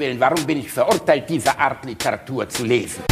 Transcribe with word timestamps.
Willen, 0.00 0.18
warum 0.18 0.46
bin 0.46 0.60
ich 0.60 0.72
verurteilt, 0.72 1.28
diese 1.28 1.58
Art 1.58 1.84
Literatur 1.84 2.48
zu 2.48 2.64
lesen? 2.64 3.04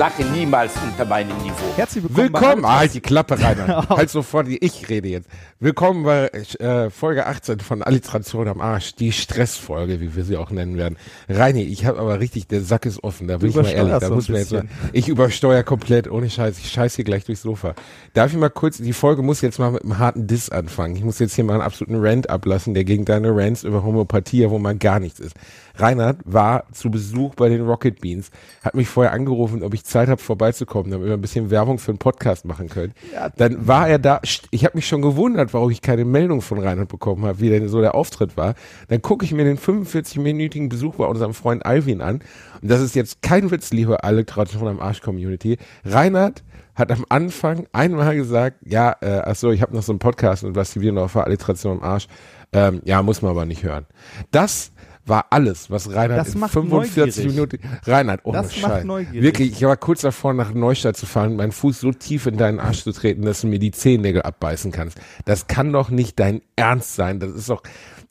Lache 0.00 0.24
niemals 0.24 0.72
unter 0.82 1.04
meinem 1.04 1.36
Niveau. 1.42 1.76
Herzlich 1.76 2.02
willkommen. 2.02 2.32
Willkommen, 2.32 2.64
ah, 2.64 2.78
halt 2.78 2.94
die 2.94 3.02
Klappe 3.02 3.38
rein. 3.38 3.58
halt 3.90 4.08
sofort, 4.08 4.48
ich 4.48 4.88
rede 4.88 5.08
jetzt. 5.08 5.28
Willkommen 5.58 6.04
bei 6.04 6.28
äh, 6.28 6.88
Folge 6.88 7.26
18 7.26 7.60
von 7.60 7.82
Alliteration 7.82 8.48
am 8.48 8.62
Arsch, 8.62 8.94
die 8.94 9.12
Stressfolge, 9.12 10.00
wie 10.00 10.16
wir 10.16 10.24
sie 10.24 10.38
auch 10.38 10.50
nennen 10.52 10.78
werden. 10.78 10.96
Reini, 11.28 11.64
ich 11.64 11.84
habe 11.84 11.98
aber 11.98 12.18
richtig, 12.18 12.48
der 12.48 12.62
Sack 12.62 12.86
ist 12.86 13.04
offen, 13.04 13.28
da 13.28 13.36
bin 13.36 13.50
ich 13.50 13.56
mal 13.56 13.66
ehrlich, 13.66 13.92
da 13.92 14.08
so 14.08 14.14
muss 14.14 14.30
man 14.30 14.38
jetzt 14.38 14.52
mal, 14.52 14.64
ich 14.94 15.06
übersteuere 15.08 15.64
komplett, 15.64 16.10
ohne 16.10 16.30
Scheiß, 16.30 16.58
ich 16.58 16.70
scheiß 16.70 16.96
hier 16.96 17.04
gleich 17.04 17.26
durchs 17.26 17.42
Sofa. 17.42 17.74
Darf 18.14 18.32
ich 18.32 18.38
mal 18.38 18.48
kurz, 18.48 18.78
die 18.78 18.94
Folge 18.94 19.20
muss 19.20 19.42
jetzt 19.42 19.58
mal 19.58 19.70
mit 19.70 19.82
einem 19.82 19.98
harten 19.98 20.26
Diss 20.26 20.48
anfangen. 20.48 20.96
Ich 20.96 21.04
muss 21.04 21.18
jetzt 21.18 21.34
hier 21.34 21.44
mal 21.44 21.52
einen 21.52 21.62
absoluten 21.62 22.02
Rant 22.02 22.30
ablassen, 22.30 22.72
der 22.72 22.84
gegen 22.84 23.04
deine 23.04 23.36
Rants 23.36 23.64
über 23.64 23.82
Homöopathie, 23.82 24.48
wo 24.48 24.58
man 24.58 24.78
gar 24.78 24.98
nichts 24.98 25.20
ist. 25.20 25.36
Reinhard 25.80 26.18
war 26.24 26.64
zu 26.72 26.90
Besuch 26.90 27.34
bei 27.34 27.48
den 27.48 27.62
Rocket 27.62 28.00
Beans, 28.00 28.30
hat 28.62 28.74
mich 28.74 28.88
vorher 28.88 29.12
angerufen, 29.12 29.62
ob 29.62 29.74
ich 29.74 29.84
Zeit 29.84 30.08
habe 30.08 30.20
vorbeizukommen, 30.20 30.90
damit 30.90 31.06
wir 31.06 31.14
ein 31.14 31.20
bisschen 31.20 31.50
Werbung 31.50 31.78
für 31.78 31.92
einen 31.92 31.98
Podcast 31.98 32.44
machen 32.44 32.68
können. 32.68 32.92
Dann 33.36 33.66
war 33.66 33.88
er 33.88 33.98
da, 33.98 34.20
ich 34.22 34.64
habe 34.64 34.76
mich 34.76 34.86
schon 34.86 35.02
gewundert, 35.02 35.54
warum 35.54 35.70
ich 35.70 35.82
keine 35.82 36.04
Meldung 36.04 36.42
von 36.42 36.58
Reinhard 36.58 36.88
bekommen 36.88 37.24
habe, 37.24 37.40
wie 37.40 37.50
denn 37.50 37.68
so 37.68 37.80
der 37.80 37.94
Auftritt 37.94 38.36
war. 38.36 38.54
Dann 38.88 39.02
gucke 39.02 39.24
ich 39.24 39.32
mir 39.32 39.44
den 39.44 39.58
45-minütigen 39.58 40.68
Besuch 40.68 40.96
bei 40.96 41.06
unserem 41.06 41.34
Freund 41.34 41.64
Alvin 41.64 42.00
an. 42.00 42.20
Und 42.62 42.70
das 42.70 42.80
ist 42.80 42.94
jetzt 42.94 43.22
kein 43.22 43.50
Witz, 43.50 43.70
liebe 43.70 44.04
Alliteration 44.04 44.68
am 44.68 44.80
Arsch-Community. 44.80 45.58
Reinhard 45.84 46.42
hat 46.74 46.90
am 46.90 47.04
Anfang 47.08 47.66
einmal 47.72 48.16
gesagt, 48.16 48.58
ja, 48.64 48.96
äh, 49.00 49.22
ach 49.24 49.36
so, 49.36 49.50
ich 49.50 49.62
habe 49.62 49.74
noch 49.74 49.82
so 49.82 49.92
einen 49.92 49.98
Podcast 49.98 50.44
und 50.44 50.56
was 50.56 50.80
wir 50.80 50.92
noch 50.92 51.10
für 51.10 51.24
Alliteration 51.24 51.78
am 51.78 51.82
Arsch. 51.82 52.08
Ähm, 52.52 52.80
ja, 52.84 53.02
muss 53.02 53.22
man 53.22 53.30
aber 53.30 53.44
nicht 53.44 53.62
hören. 53.62 53.86
Das 54.30 54.72
war 55.06 55.26
alles, 55.30 55.70
was 55.70 55.92
Reinhard 55.92 56.20
Das 56.20 56.34
in 56.34 56.40
macht 56.40 56.52
45 56.52 57.24
neugierig. 57.24 57.34
Minuten, 57.34 57.58
Reinhard, 57.90 58.20
ohne 58.24 58.38
Das 58.38 58.46
macht 58.60 58.72
Scheiß. 58.72 58.84
neugierig. 58.84 59.22
Wirklich, 59.22 59.52
ich 59.52 59.62
war 59.62 59.76
kurz 59.76 60.02
davor, 60.02 60.34
nach 60.34 60.52
Neustadt 60.54 60.96
zu 60.96 61.06
fahren, 61.06 61.36
meinen 61.36 61.52
Fuß 61.52 61.80
so 61.80 61.92
tief 61.92 62.26
in 62.26 62.36
deinen 62.36 62.60
Arsch 62.60 62.82
zu 62.84 62.92
treten, 62.92 63.22
dass 63.22 63.40
du 63.40 63.46
mir 63.46 63.58
die 63.58 63.70
Zehennägel 63.70 64.22
abbeißen 64.22 64.72
kannst. 64.72 64.98
Das 65.24 65.46
kann 65.46 65.72
doch 65.72 65.90
nicht 65.90 66.18
dein 66.20 66.42
Ernst 66.56 66.94
sein. 66.94 67.18
Das 67.20 67.30
ist 67.32 67.48
doch, 67.50 67.62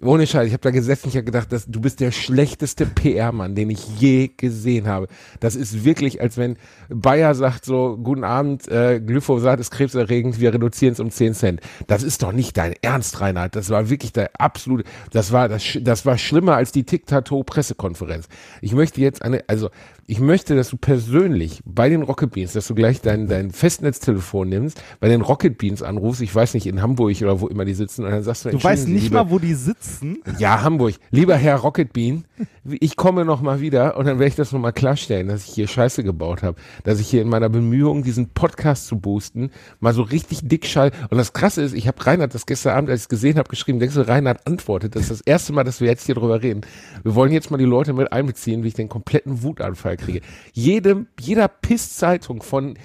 ohne 0.01 0.25
Scheiß, 0.25 0.47
ich 0.47 0.53
habe 0.53 0.61
da 0.61 0.71
gesessen, 0.71 1.09
ich 1.09 1.15
habe 1.15 1.25
gedacht, 1.25 1.51
dass, 1.51 1.65
du 1.65 1.81
bist 1.81 1.99
der 1.99 2.11
schlechteste 2.11 2.85
PR-Mann, 2.85 3.53
den 3.53 3.69
ich 3.69 3.99
je 3.99 4.29
gesehen 4.35 4.87
habe. 4.87 5.07
Das 5.41 5.57
ist 5.57 5.83
wirklich, 5.83 6.21
als 6.21 6.37
wenn 6.37 6.55
Bayer 6.87 7.35
sagt 7.35 7.65
so, 7.65 7.97
guten 8.01 8.23
Abend, 8.23 8.65
äh, 8.69 9.01
Glyphosat 9.01 9.59
ist 9.59 9.71
krebserregend, 9.71 10.39
wir 10.39 10.53
reduzieren 10.53 10.93
es 10.93 11.01
um 11.01 11.11
10 11.11 11.33
Cent. 11.33 11.61
Das 11.87 12.03
ist 12.03 12.23
doch 12.23 12.31
nicht 12.31 12.55
dein 12.55 12.75
Ernst, 12.81 13.19
Reinhard. 13.19 13.57
Das 13.57 13.69
war 13.71 13.89
wirklich 13.89 14.13
der 14.13 14.31
absolute, 14.39 14.85
das 15.11 15.33
war, 15.33 15.49
das, 15.49 15.77
das 15.81 16.05
war 16.05 16.17
schlimmer 16.17 16.55
als 16.55 16.71
die 16.71 16.85
Tic-Tac-Toe-Pressekonferenz. 16.85 18.29
Ich 18.61 18.71
möchte 18.73 19.01
jetzt 19.01 19.21
eine, 19.21 19.43
also, 19.47 19.69
ich 20.07 20.21
möchte, 20.21 20.55
dass 20.55 20.69
du 20.69 20.77
persönlich 20.77 21.61
bei 21.65 21.89
den 21.89 22.03
Rocket 22.03 22.31
Beans, 22.31 22.53
dass 22.53 22.67
du 22.67 22.73
gleich 22.73 23.01
dein, 23.01 23.27
dein 23.27 23.51
Festnetztelefon 23.51 24.49
nimmst, 24.49 24.81
bei 25.01 25.09
den 25.09 25.21
Rocket 25.21 25.57
Beans 25.57 25.83
anrufst, 25.83 26.21
ich 26.21 26.33
weiß 26.33 26.53
nicht, 26.53 26.65
in 26.65 26.81
Hamburg 26.81 27.21
oder 27.21 27.41
wo 27.41 27.47
immer 27.47 27.65
die 27.65 27.73
sitzen, 27.73 28.05
und 28.05 28.11
dann 28.11 28.23
sagst 28.23 28.45
du, 28.45 28.49
Du 28.49 28.63
weißt 28.63 28.87
nicht 28.87 29.11
mal, 29.11 29.29
wo 29.29 29.39
die 29.39 29.53
sitzen. 29.53 29.88
Ja, 30.37 30.61
Hamburg. 30.63 30.95
Lieber 31.11 31.35
Herr 31.35 31.57
Rocket 31.57 31.93
Bean, 31.93 32.25
ich 32.65 32.95
komme 32.95 33.25
noch 33.25 33.41
mal 33.41 33.61
wieder 33.61 33.97
und 33.97 34.05
dann 34.05 34.19
werde 34.19 34.29
ich 34.29 34.35
das 34.35 34.51
noch 34.51 34.59
mal 34.59 34.71
klarstellen, 34.71 35.27
dass 35.27 35.47
ich 35.47 35.53
hier 35.53 35.67
Scheiße 35.67 36.03
gebaut 36.03 36.43
habe, 36.43 36.57
dass 36.83 36.99
ich 36.99 37.09
hier 37.09 37.21
in 37.21 37.29
meiner 37.29 37.49
Bemühung, 37.49 38.03
diesen 38.03 38.29
Podcast 38.29 38.87
zu 38.87 38.99
boosten, 38.99 39.51
mal 39.79 39.93
so 39.93 40.01
richtig 40.01 40.41
dick 40.43 40.65
schall. 40.65 40.91
Und 41.09 41.17
das 41.17 41.33
Krasse 41.33 41.61
ist, 41.61 41.73
ich 41.73 41.87
habe 41.87 42.05
Reinhard 42.05 42.33
das 42.33 42.45
gestern 42.45 42.75
Abend, 42.75 42.89
als 42.89 43.01
ich 43.01 43.05
es 43.05 43.09
gesehen 43.09 43.37
habe, 43.37 43.49
geschrieben, 43.49 43.79
denkst 43.79 43.95
du, 43.95 44.07
Reinhard 44.07 44.45
antwortet. 44.47 44.95
Das 44.95 45.03
ist 45.03 45.11
das 45.11 45.21
erste 45.21 45.53
Mal, 45.53 45.63
dass 45.63 45.81
wir 45.81 45.87
jetzt 45.87 46.05
hier 46.05 46.15
drüber 46.15 46.41
reden. 46.41 46.61
Wir 47.03 47.15
wollen 47.15 47.31
jetzt 47.31 47.51
mal 47.51 47.57
die 47.57 47.65
Leute 47.65 47.93
mit 47.93 48.11
einbeziehen, 48.11 48.63
wie 48.63 48.69
ich 48.69 48.73
den 48.73 48.89
kompletten 48.89 49.43
Wutanfall 49.43 49.97
kriege. 49.97 50.21
Jedem, 50.53 51.07
jeder 51.19 51.47
Pisszeitung 51.47 52.41
von 52.41 52.77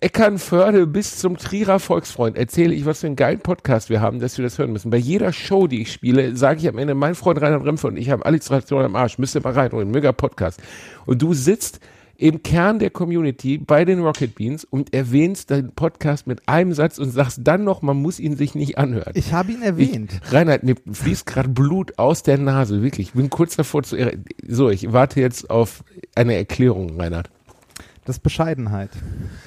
Eckernförde 0.00 0.86
bis 0.86 1.18
zum 1.18 1.36
Trierer 1.36 1.78
Volksfreund 1.78 2.36
erzähle 2.36 2.74
ich, 2.74 2.86
was 2.86 3.00
für 3.00 3.06
einen 3.06 3.16
geilen 3.16 3.40
Podcast 3.40 3.90
wir 3.90 4.00
haben, 4.00 4.20
dass 4.20 4.38
wir 4.38 4.42
das 4.42 4.58
hören 4.58 4.72
müssen. 4.72 4.90
Bei 4.90 4.96
jeder 4.96 5.32
Show, 5.32 5.66
die 5.66 5.82
ich 5.82 5.92
spiele, 5.92 6.36
sage 6.36 6.60
ich 6.60 6.68
am 6.68 6.78
Ende, 6.78 6.94
mein 6.94 7.14
Freund 7.14 7.40
Reinhard 7.40 7.64
Remfer 7.64 7.88
und 7.88 7.96
ich 7.96 8.10
haben 8.10 8.22
Alliteration 8.22 8.84
am 8.84 8.96
Arsch, 8.96 9.18
müsst 9.18 9.34
ihr 9.34 9.42
mal 9.42 9.52
reinholen, 9.52 9.90
mega 9.90 10.12
Podcast. 10.12 10.60
Und 11.06 11.22
du 11.22 11.34
sitzt 11.34 11.80
im 12.16 12.42
Kern 12.42 12.78
der 12.78 12.90
Community 12.90 13.58
bei 13.58 13.84
den 13.84 14.00
Rocket 14.00 14.34
Beans 14.34 14.64
und 14.64 14.94
erwähnst 14.94 15.50
deinen 15.50 15.72
Podcast 15.72 16.26
mit 16.26 16.48
einem 16.48 16.72
Satz 16.72 16.98
und 16.98 17.10
sagst 17.10 17.40
dann 17.42 17.64
noch, 17.64 17.82
man 17.82 17.96
muss 17.96 18.20
ihn 18.20 18.36
sich 18.36 18.54
nicht 18.54 18.78
anhören. 18.78 19.12
Ich 19.14 19.32
habe 19.32 19.52
ihn 19.52 19.62
erwähnt. 19.62 20.20
Ich, 20.24 20.32
Reinhard, 20.32 20.62
mir 20.62 20.76
fließt 20.90 21.26
gerade 21.26 21.48
Blut 21.48 21.98
aus 21.98 22.22
der 22.22 22.38
Nase, 22.38 22.82
wirklich. 22.82 23.08
Ich 23.08 23.14
bin 23.14 23.28
kurz 23.28 23.56
davor 23.56 23.82
zu. 23.82 23.96
So, 24.46 24.70
ich 24.70 24.92
warte 24.92 25.20
jetzt 25.20 25.50
auf 25.50 25.82
eine 26.14 26.36
Erklärung, 26.36 27.00
Reinhard. 27.00 27.28
Das 28.04 28.16
ist 28.16 28.22
Bescheidenheit. 28.24 28.90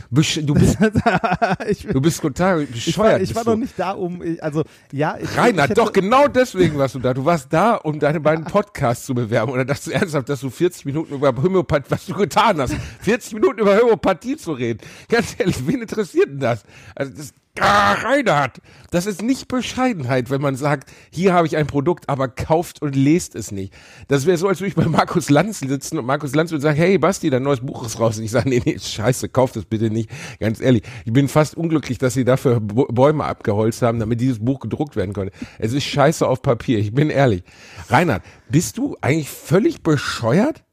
Besch 0.10 0.40
du 0.42 0.54
bist, 0.54 0.78
ich, 1.68 1.88
du 1.88 2.00
bist 2.00 2.22
total 2.22 2.62
ich 2.62 2.70
war, 2.98 3.06
bescheuert. 3.08 3.22
ich 3.22 3.36
war 3.36 3.44
noch 3.44 3.58
nicht 3.58 3.74
da, 3.78 3.92
um, 3.92 4.24
ich- 4.24 4.42
also, 4.42 4.64
ja. 4.94 5.18
Ich, 5.18 5.26
ich 5.30 5.38
Reinhard, 5.38 5.72
hätte- 5.72 5.82
doch 5.82 5.92
genau 5.92 6.30
deswegen 6.30 6.78
warst 6.78 6.96
du 6.96 7.00
da. 7.00 7.14
Du 7.14 7.26
warst 7.26 7.52
da, 7.52 7.76
um 7.76 8.00
deine 8.00 8.22
beiden 8.22 8.46
Podcasts 8.46 9.06
zu 9.06 9.14
bewerben. 9.14 9.52
Oder 9.52 9.66
dachtest 9.66 9.88
du 9.88 9.92
ernsthaft, 9.92 10.30
dass 10.30 10.40
du 10.40 10.50
40 10.50 10.86
Minuten 10.86 11.14
über 11.16 11.36
Homöopathie, 11.36 11.90
was 11.92 12.06
du 12.06 12.14
getan 12.14 12.62
hast, 12.62 12.76
40 13.02 13.34
Minuten 13.34 13.60
über 13.60 13.78
Homöopathie 13.78 14.38
zu 14.38 14.54
reden. 14.54 14.80
Ganz 15.10 15.36
ehrlich, 15.38 15.58
wen 15.68 15.82
interessiert 15.82 16.30
denn 16.30 16.40
das? 16.40 16.64
Also 16.96 17.12
das 17.14 17.34
Ah, 17.60 17.94
Reinhard, 17.94 18.60
das 18.92 19.06
ist 19.06 19.22
nicht 19.22 19.48
Bescheidenheit, 19.48 20.30
wenn 20.30 20.42
man 20.42 20.58
sagt, 20.58 20.92
hier 21.10 21.34
habe 21.34 21.48
ich 21.48 21.56
ein 21.56 21.68
Produkt, 21.68 22.10
aber 22.10 22.28
kauft 22.28 22.82
und 22.82 22.98
lest 22.98 23.34
es 23.34 23.52
nicht. 23.52 23.74
Das 24.10 24.26
wäre 24.26 24.38
so, 24.38 24.50
als 24.50 24.60
würde 24.60 24.68
ich 24.70 24.76
bei 24.76 24.86
Markus 24.86 25.30
Lanz 25.30 25.60
sitzen 25.60 25.98
und 25.98 26.06
Markus 26.06 26.36
Lanz 26.36 26.52
würde 26.52 26.62
sagen, 26.62 26.76
hey 26.76 26.98
Basti, 26.98 27.30
dein 27.30 27.44
neues 27.44 27.62
Buch 27.62 27.86
ist 27.86 27.98
raus. 27.98 28.18
Und 28.18 28.26
ich 28.26 28.32
sage, 28.32 28.50
nee, 28.50 28.62
nee, 28.66 28.78
scheiße, 28.78 29.30
kauft 29.30 29.56
es 29.56 29.66
bitte 29.66 29.90
nicht. 29.90 30.10
Ganz 30.40 30.60
ehrlich, 30.60 30.84
ich 31.06 31.14
bin 31.14 31.30
fast 31.30 31.56
unglücklich, 31.56 31.98
dass 31.98 32.14
sie 32.14 32.26
dafür 32.26 32.60
Bäume 32.60 33.24
abgeholzt 33.24 33.82
haben, 33.82 34.00
damit 34.00 34.20
dieses 34.20 34.40
Buch 34.40 34.60
gedruckt 34.60 34.98
werden 34.98 35.14
konnte. 35.14 35.32
Es 35.58 35.72
ist 35.72 35.86
scheiße 35.86 36.28
auf 36.28 36.42
Papier, 36.42 36.78
ich 36.80 36.94
bin 36.94 37.10
ehrlich. 37.10 37.44
Reinhard, 37.88 38.24
bist 38.50 38.78
du 38.78 38.98
eigentlich 39.00 39.30
völlig 39.30 39.82
bescheuert? 39.82 40.66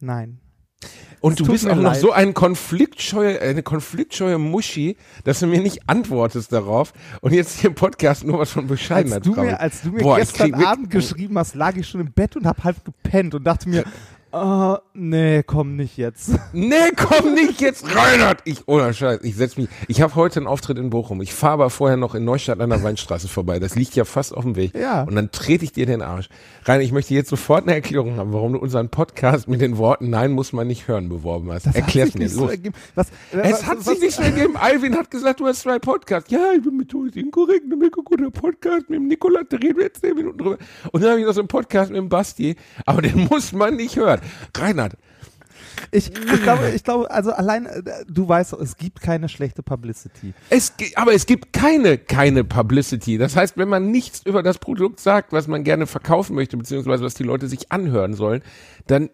Nein. 0.00 0.39
Und 1.20 1.32
Es 1.32 1.46
du 1.46 1.52
bist 1.52 1.68
auch 1.68 1.74
noch 1.76 1.82
leid. 1.82 2.00
so 2.00 2.12
ein 2.12 2.32
konfliktscheue, 2.32 3.40
eine 3.40 3.62
konfliktscheue 3.62 4.38
Muschi, 4.38 4.96
dass 5.24 5.40
du 5.40 5.46
mir 5.46 5.60
nicht 5.60 5.80
antwortest 5.86 6.52
darauf 6.52 6.92
und 7.20 7.32
jetzt 7.34 7.60
hier 7.60 7.70
im 7.70 7.74
Podcast 7.76 8.24
nur 8.24 8.38
was 8.38 8.50
von 8.50 8.66
Bescheidenheit 8.66 9.26
Als 9.26 9.34
du 9.34 9.40
mir, 9.42 9.60
als 9.60 9.82
du 9.82 9.90
mir 9.90 10.02
Boah, 10.02 10.16
gestern 10.16 10.54
Abend 10.54 10.90
geschrieben 10.90 11.38
hast, 11.38 11.54
lag 11.54 11.76
ich 11.76 11.86
schon 11.86 12.00
im 12.00 12.12
Bett 12.12 12.36
und 12.36 12.46
hab 12.46 12.64
halb 12.64 12.84
gepennt 12.84 13.34
und 13.34 13.44
dachte 13.44 13.68
mir, 13.68 13.84
oh, 14.32 14.76
nee, 14.94 15.42
komm 15.42 15.76
nicht 15.76 15.96
jetzt. 15.96 16.30
Nee, 16.52 16.90
komm 16.96 17.34
nicht 17.34 17.60
jetzt, 17.60 17.84
Reinhard! 17.94 18.40
Ich, 18.44 18.66
ohne 18.66 18.92
Scheiß, 18.92 19.20
ich 19.22 19.36
setz 19.36 19.56
mich, 19.56 19.68
ich 19.88 20.02
habe 20.02 20.14
heute 20.16 20.40
einen 20.40 20.46
Auftritt 20.46 20.78
in 20.78 20.90
Bochum. 20.90 21.20
Ich 21.22 21.32
fahre 21.32 21.54
aber 21.54 21.70
vorher 21.70 21.96
noch 21.96 22.14
in 22.14 22.24
Neustadt 22.24 22.60
an 22.60 22.70
der 22.70 22.82
Weinstraße 22.82 23.28
vorbei. 23.28 23.58
Das 23.58 23.76
liegt 23.76 23.94
ja 23.94 24.04
fast 24.04 24.34
auf 24.34 24.44
dem 24.44 24.56
Weg. 24.56 24.74
Ja. 24.74 25.02
Und 25.04 25.14
dann 25.14 25.30
trete 25.30 25.64
ich 25.64 25.72
dir 25.72 25.86
den 25.86 26.02
Arsch. 26.02 26.28
Rainer, 26.64 26.82
ich 26.82 26.92
möchte 26.92 27.14
jetzt 27.14 27.30
sofort 27.30 27.64
eine 27.64 27.74
Erklärung 27.74 28.16
haben, 28.16 28.32
warum 28.32 28.52
du 28.54 28.58
unseren 28.58 28.88
Podcast 28.88 29.48
mit 29.48 29.60
den 29.60 29.78
Worten 29.78 30.10
Nein 30.10 30.32
muss 30.32 30.52
man 30.52 30.66
nicht 30.66 30.88
hören 30.88 31.08
beworben 31.08 31.50
hast. 31.52 31.66
Das 31.66 31.74
Erklär's 31.74 32.14
mir, 32.14 32.28
so. 32.28 32.50
Was, 32.94 33.08
äh, 33.32 33.38
Es 33.42 33.52
was, 33.52 33.66
hat 33.66 33.78
was, 33.78 33.86
sich 33.86 34.00
nicht 34.00 34.14
so 34.16 34.22
ergeben. 34.30 34.56
Alvin 34.56 34.96
hat 34.96 35.10
gesagt, 35.10 35.40
du 35.40 35.46
hast 35.46 35.60
zwei 35.60 35.78
Podcasts. 35.78 36.30
Ja, 36.30 36.52
ich 36.54 36.62
bin 36.62 36.76
methodisch 36.76 37.16
inkorrekt, 37.16 37.70
ein 37.70 37.78
mega 37.78 38.00
guter 38.04 38.30
Podcast 38.30 38.90
mit 38.90 38.98
dem 38.98 39.08
Nikola, 39.08 39.42
da 39.48 39.56
reden 39.56 39.76
wir 39.76 39.84
jetzt 39.84 40.00
zehn 40.00 40.14
Minuten 40.14 40.38
drüber. 40.38 40.58
Und 40.92 41.02
dann 41.02 41.10
habe 41.10 41.20
ich 41.20 41.26
noch 41.26 41.32
so 41.32 41.40
einen 41.40 41.48
Podcast 41.48 41.90
mit 41.90 41.98
dem 41.98 42.08
Basti, 42.08 42.56
aber 42.86 43.02
den 43.02 43.24
muss 43.30 43.52
man 43.52 43.76
nicht 43.76 43.96
hören. 43.96 44.19
Reinhard, 44.56 44.96
Ich, 45.90 46.10
ich 46.14 46.42
glaube, 46.42 46.70
ich 46.70 46.84
glaube, 46.84 47.10
also 47.10 47.32
allein, 47.32 47.66
äh, 47.66 47.82
du 48.08 48.28
weißt, 48.28 48.52
es 48.54 48.76
gibt 48.76 49.00
keine 49.00 49.28
schlechte 49.28 49.62
Publicity. 49.62 50.34
es, 50.50 50.72
aber 50.94 51.14
es 51.14 51.26
gibt 51.26 51.52
keine, 51.52 51.98
keine 51.98 52.44
Publicity. 52.44 53.18
Das 53.18 53.36
heißt, 53.36 53.56
wenn 53.56 53.68
man 53.68 53.90
nichts 53.90 54.22
über 54.24 54.42
das 54.42 54.58
Produkt 54.58 55.00
sagt, 55.00 55.32
was 55.32 55.48
man 55.48 55.64
gerne 55.64 55.86
verkaufen 55.86 56.34
möchte, 56.34 56.56
beziehungsweise 56.56 57.04
was 57.04 57.14
die 57.14 57.24
Leute 57.24 57.48
sich 57.48 57.72
anhören 57.72 58.14
sollen, 58.14 58.42
dann 58.86 59.10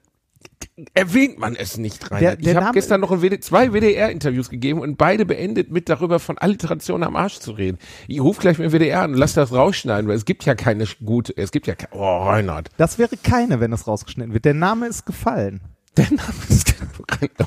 erwähnt 0.95 1.39
man 1.39 1.57
es 1.57 1.79
nicht 1.79 2.11
rein. 2.11 2.21
Der- 2.21 2.37
der 2.37 2.53
ich 2.53 2.57
habe 2.57 2.73
gestern 2.75 3.01
noch 3.01 3.11
WD, 3.23 3.43
zwei 3.43 3.73
WDR-Interviews 3.73 4.51
gegeben 4.51 4.81
und 4.81 4.97
beide 4.99 5.25
beendet 5.25 5.71
mit 5.71 5.89
darüber 5.89 6.19
von 6.19 6.37
Alliteration 6.39 7.03
am 7.03 7.17
Arsch 7.17 7.39
zu 7.39 7.53
reden. 7.53 7.79
Ich 8.09 8.21
rufe 8.21 8.41
gleich 8.41 8.59
mit 8.59 8.67
dem 8.71 8.73
WDR 8.73 9.03
an 9.03 9.13
und 9.13 9.19
lass 9.19 9.33
das 9.35 9.53
rausschneiden, 9.53 10.09
weil 10.09 10.17
es 10.17 10.25
gibt 10.27 10.45
ja 10.45 10.55
keine 10.55 10.85
gute, 11.05 11.35
es 11.37 11.51
gibt 11.51 11.67
ja 11.67 11.75
keine, 11.75 11.93
oh 11.95 12.25
Reinhard. 12.25 12.69
Das 12.77 12.99
wäre 12.99 13.17
keine, 13.17 13.61
wenn 13.61 13.73
es 13.73 13.87
rausgeschnitten 13.87 14.33
wird. 14.35 14.45
Der 14.45 14.55
Name 14.55 14.87
ist 14.87 15.07
gefallen. 15.07 15.61
Der 15.97 16.11
Name 16.11 16.33
ist 16.49 16.75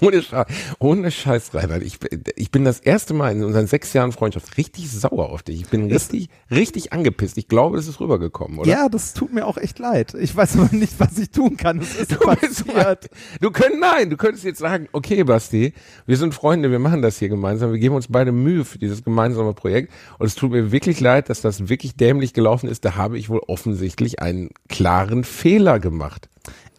ohne, 0.01 0.21
Scheiß, 0.21 0.45
ohne 0.79 1.11
Scheiß, 1.11 1.53
Reinhard. 1.53 1.83
Ich, 1.83 1.99
ich 2.35 2.51
bin 2.51 2.65
das 2.65 2.79
erste 2.79 3.13
Mal 3.13 3.31
in 3.31 3.43
unseren 3.43 3.67
sechs 3.67 3.93
Jahren 3.93 4.11
Freundschaft 4.11 4.57
richtig 4.57 4.89
sauer 4.89 5.29
auf 5.29 5.43
dich. 5.43 5.61
Ich 5.61 5.67
bin 5.69 5.91
richtig, 5.91 6.29
richtig 6.49 6.93
angepisst. 6.93 7.37
Ich 7.37 7.47
glaube, 7.47 7.77
es 7.77 7.87
ist 7.87 7.99
rübergekommen, 7.99 8.59
oder? 8.59 8.69
Ja, 8.69 8.89
das 8.89 9.13
tut 9.13 9.33
mir 9.33 9.45
auch 9.45 9.57
echt 9.57 9.77
leid. 9.79 10.13
Ich 10.15 10.35
weiß 10.35 10.57
aber 10.57 10.69
nicht, 10.75 10.99
was 10.99 11.17
ich 11.17 11.31
tun 11.31 11.57
kann. 11.57 11.79
Es 11.79 11.95
ist 11.95 12.11
Du, 12.11 12.17
passiert. 12.19 13.09
du 13.41 13.51
könntest, 13.51 13.79
nein, 13.79 14.09
du 14.09 14.17
könntest 14.17 14.43
jetzt 14.45 14.59
sagen, 14.59 14.87
okay, 14.93 15.23
Basti, 15.23 15.73
wir 16.05 16.17
sind 16.17 16.33
Freunde, 16.33 16.71
wir 16.71 16.79
machen 16.79 17.01
das 17.01 17.19
hier 17.19 17.29
gemeinsam, 17.29 17.71
wir 17.71 17.79
geben 17.79 17.95
uns 17.95 18.07
beide 18.07 18.31
Mühe 18.31 18.65
für 18.65 18.79
dieses 18.79 19.03
gemeinsame 19.03 19.53
Projekt 19.53 19.91
und 20.17 20.25
es 20.25 20.35
tut 20.35 20.51
mir 20.51 20.71
wirklich 20.71 20.99
leid, 20.99 21.29
dass 21.29 21.41
das 21.41 21.69
wirklich 21.69 21.95
dämlich 21.95 22.33
gelaufen 22.33 22.67
ist. 22.69 22.85
Da 22.85 22.95
habe 22.95 23.17
ich 23.19 23.29
wohl 23.29 23.41
offensichtlich 23.47 24.21
einen 24.21 24.49
klaren 24.69 25.23
Fehler 25.23 25.79
gemacht. 25.79 26.29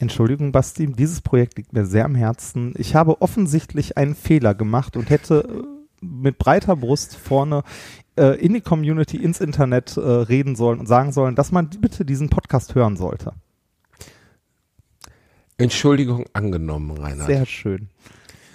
Entschuldigung, 0.01 0.51
Basti, 0.51 0.87
dieses 0.87 1.21
Projekt 1.21 1.59
liegt 1.59 1.75
mir 1.75 1.85
sehr 1.85 2.07
am 2.07 2.15
Herzen. 2.15 2.73
Ich 2.79 2.95
habe 2.95 3.21
offensichtlich 3.21 3.99
einen 3.99 4.15
Fehler 4.15 4.55
gemacht 4.55 4.97
und 4.97 5.11
hätte 5.11 5.47
äh, 5.47 6.05
mit 6.05 6.39
breiter 6.39 6.75
Brust 6.75 7.15
vorne 7.17 7.65
äh, 8.17 8.41
in 8.41 8.55
die 8.55 8.63
Community, 8.63 9.19
ins 9.19 9.41
Internet 9.41 9.99
äh, 9.99 10.01
reden 10.01 10.57
sollen 10.57 10.81
und 10.81 10.87
sagen 10.87 11.13
sollen, 11.13 11.35
dass 11.35 11.53
man 11.53 11.69
bitte 11.69 12.07
diesen 12.07 12.31
Podcast 12.31 12.75
hören 12.75 12.97
sollte. 12.97 13.35
Entschuldigung 15.59 16.25
angenommen, 16.33 16.93
Reinhard. 16.93 17.27
Sehr 17.27 17.45
schön. 17.45 17.91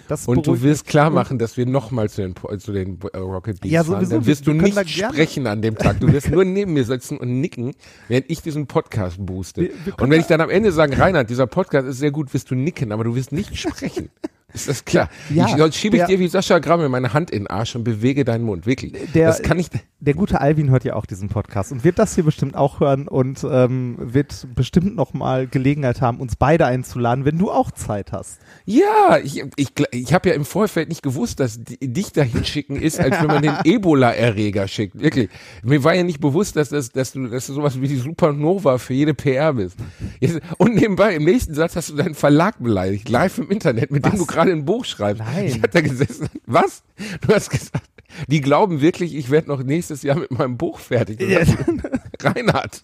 Das 0.08 0.26
Und 0.28 0.46
du 0.46 0.62
willst 0.62 0.86
klar 0.86 1.10
machen, 1.10 1.38
dass 1.38 1.56
wir 1.56 1.66
nochmal 1.66 2.08
zu 2.08 2.22
den, 2.22 2.34
zu 2.60 2.72
den 2.72 2.98
äh, 3.12 3.18
Rocket 3.18 3.60
Beans 3.60 3.72
Ja, 3.72 3.82
fahren. 3.82 3.96
sowieso. 3.96 4.16
Dann 4.16 4.26
wirst 4.26 4.46
Wir 4.46 4.54
du 4.54 4.60
da 4.60 4.64
nicht 4.82 4.88
sprechen 4.90 5.46
an 5.46 5.62
dem 5.62 5.76
Tag. 5.76 5.98
Du 6.00 6.12
wirst 6.12 6.30
nur 6.30 6.44
neben 6.44 6.74
mir 6.74 6.84
sitzen 6.84 7.16
und 7.18 7.40
nicken, 7.40 7.72
während 8.08 8.30
ich 8.30 8.40
diesen 8.42 8.66
Podcast 8.66 9.16
booste. 9.18 9.62
Wir- 9.62 9.70
wir 9.84 9.98
und 10.00 10.10
wenn 10.10 10.20
ich 10.20 10.26
dann 10.26 10.40
am 10.40 10.50
Ende 10.50 10.70
sage, 10.72 10.98
Reinhard, 10.98 11.28
dieser 11.30 11.46
Podcast 11.46 11.88
ist 11.88 11.98
sehr 11.98 12.10
gut, 12.12 12.32
wirst 12.34 12.50
du 12.50 12.54
nicken, 12.54 12.92
aber 12.92 13.04
du 13.04 13.14
wirst 13.16 13.32
nicht 13.32 13.56
sprechen. 13.56 14.10
Ist 14.54 14.68
das 14.68 14.84
klar? 14.84 15.10
Ja, 15.28 15.46
ich, 15.48 15.56
sonst 15.56 15.76
schiebe 15.76 15.96
ich 15.96 16.04
dir 16.04 16.18
wie 16.20 16.28
Sascha 16.28 16.60
Gramme 16.60 16.88
meine 16.88 17.12
Hand 17.12 17.30
in 17.30 17.40
den 17.42 17.46
Arsch 17.48 17.74
und 17.74 17.82
bewege 17.84 18.24
deinen 18.24 18.44
Mund. 18.44 18.64
Wirklich. 18.64 18.94
Der- 19.12 19.26
das 19.26 19.42
kann 19.42 19.58
ich. 19.58 19.68
Der 19.98 20.14
gute 20.14 20.40
Alvin 20.40 20.70
hört 20.70 20.84
ja 20.84 20.94
auch 20.94 21.06
diesen 21.06 21.28
Podcast 21.30 21.72
und 21.72 21.82
wird 21.82 21.98
das 21.98 22.14
hier 22.14 22.22
bestimmt 22.24 22.54
auch 22.54 22.80
hören 22.80 23.08
und 23.08 23.44
ähm, 23.50 23.96
wird 23.98 24.46
bestimmt 24.54 24.94
noch 24.94 25.14
mal 25.14 25.46
Gelegenheit 25.48 26.00
haben, 26.00 26.20
uns 26.20 26.36
beide 26.36 26.66
einzuladen, 26.66 27.24
wenn 27.24 27.38
du 27.38 27.50
auch 27.50 27.70
Zeit 27.72 28.12
hast. 28.12 28.38
Ja, 28.66 29.18
ich, 29.22 29.42
ich, 29.56 29.72
ich 29.90 30.12
habe 30.14 30.28
ja 30.28 30.34
im 30.34 30.44
Vorfeld 30.44 30.90
nicht 30.90 31.02
gewusst, 31.02 31.40
dass 31.40 31.58
die, 31.64 31.78
dich 31.92 32.12
dahin 32.12 32.44
schicken 32.44 32.76
ist, 32.76 33.00
als 33.00 33.18
wenn 33.20 33.26
man 33.26 33.42
den 33.42 33.54
Ebola-Erreger 33.64 34.68
schickt. 34.68 35.00
Wirklich. 35.00 35.28
Mir 35.64 35.82
war 35.82 35.94
ja 35.94 36.02
nicht 36.04 36.20
bewusst, 36.20 36.56
dass, 36.56 36.68
das, 36.68 36.90
dass, 36.92 37.12
du, 37.12 37.26
dass 37.26 37.46
du 37.46 37.54
sowas 37.54 37.80
wie 37.80 37.88
die 37.88 37.96
Supernova 37.96 38.78
für 38.78 38.92
jede 38.94 39.14
PR 39.14 39.54
bist. 39.54 39.76
Und 40.58 40.74
nebenbei, 40.76 41.14
im 41.16 41.24
nächsten 41.24 41.54
Satz 41.54 41.74
hast 41.74 41.88
du 41.88 41.94
deinen 41.96 42.14
Verlag 42.14 42.62
beleidigt, 42.62 43.08
live 43.08 43.38
im 43.38 43.50
Internet, 43.50 43.90
mit 43.90 44.04
dem 44.04 44.12
Was? 44.12 44.20
du 44.20 44.26
gerade 44.36 44.52
ein 44.52 44.64
Buch 44.64 44.84
schreibst. 44.84 45.22
Nein. 45.22 45.46
Ich 45.46 45.54
hatte 45.54 45.70
da 45.70 45.80
gesessen. 45.80 46.28
Was? 46.46 46.82
Du 47.20 47.34
hast 47.34 47.50
gesagt, 47.50 47.84
die 48.28 48.40
glauben 48.40 48.80
wirklich, 48.80 49.14
ich 49.14 49.30
werde 49.30 49.48
noch 49.48 49.62
nächstes 49.62 50.02
Jahr 50.02 50.18
mit 50.18 50.30
meinem 50.30 50.56
Buch 50.56 50.78
fertig. 50.78 51.20
Reinhard. 52.20 52.80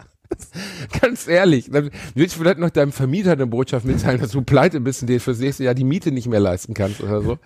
Ganz 1.01 1.27
ehrlich, 1.27 1.69
dann 1.71 1.91
willst 2.15 2.35
du 2.35 2.39
vielleicht 2.39 2.57
noch 2.57 2.71
deinem 2.71 2.91
Vermieter 2.91 3.33
eine 3.33 3.45
Botschaft 3.45 3.85
mitteilen, 3.85 4.19
dass 4.19 4.31
du 4.31 4.41
pleite 4.41 4.79
bist 4.79 5.01
und 5.01 5.07
dir 5.07 5.21
fürs 5.21 5.39
nächste 5.39 5.63
Jahr 5.63 5.75
die 5.75 5.83
Miete 5.83 6.11
nicht 6.11 6.27
mehr 6.27 6.39
leisten 6.39 6.73
kannst 6.73 7.01
oder 7.01 7.21
so. 7.21 7.37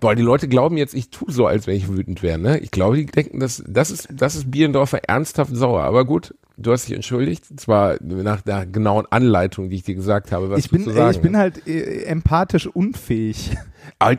Boah, 0.00 0.14
die 0.14 0.22
Leute 0.22 0.48
glauben 0.48 0.76
jetzt, 0.76 0.94
ich 0.94 1.10
tue 1.10 1.30
so, 1.30 1.46
als 1.46 1.66
wenn 1.66 1.76
ich 1.76 1.88
wütend 1.88 2.22
wäre. 2.22 2.38
Ne? 2.38 2.58
Ich 2.58 2.70
glaube, 2.70 2.96
die 2.96 3.06
denken, 3.06 3.40
dass, 3.40 3.62
das 3.66 3.90
ist, 3.90 4.08
das 4.10 4.36
ist 4.36 4.50
Bierendorfer 4.50 5.04
ernsthaft 5.04 5.54
sauer. 5.54 5.82
Aber 5.82 6.04
gut, 6.04 6.34
du 6.56 6.72
hast 6.72 6.88
dich 6.88 6.94
entschuldigt. 6.94 7.44
Zwar 7.60 7.96
nach 8.02 8.42
der 8.42 8.66
genauen 8.66 9.06
Anleitung, 9.10 9.70
die 9.70 9.76
ich 9.76 9.82
dir 9.82 9.94
gesagt 9.94 10.32
habe, 10.32 10.50
was 10.50 10.60
ich 10.60 10.70
bin, 10.70 10.84
zu 10.84 10.90
sagen 10.90 11.10
ich 11.10 11.20
bin 11.20 11.36
hast. 11.36 11.42
halt 11.42 11.66
äh, 11.66 12.04
empathisch 12.04 12.66
unfähig. 12.66 13.56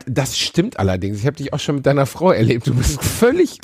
Das 0.06 0.38
stimmt 0.38 0.78
allerdings. 0.78 1.18
Ich 1.20 1.26
habe 1.26 1.36
dich 1.36 1.52
auch 1.52 1.60
schon 1.60 1.76
mit 1.76 1.86
deiner 1.86 2.06
Frau 2.06 2.30
erlebt. 2.32 2.66
Du 2.66 2.74
bist 2.74 3.02
völlig 3.02 3.58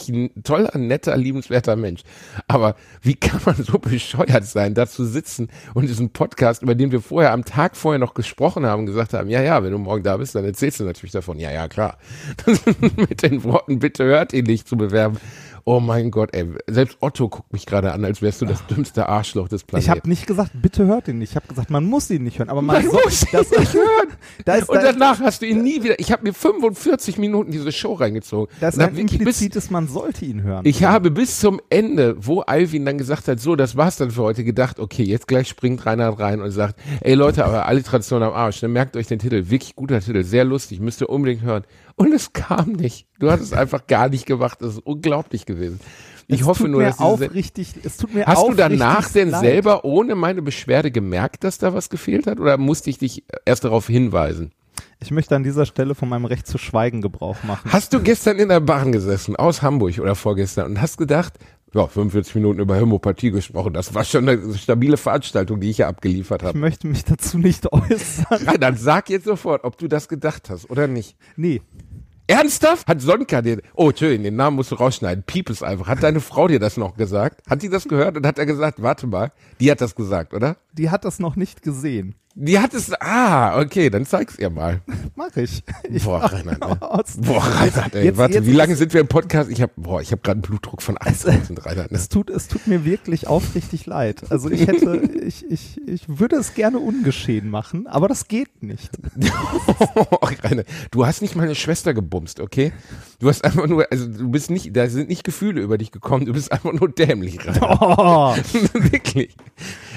toller, 0.44 0.76
netter, 0.78 1.16
liebenswerter 1.16 1.74
Mensch. 1.76 2.02
Aber 2.48 2.76
wie 3.02 3.14
kann 3.14 3.40
man 3.44 3.56
so 3.62 3.78
bescheuert 3.78 4.44
sein, 4.44 4.74
da 4.74 4.86
zu 4.86 5.04
sitzen 5.04 5.48
und 5.74 5.88
diesen 5.88 6.10
Podcast, 6.10 6.62
über 6.62 6.74
den 6.74 6.92
wir 6.92 7.00
vorher 7.00 7.32
am 7.32 7.44
Tag 7.44 7.76
vorher 7.76 7.98
noch 7.98 8.14
gesprochen 8.14 8.66
haben, 8.66 8.86
gesagt 8.86 9.14
haben, 9.14 9.28
ja, 9.30 9.42
ja, 9.42 9.62
wenn 9.62 9.72
du 9.72 9.78
morgen 9.78 10.02
da 10.02 10.16
bist, 10.16 10.34
dann 10.34 10.44
erzählst 10.44 10.80
du 10.80 10.84
natürlich 10.84 11.12
davon. 11.12 11.38
Ja, 11.38 11.50
ja, 11.50 11.68
klar. 11.68 11.98
mit 12.96 13.22
den 13.22 13.42
Worten, 13.44 13.78
bitte 13.78 14.04
hört 14.04 14.32
ihn 14.32 14.44
nicht 14.44 14.68
zu 14.68 14.76
bewerben. 14.76 15.18
Oh 15.64 15.78
mein 15.78 16.10
Gott, 16.10 16.34
ey. 16.34 16.44
Selbst 16.66 16.96
Otto 17.00 17.28
guckt 17.28 17.52
mich 17.52 17.66
gerade 17.66 17.92
an, 17.92 18.04
als 18.04 18.20
wärst 18.20 18.42
du 18.42 18.46
das 18.46 18.66
dümmste 18.66 19.08
Arschloch 19.08 19.46
des 19.46 19.60
Ich 19.60 19.66
Planeten. 19.68 19.90
habe 19.90 20.08
nicht 20.08 20.26
gesagt, 20.26 20.50
bitte 20.54 20.86
hört 20.86 21.06
ihn 21.06 21.18
nicht. 21.18 21.30
Ich 21.30 21.36
habe 21.36 21.46
gesagt, 21.46 21.70
man 21.70 21.84
muss 21.84 22.10
ihn 22.10 22.24
nicht 22.24 22.40
hören. 22.40 22.48
Aber 22.48 22.62
man, 22.62 22.82
Man 22.82 22.86
muss 22.92 23.22
ihn 23.22 23.28
das, 23.30 23.48
nicht 23.52 23.72
hören. 23.74 24.08
Da 24.44 24.56
ist, 24.56 24.68
und 24.68 24.74
da, 24.74 24.90
danach 24.90 25.20
hast 25.20 25.40
du 25.40 25.46
ihn 25.46 25.62
nie 25.62 25.80
wieder. 25.84 25.91
Ich 25.98 26.12
habe 26.12 26.22
mir 26.24 26.32
45 26.34 27.18
Minuten 27.18 27.50
diese 27.50 27.72
Show 27.72 27.94
reingezogen. 27.94 28.54
da 28.60 28.68
ist 28.68 28.78
wirklich 28.96 29.22
bis- 29.24 29.70
man 29.70 29.88
sollte 29.88 30.24
ihn 30.24 30.42
hören. 30.42 30.64
Ich 30.64 30.84
habe 30.84 31.10
bis 31.10 31.40
zum 31.40 31.60
Ende, 31.70 32.16
wo 32.18 32.40
Alvin 32.40 32.84
dann 32.84 32.98
gesagt 32.98 33.28
hat, 33.28 33.40
so, 33.40 33.56
das 33.56 33.76
war's 33.76 33.96
dann 33.96 34.10
für 34.10 34.22
heute, 34.22 34.44
gedacht, 34.44 34.78
okay, 34.80 35.02
jetzt 35.02 35.26
gleich 35.28 35.48
springt 35.48 35.84
Reinhard 35.86 36.18
rein 36.18 36.40
und 36.40 36.50
sagt, 36.50 36.78
ey 37.00 37.14
Leute, 37.14 37.44
aber 37.44 37.66
Alliteration 37.66 38.22
am 38.22 38.32
Arsch, 38.32 38.60
dann 38.60 38.72
merkt 38.72 38.96
euch 38.96 39.06
den 39.06 39.18
Titel, 39.18 39.50
wirklich 39.50 39.74
guter 39.76 40.00
Titel, 40.00 40.24
sehr 40.24 40.44
lustig, 40.44 40.80
müsst 40.80 41.00
ihr 41.00 41.08
unbedingt 41.10 41.42
hören. 41.42 41.64
Und 41.96 42.12
es 42.12 42.32
kam 42.32 42.72
nicht. 42.72 43.06
Du 43.18 43.30
hast 43.30 43.40
es 43.40 43.52
einfach 43.52 43.86
gar 43.86 44.08
nicht 44.08 44.26
gemacht, 44.26 44.58
das 44.62 44.74
ist 44.74 44.86
unglaublich 44.86 45.46
gewesen. 45.46 45.80
Ich 46.28 46.40
es 46.42 46.46
hoffe 46.46 46.68
nur, 46.68 46.82
dass 46.82 46.98
aufrichtig, 47.00 47.74
es 47.84 47.96
tut 47.96 48.14
mir 48.14 48.24
Hast 48.26 48.46
du 48.46 48.54
danach 48.54 49.10
denn 49.10 49.30
leid. 49.30 49.40
selber 49.40 49.84
ohne 49.84 50.14
meine 50.14 50.40
Beschwerde 50.40 50.90
gemerkt, 50.90 51.44
dass 51.44 51.58
da 51.58 51.74
was 51.74 51.90
gefehlt 51.90 52.26
hat? 52.26 52.38
Oder 52.40 52.56
musste 52.58 52.90
ich 52.90 52.98
dich 52.98 53.24
erst 53.44 53.64
darauf 53.64 53.86
hinweisen? 53.88 54.52
Ich 55.02 55.10
möchte 55.10 55.34
an 55.36 55.42
dieser 55.42 55.66
Stelle 55.66 55.94
von 55.94 56.08
meinem 56.08 56.24
Recht 56.24 56.46
zu 56.46 56.58
schweigen 56.58 57.02
Gebrauch 57.02 57.42
machen. 57.42 57.72
Hast 57.72 57.92
du 57.92 58.00
gestern 58.00 58.38
in 58.38 58.48
der 58.48 58.60
Bahn 58.60 58.92
gesessen, 58.92 59.36
aus 59.36 59.62
Hamburg 59.62 59.98
oder 59.98 60.14
vorgestern, 60.14 60.66
und 60.66 60.80
hast 60.80 60.96
gedacht, 60.96 61.34
ja, 61.74 61.86
45 61.86 62.34
Minuten 62.36 62.60
über 62.60 62.76
Hämopathie 62.76 63.30
gesprochen, 63.30 63.72
das 63.72 63.94
war 63.94 64.04
schon 64.04 64.28
eine 64.28 64.54
stabile 64.54 64.96
Veranstaltung, 64.96 65.58
die 65.60 65.70
ich 65.70 65.76
hier 65.76 65.88
abgeliefert 65.88 66.42
Ich 66.42 66.48
habe. 66.48 66.58
möchte 66.58 66.86
mich 66.86 67.04
dazu 67.04 67.38
nicht 67.38 67.72
äußern. 67.72 68.46
Rein, 68.46 68.60
dann 68.60 68.76
sag 68.76 69.08
jetzt 69.10 69.24
sofort, 69.24 69.64
ob 69.64 69.78
du 69.78 69.88
das 69.88 70.08
gedacht 70.08 70.50
hast 70.50 70.70
oder 70.70 70.86
nicht. 70.86 71.16
Nee, 71.36 71.62
Ernsthaft? 72.28 72.86
Hat 72.86 73.00
Sonka 73.00 73.42
den, 73.42 73.60
oh, 73.74 73.90
Entschuldigung, 73.90 74.24
den 74.24 74.36
Namen 74.36 74.56
musst 74.56 74.70
du 74.70 74.76
rausschneiden, 74.76 75.24
piep 75.24 75.50
es 75.50 75.62
einfach. 75.62 75.88
Hat 75.88 76.02
deine 76.02 76.20
Frau 76.20 76.46
dir 76.48 76.60
das 76.60 76.76
noch 76.76 76.96
gesagt? 76.96 77.42
Hat 77.50 77.62
die 77.62 77.68
das 77.68 77.88
gehört 77.88 78.16
und 78.16 78.26
hat 78.26 78.38
er 78.38 78.46
gesagt, 78.46 78.80
warte 78.80 79.06
mal, 79.06 79.32
die 79.60 79.70
hat 79.70 79.80
das 79.80 79.94
gesagt, 79.94 80.32
oder? 80.32 80.56
die 80.72 80.88
hat 80.90 81.04
das 81.04 81.18
noch 81.18 81.36
nicht 81.36 81.62
gesehen. 81.62 82.14
Die 82.34 82.58
hat 82.58 82.72
es, 82.72 82.90
ah, 83.00 83.60
okay, 83.60 83.90
dann 83.90 84.06
zeig's 84.06 84.38
ihr 84.38 84.48
mal. 84.48 84.80
Mach 85.16 85.36
ich. 85.36 85.62
ich 85.90 86.02
Boah, 86.04 86.24
Reinhard, 86.24 86.62
ey. 86.62 86.76
aus. 86.80 87.16
Boah, 87.18 87.42
Reinhard, 87.42 87.94
ey, 87.94 88.04
Jetzt- 88.06 88.16
warte, 88.16 88.34
jetzt 88.36 88.46
wie 88.46 88.52
lange 88.52 88.74
sind 88.74 88.94
wir 88.94 89.02
im 89.02 89.06
Podcast? 89.06 89.50
Ich 89.50 89.60
hab, 89.60 89.70
boah, 89.76 90.00
ich 90.00 90.12
habe 90.12 90.22
gerade 90.22 90.36
einen 90.36 90.42
Blutdruck 90.42 90.80
von 90.80 90.96
8000, 90.98 91.64
Reinhard. 91.66 91.92
Ne? 91.92 91.98
Es 91.98 92.08
tut, 92.08 92.30
es 92.30 92.48
tut 92.48 92.66
mir 92.66 92.86
wirklich 92.86 93.26
aufrichtig 93.26 93.84
leid. 93.84 94.22
Also 94.30 94.50
ich 94.50 94.66
hätte, 94.66 94.96
ich, 95.26 95.44
ich, 95.50 95.78
ich 95.86 96.04
würde 96.08 96.36
es 96.36 96.54
gerne 96.54 96.78
ungeschehen 96.78 97.50
machen, 97.50 97.86
aber 97.86 98.08
das 98.08 98.28
geht 98.28 98.62
nicht. 98.62 98.90
Oh, 99.94 100.26
Rainer, 100.44 100.64
du 100.90 101.06
hast 101.06 101.20
nicht 101.22 101.36
meine 101.36 101.54
Schwester 101.54 101.92
gebumst, 101.92 102.40
okay? 102.40 102.72
Du 103.18 103.28
hast 103.28 103.44
einfach 103.44 103.66
nur, 103.66 103.86
also 103.90 104.06
du 104.06 104.30
bist 104.30 104.50
nicht, 104.50 104.74
da 104.76 104.88
sind 104.88 105.08
nicht 105.08 105.24
Gefühle 105.24 105.60
über 105.60 105.76
dich 105.76 105.90
gekommen, 105.90 106.24
du 106.24 106.32
bist 106.32 106.50
einfach 106.52 106.72
nur 106.72 106.88
dämlich, 106.88 107.44
Rainer. 107.46 107.78
Oh, 107.80 108.34
Wirklich. 108.74 109.36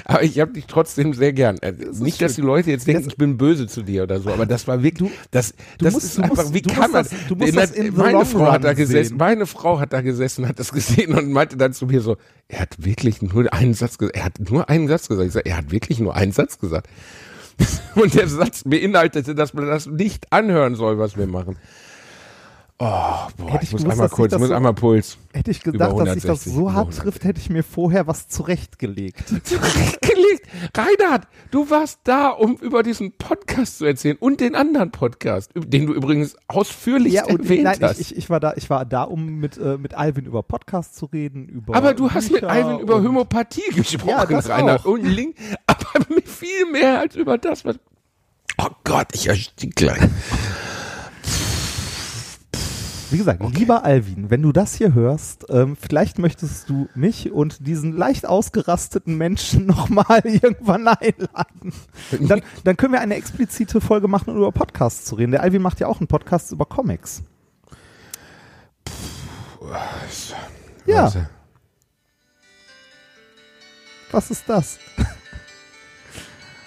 Aber 0.08 0.22
ich 0.22 0.38
habe 0.38 0.52
dich 0.52 0.66
trotzdem 0.66 1.14
sehr 1.14 1.32
gern. 1.32 1.58
Äh, 1.58 1.72
nicht, 1.98 2.22
dass 2.22 2.36
die 2.36 2.40
Leute 2.40 2.70
jetzt 2.70 2.86
denken, 2.86 3.02
Das- 3.02 3.12
ich 3.12 3.18
bin 3.18 3.36
böse 3.36 3.66
zu 3.66 3.82
dir 3.82 4.04
oder 4.04 4.20
so, 4.20 4.30
aber 4.30 4.46
das 4.46 4.68
war 4.68 4.82
wirklich, 4.84 5.10
das, 5.32 5.52
du 5.78 5.84
das 5.84 5.94
musst- 5.94 6.04
ist 6.06 6.18
einfach, 6.20 6.36
musst- 6.44 6.54
wie 6.54 6.62
kann 6.62 6.92
man, 6.92 7.02
das- 7.04 7.10
du 7.28 7.34
musst 7.34 7.48
In 7.50 7.56
das 7.56 7.70
in 7.72 7.96
meine 7.96 8.24
Frau 8.24 8.52
hat 8.52 8.62
da 8.62 8.72
gesessen, 8.72 9.08
sehen. 9.08 9.16
meine 9.18 9.46
Frau 9.46 9.80
hat 9.80 9.92
da 9.92 10.02
gesessen, 10.02 10.46
hat 10.46 10.60
das 10.60 10.70
gesehen 10.72 11.12
und 11.12 11.32
meinte 11.32 11.56
dann 11.56 11.72
zu 11.72 11.86
mir 11.86 12.00
so, 12.00 12.16
er 12.46 12.60
hat 12.60 12.76
wirklich 12.84 13.20
nur 13.20 13.52
einen 13.52 13.74
Satz 13.74 13.98
gesagt, 13.98 14.16
er 14.16 14.24
hat 14.26 14.38
nur 14.48 14.68
einen 14.70 14.86
Satz 14.86 15.08
gesagt. 15.08 15.26
Ich 15.26 15.32
sag, 15.32 15.44
er 15.46 15.56
hat 15.56 15.72
wirklich 15.72 15.98
nur 15.98 16.14
einen 16.14 16.30
Satz 16.30 16.58
gesagt. 16.60 16.88
Und 17.96 18.14
der 18.14 18.28
Satz 18.28 18.62
beinhaltete, 18.64 19.34
dass 19.34 19.54
man 19.54 19.66
das 19.66 19.86
nicht 19.86 20.30
anhören 20.30 20.74
soll, 20.76 20.98
was 20.98 21.16
wir 21.16 21.26
machen. 21.26 21.56
Oh, 22.78 22.84
boah, 22.84 23.28
Hätte 23.52 23.64
ich 23.64 23.68
ich 23.68 23.72
muss 23.72 23.80
gewusst, 23.84 23.92
einmal 23.92 24.06
ich 24.08 24.12
kurz, 24.12 24.32
ich 24.34 24.38
muss 24.38 24.48
so- 24.48 24.54
einmal 24.54 24.74
Puls. 24.74 25.16
hätte 25.32 25.50
ich 25.50 25.62
gedacht, 25.62 25.92
dass 25.98 26.12
sich 26.12 26.22
das 26.24 26.46
160, 26.46 26.52
so 26.52 26.72
hart 26.74 26.88
100. 26.88 26.98
trifft, 27.02 27.24
hätte 27.24 27.40
ich 27.40 27.48
mir 27.48 27.62
vorher 27.62 28.06
was 28.06 28.28
zurechtgelegt. 28.28 29.24
Zurechtgelegt. 29.44 30.46
Reinhard, 30.76 31.26
du 31.50 31.70
warst 31.70 32.00
da, 32.04 32.28
um 32.28 32.56
über 32.56 32.82
diesen 32.82 33.12
Podcast 33.12 33.78
zu 33.78 33.86
erzählen 33.86 34.18
und 34.20 34.40
den 34.42 34.54
anderen 34.54 34.90
Podcast, 34.90 35.52
den 35.54 35.86
du 35.86 35.94
übrigens 35.94 36.36
ausführlich 36.48 37.14
Ja, 37.14 37.24
und 37.24 37.40
erwähnt 37.44 37.64
nein, 37.64 37.78
hast. 37.80 37.98
ich, 37.98 38.12
ich, 38.12 38.18
ich 38.18 38.30
war 38.30 38.40
da, 38.40 38.52
ich 38.56 38.68
war 38.68 38.84
da, 38.84 39.04
um 39.04 39.24
mit, 39.24 39.56
äh, 39.56 39.78
mit 39.78 39.94
Alvin 39.94 40.26
über 40.26 40.42
Podcasts 40.42 40.96
zu 40.98 41.06
reden, 41.06 41.48
über 41.48 41.74
aber 41.76 41.94
du 41.94 42.10
hast 42.10 42.30
mit 42.30 42.42
Bücher 42.42 42.52
Alvin 42.52 42.78
über 42.80 43.02
Homöopathie 43.02 43.70
gesprochen, 43.74 44.08
Ja, 44.32 44.38
Reinhard. 44.54 44.80
auch. 44.82 44.84
Und 44.90 45.02
Link, 45.04 45.34
aber 45.66 45.80
viel 46.26 46.70
mehr 46.72 47.00
als 47.00 47.16
über 47.16 47.38
das, 47.38 47.64
was. 47.64 47.76
Oh 48.58 48.68
Gott, 48.84 49.08
ich 49.14 49.28
erstick 49.28 49.76
gleich. 49.76 49.98
Wie 53.10 53.18
gesagt, 53.18 53.42
lieber 53.56 53.84
Alvin, 53.84 54.30
wenn 54.30 54.42
du 54.42 54.50
das 54.50 54.74
hier 54.74 54.92
hörst, 54.92 55.46
ähm, 55.48 55.76
vielleicht 55.76 56.18
möchtest 56.18 56.68
du 56.68 56.88
mich 56.94 57.30
und 57.30 57.66
diesen 57.66 57.96
leicht 57.96 58.26
ausgerasteten 58.26 59.16
Menschen 59.16 59.66
nochmal 59.66 60.22
irgendwann 60.24 60.88
einladen. 60.88 61.72
Dann, 62.20 62.42
dann 62.64 62.76
können 62.76 62.92
wir 62.92 63.00
eine 63.00 63.14
explizite 63.14 63.80
Folge 63.80 64.08
machen, 64.08 64.30
um 64.30 64.36
über 64.38 64.50
Podcasts 64.50 65.04
zu 65.04 65.14
reden. 65.14 65.32
Der 65.32 65.42
Alvin 65.42 65.62
macht 65.62 65.78
ja 65.78 65.86
auch 65.86 66.00
einen 66.00 66.08
Podcast 66.08 66.50
über 66.50 66.64
Comics. 66.64 67.22
Ja. 70.86 71.12
Was 74.10 74.30
ist 74.30 74.44
das? 74.48 74.78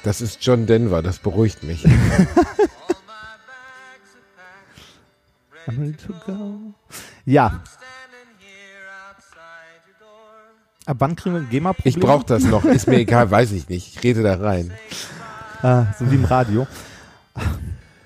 Das 0.04 0.22
ist 0.22 0.46
John 0.46 0.66
Denver, 0.66 1.02
das 1.02 1.20
beruhigt 1.20 1.64
mich. 1.64 1.86
Ja. 7.26 7.62
Ab 10.86 10.96
wann 11.00 11.16
kriegen 11.16 11.36
wir 11.36 11.42
ein 11.42 11.50
GEMA-Problem? 11.50 11.94
Ich 11.94 12.00
brauche 12.00 12.26
das 12.26 12.44
noch, 12.44 12.66
ist 12.66 12.88
mir 12.88 12.98
egal, 12.98 13.30
weiß 13.30 13.52
ich 13.52 13.70
nicht. 13.70 13.96
Ich 13.96 14.04
rede 14.04 14.24
da 14.24 14.36
rein. 14.36 14.72
Ah, 15.62 15.86
so 15.98 16.10
wie 16.10 16.16
im 16.16 16.26
Radio. 16.26 16.66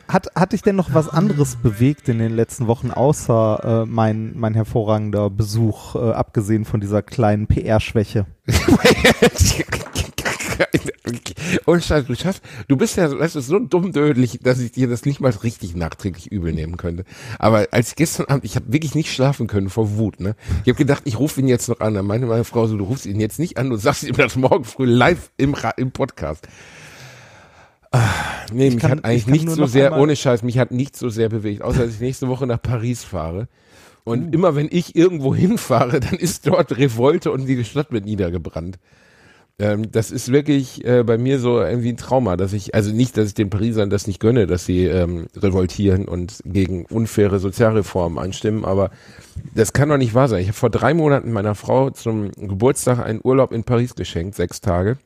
Hat, 0.07 0.29
hat 0.35 0.51
dich 0.51 0.63
denn 0.63 0.75
noch 0.75 0.93
was 0.93 1.07
anderes 1.07 1.55
bewegt 1.55 2.09
in 2.09 2.19
den 2.19 2.35
letzten 2.35 2.67
Wochen, 2.67 2.91
außer 2.91 3.83
äh, 3.83 3.85
mein, 3.85 4.33
mein 4.37 4.53
hervorragender 4.53 5.29
Besuch, 5.29 5.95
äh, 5.95 6.11
abgesehen 6.11 6.65
von 6.65 6.81
dieser 6.81 7.01
kleinen 7.01 7.47
PR-Schwäche? 7.47 8.25
Und 11.65 11.83
Scheiß, 11.83 12.05
du 12.05 12.15
schaffst, 12.15 12.41
du 12.67 12.77
bist 12.77 12.97
ja, 12.97 13.11
weißt 13.17 13.35
du, 13.35 13.41
so 13.41 13.59
dummdödlich, 13.59 14.39
dass 14.41 14.59
ich 14.59 14.71
dir 14.71 14.87
das 14.87 15.05
nicht 15.05 15.19
mal 15.19 15.31
richtig 15.31 15.75
nachträglich 15.75 16.31
übel 16.31 16.53
nehmen 16.53 16.77
könnte. 16.77 17.03
Aber 17.39 17.67
als 17.71 17.89
ich 17.89 17.95
gestern 17.95 18.25
Abend, 18.27 18.45
ich 18.45 18.55
habe 18.55 18.71
wirklich 18.71 18.95
nicht 18.95 19.11
schlafen 19.13 19.47
können 19.47 19.69
vor 19.69 19.97
Wut, 19.97 20.19
ne? 20.19 20.35
Ich 20.63 20.69
habe 20.69 20.77
gedacht, 20.77 21.03
ich 21.05 21.19
rufe 21.19 21.39
ihn 21.41 21.47
jetzt 21.47 21.67
noch 21.69 21.79
an. 21.79 21.93
Dann 21.93 22.05
meinte 22.05 22.27
meine 22.27 22.43
Frau 22.43 22.67
so, 22.67 22.77
du 22.77 22.83
rufst 22.85 23.05
ihn 23.05 23.19
jetzt 23.19 23.39
nicht 23.39 23.57
an, 23.57 23.69
du 23.69 23.75
sagst 23.75 24.03
ihm 24.03 24.15
das 24.15 24.35
morgen 24.35 24.63
früh 24.63 24.85
live 24.85 25.31
im, 25.37 25.55
im 25.77 25.91
Podcast. 25.91 26.47
Ah, 27.91 27.99
nee, 28.51 28.67
Ich 28.67 28.73
mich 28.75 28.81
kann- 28.81 28.91
hat 28.91 28.99
ich 28.99 29.05
eigentlich 29.05 29.27
nicht 29.27 29.49
so 29.49 29.65
sehr, 29.67 29.95
ohne 29.97 30.15
Scheiß, 30.15 30.41
mich 30.43 30.57
hat 30.57 30.71
nicht 30.71 30.95
so 30.97 31.09
sehr 31.09 31.29
bewegt, 31.29 31.61
außer 31.61 31.85
dass 31.85 31.93
ich 31.95 31.99
nächste 31.99 32.27
Woche 32.27 32.47
nach 32.47 32.61
Paris 32.61 33.03
fahre. 33.03 33.47
Und 34.03 34.33
immer 34.35 34.55
wenn 34.55 34.67
ich 34.69 34.95
irgendwo 34.95 35.33
hinfahre, 35.33 35.99
dann 35.99 36.15
ist 36.15 36.45
dort 36.47 36.75
Revolte 36.77 37.31
und 37.31 37.45
die 37.45 37.63
Stadt 37.63 37.91
wird 37.91 38.05
niedergebrannt. 38.05 38.77
Ähm, 39.59 39.91
das 39.91 40.09
ist 40.09 40.31
wirklich 40.31 40.83
äh, 40.83 41.03
bei 41.03 41.17
mir 41.17 41.39
so 41.39 41.61
irgendwie 41.61 41.89
ein 41.89 41.97
Trauma, 41.97 42.37
dass 42.37 42.53
ich, 42.53 42.73
also 42.73 42.91
nicht, 42.91 43.17
dass 43.17 43.27
ich 43.27 43.33
den 43.35 43.51
Parisern 43.51 43.91
das 43.91 44.07
nicht 44.07 44.19
gönne, 44.19 44.47
dass 44.47 44.65
sie 44.65 44.85
ähm, 44.85 45.27
revoltieren 45.35 46.05
und 46.05 46.39
gegen 46.43 46.85
unfaire 46.85 47.39
Sozialreformen 47.39 48.17
anstimmen, 48.17 48.65
aber 48.65 48.89
das 49.53 49.71
kann 49.73 49.89
doch 49.89 49.97
nicht 49.97 50.15
wahr 50.15 50.27
sein. 50.27 50.41
Ich 50.41 50.47
habe 50.47 50.57
vor 50.57 50.71
drei 50.71 50.95
Monaten 50.95 51.31
meiner 51.31 51.53
Frau 51.53 51.91
zum 51.91 52.31
Geburtstag 52.31 52.99
einen 52.99 53.21
Urlaub 53.23 53.51
in 53.51 53.63
Paris 53.63 53.93
geschenkt, 53.93 54.35
sechs 54.35 54.59
Tage. 54.59 54.97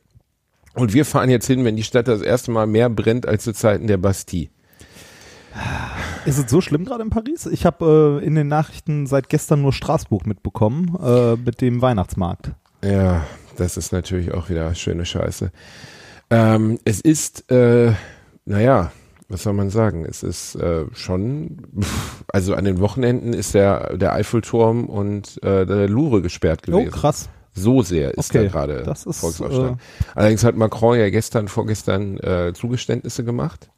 Und 0.73 0.93
wir 0.93 1.05
fahren 1.05 1.29
jetzt 1.29 1.47
hin, 1.47 1.65
wenn 1.65 1.75
die 1.75 1.83
Stadt 1.83 2.07
das 2.07 2.21
erste 2.21 2.51
Mal 2.51 2.67
mehr 2.67 2.89
brennt 2.89 3.25
als 3.27 3.43
zu 3.43 3.53
Zeiten 3.53 3.87
der 3.87 3.97
Bastille. 3.97 4.49
Ist 6.25 6.37
es 6.37 6.49
so 6.49 6.61
schlimm 6.61 6.85
gerade 6.85 7.03
in 7.03 7.09
Paris? 7.09 7.47
Ich 7.47 7.65
habe 7.65 8.19
äh, 8.21 8.25
in 8.25 8.35
den 8.35 8.47
Nachrichten 8.47 9.07
seit 9.07 9.27
gestern 9.27 9.61
nur 9.61 9.73
Straßburg 9.73 10.27
mitbekommen, 10.27 10.95
äh, 11.01 11.35
mit 11.35 11.61
dem 11.61 11.81
Weihnachtsmarkt. 11.81 12.51
Ja, 12.83 13.25
das 13.57 13.77
ist 13.77 13.91
natürlich 13.91 14.33
auch 14.33 14.49
wieder 14.49 14.73
schöne 14.75 15.05
Scheiße. 15.05 15.51
Ähm, 16.29 16.79
es 16.85 17.01
ist, 17.01 17.49
äh, 17.51 17.91
naja, 18.45 18.91
was 19.29 19.43
soll 19.43 19.53
man 19.53 19.69
sagen? 19.69 20.05
Es 20.05 20.23
ist 20.23 20.55
äh, 20.55 20.85
schon, 20.93 21.57
pff, 21.79 22.23
also 22.31 22.55
an 22.55 22.65
den 22.65 22.79
Wochenenden 22.79 23.33
ist 23.33 23.53
der, 23.53 23.97
der 23.97 24.13
Eiffelturm 24.13 24.85
und 24.85 25.41
äh, 25.43 25.65
der 25.65 25.89
Louvre 25.89 26.21
gesperrt 26.21 26.61
Oh, 26.67 26.71
gewesen. 26.71 26.91
krass. 26.91 27.29
So 27.53 27.81
sehr 27.81 28.15
ist 28.15 28.29
Okay, 28.29 28.43
da 28.43 28.49
gerade 28.51 28.83
Volksaufstand. 28.95 29.81
Allerdings 30.13 30.43
hat 30.43 30.55
Macron 30.55 30.99
ja 30.99 31.09
gestern, 31.09 31.47
vorgestern 31.47 32.17
äh, 32.19 32.53
Zugeständnisse 32.53 33.23
gemacht. 33.23 33.69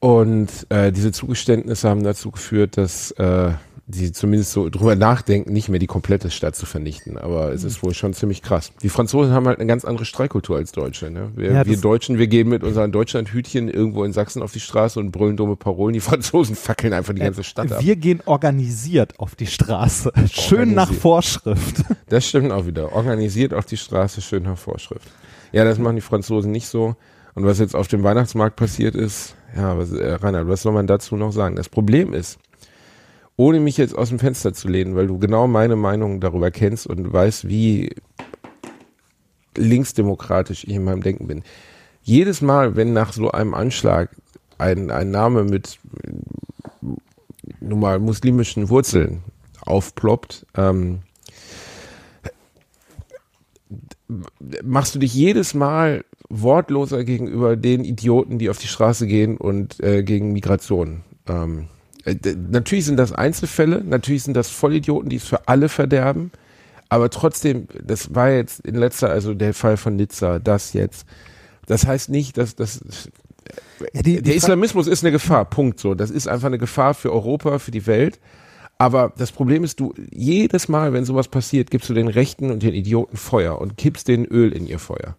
Und 0.00 0.48
äh, 0.70 0.90
diese 0.90 1.12
Zugeständnisse 1.12 1.88
haben 1.88 2.02
dazu 2.02 2.30
geführt, 2.30 2.76
dass 2.76 3.10
äh, 3.12 3.50
die 3.90 4.12
zumindest 4.12 4.52
so 4.52 4.68
drüber 4.68 4.94
nachdenken, 4.96 5.52
nicht 5.52 5.68
mehr 5.68 5.78
die 5.78 5.86
komplette 5.86 6.30
Stadt 6.30 6.56
zu 6.56 6.66
vernichten. 6.66 7.18
Aber 7.18 7.52
es 7.52 7.64
ist 7.64 7.82
wohl 7.82 7.94
schon 7.94 8.14
ziemlich 8.14 8.42
krass. 8.42 8.72
Die 8.82 8.88
Franzosen 8.88 9.32
haben 9.32 9.46
halt 9.46 9.58
eine 9.58 9.66
ganz 9.66 9.84
andere 9.84 10.04
Streikkultur 10.04 10.56
als 10.56 10.72
Deutsche. 10.72 11.10
Ne? 11.10 11.30
Wir, 11.34 11.52
Ja, 11.52 11.66
wir 11.66 11.76
Deutschen, 11.76 12.18
wir 12.18 12.26
gehen 12.26 12.48
mit 12.48 12.62
unseren 12.62 12.92
Deutschlandhütchen 12.92 13.68
irgendwo 13.68 14.04
in 14.04 14.12
Sachsen 14.12 14.42
auf 14.42 14.52
die 14.52 14.60
Straße 14.60 14.98
und 15.00 15.10
brüllen 15.10 15.36
dumme 15.36 15.56
Parolen. 15.56 15.94
Die 15.94 16.00
Franzosen 16.00 16.54
fackeln 16.54 16.92
einfach 16.92 17.14
die 17.14 17.20
ganze 17.20 17.42
Stadt 17.42 17.72
ab. 17.72 17.82
Wir 17.82 17.96
gehen 17.96 18.22
organisiert 18.26 19.18
auf 19.18 19.34
die 19.34 19.46
Straße. 19.46 20.12
Schön 20.30 20.74
nach. 20.74 20.90
Vorschrift. 20.92 21.82
Das 22.08 22.26
stimmt 22.26 22.52
auch 22.52 22.66
wieder. 22.66 22.92
Organisiert 22.92 23.54
auf 23.54 23.64
die 23.64 23.76
Straße, 23.76 24.20
schön 24.20 24.42
nach 24.42 24.58
Vorschrift. 24.58 25.08
Ja, 25.52 25.64
das 25.64 25.78
machen 25.78 25.96
die 25.96 26.02
Franzosen 26.02 26.50
nicht 26.50 26.66
so. 26.66 26.96
Und 27.34 27.44
was 27.44 27.58
jetzt 27.58 27.74
auf 27.74 27.88
dem 27.88 28.02
Weihnachtsmarkt 28.02 28.56
passiert 28.56 28.94
ist, 28.94 29.34
ja, 29.56 29.78
was, 29.78 29.92
äh, 29.92 30.12
Reinhard, 30.14 30.48
was 30.48 30.62
soll 30.62 30.72
man 30.72 30.86
dazu 30.86 31.16
noch 31.16 31.32
sagen? 31.32 31.56
Das 31.56 31.68
Problem 31.68 32.12
ist, 32.12 32.38
ohne 33.40 33.58
mich 33.58 33.78
jetzt 33.78 33.96
aus 33.96 34.10
dem 34.10 34.18
Fenster 34.18 34.52
zu 34.52 34.68
lehnen, 34.68 34.96
weil 34.96 35.06
du 35.06 35.18
genau 35.18 35.46
meine 35.46 35.74
Meinung 35.74 36.20
darüber 36.20 36.50
kennst 36.50 36.86
und 36.86 37.10
weißt, 37.10 37.48
wie 37.48 37.88
linksdemokratisch 39.56 40.64
ich 40.64 40.74
in 40.74 40.84
meinem 40.84 41.02
Denken 41.02 41.26
bin. 41.26 41.42
Jedes 42.02 42.42
Mal, 42.42 42.76
wenn 42.76 42.92
nach 42.92 43.14
so 43.14 43.30
einem 43.30 43.54
Anschlag 43.54 44.14
ein, 44.58 44.90
ein 44.90 45.10
Name 45.10 45.44
mit 45.44 45.78
nun 47.60 47.80
mal 47.80 47.98
muslimischen 47.98 48.68
Wurzeln 48.68 49.22
aufploppt, 49.62 50.44
ähm, 50.54 50.98
machst 54.62 54.94
du 54.94 54.98
dich 54.98 55.14
jedes 55.14 55.54
Mal 55.54 56.04
wortloser 56.28 57.04
gegenüber 57.04 57.56
den 57.56 57.84
Idioten, 57.84 58.38
die 58.38 58.50
auf 58.50 58.58
die 58.58 58.68
Straße 58.68 59.06
gehen 59.06 59.38
und 59.38 59.82
äh, 59.82 60.02
gegen 60.02 60.34
Migration. 60.34 61.04
Ähm, 61.26 61.60
äh, 61.60 61.79
natürlich 62.04 62.86
sind 62.86 62.96
das 62.96 63.12
Einzelfälle, 63.12 63.82
natürlich 63.84 64.22
sind 64.24 64.34
das 64.34 64.50
Vollidioten, 64.50 65.10
die 65.10 65.16
es 65.16 65.26
für 65.26 65.48
alle 65.48 65.68
verderben, 65.68 66.30
aber 66.88 67.08
trotzdem, 67.10 67.68
das 67.82 68.14
war 68.14 68.30
jetzt 68.30 68.60
in 68.60 68.74
letzter, 68.74 69.10
also 69.10 69.32
der 69.32 69.54
Fall 69.54 69.76
von 69.76 69.96
Nizza, 69.96 70.38
das 70.38 70.72
jetzt. 70.72 71.06
Das 71.66 71.86
heißt 71.86 72.08
nicht, 72.08 72.36
dass 72.36 72.56
das 72.56 72.80
Ja, 73.94 74.02
die, 74.02 74.20
der 74.20 74.34
Islamismus 74.34 74.88
ist 74.88 75.04
eine 75.04 75.12
Gefahr, 75.12 75.44
Punkt 75.44 75.78
so. 75.78 75.94
Das 75.94 76.10
ist 76.10 76.26
einfach 76.26 76.48
eine 76.48 76.58
Gefahr 76.58 76.94
für 76.94 77.12
Europa, 77.12 77.58
für 77.60 77.70
die 77.70 77.86
Welt. 77.86 78.18
Aber 78.76 79.12
das 79.16 79.30
Problem 79.30 79.62
ist, 79.62 79.78
du, 79.78 79.94
jedes 80.10 80.68
Mal, 80.68 80.92
wenn 80.92 81.04
sowas 81.04 81.28
passiert, 81.28 81.70
gibst 81.70 81.88
du 81.90 81.94
den 81.94 82.08
Rechten 82.08 82.50
und 82.50 82.62
den 82.62 82.74
Idioten 82.74 83.16
Feuer 83.16 83.60
und 83.60 83.76
kippst 83.76 84.08
den 84.08 84.24
Öl 84.24 84.52
in 84.52 84.66
ihr 84.66 84.78
Feuer. 84.78 85.16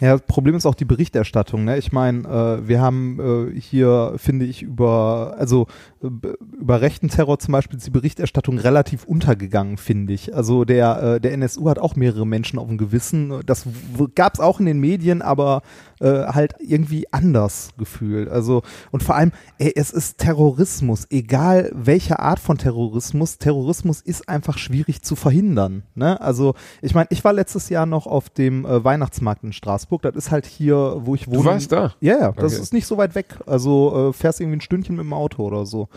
Ja, 0.00 0.12
das 0.12 0.22
Problem 0.22 0.54
ist 0.54 0.64
auch 0.64 0.74
die 0.74 0.86
Berichterstattung. 0.86 1.64
Ne? 1.64 1.76
Ich 1.76 1.92
meine, 1.92 2.20
äh, 2.26 2.66
wir 2.66 2.80
haben 2.80 3.52
äh, 3.54 3.60
hier, 3.60 4.14
finde 4.16 4.46
ich, 4.46 4.62
über, 4.62 5.34
also 5.38 5.66
über 6.00 6.80
rechten 6.80 7.08
Terror 7.08 7.38
zum 7.38 7.52
Beispiel 7.52 7.76
ist 7.76 7.86
die 7.86 7.90
Berichterstattung 7.90 8.56
relativ 8.58 9.04
untergegangen, 9.04 9.76
finde 9.76 10.14
ich. 10.14 10.34
Also 10.34 10.64
der, 10.64 11.02
äh, 11.02 11.20
der 11.20 11.32
NSU 11.34 11.68
hat 11.68 11.78
auch 11.78 11.96
mehrere 11.96 12.26
Menschen 12.26 12.58
auf 12.58 12.68
dem 12.68 12.78
Gewissen. 12.78 13.42
Das 13.44 13.66
gab 14.14 14.34
es 14.34 14.40
auch 14.40 14.58
in 14.58 14.66
den 14.66 14.80
Medien, 14.80 15.20
aber 15.20 15.60
äh, 16.00 16.24
halt 16.28 16.54
irgendwie 16.60 17.12
anders 17.12 17.70
gefühlt. 17.76 18.30
Also 18.30 18.62
und 18.90 19.02
vor 19.02 19.16
allem, 19.16 19.32
ey, 19.58 19.72
es 19.76 19.90
ist 19.90 20.16
Terrorismus, 20.16 21.06
egal 21.10 21.70
welche 21.74 22.20
Art 22.20 22.40
von 22.40 22.56
Terrorismus. 22.56 23.36
Terrorismus 23.36 24.00
ist 24.00 24.30
einfach 24.30 24.56
schwierig 24.56 25.02
zu 25.02 25.14
verhindern. 25.14 25.82
Ne? 25.94 26.18
Also 26.22 26.54
ich 26.80 26.94
meine, 26.94 27.08
ich 27.10 27.22
war 27.22 27.34
letztes 27.34 27.68
Jahr 27.68 27.84
noch 27.84 28.06
auf 28.06 28.30
dem 28.30 28.64
äh, 28.64 28.82
Weihnachtsmarkt 28.82 29.44
in 29.44 29.52
Straßburg. 29.52 29.89
Das 29.98 30.14
ist 30.16 30.30
halt 30.30 30.46
hier, 30.46 30.96
wo 31.00 31.14
ich 31.14 31.26
wohne. 31.28 31.38
Du 31.38 31.44
warst 31.44 31.72
da? 31.72 31.94
Ja, 32.00 32.18
ja, 32.18 32.32
das 32.32 32.52
Okay. 32.54 32.62
ist 32.62 32.72
nicht 32.72 32.86
so 32.86 32.96
weit 32.96 33.14
weg. 33.14 33.36
Also 33.46 34.10
äh, 34.10 34.12
fährst 34.12 34.40
irgendwie 34.40 34.58
ein 34.58 34.60
Stündchen 34.60 34.96
mit 34.96 35.04
dem 35.04 35.12
Auto 35.12 35.42
oder 35.44 35.66
so. 35.66 35.88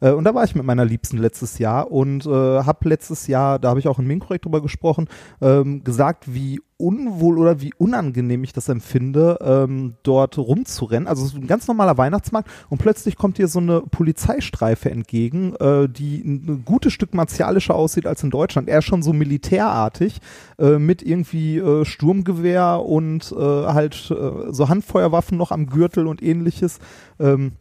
Äh, 0.00 0.10
und 0.10 0.24
da 0.24 0.34
war 0.34 0.44
ich 0.44 0.54
mit 0.54 0.64
meiner 0.64 0.84
Liebsten 0.84 1.18
letztes 1.18 1.58
Jahr 1.58 1.90
und 1.90 2.26
äh, 2.26 2.30
habe 2.30 2.88
letztes 2.88 3.26
Jahr, 3.26 3.58
da 3.58 3.70
habe 3.70 3.80
ich 3.80 3.88
auch 3.88 3.98
in 3.98 4.06
Minkorrekt 4.06 4.44
drüber 4.44 4.60
gesprochen, 4.60 5.08
ähm, 5.40 5.82
gesagt, 5.84 6.32
wie 6.32 6.60
unwohl 6.78 7.38
oder 7.38 7.60
wie 7.60 7.72
unangenehm 7.78 8.44
ich 8.44 8.52
das 8.52 8.68
empfinde, 8.68 9.38
ähm, 9.40 9.94
dort 10.02 10.36
rumzurennen. 10.36 11.08
Also 11.08 11.24
es 11.24 11.32
ist 11.32 11.38
ein 11.38 11.46
ganz 11.46 11.66
normaler 11.68 11.96
Weihnachtsmarkt 11.96 12.50
und 12.68 12.78
plötzlich 12.78 13.16
kommt 13.16 13.38
dir 13.38 13.48
so 13.48 13.60
eine 13.60 13.80
Polizeistreife 13.80 14.90
entgegen, 14.90 15.54
äh, 15.56 15.88
die 15.88 16.22
ein 16.24 16.64
gutes 16.64 16.92
Stück 16.92 17.14
martialischer 17.14 17.74
aussieht 17.74 18.06
als 18.06 18.22
in 18.22 18.30
Deutschland. 18.30 18.68
Er 18.68 18.80
ist 18.80 18.84
schon 18.84 19.02
so 19.02 19.12
militärartig 19.12 20.20
äh, 20.58 20.78
mit 20.78 21.02
irgendwie 21.02 21.58
äh, 21.58 21.84
Sturmgewehr 21.84 22.82
und 22.84 23.32
äh, 23.32 23.36
halt 23.36 24.10
äh, 24.10 24.52
so 24.52 24.68
Handfeuerwaffen 24.68 25.38
noch 25.38 25.52
am 25.52 25.66
Gürtel 25.66 26.06
und 26.06 26.22
ähnliches. 26.22 26.78
Ähm, 27.18 27.52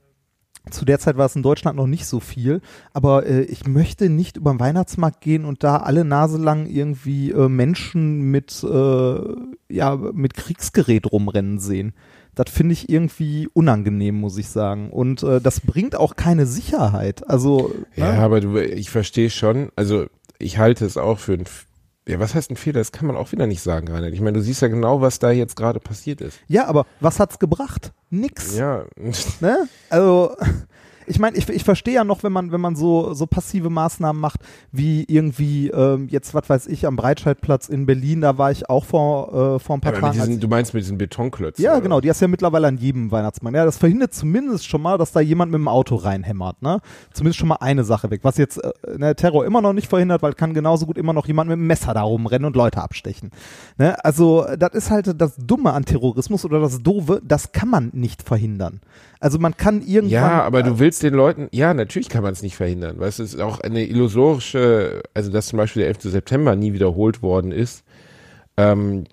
Zu 0.71 0.85
der 0.85 0.99
Zeit 0.99 1.17
war 1.17 1.27
es 1.27 1.35
in 1.35 1.43
Deutschland 1.43 1.77
noch 1.77 1.87
nicht 1.87 2.05
so 2.05 2.19
viel, 2.19 2.61
aber 2.93 3.25
äh, 3.25 3.41
ich 3.43 3.67
möchte 3.67 4.09
nicht 4.09 4.37
über 4.37 4.51
den 4.51 4.59
Weihnachtsmarkt 4.59 5.21
gehen 5.21 5.45
und 5.45 5.63
da 5.63 5.77
alle 5.77 6.03
Nase 6.05 6.37
lang 6.37 6.65
irgendwie 6.65 7.31
äh, 7.31 7.47
Menschen 7.47 8.31
mit, 8.31 8.63
äh, 8.63 9.19
ja, 9.69 9.95
mit 9.95 10.33
Kriegsgerät 10.33 11.11
rumrennen 11.11 11.59
sehen. 11.59 11.93
Das 12.33 12.49
finde 12.49 12.73
ich 12.73 12.89
irgendwie 12.89 13.47
unangenehm, 13.53 14.15
muss 14.15 14.37
ich 14.37 14.49
sagen. 14.49 14.89
Und 14.89 15.23
äh, 15.23 15.39
das 15.39 15.61
bringt 15.61 15.95
auch 15.95 16.15
keine 16.15 16.45
Sicherheit. 16.45 17.29
Also 17.29 17.73
Ja, 17.95 18.13
ne? 18.13 18.19
aber 18.19 18.41
du, 18.41 18.57
ich 18.57 18.89
verstehe 18.89 19.29
schon, 19.29 19.69
also 19.75 20.07
ich 20.37 20.57
halte 20.57 20.85
es 20.85 20.97
auch 20.97 21.19
für 21.19 21.33
ein, 21.33 21.45
ja, 22.07 22.19
was 22.19 22.35
heißt 22.35 22.51
ein 22.51 22.55
Fehler? 22.55 22.79
Das 22.79 22.91
kann 22.91 23.07
man 23.07 23.15
auch 23.15 23.31
wieder 23.31 23.47
nicht 23.47 23.61
sagen, 23.61 23.87
Reinhard. 23.87 24.13
Ich 24.13 24.21
meine, 24.21 24.33
du 24.37 24.41
siehst 24.41 24.61
ja 24.61 24.67
genau, 24.67 25.01
was 25.01 25.19
da 25.19 25.31
jetzt 25.31 25.55
gerade 25.55 25.79
passiert 25.79 26.21
ist. 26.21 26.39
ja, 26.47 26.67
aber 26.67 26.85
was 26.99 27.19
hat's 27.19 27.39
gebracht? 27.39 27.93
Nix. 28.09 28.55
Ja, 28.55 28.85
Ne? 29.41 29.67
Also, 29.89 30.35
ich 31.07 31.19
meine, 31.19 31.37
ich, 31.37 31.47
ich 31.49 31.63
verstehe 31.63 31.95
ja 31.95 32.03
noch, 32.03 32.23
wenn 32.23 32.31
man, 32.31 32.51
wenn 32.51 32.61
man 32.61 32.75
so, 32.75 33.13
so 33.13 33.25
passive 33.27 33.69
Maßnahmen 33.69 34.19
macht, 34.19 34.41
wie 34.71 35.03
irgendwie 35.03 35.69
ähm, 35.69 36.07
jetzt, 36.09 36.33
was 36.33 36.49
weiß 36.49 36.67
ich, 36.67 36.85
am 36.85 36.95
Breitscheidplatz 36.95 37.69
in 37.69 37.85
Berlin, 37.85 38.21
da 38.21 38.37
war 38.37 38.51
ich 38.51 38.69
auch 38.69 38.85
vor, 38.85 39.55
äh, 39.55 39.59
vor 39.59 39.77
ein 39.77 39.81
paar 39.81 39.91
mit 39.91 40.01
Tagen. 40.01 40.13
diesen, 40.13 40.39
du 40.39 40.47
meinst 40.47 40.73
mit 40.73 40.83
diesen 40.83 40.97
Betonklötzen? 40.97 41.63
ja, 41.63 41.73
oder? 41.73 41.81
genau, 41.81 42.01
die 42.01 42.09
hast 42.09 42.21
du 42.21 42.25
ja 42.25 42.29
mittlerweile 42.29 42.67
an 42.67 42.77
jedem 42.77 43.11
Weihnachtsmann. 43.11 43.53
Ja, 43.53 43.65
das 43.65 43.77
verhindert 43.77 44.13
zumindest 44.13 44.67
schon 44.67 44.81
mal, 44.81 44.97
dass 44.97 45.11
da 45.11 45.19
jemand 45.19 45.51
mit 45.51 45.59
dem 45.59 45.67
Auto 45.67 45.95
reinhämmert, 45.95 46.61
ne? 46.61 46.79
Zumindest 47.13 47.39
schon 47.39 47.49
mal 47.49 47.57
eine 47.59 47.83
Sache 47.83 48.09
weg. 48.11 48.21
Was 48.23 48.37
jetzt 48.37 48.63
äh, 48.63 48.71
ne, 48.97 49.15
Terror 49.15 49.45
immer 49.45 49.61
noch 49.61 49.73
nicht 49.73 49.87
verhindert, 49.87 50.21
weil 50.21 50.33
kann 50.33 50.53
genauso 50.53 50.85
gut 50.85 50.97
immer 50.97 51.13
noch 51.13 51.27
jemand 51.27 51.49
mit 51.49 51.57
dem 51.57 51.67
Messer 51.67 51.93
da 51.93 52.01
rumrennen 52.01 52.45
und 52.45 52.55
Leute 52.55 52.81
abstechen. 52.81 53.31
Ne? 53.77 54.03
Also, 54.03 54.45
das 54.57 54.73
ist 54.73 54.91
halt 54.91 55.19
das 55.19 55.35
Dumme 55.37 55.73
an 55.73 55.85
Terrorismus 55.85 56.45
oder 56.45 56.59
das 56.59 56.81
Doofe, 56.81 57.21
das 57.23 57.51
kann 57.51 57.69
man 57.69 57.89
nicht 57.93 58.23
verhindern. 58.23 58.81
Also 59.25 59.39
man 59.39 59.57
kann 59.57 59.81
irgendwann. 59.81 60.09
Ja, 60.11 60.43
aber 60.43 60.61
du 60.61 60.77
willst 60.77 60.94
den 60.99 61.13
Leuten, 61.13 61.47
ja, 61.51 61.73
natürlich 61.73 62.09
kann 62.09 62.23
man 62.23 62.33
es 62.33 62.41
nicht 62.41 62.55
verhindern. 62.55 62.97
Du, 62.97 63.03
es 63.03 63.19
ist 63.19 63.39
auch 63.39 63.59
eine 63.61 63.85
illusorische, 63.85 65.01
also 65.13 65.31
dass 65.31 65.47
zum 65.47 65.57
Beispiel 65.57 65.81
der 65.81 65.87
11. 65.89 66.03
September 66.03 66.55
nie 66.55 66.73
wiederholt 66.73 67.21
worden 67.21 67.51
ist, 67.51 67.83
ähm, 68.57 69.03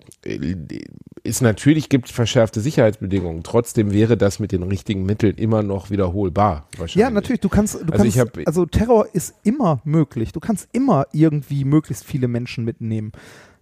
ist 1.23 1.41
natürlich 1.41 1.89
gibt 1.89 2.09
verschärfte 2.09 2.61
Sicherheitsbedingungen. 2.61 3.43
Trotzdem 3.43 3.91
wäre 3.91 4.15
das 4.17 4.39
mit 4.39 4.51
den 4.51 4.63
richtigen 4.63 5.05
Mitteln 5.05 5.35
immer 5.35 5.63
noch 5.63 5.89
wiederholbar. 5.89 6.67
Ja, 6.93 7.09
natürlich, 7.09 7.41
du 7.41 7.49
kannst, 7.49 7.75
du 7.75 7.79
Also 7.91 8.03
kannst, 8.03 8.19
hab- 8.19 8.37
also 8.45 8.65
Terror 8.65 9.07
ist 9.13 9.35
immer 9.43 9.81
möglich. 9.83 10.31
Du 10.31 10.39
kannst 10.39 10.69
immer 10.71 11.07
irgendwie 11.11 11.65
möglichst 11.65 12.05
viele 12.05 12.27
Menschen 12.27 12.63
mitnehmen. 12.63 13.11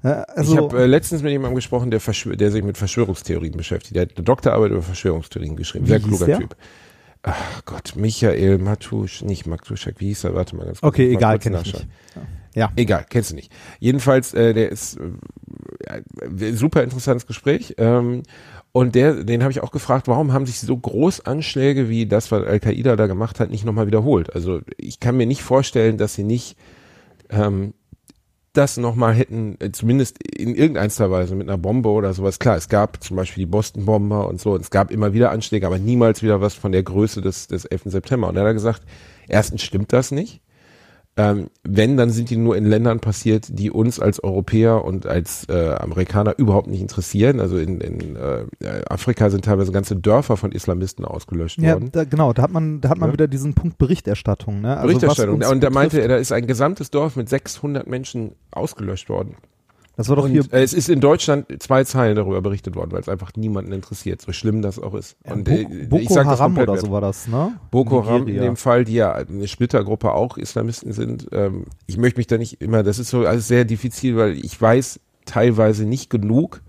Ja, 0.04 0.24
also, 0.24 0.54
ich 0.54 0.58
habe 0.60 0.82
äh, 0.82 0.86
letztens 0.88 1.22
mit 1.22 1.32
jemandem 1.32 1.56
gesprochen, 1.56 1.92
der, 1.92 2.00
der 2.00 2.52
sich 2.52 2.64
mit 2.64 2.78
Verschwörungstheorien 2.78 3.56
beschäftigt. 3.56 3.96
Der 3.96 4.04
hat 4.04 4.12
eine 4.16 4.24
Doktorarbeit 4.24 4.72
über 4.72 4.82
Verschwörungstheorien 4.82 5.56
geschrieben. 5.56 5.86
Sehr 5.86 6.00
kluger? 6.00 6.40
Typ. 6.40 6.56
Ach 7.24 7.66
Gott, 7.66 7.96
Michael 7.96 8.58
Matusch, 8.58 9.22
nicht 9.22 9.46
Matuschek, 9.46 10.00
wie 10.00 10.08
hieß 10.08 10.24
er? 10.24 10.36
Warte 10.36 10.56
mal 10.56 10.66
ganz 10.66 10.82
kurz. 10.82 10.94
okay, 10.94 11.08
mal 11.10 11.18
egal, 11.18 11.40
kenn 11.40 11.54
ich 11.54 11.74
nicht. 11.74 11.88
Ja. 12.54 12.72
Egal, 12.76 13.06
kennst 13.10 13.32
du 13.32 13.36
nicht. 13.36 13.52
Jedenfalls, 13.80 14.34
äh, 14.34 14.54
der 14.54 14.70
ist 14.70 15.00
äh, 15.88 16.02
äh, 16.50 16.54
super 16.54 16.84
interessantes 16.84 17.26
Gespräch. 17.26 17.76
Ähm, 17.78 18.24
und 18.74 18.96
der, 18.96 19.24
den 19.24 19.42
habe 19.44 19.52
ich 19.52 19.62
auch 19.62 19.72
gefragt, 19.72 20.08
warum 20.08 20.34
haben 20.34 20.46
sich 20.46 20.60
so 20.60 20.78
Großanschläge 20.78 21.90
wie 21.90 22.06
das, 22.06 22.32
was 22.32 22.46
Al-Qaida 22.46 22.96
da 22.96 23.08
gemacht 23.08 23.40
hat, 23.40 23.52
nicht 23.52 23.66
nochmal 23.66 23.88
wiederholt? 23.88 24.34
Also 24.34 24.62
ich 24.78 25.00
kann 25.00 25.18
mir 25.18 25.26
nicht 25.26 25.44
vorstellen, 25.44 25.98
dass 25.98 26.16
sie 26.16 26.24
nicht 26.24 26.58
ähm, 27.30 27.74
das 28.54 28.78
nochmal 28.78 29.14
hätten, 29.14 29.56
äh, 29.60 29.72
zumindest 29.72 30.22
in 30.24 30.56
irgendeiner 30.56 31.12
Weise 31.12 31.36
mit 31.36 31.48
einer 31.48 31.58
Bombe 31.58 31.90
oder 31.90 32.14
sowas. 32.14 32.40
Klar, 32.40 32.58
es 32.58 32.68
gab 32.70 33.02
zum 33.04 33.18
Beispiel 33.18 33.44
die 33.44 33.52
Boston-Bomber 33.52 34.28
und 34.28 34.42
so, 34.42 34.54
und 34.54 34.62
es 34.62 34.70
gab 34.70 34.92
immer 34.92 35.14
wieder 35.14 35.32
Anschläge, 35.32 35.66
aber 35.66 35.80
niemals 35.80 36.22
wieder 36.22 36.42
was 36.42 36.54
von 36.54 36.72
der 36.72 36.84
Größe 36.84 37.22
des, 37.22 37.48
des 37.48 37.66
11. 37.66 37.84
September. 37.86 38.28
Und 38.28 38.36
er 38.36 38.46
hat 38.46 38.54
gesagt, 38.54 38.84
erstens 39.28 39.62
stimmt 39.62 39.94
das 39.94 40.12
nicht. 40.12 40.42
Ähm, 41.18 41.50
wenn, 41.64 41.98
dann 41.98 42.10
sind 42.10 42.30
die 42.30 42.38
nur 42.38 42.56
in 42.56 42.66
Ländern 42.66 43.02
passiert, 43.02 43.48
die 43.50 43.70
uns 43.70 44.00
als 44.00 44.24
Europäer 44.24 44.86
und 44.86 45.06
als 45.06 45.46
äh, 45.50 45.72
Amerikaner 45.74 46.40
überhaupt 46.40 46.68
nicht 46.68 46.80
interessieren. 46.82 47.42
Also 47.42 47.58
in, 47.58 47.82
in 47.82 48.16
äh, 48.16 48.46
Afrika 48.90 49.30
sind 49.30 49.44
teilweise 49.44 49.74
ganze 49.74 49.98
Dörfer 49.98 50.38
von 50.38 50.54
Islamisten 50.54 51.04
ausgelöscht 51.04 51.60
Ja, 51.62 51.74
worden. 51.74 51.90
da, 51.92 52.06
genau, 52.06 52.32
da 52.32 52.44
hat 52.44 52.52
man, 52.52 52.80
da 52.80 52.90
hat 52.90 52.98
man 52.98 53.10
Ja. 53.10 53.14
wieder 53.14 53.28
diesen 53.28 53.54
Punkt 53.54 53.78
Berichterstattung. 53.78 54.62
Ne? 54.62 54.78
Also 54.78 54.88
Berichterstattung. 54.88 55.44
Und 55.44 55.62
da 55.62 55.70
meinte 55.70 56.00
er, 56.02 56.08
da 56.08 56.16
ist 56.16 56.32
ein 56.32 56.48
gesamtes 56.48 56.92
Dorf 56.92 57.18
mit 57.18 57.28
600 57.28 57.88
Menschen 57.88 58.32
ausgelöscht 58.52 59.10
worden. 59.10 59.36
Das 59.98 60.10
war 60.10 60.16
doch 60.16 60.28
hier, 60.28 60.42
Und, 60.42 60.54
äh, 60.54 60.64
es 60.64 60.74
ist 60.74 60.90
in 60.90 61.02
Deutschland 61.02 61.62
zwei 61.62 61.84
Zeilen 61.84 62.16
darüber 62.16 62.42
berichtet 62.42 62.76
worden, 62.76 62.92
weil 62.92 63.02
es 63.02 63.10
einfach 63.10 63.32
niemanden 63.36 63.72
interessiert, 63.72 64.22
so 64.22 64.32
schlimm 64.32 64.62
das 64.62 64.80
auch 64.80 64.94
ist. 64.94 65.18
ja, 65.26 65.34
Und 65.34 65.44
Bo 65.44 65.52
äh, 65.52 65.86
Boko 65.88 66.16
Haram 66.16 66.58
oder 66.58 66.78
so 66.78 66.92
war 66.92 67.02
das, 67.02 67.28
ne? 67.28 67.60
Boko 67.72 68.06
Haram 68.06 68.28
in 68.28 68.42
dem 68.42 68.56
Fall, 68.56 68.86
die 68.86 68.94
ja 68.94 69.14
eine 69.14 69.48
Splittergruppe 69.48 70.14
auch 70.14 70.38
Islamisten 70.38 70.94
sind. 70.94 71.28
Ähm, 71.32 71.66
ich 71.88 71.98
möchte 71.98 72.20
mich 72.20 72.28
da 72.28 72.38
nicht 72.38 72.62
immer, 72.62 72.84
das 72.84 73.00
ist 73.00 73.10
so 73.10 73.26
alles 73.26 73.48
sehr 73.48 73.66
diffizil, 73.66 74.16
weil 74.16 74.34
ich 74.34 74.60
weiß 74.60 75.00
teilweise 75.26 75.86
nicht 75.86 76.10
genug, 76.10 76.62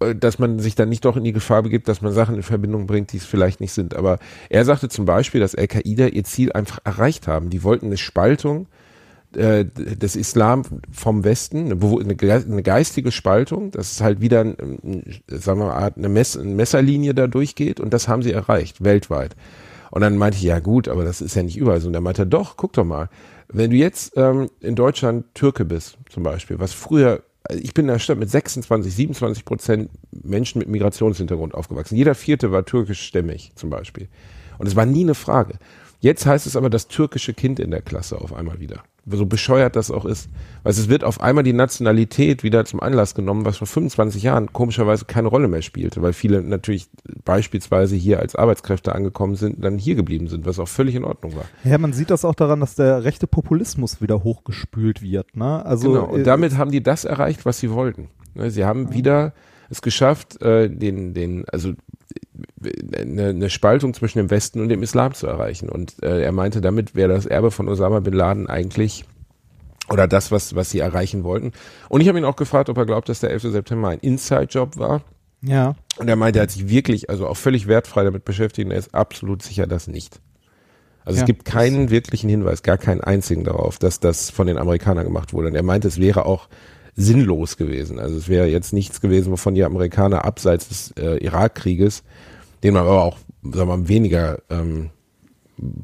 äh, 0.00 0.14
dass 0.14 0.38
man 0.38 0.58
sich 0.58 0.74
dann 0.74 0.88
nicht 0.88 1.04
doch 1.04 1.16
in 1.16 1.24
die 1.24 1.32
Gefahr 1.32 1.62
begibt, 1.62 1.88
dass 1.88 2.00
man 2.00 2.12
Sachen 2.12 2.36
in 2.36 2.42
Verbindung 2.42 2.86
bringt, 2.86 3.12
die 3.12 3.16
es 3.18 3.24
vielleicht 3.24 3.60
nicht 3.60 3.72
sind. 3.72 3.94
Aber 3.94 4.18
er 4.50 4.64
sagte 4.64 4.88
zum 4.88 5.04
Beispiel, 5.04 5.40
dass 5.40 5.54
Al-Qaida 5.54 6.06
ihr 6.06 6.24
Ziel 6.24 6.52
einfach 6.52 6.78
erreicht 6.84 7.26
haben. 7.26 7.50
Die 7.50 7.62
wollten 7.62 7.86
eine 7.86 7.96
Spaltung 7.96 8.66
äh, 9.34 9.64
des 9.64 10.16
Islam 10.16 10.62
vom 10.90 11.24
Westen, 11.24 11.72
eine, 11.72 12.62
geistige 12.62 13.10
Spaltung, 13.12 13.70
dass 13.70 13.92
es 13.92 14.00
halt 14.00 14.20
wieder, 14.20 14.40
ein, 14.40 15.02
sagen 15.28 15.60
wir 15.60 15.66
mal, 15.66 15.92
eine, 15.94 16.08
Mess, 16.08 16.36
eine 16.36 16.54
Messerlinie 16.54 17.14
da 17.14 17.26
durchgeht 17.26 17.80
und 17.80 17.92
das 17.92 18.08
haben 18.08 18.22
sie 18.22 18.32
erreicht, 18.32 18.82
weltweit. 18.84 19.36
Und 19.90 20.00
dann 20.00 20.16
meinte 20.16 20.36
ich, 20.38 20.42
ja 20.42 20.58
gut, 20.58 20.88
aber 20.88 21.04
das 21.04 21.20
ist 21.20 21.36
ja 21.36 21.42
nicht 21.42 21.56
überall 21.56 21.80
so. 21.80 21.88
Und 21.88 21.94
er 21.94 22.00
meinte, 22.00 22.26
doch, 22.26 22.56
guck 22.56 22.72
doch 22.72 22.84
mal, 22.84 23.08
wenn 23.48 23.70
du 23.70 23.76
jetzt 23.76 24.12
ähm, 24.16 24.50
in 24.60 24.74
Deutschland 24.74 25.26
Türke 25.34 25.64
bist, 25.64 25.98
zum 26.10 26.22
Beispiel, 26.22 26.58
was 26.58 26.72
früher, 26.72 27.22
also 27.44 27.62
ich 27.62 27.74
bin 27.74 27.84
in 27.84 27.92
der 27.92 27.98
Stadt 27.98 28.18
mit 28.18 28.28
26, 28.28 28.94
27 28.94 29.44
Prozent 29.44 29.90
Menschen 30.10 30.58
mit 30.58 30.68
Migrationshintergrund 30.68 31.54
aufgewachsen. 31.54 31.96
Jeder 31.96 32.14
vierte 32.14 32.50
war 32.50 32.64
türkischstämmig, 32.64 33.52
zum 33.54 33.70
Beispiel. 33.70 34.08
Und 34.58 34.66
es 34.66 34.76
war 34.76 34.86
nie 34.86 35.04
eine 35.04 35.14
Frage. 35.14 35.58
Jetzt 36.00 36.26
heißt 36.26 36.46
es 36.46 36.56
aber 36.56 36.70
das 36.70 36.88
türkische 36.88 37.34
Kind 37.34 37.60
in 37.60 37.70
der 37.70 37.82
Klasse 37.82 38.20
auf 38.20 38.32
einmal 38.32 38.60
wieder. 38.60 38.82
So 39.08 39.24
bescheuert 39.24 39.76
das 39.76 39.90
auch 39.90 40.04
ist. 40.04 40.28
Weil 40.64 40.72
es 40.72 40.88
wird 40.88 41.04
auf 41.04 41.20
einmal 41.20 41.44
die 41.44 41.52
Nationalität 41.52 42.42
wieder 42.42 42.64
zum 42.64 42.80
Anlass 42.80 43.14
genommen, 43.14 43.44
was 43.44 43.58
vor 43.58 43.66
25 43.66 44.22
Jahren 44.22 44.52
komischerweise 44.52 45.04
keine 45.04 45.28
Rolle 45.28 45.46
mehr 45.46 45.62
spielte, 45.62 46.02
weil 46.02 46.12
viele 46.12 46.42
natürlich 46.42 46.88
beispielsweise 47.24 47.94
hier 47.94 48.18
als 48.18 48.34
Arbeitskräfte 48.34 48.94
angekommen 48.94 49.36
sind, 49.36 49.64
dann 49.64 49.78
hier 49.78 49.94
geblieben 49.94 50.26
sind, 50.26 50.44
was 50.44 50.58
auch 50.58 50.68
völlig 50.68 50.96
in 50.96 51.04
Ordnung 51.04 51.36
war. 51.36 51.44
Ja, 51.62 51.78
man 51.78 51.92
sieht 51.92 52.10
das 52.10 52.24
auch 52.24 52.34
daran, 52.34 52.60
dass 52.60 52.74
der 52.74 53.04
rechte 53.04 53.26
Populismus 53.28 54.00
wieder 54.00 54.24
hochgespült 54.24 55.02
wird. 55.02 55.36
Ne? 55.36 55.64
Also 55.64 55.92
genau. 55.92 56.04
Und 56.06 56.20
äh, 56.20 56.24
damit 56.24 56.56
haben 56.58 56.72
die 56.72 56.82
das 56.82 57.04
erreicht, 57.04 57.46
was 57.46 57.60
sie 57.60 57.70
wollten. 57.70 58.08
Ne, 58.34 58.50
Sie 58.50 58.64
haben 58.64 58.92
wieder 58.92 59.32
es 59.68 59.82
geschafft, 59.82 60.40
äh, 60.42 60.68
den, 60.68 61.14
den, 61.14 61.44
also 61.48 61.72
eine, 62.96 63.28
eine 63.28 63.50
Spaltung 63.50 63.94
zwischen 63.94 64.18
dem 64.18 64.30
Westen 64.30 64.60
und 64.60 64.68
dem 64.68 64.82
Islam 64.82 65.14
zu 65.14 65.26
erreichen. 65.26 65.68
Und 65.68 66.02
äh, 66.02 66.22
er 66.22 66.32
meinte, 66.32 66.60
damit 66.60 66.94
wäre 66.94 67.08
das 67.08 67.26
Erbe 67.26 67.50
von 67.50 67.68
Osama 67.68 68.00
bin 68.00 68.14
Laden 68.14 68.48
eigentlich 68.48 69.04
oder 69.88 70.08
das, 70.08 70.30
was, 70.32 70.54
was 70.54 70.70
sie 70.70 70.80
erreichen 70.80 71.24
wollten. 71.24 71.52
Und 71.88 72.00
ich 72.00 72.08
habe 72.08 72.18
ihn 72.18 72.24
auch 72.24 72.36
gefragt, 72.36 72.68
ob 72.68 72.76
er 72.76 72.86
glaubt, 72.86 73.08
dass 73.08 73.20
der 73.20 73.30
11. 73.30 73.42
September 73.52 73.88
ein 73.88 74.00
Inside-Job 74.00 74.76
war. 74.76 75.02
ja, 75.42 75.76
Und 75.98 76.08
er 76.08 76.16
meinte, 76.16 76.40
er 76.40 76.44
hat 76.44 76.50
sich 76.50 76.68
wirklich, 76.68 77.08
also 77.08 77.26
auch 77.28 77.36
völlig 77.36 77.68
wertfrei 77.68 78.04
damit 78.04 78.24
beschäftigt 78.24 78.66
und 78.66 78.72
er 78.72 78.78
ist 78.78 78.94
absolut 78.94 79.42
sicher, 79.42 79.66
dass 79.66 79.86
nicht. 79.86 80.20
Also 81.04 81.18
Ja, 81.18 81.22
es 81.22 81.26
gibt 81.26 81.44
keinen 81.44 81.90
wirklichen 81.90 82.28
Hinweis, 82.28 82.62
gar 82.62 82.78
keinen 82.78 83.00
einzigen 83.00 83.44
darauf, 83.44 83.78
dass 83.78 84.00
das 84.00 84.30
von 84.30 84.48
den 84.48 84.58
Amerikanern 84.58 85.04
gemacht 85.04 85.32
wurde. 85.32 85.48
Und 85.48 85.54
er 85.54 85.62
meinte, 85.62 85.86
es 85.86 86.00
wäre 86.00 86.26
auch 86.26 86.48
sinnlos 86.96 87.56
gewesen. 87.56 88.00
Also 88.00 88.16
es 88.16 88.28
wäre 88.28 88.46
jetzt 88.46 88.72
nichts 88.72 89.00
gewesen, 89.00 89.30
wovon 89.30 89.54
die 89.54 89.64
Amerikaner 89.64 90.24
abseits 90.24 90.68
des 90.68 90.90
äh, 90.98 91.22
Irakkrieges, 91.22 92.02
den 92.62 92.74
man 92.74 92.82
aber 92.82 93.02
auch, 93.02 93.18
sagen 93.42 93.68
wir 93.68 93.76
mal, 93.76 93.88
weniger 93.88 94.38
ähm, 94.50 94.90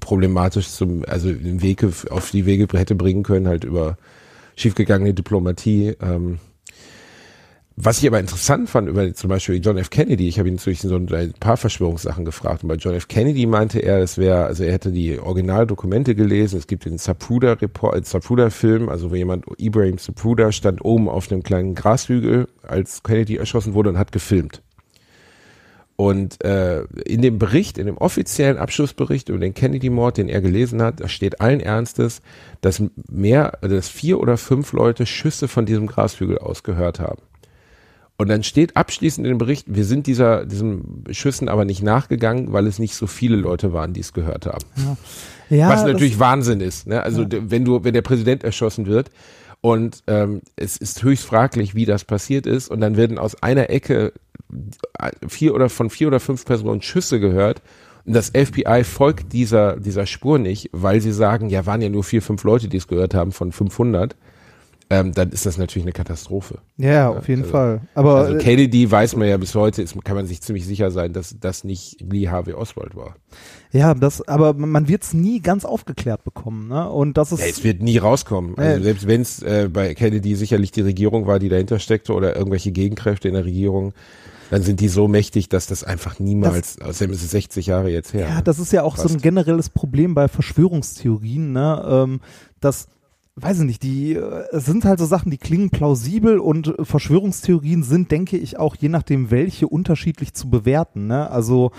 problematisch 0.00 0.68
zum, 0.68 1.04
also 1.06 1.30
Wege, 1.30 1.92
auf 2.10 2.30
die 2.30 2.46
Wege 2.46 2.66
hätte 2.78 2.94
bringen 2.94 3.22
können, 3.22 3.48
halt 3.48 3.64
über 3.64 3.96
schiefgegangene 4.56 5.14
Diplomatie, 5.14 5.96
ähm, 6.00 6.38
was 7.76 8.00
ich 8.00 8.06
aber 8.06 8.20
interessant 8.20 8.68
fand 8.68 8.88
über 8.88 9.14
zum 9.14 9.30
Beispiel 9.30 9.60
John 9.62 9.78
F. 9.78 9.88
Kennedy, 9.88 10.28
ich 10.28 10.38
habe 10.38 10.48
ihn 10.48 10.56
natürlich 10.56 10.82
so 10.82 10.94
ein 10.94 11.34
paar 11.40 11.56
Verschwörungssachen 11.56 12.24
gefragt 12.24 12.62
und 12.62 12.68
bei 12.68 12.74
John 12.74 12.94
F. 12.94 13.08
Kennedy 13.08 13.46
meinte 13.46 13.78
er, 13.78 13.98
es 13.98 14.18
wäre, 14.18 14.44
also 14.44 14.62
er 14.64 14.72
hätte 14.72 14.92
die 14.92 15.18
Originaldokumente 15.18 16.14
gelesen, 16.14 16.58
es 16.58 16.66
gibt 16.66 16.84
den 16.84 16.98
Zapruder 16.98 17.60
Report, 17.62 17.96
äh, 17.96 18.02
Zapruder 18.02 18.50
Film, 18.50 18.90
also 18.90 19.10
wo 19.10 19.14
jemand, 19.14 19.46
Ibrahim 19.56 19.96
Zapruder 19.96 20.52
stand 20.52 20.84
oben 20.84 21.08
auf 21.08 21.32
einem 21.32 21.42
kleinen 21.42 21.74
Grashügel, 21.74 22.46
als 22.62 23.02
Kennedy 23.02 23.36
erschossen 23.36 23.72
wurde 23.72 23.88
und 23.88 23.98
hat 23.98 24.12
gefilmt. 24.12 24.62
Und 26.02 26.42
äh, 26.44 26.82
in 27.06 27.22
dem 27.22 27.38
Bericht, 27.38 27.78
in 27.78 27.86
dem 27.86 27.96
offiziellen 27.96 28.58
Abschlussbericht 28.58 29.28
über 29.28 29.38
den 29.38 29.54
Kennedy-Mord, 29.54 30.16
den 30.16 30.28
er 30.28 30.40
gelesen 30.40 30.82
hat, 30.82 30.98
da 30.98 31.06
steht 31.06 31.40
allen 31.40 31.60
Ernstes, 31.60 32.22
dass 32.60 32.82
mehr, 33.08 33.52
dass 33.60 33.88
vier 33.88 34.18
oder 34.18 34.36
fünf 34.36 34.72
Leute 34.72 35.06
Schüsse 35.06 35.46
von 35.46 35.64
diesem 35.64 35.86
Grashügel 35.86 36.38
aus 36.38 36.64
gehört 36.64 36.98
haben. 36.98 37.22
Und 38.16 38.30
dann 38.30 38.42
steht 38.42 38.76
abschließend 38.76 39.24
in 39.24 39.34
dem 39.34 39.38
Bericht, 39.38 39.66
wir 39.68 39.84
sind 39.84 40.08
dieser, 40.08 40.44
diesem 40.44 41.04
Schüssen 41.12 41.48
aber 41.48 41.64
nicht 41.64 41.84
nachgegangen, 41.84 42.52
weil 42.52 42.66
es 42.66 42.80
nicht 42.80 42.96
so 42.96 43.06
viele 43.06 43.36
Leute 43.36 43.72
waren, 43.72 43.92
die 43.92 44.00
es 44.00 44.12
gehört 44.12 44.46
haben. 44.46 44.64
Ja. 44.76 44.96
Ja, 45.56 45.68
Was 45.68 45.84
natürlich 45.84 46.18
Wahnsinn 46.18 46.60
ist. 46.60 46.88
Ne? 46.88 47.00
Also 47.00 47.22
Ja. 47.22 47.28
wenn 47.30 47.64
du, 47.64 47.84
wenn 47.84 47.94
der 47.94 48.02
Präsident 48.02 48.42
erschossen 48.42 48.86
wird 48.86 49.12
und 49.60 50.02
ähm, 50.08 50.40
es 50.56 50.78
ist 50.78 51.04
höchst 51.04 51.26
fraglich, 51.26 51.76
wie 51.76 51.84
das 51.84 52.04
passiert 52.04 52.46
ist, 52.46 52.72
und 52.72 52.80
dann 52.80 52.96
werden 52.96 53.18
aus 53.18 53.40
einer 53.40 53.70
Ecke 53.70 54.12
vier 55.28 55.54
oder 55.54 55.68
von 55.68 55.90
vier 55.90 56.08
oder 56.08 56.20
fünf 56.20 56.44
Personen 56.44 56.82
Schüsse 56.82 57.20
gehört. 57.20 57.62
Und 58.04 58.14
das 58.14 58.30
FBI 58.30 58.82
folgt 58.84 59.32
dieser, 59.32 59.76
dieser 59.78 60.06
Spur 60.06 60.38
nicht, 60.38 60.70
weil 60.72 61.00
sie 61.00 61.12
sagen, 61.12 61.48
ja, 61.50 61.66
waren 61.66 61.80
ja 61.82 61.88
nur 61.88 62.02
vier, 62.04 62.20
fünf 62.22 62.42
Leute, 62.44 62.68
die 62.68 62.76
es 62.76 62.88
gehört 62.88 63.14
haben 63.14 63.30
von 63.32 63.52
500. 63.52 64.16
Ähm, 64.90 65.12
dann 65.14 65.30
ist 65.30 65.46
das 65.46 65.56
natürlich 65.56 65.84
eine 65.84 65.92
Katastrophe. 65.92 66.58
Ja, 66.76 67.08
auf 67.08 67.26
jeden 67.28 67.42
also- 67.42 67.52
Fall. 67.52 67.80
Aber 67.94 68.16
Also 68.16 68.34
äh, 68.34 68.38
Kennedy 68.38 68.90
weiß 68.90 69.16
man 69.16 69.26
ja 69.28 69.36
bis 69.38 69.54
heute, 69.54 69.80
ist, 69.80 69.94
kann 70.04 70.16
man 70.16 70.26
sich 70.26 70.42
ziemlich 70.42 70.66
sicher 70.66 70.90
sein, 70.90 71.12
dass 71.14 71.34
das 71.40 71.64
nicht 71.64 71.98
Lee 72.02 72.28
Harvey 72.28 72.52
Oswald 72.52 72.94
war. 72.94 73.14
ja, 73.70 73.94
das, 73.94 74.26
aber 74.28 74.52
man 74.52 74.88
wird 74.88 75.04
es 75.04 75.14
nie 75.14 75.40
ganz 75.40 75.64
aufgeklärt 75.64 76.24
bekommen, 76.24 76.68
ne? 76.68 76.90
Und 76.90 77.16
das 77.16 77.32
ist 77.32 77.40
Ja, 77.40 77.46
es 77.46 77.64
wird 77.64 77.80
nie 77.80 77.96
rauskommen. 77.98 78.58
Also 78.58 78.78
Ja. 78.78 78.82
selbst 78.84 79.06
wenn 79.06 79.22
es 79.22 79.40
äh, 79.42 79.70
bei 79.72 79.94
Kennedy 79.94 80.34
sicherlich 80.34 80.72
die 80.72 80.82
Regierung 80.82 81.26
war, 81.26 81.38
die 81.38 81.48
dahinter 81.48 81.78
steckte 81.78 82.12
oder 82.12 82.36
irgendwelche 82.36 82.72
Gegenkräfte 82.72 83.28
in 83.28 83.34
der 83.34 83.46
Regierung, 83.46 83.94
dann 84.52 84.60
sind 84.60 84.80
die 84.80 84.88
so 84.88 85.08
mächtig, 85.08 85.48
dass 85.48 85.66
das 85.66 85.82
einfach 85.82 86.18
niemals, 86.18 86.78
außerdem 86.78 87.14
ist 87.14 87.22
es 87.22 87.30
60 87.30 87.68
Jahre 87.68 87.88
jetzt 87.88 88.12
her. 88.12 88.28
Ja, 88.28 88.42
das 88.42 88.58
ist 88.58 88.70
ja 88.70 88.82
auch 88.82 88.98
so 88.98 89.04
ein 89.04 89.12
Fast. 89.12 89.22
generelles 89.22 89.70
Problem 89.70 90.14
bei 90.14 90.28
Verschwörungstheorien, 90.28 91.52
ne? 91.52 91.82
Ähm, 91.88 92.20
dass, 92.60 92.88
weiß 93.36 93.60
ich 93.60 93.64
nicht, 93.64 93.82
die 93.82 94.12
äh, 94.12 94.44
es 94.52 94.66
sind 94.66 94.84
halt 94.84 94.98
so 94.98 95.06
Sachen, 95.06 95.30
die 95.30 95.38
klingen 95.38 95.70
plausibel 95.70 96.38
und 96.38 96.74
Verschwörungstheorien 96.82 97.82
sind, 97.82 98.10
denke 98.10 98.36
ich, 98.36 98.58
auch 98.58 98.76
je 98.76 98.90
nachdem 98.90 99.30
welche 99.30 99.68
unterschiedlich 99.68 100.34
zu 100.34 100.50
bewerten, 100.50 101.06
ne? 101.06 101.30
Also 101.30 101.70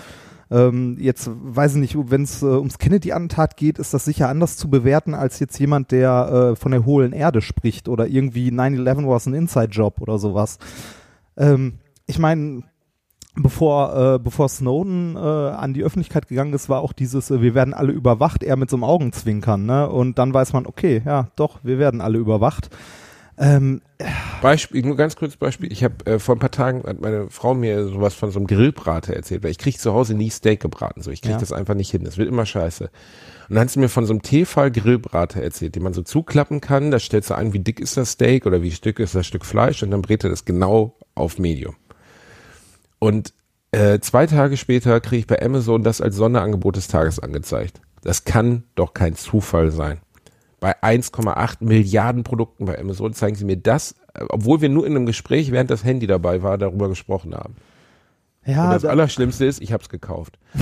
ähm, 0.50 0.96
jetzt 0.98 1.30
weiß 1.32 1.76
ich 1.76 1.80
nicht, 1.80 1.96
wenn 2.10 2.24
es 2.24 2.42
äh, 2.42 2.46
ums 2.46 2.78
Kennedy-Attentat 2.78 3.56
geht, 3.56 3.78
ist 3.78 3.94
das 3.94 4.04
sicher 4.04 4.28
anders 4.28 4.56
zu 4.56 4.68
bewerten 4.68 5.14
als 5.14 5.38
jetzt 5.38 5.60
jemand, 5.60 5.92
der 5.92 6.54
äh, 6.54 6.56
von 6.56 6.72
der 6.72 6.84
hohlen 6.84 7.12
Erde 7.12 7.40
spricht 7.40 7.88
oder 7.88 8.08
irgendwie 8.08 8.48
9-11 8.48 9.08
was 9.08 9.26
ein 9.26 9.34
Inside-Job 9.34 10.00
oder 10.00 10.18
sowas. 10.18 10.58
Ähm, 11.36 11.74
ich 12.06 12.18
meine, 12.18 12.62
bevor, 13.36 14.14
äh, 14.14 14.18
bevor 14.18 14.48
Snowden 14.48 15.16
äh, 15.16 15.18
an 15.18 15.74
die 15.74 15.82
Öffentlichkeit 15.82 16.28
gegangen 16.28 16.52
ist, 16.52 16.68
war 16.68 16.80
auch 16.80 16.92
dieses, 16.92 17.30
äh, 17.30 17.40
wir 17.42 17.54
werden 17.54 17.74
alle 17.74 17.92
überwacht, 17.92 18.42
er 18.42 18.56
mit 18.56 18.70
so 18.70 18.76
einem 18.76 18.84
Augenzwinkern, 18.84 19.66
ne? 19.66 19.88
Und 19.88 20.18
dann 20.18 20.32
weiß 20.34 20.52
man, 20.52 20.66
okay, 20.66 21.02
ja, 21.04 21.28
doch, 21.36 21.60
wir 21.62 21.78
werden 21.78 22.00
alle 22.00 22.18
überwacht. 22.18 22.70
Ähm, 23.36 23.80
Beispiel, 24.42 24.84
nur 24.86 24.96
ganz 24.96 25.16
kurz 25.16 25.36
Beispiel. 25.36 25.72
Ich 25.72 25.82
habe 25.82 26.06
äh, 26.06 26.18
vor 26.20 26.36
ein 26.36 26.38
paar 26.38 26.52
Tagen 26.52 26.84
hat 26.84 27.00
meine 27.00 27.28
Frau 27.30 27.54
mir 27.54 27.88
sowas 27.88 28.14
von 28.14 28.30
so 28.30 28.38
einem 28.38 28.46
Grillbrater 28.46 29.12
erzählt, 29.14 29.42
weil 29.42 29.50
ich 29.50 29.58
kriege 29.58 29.76
zu 29.76 29.92
Hause 29.92 30.14
nie 30.14 30.30
Steak 30.30 30.60
gebraten, 30.60 31.02
so 31.02 31.10
ich 31.10 31.20
kriege 31.20 31.34
Ja. 31.34 31.40
das 31.40 31.52
einfach 31.52 31.74
nicht 31.74 31.90
hin. 31.90 32.04
Das 32.04 32.16
wird 32.16 32.28
immer 32.28 32.46
scheiße. 32.46 32.84
Und 33.48 33.54
dann 33.56 33.58
hat 33.62 33.70
sie 33.70 33.80
mir 33.80 33.88
von 33.88 34.06
so 34.06 34.12
einem 34.12 34.22
Tefal 34.22 34.70
Grillbrater 34.70 35.42
erzählt, 35.42 35.74
den 35.74 35.82
man 35.82 35.94
so 35.94 36.02
zuklappen 36.02 36.60
kann. 36.60 36.92
Da 36.92 37.00
stellst 37.00 37.30
du 37.30 37.34
ein, 37.34 37.52
wie 37.52 37.58
dick 37.58 37.80
ist 37.80 37.96
das 37.96 38.12
Steak 38.12 38.46
oder 38.46 38.62
wie 38.62 38.70
dick 38.70 39.00
ist 39.00 39.16
das 39.16 39.26
Stück 39.26 39.44
Fleisch 39.44 39.82
und 39.82 39.90
dann 39.90 40.02
brät 40.02 40.22
er 40.22 40.30
das 40.30 40.44
genau 40.44 40.94
auf 41.16 41.40
Medium. 41.40 41.74
Und 42.98 43.34
äh, 43.72 43.98
zwei 44.00 44.26
Tage 44.26 44.56
später 44.56 45.00
kriege 45.00 45.20
ich 45.20 45.26
bei 45.26 45.42
Amazon 45.42 45.82
das 45.82 46.00
als 46.00 46.16
Sonderangebot 46.16 46.76
des 46.76 46.88
Tages 46.88 47.18
angezeigt. 47.18 47.80
Das 48.02 48.24
kann 48.24 48.64
doch 48.74 48.94
kein 48.94 49.16
Zufall 49.16 49.70
sein. 49.70 49.98
Bei 50.60 50.80
1,8 50.82 51.56
Milliarden 51.60 52.22
Produkten 52.22 52.66
bei 52.66 52.78
Amazon 52.78 53.12
zeigen 53.12 53.36
sie 53.36 53.44
mir 53.44 53.56
das, 53.56 53.96
äh, 54.14 54.24
obwohl 54.28 54.60
wir 54.60 54.68
nur 54.68 54.86
in 54.86 54.94
einem 54.94 55.06
Gespräch, 55.06 55.50
während 55.50 55.70
das 55.70 55.84
Handy 55.84 56.06
dabei 56.06 56.42
war, 56.42 56.56
darüber 56.56 56.88
gesprochen 56.88 57.34
haben. 57.34 57.56
ja, 58.46 58.66
Und 58.66 58.74
das 58.74 58.82
da, 58.82 58.90
Allerschlimmste 58.90 59.44
ist, 59.44 59.60
ich 59.60 59.72
habe 59.72 59.82
es 59.82 59.88
gekauft. 59.88 60.38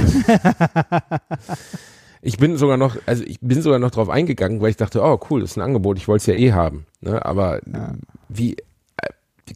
ich 2.23 2.39
bin 2.39 2.57
sogar 2.57 2.79
noch, 2.79 2.97
also 3.07 3.23
ich 3.25 3.39
bin 3.41 3.61
sogar 3.61 3.79
noch 3.79 3.91
drauf 3.91 4.09
eingegangen, 4.09 4.61
weil 4.61 4.71
ich 4.71 4.77
dachte, 4.77 5.03
oh 5.03 5.21
cool, 5.31 5.43
das 5.43 5.51
ist 5.51 5.57
ein 5.59 5.63
Angebot, 5.63 5.99
ich 5.99 6.09
wollte 6.09 6.23
es 6.23 6.27
ja 6.27 6.35
eh 6.35 6.53
haben. 6.53 6.87
Ne? 7.01 7.25
Aber 7.25 7.59
äh, 7.59 7.93
wie 8.29 8.57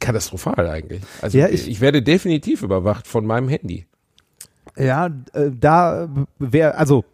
katastrophal 0.00 0.66
eigentlich. 0.68 1.02
Also 1.22 1.38
Ja, 1.38 1.48
ich, 1.48 1.68
ich- 1.68 1.80
werde 1.80 2.02
definitiv 2.02 2.62
überwacht 2.62 3.06
von 3.06 3.24
meinem 3.26 3.48
Handy. 3.48 3.86
ja, 4.76 5.06
äh, 5.32 5.50
da 5.58 6.08
wäre, 6.38 6.74
also 6.76 7.04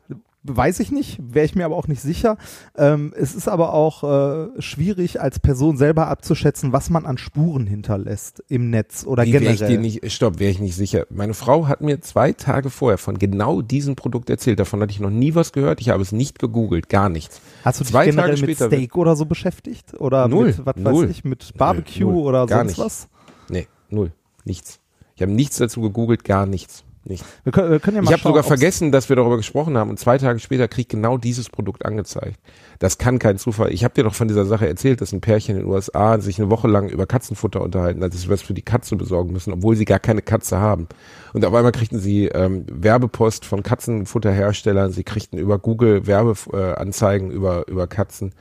weiß 0.45 0.81
ich 0.81 0.91
nicht, 0.91 1.19
wäre 1.23 1.45
ich 1.47 1.55
mir 1.55 1.65
aber 1.65 1.77
auch 1.77 1.87
nicht 1.87 2.01
sicher. 2.03 2.37
Ähm, 2.77 3.13
es 3.17 3.35
ist 3.35 3.49
aber 3.49 3.73
auch 3.73 4.03
äh, 4.03 4.61
schwierig 4.61 5.21
als 5.21 5.39
Person 5.39 5.77
selber 5.77 6.09
abzuschätzen, 6.09 6.73
was 6.73 6.91
man 6.91 7.07
an 7.07 7.19
Spuren 7.19 7.67
hinterlässt 7.67 8.43
im 8.49 8.71
Netz 8.71 9.05
oder 9.07 9.25
Wie 9.25 9.33
wäre 9.33 9.45
generell. 9.45 9.71
ich 9.71 9.77
dir 9.77 9.81
nicht, 9.81 10.13
stopp, 10.13 10.39
wäre 10.39 10.51
ich 10.51 10.59
nicht 10.61 10.75
sicher. 10.77 11.07
Meine 11.11 11.35
Frau 11.35 11.69
hat 11.69 11.81
mir 11.81 12.01
zwei 12.01 12.33
Tage 12.33 12.71
vorher 12.71 12.99
von 12.99 13.19
genau 13.19 13.63
diesem 13.63 13.95
Produkt 13.97 14.31
erzählt. 14.31 14.59
Davon 14.59 14.81
hatte 14.81 14.93
ich 14.93 15.01
noch 15.01 15.11
nie 15.11 15.35
was 15.35 15.53
gehört. 15.53 15.81
Ich 15.81 15.91
habe 15.91 16.03
es 16.03 16.13
nicht 16.13 16.39
gegoogelt, 16.39 16.89
gar 16.89 17.09
nichts. 17.09 17.41
Hast 17.65 17.81
du 17.81 17.85
dich 17.85 17.93
zwei 17.93 18.07
generell 18.07 18.35
Tage 18.35 18.47
mit 18.47 18.57
Steak 18.57 18.97
oder 18.97 19.17
so 19.17 19.27
beschäftigt? 19.27 19.95
Oder 20.01 20.27
Null, 20.29 20.47
mit, 20.47 20.67
was 20.67 20.77
null. 20.77 21.05
weiß 21.05 21.11
ich, 21.11 21.25
mit 21.25 21.55
Barbecue 21.57 22.05
null, 22.11 22.23
oder 22.23 22.47
gar 22.47 22.61
sonst 22.61 22.71
nicht. 22.71 22.79
was? 22.79 23.09
Nee, 23.49 23.69
null, 23.91 24.13
nichts. 24.45 24.81
Ich 25.15 25.23
habe 25.23 25.33
nichts 25.33 25.57
dazu 25.59 25.81
gegoogelt, 25.83 26.25
gar 26.25 26.47
nichts. 26.47 26.85
Nichts. 27.05 27.27
Wir 27.43 27.53
können, 27.53 27.71
wir 27.73 27.81
können 27.81 27.97
ja 27.97 28.03
mal 28.03 28.11
Ich 28.11 28.13
habe 28.13 28.23
sogar 28.23 28.45
vergessen, 28.45 28.93
dass 28.93 29.09
wir 29.09 29.17
darüber 29.17 29.37
gesprochen 29.37 29.77
haben 29.77 29.91
und 29.91 29.99
zwei 29.99 30.19
Tage 30.19 30.39
später 30.39 30.69
krieg 30.69 30.83
ich 30.85 30.89
genau 30.89 31.19
dieses 31.19 31.51
Produkt 31.51 31.85
angezeigt. 31.85 32.39
Das 32.79 32.97
kann 32.97 33.19
kein 33.19 33.39
Zufall. 33.39 33.73
Ich 33.73 33.83
habe 33.83 33.93
dir 33.95 34.05
doch 34.05 34.15
von 34.15 34.29
dieser 34.29 34.45
Sache 34.45 34.69
erzählt, 34.69 35.01
dass 35.01 35.13
ein 35.13 35.21
Pärchen 35.21 35.57
in 35.57 35.63
den 35.63 35.69
USA 35.71 36.21
sich 36.21 36.39
eine 36.39 36.49
Woche 36.49 36.69
lang 36.69 36.89
über 36.89 37.07
Katzenfutter 37.07 37.61
unterhalten 37.61 38.05
hat, 38.05 38.15
dass 38.15 38.23
sie 38.23 38.29
was 38.29 38.43
für 38.43 38.55
die 38.55 38.63
Katze 38.63 38.95
besorgen 38.95 39.33
müssen, 39.33 39.53
obwohl 39.53 39.75
sie 39.75 39.85
gar 39.85 39.99
keine 39.99 40.23
Katze 40.23 40.59
haben. 40.59 40.87
Und 41.33 41.45
auf 41.45 41.53
einmal 41.55 41.73
kriegten 41.73 41.99
sie 41.99 42.27
ähm, 42.27 42.67
Werbepost 42.71 43.45
von 43.45 43.65
Katzenfutterherstellern, 43.65 44.93
sie 44.93 45.03
kriegten 45.03 45.39
über 45.41 45.59
Google 45.59 46.07
Werbeanzeigen 46.07 47.33
über, 47.33 47.67
über 47.67 47.89
Katzen. 47.89 48.33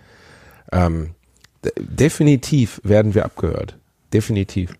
Ähm, 0.72 1.12
de- 1.66 1.74
definitiv 1.80 2.80
werden 2.84 3.16
wir 3.16 3.26
abgehört. 3.26 3.78
Definitiv. 4.14 4.74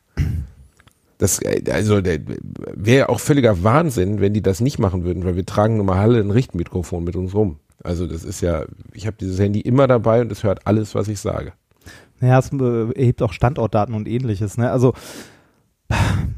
Das, 1.22 1.40
äh, 1.44 1.62
also, 1.72 2.02
wäre 2.02 3.10
auch 3.10 3.20
völliger 3.20 3.64
Wahnsinn, 3.64 4.22
wenn 4.22 4.34
die 4.34 4.42
das 4.42 4.60
nicht 4.60 4.80
machen 4.80 5.04
würden, 5.04 5.24
weil 5.24 5.36
wir 5.36 5.46
tragen 5.46 5.78
nun 5.78 5.86
mal 5.86 6.00
alle 6.00 6.20
ein 6.20 6.32
Richtmikrofon 6.32 7.04
mit 7.04 7.16
uns 7.16 7.36
rum. 7.36 7.60
Also, 7.84 8.08
das 8.08 8.24
ist 8.24 8.42
ja, 8.42 8.66
ich 8.92 9.06
habe 9.06 9.18
dieses 9.22 9.40
Handy 9.40 9.62
immer 9.62 9.86
dabei 9.86 10.22
und 10.22 10.32
es 10.32 10.44
hört 10.44 10.66
alles, 10.66 10.96
was 10.96 11.08
ich 11.08 11.20
sage. 11.20 11.54
Ja, 12.22 12.40
es 12.40 12.52
äh, 12.52 12.92
erhebt 13.00 13.22
auch 13.22 13.34
Standortdaten 13.34 13.94
und 13.94 14.08
ähnliches. 14.08 14.58
Ne? 14.58 14.72
Also, 14.72 14.96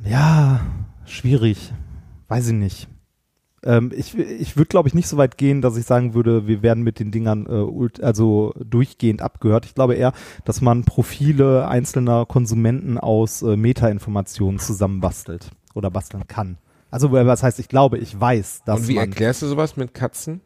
ja, 0.06 0.60
schwierig. 1.06 1.72
Weiß 2.28 2.48
ich 2.48 2.54
nicht. 2.54 2.90
Ähm, 3.66 3.92
ich 3.96 4.18
ich 4.18 4.58
würde, 4.58 4.68
glaube 4.68 4.88
ich, 4.88 4.94
nicht 4.94 5.08
so 5.08 5.18
weit 5.18 5.38
gehen, 5.38 5.62
dass 5.62 5.78
ich 5.78 5.86
sagen 5.86 6.14
würde, 6.14 6.48
wir 6.48 6.62
werden 6.62 6.84
mit 6.84 7.00
den 7.00 7.12
Dingern 7.12 7.46
äh, 7.48 8.04
also 8.04 8.54
durchgehend 8.64 9.22
abgehört. 9.22 9.66
Ich 9.66 9.76
glaube 9.76 9.96
eher, 9.96 10.14
dass 10.46 10.62
man 10.62 10.84
Profile 10.84 11.68
einzelner 11.68 12.26
Konsumenten 12.26 12.98
aus 12.98 13.42
äh, 13.42 13.56
Metainformationen 13.56 14.60
zusammenbastelt 14.60 15.52
oder 15.74 15.90
basteln 15.90 16.28
kann. 16.28 16.58
Also, 16.92 17.16
äh, 17.16 17.26
was 17.26 17.42
heißt, 17.42 17.60
ich 17.60 17.70
glaube, 17.70 17.98
ich 17.98 18.20
weiß, 18.20 18.64
dass 18.66 18.82
und 18.82 18.88
wie 18.88 18.98
erklärst 18.98 19.42
du 19.42 19.48
sowas 19.48 19.78
mit 19.78 19.94
Katzen 19.94 20.42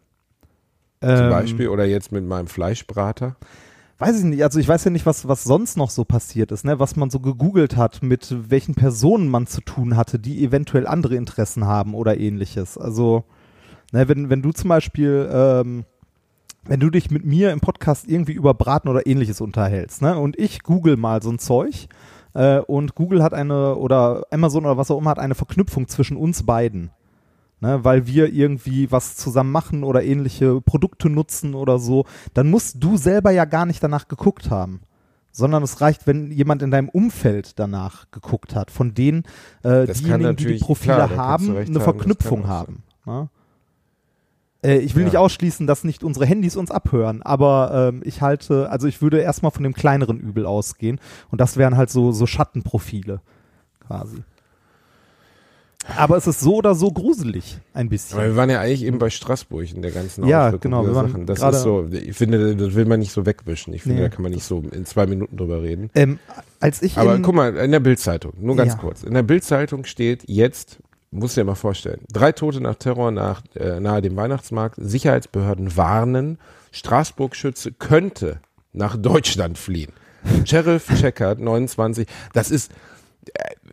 zum 1.02 1.10
ähm, 1.10 1.30
Beispiel 1.30 1.68
oder 1.68 1.86
jetzt 1.86 2.12
mit 2.12 2.26
meinem 2.26 2.48
Fleischbrater? 2.48 3.36
Weiß 4.00 4.20
ich 4.20 4.26
nicht, 4.26 4.44
also 4.44 4.60
ich 4.60 4.68
weiß 4.68 4.84
ja 4.86 4.92
nicht, 4.92 5.06
was, 5.06 5.28
was 5.28 5.44
sonst 5.44 5.78
noch 5.78 5.90
so 5.90 6.06
passiert 6.06 6.52
ist, 6.52 6.66
ne? 6.66 6.80
was 6.80 6.96
man 6.96 7.10
so 7.10 7.20
gegoogelt 7.20 7.78
hat, 7.78 8.04
mit 8.04 8.36
welchen 8.50 8.76
Personen 8.76 9.28
man 9.28 9.48
zu 9.48 9.62
tun 9.62 9.98
hatte, 9.98 10.20
die 10.20 10.44
eventuell 10.44 10.86
andere 10.88 11.16
Interessen 11.16 11.66
haben 11.66 11.94
oder 11.96 12.20
ähnliches. 12.20 12.78
Also, 12.78 13.24
ne, 13.92 14.08
wenn, 14.08 14.30
wenn 14.30 14.42
du 14.42 14.52
zum 14.52 14.70
Beispiel, 14.70 15.30
ähm, 15.32 15.86
wenn 16.66 16.80
du 16.80 16.90
dich 16.90 17.10
mit 17.10 17.26
mir 17.26 17.52
im 17.52 17.60
Podcast 17.60 18.08
irgendwie 18.08 18.34
über 18.34 18.54
Braten 18.54 18.90
oder 18.90 19.08
ähnliches 19.08 19.42
unterhältst, 19.42 20.02
ne, 20.02 20.18
und 20.18 20.38
ich 20.38 20.64
google 20.64 20.98
mal 20.98 21.24
so 21.24 21.32
ein 21.32 21.40
Zeug, 21.40 21.88
äh, 22.38 22.60
und 22.60 22.94
Google 22.94 23.24
hat 23.24 23.34
eine, 23.34 23.76
oder 23.76 24.26
Amazon 24.30 24.66
oder 24.66 24.78
was 24.78 24.92
auch 24.92 25.00
immer 25.00 25.10
hat 25.10 25.20
eine 25.20 25.34
Verknüpfung 25.34 25.88
zwischen 25.88 26.18
uns 26.18 26.44
beiden. 26.44 26.92
Ne, 27.60 27.84
weil 27.84 28.06
wir 28.06 28.32
irgendwie 28.32 28.92
was 28.92 29.16
zusammen 29.16 29.52
machen 29.52 29.84
oder 29.84 30.04
ähnliche 30.04 30.62
Produkte 30.62 31.10
nutzen 31.10 31.56
oder 31.56 31.80
so, 31.80 32.06
dann 32.36 32.52
musst 32.52 32.84
du 32.84 32.98
selber 32.98 33.32
ja 33.32 33.46
gar 33.46 33.66
nicht 33.66 33.82
danach 33.82 34.08
geguckt 34.08 34.52
haben. 34.52 34.82
Sondern 35.32 35.64
es 35.64 35.82
reicht, 35.82 36.06
wenn 36.06 36.32
jemand 36.32 36.62
in 36.62 36.70
deinem 36.70 36.88
Umfeld 36.90 37.58
danach 37.58 38.12
geguckt 38.12 38.56
hat, 38.56 38.70
von 38.70 38.94
denen 38.94 39.24
äh, 39.64 39.88
diejenigen, 39.88 40.36
die 40.36 40.46
die 40.46 40.60
Profile 40.60 40.96
klar, 40.96 41.16
haben, 41.16 41.50
eine 41.50 41.66
haben, 41.66 41.82
Verknüpfung 41.82 42.48
haben. 42.48 42.84
Ne? 43.06 43.30
Äh, 44.64 44.78
ich 44.78 44.96
will 44.96 45.02
Ja. 45.04 45.10
nicht 45.10 45.18
ausschließen, 45.18 45.66
dass 45.66 45.84
nicht 45.84 46.04
unsere 46.04 46.26
Handys 46.26 46.56
uns 46.56 46.72
abhören, 46.72 47.22
aber 47.24 47.92
ähm, 47.94 48.02
ich 48.04 48.22
halte, 48.22 48.70
also 48.70 48.88
ich 48.88 49.02
würde 49.02 49.20
erstmal 49.20 49.52
von 49.52 49.64
dem 49.64 49.74
kleineren 49.74 50.20
Übel 50.20 50.46
ausgehen 50.46 51.00
und 51.32 51.42
das 51.42 51.58
wären 51.58 51.78
halt 51.78 51.90
so, 51.90 52.12
so 52.12 52.26
Schattenprofile 52.26 53.22
quasi. 53.80 54.24
Aber 55.96 56.18
es 56.18 56.28
ist 56.28 56.40
so 56.42 56.56
oder 56.56 56.76
so 56.76 56.92
gruselig, 56.92 57.60
ein 57.74 57.88
bisschen. 57.90 58.18
Aber 58.18 58.28
wir 58.28 58.36
waren 58.36 58.50
ja 58.50 58.60
eigentlich 58.60 58.84
eben 58.84 59.00
bei 59.00 59.10
Straßburg 59.10 59.74
in 59.74 59.82
der 59.82 59.92
ganzen 59.92 60.26
Ja, 60.28 60.48
Auswirkung 60.48 60.72
genau, 60.72 60.86
wir 60.86 60.94
waren 60.96 61.08
Sachen. 61.12 61.26
Das 61.26 61.42
ist 61.42 61.62
so, 61.62 61.88
ich 61.92 62.16
finde, 62.16 62.56
das 62.56 62.74
will 62.76 62.86
man 62.86 63.00
nicht 63.00 63.12
so 63.12 63.26
wegwischen. 63.26 63.74
Ich 63.74 63.84
finde, 63.84 63.98
Nee. 63.98 64.04
da 64.04 64.10
kann 64.10 64.24
man 64.24 64.32
nicht 64.32 64.44
so 64.44 64.64
in 64.72 64.86
zwei 64.86 65.06
Minuten 65.08 65.38
drüber 65.38 65.62
reden. 65.62 65.90
Ähm, 65.96 66.20
als 66.60 66.82
ich 66.82 66.98
Aber 66.98 67.16
in, 67.16 67.22
guck 67.22 67.36
mal, 67.36 67.56
in 67.56 67.72
der 67.72 67.80
Bildzeitung, 67.80 68.34
nur 68.40 68.56
ganz 68.56 68.74
Ja. 68.74 68.80
kurz. 68.80 69.04
In 69.04 69.14
der 69.14 69.24
Bildzeitung 69.24 69.86
steht 69.86 70.24
jetzt, 70.28 70.78
musst 71.12 71.38
du 71.38 71.42
dir 71.42 71.46
mal 71.46 71.56
vorstellen, 71.56 72.02
drei 72.12 72.32
Tote 72.34 72.60
nach 72.62 72.76
Terror 72.76 73.12
nach, 73.12 73.42
äh, 73.56 73.80
nahe 73.80 74.02
dem 74.02 74.16
Weihnachtsmarkt. 74.18 74.76
Sicherheitsbehörden 74.80 75.78
warnen, 75.78 76.38
Straßburg-Schütze 76.72 77.72
könnte 77.72 78.40
nach 78.74 78.98
Deutschland 78.98 79.58
fliehen. 79.58 79.94
Sheriff 80.46 80.88
Checkert, 81.00 81.40
29, 81.40 82.08
das 82.34 82.52
ist, 82.52 82.72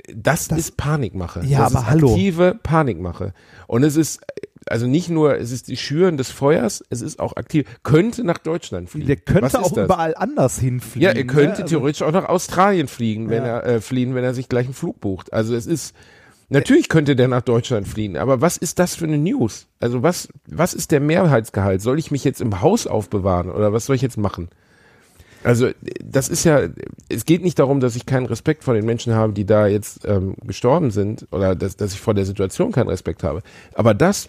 äh, 0.07 0.15
das, 0.17 0.49
ist 0.49 0.77
Panikmache. 0.77 1.43
Ja, 1.45 1.61
das 1.65 1.75
aber 1.75 1.85
ist 1.85 1.91
hallo. 1.91 2.13
aktive 2.13 2.59
Panikmache. 2.63 3.35
Und 3.67 3.83
es 3.83 3.97
ist, 3.97 4.21
also 4.67 4.87
nicht 4.87 5.09
nur, 5.11 5.37
es 5.39 5.51
ist 5.51 5.69
die 5.69 5.77
Schüren 5.77 6.17
des 6.17 6.31
Feuers, 6.31 6.83
es 6.91 7.03
ist 7.03 7.21
auch 7.21 7.37
aktiv, 7.37 7.67
könnte 7.83 8.25
nach 8.25 8.39
Deutschland 8.39 8.91
fliehen. 8.91 9.07
der 9.07 9.17
könnte 9.17 9.61
auch 9.61 9.73
das? 9.73 9.85
überall 9.85 10.15
anders 10.17 10.59
hinfliegen. 10.59 11.03
Ja, 11.09 11.15
er 11.15 11.25
könnte 11.25 11.59
ne? 11.61 11.65
Also- 11.65 11.77
theoretisch 11.77 12.03
auch 12.03 12.13
nach 12.13 12.29
Australien 12.29 12.89
fliegen, 12.89 13.29
wenn 13.31 13.45
Ja. 13.45 13.59
er 13.61 13.67
äh, 13.77 13.81
fliehen, 13.81 14.15
wenn 14.15 14.25
er 14.25 14.35
sich 14.35 14.49
gleich 14.49 14.67
einen 14.67 14.75
Flug 14.75 15.01
bucht. 15.01 15.33
Also 15.33 15.55
es 15.55 15.67
ist 15.67 15.95
natürlich 16.51 16.89
könnte 16.89 17.17
der 17.17 17.29
nach 17.29 17.43
Deutschland 17.43 17.89
fliehen, 17.89 18.17
aber 18.17 18.41
was 18.41 18.57
ist 18.57 18.79
das 18.79 18.95
für 18.95 19.07
eine 19.07 19.19
News? 19.19 19.67
Also 19.81 20.03
was 20.03 20.29
was 20.47 20.75
ist 20.75 20.91
der 20.93 21.01
Mehrheitsgehalt? 21.01 21.81
Soll 21.83 21.99
ich 21.99 22.11
mich 22.11 22.23
jetzt 22.25 22.41
im 22.41 22.61
Haus 22.61 22.87
aufbewahren 22.87 23.51
oder 23.51 23.73
was 23.73 23.87
soll 23.87 23.97
ich 23.97 24.03
jetzt 24.03 24.19
machen? 24.19 24.49
Also 25.45 25.71
das 26.03 26.29
ist 26.29 26.45
ja, 26.45 26.69
es 27.09 27.25
geht 27.27 27.43
nicht 27.43 27.59
darum, 27.59 27.81
dass 27.81 27.97
ich 27.97 28.07
keinen 28.07 28.27
Respekt 28.27 28.65
vor 28.65 28.75
den 28.75 28.87
Menschen 28.87 29.15
habe, 29.15 29.33
die 29.33 29.45
da 29.45 29.67
jetzt 29.67 30.07
ähm, 30.07 30.37
gestorben 30.45 30.91
sind 30.91 31.27
oder 31.31 31.55
dass, 31.55 31.77
dass 31.77 31.93
ich 31.93 32.01
vor 32.01 32.15
der 32.15 32.25
Situation 32.25 32.73
keinen 32.73 32.89
Respekt 32.89 33.23
habe. 33.23 33.43
Aber 33.75 33.95
das, 33.95 34.29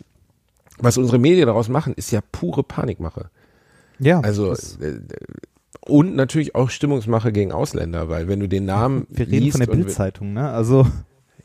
was 0.78 0.98
unsere 0.98 1.18
Medien 1.18 1.48
daraus 1.48 1.70
machen, 1.70 1.94
ist 1.96 2.12
ja 2.12 2.20
pure 2.32 2.64
Panikmache. 2.64 3.30
Ja, 4.00 4.20
Also 4.20 4.54
äh, 4.54 5.00
und 5.80 6.16
natürlich 6.16 6.56
auch 6.56 6.70
Stimmungsmache 6.70 7.32
gegen 7.32 7.52
Ausländer, 7.52 8.10
weil 8.10 8.28
wenn 8.28 8.40
du 8.40 8.48
den 8.48 8.66
Namen 8.66 9.06
wir 9.10 9.28
reden 9.28 9.52
von 9.52 9.60
der 9.62 9.68
Bildzeitung, 9.68 10.34
ne? 10.34 10.50
Also 10.50 10.88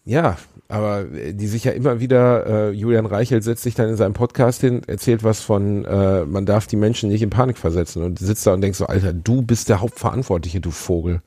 ja, 0.04 0.38
aber 0.70 1.12
äh, 1.12 1.35
die 1.35 1.46
sich 1.46 1.64
ja 1.64 1.72
immer 1.72 2.00
wieder, 2.00 2.46
äh, 2.46 2.70
Julian 2.70 3.06
Reichelt 3.06 3.44
setzt 3.44 3.62
sich 3.62 3.74
dann 3.74 3.88
in 3.88 3.96
seinem 3.96 4.12
Podcast 4.12 4.61
hin, 4.61 4.83
erzählt 4.87 5.24
was 5.24 5.40
von, 5.40 5.85
äh, 5.85 6.24
man 6.24 6.46
darf 6.46 6.66
die 6.66 6.76
Menschen 6.76 7.11
nicht 7.11 7.22
in 7.22 7.30
Panik 7.30 7.59
versetzen 7.59 8.02
und 8.02 8.18
sitzt 8.18 8.46
da 8.46 8.54
und 8.54 8.61
denkt 8.61 8.76
so, 8.76 8.87
Alter, 8.87 9.12
du 9.12 9.42
bist 9.42 9.68
der 9.68 9.80
Hauptverantwortliche, 9.80 10.61
du 10.61 10.70
Vogel. 10.70 11.22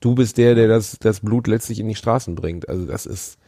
Du 0.00 0.14
bist 0.14 0.38
der, 0.38 0.54
der 0.54 0.68
das, 0.68 0.98
das 0.98 1.20
Blut 1.20 1.46
letztlich 1.46 1.80
in 1.80 1.88
die 1.88 1.94
Straßen 1.94 2.34
bringt. 2.34 2.68
Also 2.68 2.86
das 2.86 3.06
ist, 3.06 3.38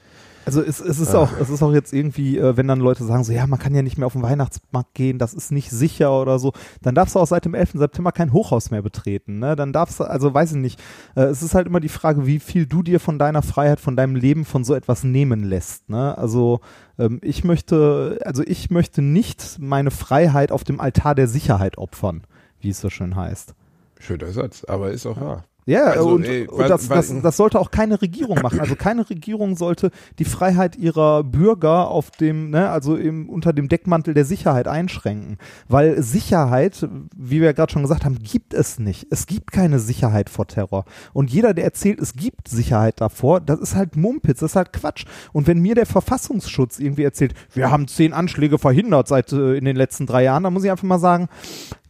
Also 0.49 0.63
es, 0.63 0.81
es 0.81 0.99
ist 0.99 1.15
Ah. 1.15 1.19
auch, 1.23 1.31
es 1.41 1.51
ist 1.51 1.63
auch 1.63 1.73
jetzt 1.73 1.93
irgendwie, 1.93 2.39
äh, 2.39 2.57
wenn 2.57 2.67
dann 2.67 2.81
Leute 2.81 3.05
sagen 3.05 3.23
so, 3.25 3.33
ja, 3.33 3.47
man 3.47 3.59
kann 3.59 3.75
ja 3.75 3.83
nicht 3.83 3.99
mehr 3.99 4.07
auf 4.07 4.15
den 4.15 4.23
Weihnachtsmarkt 4.23 4.95
gehen, 4.95 5.19
das 5.19 5.35
ist 5.35 5.53
nicht 5.53 5.71
sicher 5.71 6.11
oder 6.21 6.39
so, 6.39 6.53
dann 6.83 6.95
darfst 6.95 7.15
du 7.15 7.19
auch 7.21 7.27
seit 7.27 7.45
dem 7.45 7.55
11. 7.55 7.73
September 7.79 8.13
kein 8.13 8.33
Hochhaus 8.33 8.71
mehr 8.71 8.83
betreten, 8.83 9.39
ne? 9.39 9.55
Dann 9.57 9.73
darfst 9.73 10.01
du, 10.01 10.05
also 10.05 10.33
weiß 10.35 10.53
ich 10.53 10.57
nicht, 10.59 10.81
äh, 11.17 11.23
es 11.23 11.43
ist 11.43 11.55
halt 11.55 11.67
immer 11.67 11.81
die 11.81 11.89
Frage, 11.89 12.27
wie 12.27 12.39
viel 12.41 12.67
du 12.67 12.83
dir 12.83 13.01
von 13.01 13.19
deiner 13.19 13.43
Freiheit, 13.43 13.81
von 13.81 13.97
deinem 13.97 14.17
Leben, 14.17 14.45
von 14.45 14.65
so 14.65 14.75
etwas 14.75 15.05
nehmen 15.05 15.45
lässt, 15.45 15.89
ne? 15.89 16.17
Also 16.19 16.61
ähm, 16.99 17.21
ich 17.23 17.45
möchte, 17.45 18.19
also 18.25 18.43
ich 18.45 18.71
möchte 18.71 19.03
nicht 19.03 19.59
meine 19.61 19.91
Freiheit 19.91 20.51
auf 20.53 20.65
dem 20.65 20.81
Altar 20.81 21.15
der 21.15 21.29
Sicherheit 21.29 21.79
opfern, 21.79 22.23
wie 22.61 22.71
es 22.71 22.81
so 22.81 22.91
schön 22.91 23.15
heißt. 23.17 23.55
schöner 24.01 24.33
Satz, 24.33 24.65
aber 24.65 24.91
ist 24.91 25.07
auch 25.07 25.21
wahr. 25.21 25.45
Ja, 25.69 25.85
Also, 25.85 26.09
und, 26.13 26.25
ey, 26.25 26.49
und 26.49 26.67
das, 26.67 26.89
das, 26.89 27.13
das 27.21 27.37
sollte 27.37 27.61
auch 27.61 27.71
keine 27.71 28.01
Regierung 28.01 28.39
machen. 28.41 28.59
Also 28.59 28.75
keine 28.75 29.09
Regierung 29.11 29.55
sollte 29.55 29.91
die 30.19 30.25
Freiheit 30.25 30.77
ihrer 30.77 31.23
Bürger 31.23 31.89
auf 31.89 32.11
dem, 32.11 32.49
ne, 32.49 32.71
also 32.71 32.97
im, 32.97 33.29
unter 33.29 33.53
dem 33.53 33.69
Deckmantel 33.69 34.15
der 34.15 34.25
Sicherheit 34.25 34.67
einschränken. 34.67 35.37
Weil 35.69 36.03
Sicherheit, 36.03 36.89
wie 37.15 37.41
wir 37.41 37.49
ja 37.49 37.53
gerade 37.53 37.71
schon 37.71 37.83
gesagt 37.83 38.07
haben, 38.07 38.19
gibt 38.19 38.55
es 38.55 38.79
nicht. 38.79 39.09
Es 39.11 39.27
gibt 39.27 39.53
keine 39.53 39.79
Sicherheit 39.79 40.31
vor 40.31 40.47
Terror. 40.47 40.87
Und 41.13 41.31
jeder, 41.31 41.53
der 41.53 41.65
erzählt, 41.65 42.01
es 42.01 42.15
gibt 42.15 42.49
Sicherheit 42.49 42.99
davor, 43.03 43.43
das 43.43 43.61
ist 43.61 43.75
halt 43.75 43.95
Mumpitz, 43.95 44.41
das 44.41 44.53
ist 44.53 44.57
halt 44.57 44.73
Quatsch. 44.73 45.05
Und 45.35 45.47
wenn 45.47 45.59
mir 45.59 45.75
der 45.75 45.85
Verfassungsschutz 45.85 46.79
irgendwie 46.79 47.05
erzählt, 47.05 47.35
wir 47.53 47.71
haben 47.71 47.89
zehn 47.89 48.15
Anschläge 48.15 48.57
verhindert 48.57 49.07
seit 49.07 49.35
äh, 49.35 49.59
in 49.59 49.67
den 49.67 49.77
letzten 49.77 50.07
drei 50.07 50.23
Jahren, 50.25 50.45
dann 50.45 50.55
muss 50.55 50.65
ich 50.65 50.71
einfach 50.71 50.85
mal 50.85 50.99
sagen, 50.99 51.29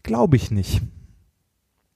glaube 0.02 0.34
ich 0.34 0.50
nicht. 0.50 0.82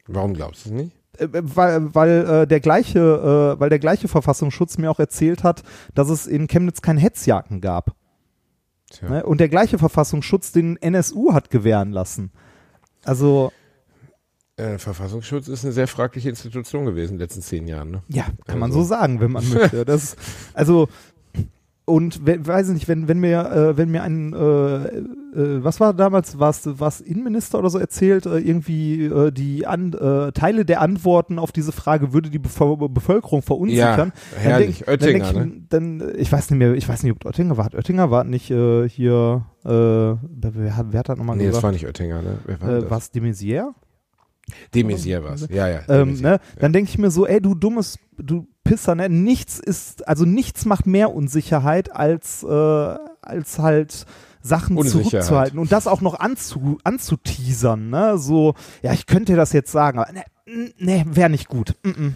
Warum 0.07 0.35
glaubst 0.35 0.67
du 0.67 0.71
es 0.71 0.75
nicht? 0.77 1.02
Äh, 1.19 1.29
weil, 1.33 1.95
weil 1.95 2.27
äh, 2.43 2.47
der 2.47 2.61
gleiche, 2.61 3.55
äh, 3.57 3.61
weil 3.61 3.69
der 3.71 3.79
gleiche 3.79 4.09
Verfassungsschutz 4.09 4.79
mir 4.79 4.91
auch 4.91 4.99
erzählt 4.99 5.45
hat, 5.45 5.63
dass 5.95 6.09
es 6.09 6.27
in 6.27 6.47
Chemnitz 6.49 6.81
keine 6.83 7.01
Hetzjagden 7.01 7.61
gab. 7.61 7.95
Tja. 8.91 9.09
Ne? 9.09 9.25
Und 9.27 9.39
der 9.39 9.49
gleiche 9.49 9.79
Verfassungsschutz 9.79 10.53
den 10.53 10.77
NSU 10.77 11.33
hat 11.33 11.51
gewähren 11.51 11.93
lassen. 11.93 12.31
Also, 13.05 13.53
Äh, 14.57 14.79
Verfassungsschutz 14.79 15.49
ist 15.49 15.65
eine 15.65 15.73
sehr 15.73 15.89
fragliche 15.89 16.29
Institution 16.29 16.85
gewesen 16.85 17.13
in 17.13 17.19
den 17.19 17.25
letzten 17.25 17.41
zehn 17.43 17.67
Jahren. 17.67 17.91
Ne? 17.91 18.03
ja, 18.09 18.27
kann 18.47 18.59
man 18.59 18.71
Also. 18.71 18.83
so 18.83 18.89
sagen, 18.89 19.19
wenn 19.21 19.33
man 19.33 19.49
möchte. 19.53 19.85
Das, 19.87 20.15
also, 20.55 20.89
und 21.85 22.25
we- 22.27 22.47
weiß 22.47 22.69
ich 22.69 22.75
nicht, 22.75 22.89
wenn, 22.89 23.09
wenn 23.09 23.19
mir, 23.19 23.41
äh, 23.51 23.77
wenn 23.77 23.91
mir 23.91 24.03
ein, 24.03 24.33
äh, 24.33 24.87
äh, 24.87 25.65
was 25.65 25.81
war 25.81 25.93
damals, 25.95 26.39
war 26.39 26.51
es 26.51 27.01
Innenminister 27.01 27.59
oder 27.59 27.71
so 27.71 27.79
erzählt, 27.79 28.25
äh, 28.27 28.39
irgendwie 28.39 29.07
äh, 29.07 29.33
die 29.33 29.67
An 29.67 29.93
äh, 29.93 30.31
Teile 30.33 30.65
der 30.65 30.81
Antworten 30.81 31.39
auf 31.41 31.51
diese 31.51 31.73
Frage 31.73 32.13
würde 32.13 32.31
die 32.31 32.39
Bevö 32.39 32.77
Bevölkerung 32.89 33.43
verunsichern. 33.43 34.13
Ja, 34.37 34.39
herrlich. 34.41 34.85
Dann 34.87 34.99
denk, 34.99 35.23
Oettinger, 35.25 35.33
dann, 35.33 35.51
denk 35.51 36.03
ich, 36.03 36.09
dann, 36.11 36.21
ich 36.21 36.31
weiß 36.33 36.51
nicht 36.51 36.59
mehr, 36.59 36.75
ich 36.75 36.89
weiß 36.89 37.03
nicht, 37.03 37.13
ob 37.13 37.25
Oettinger 37.25 37.57
war. 37.57 37.75
Oettinger 37.75 38.11
war 38.11 38.25
nicht 38.25 38.47
hier, 38.47 38.89
wer, 39.65 40.77
hat- 40.77 40.87
wer 40.91 40.99
hat 41.01 41.09
das 41.09 41.19
nochmal 41.19 41.37
Nee, 41.37 41.45
das 41.45 41.51
gesagt? 41.53 41.65
war 41.65 41.73
nicht 41.73 41.87
Oettinger, 41.87 42.23
ne? 42.23 42.39
Wer 42.47 42.61
war 42.61 42.69
äh, 42.69 42.81
das? 42.83 42.91
was, 42.91 43.11
de 43.11 43.23
Maizière? 43.23 43.71
De 44.75 44.83
Maizière 44.85 45.23
war 45.25 45.35
es. 45.35 45.49
Ja, 45.51 45.69
ja. 45.69 45.81
Ähm, 45.89 46.21
ne? 46.21 46.39
Dann 46.59 46.73
denke 46.73 46.91
ich 46.91 46.99
mir 46.99 47.11
so, 47.11 47.27
ey, 47.27 47.41
du 47.41 47.55
dummes, 47.55 47.99
du 48.19 48.47
Pisser, 48.73 48.95
ne? 48.95 49.11
Nichts 49.11 49.59
ist, 49.59 50.09
also 50.09 50.25
nichts 50.25 50.65
macht 50.65 50.87
mehr 50.87 51.15
Unsicherheit 51.15 51.95
als, 51.95 52.43
äh, 52.43 52.97
als 53.21 53.59
halt 53.59 54.07
Sachen 54.41 54.83
zurückzuhalten 54.83 55.59
und 55.59 55.73
das 55.73 55.87
auch 55.87 56.01
noch 56.01 56.19
anzu, 56.19 56.79
anzuteasern, 56.83 57.91
ne? 57.91 58.17
So, 58.17 58.55
ja, 58.81 58.95
ich 58.95 59.05
könnte 59.05 59.33
dir 59.33 59.37
das 59.37 59.53
jetzt 59.53 59.71
sagen, 59.71 59.99
aber 59.99 60.11
ne, 60.13 60.25
ne 60.79 61.05
wäre 61.07 61.29
nicht 61.29 61.49
gut. 61.49 61.75
Mm 61.83 61.89
-mm. 61.91 62.13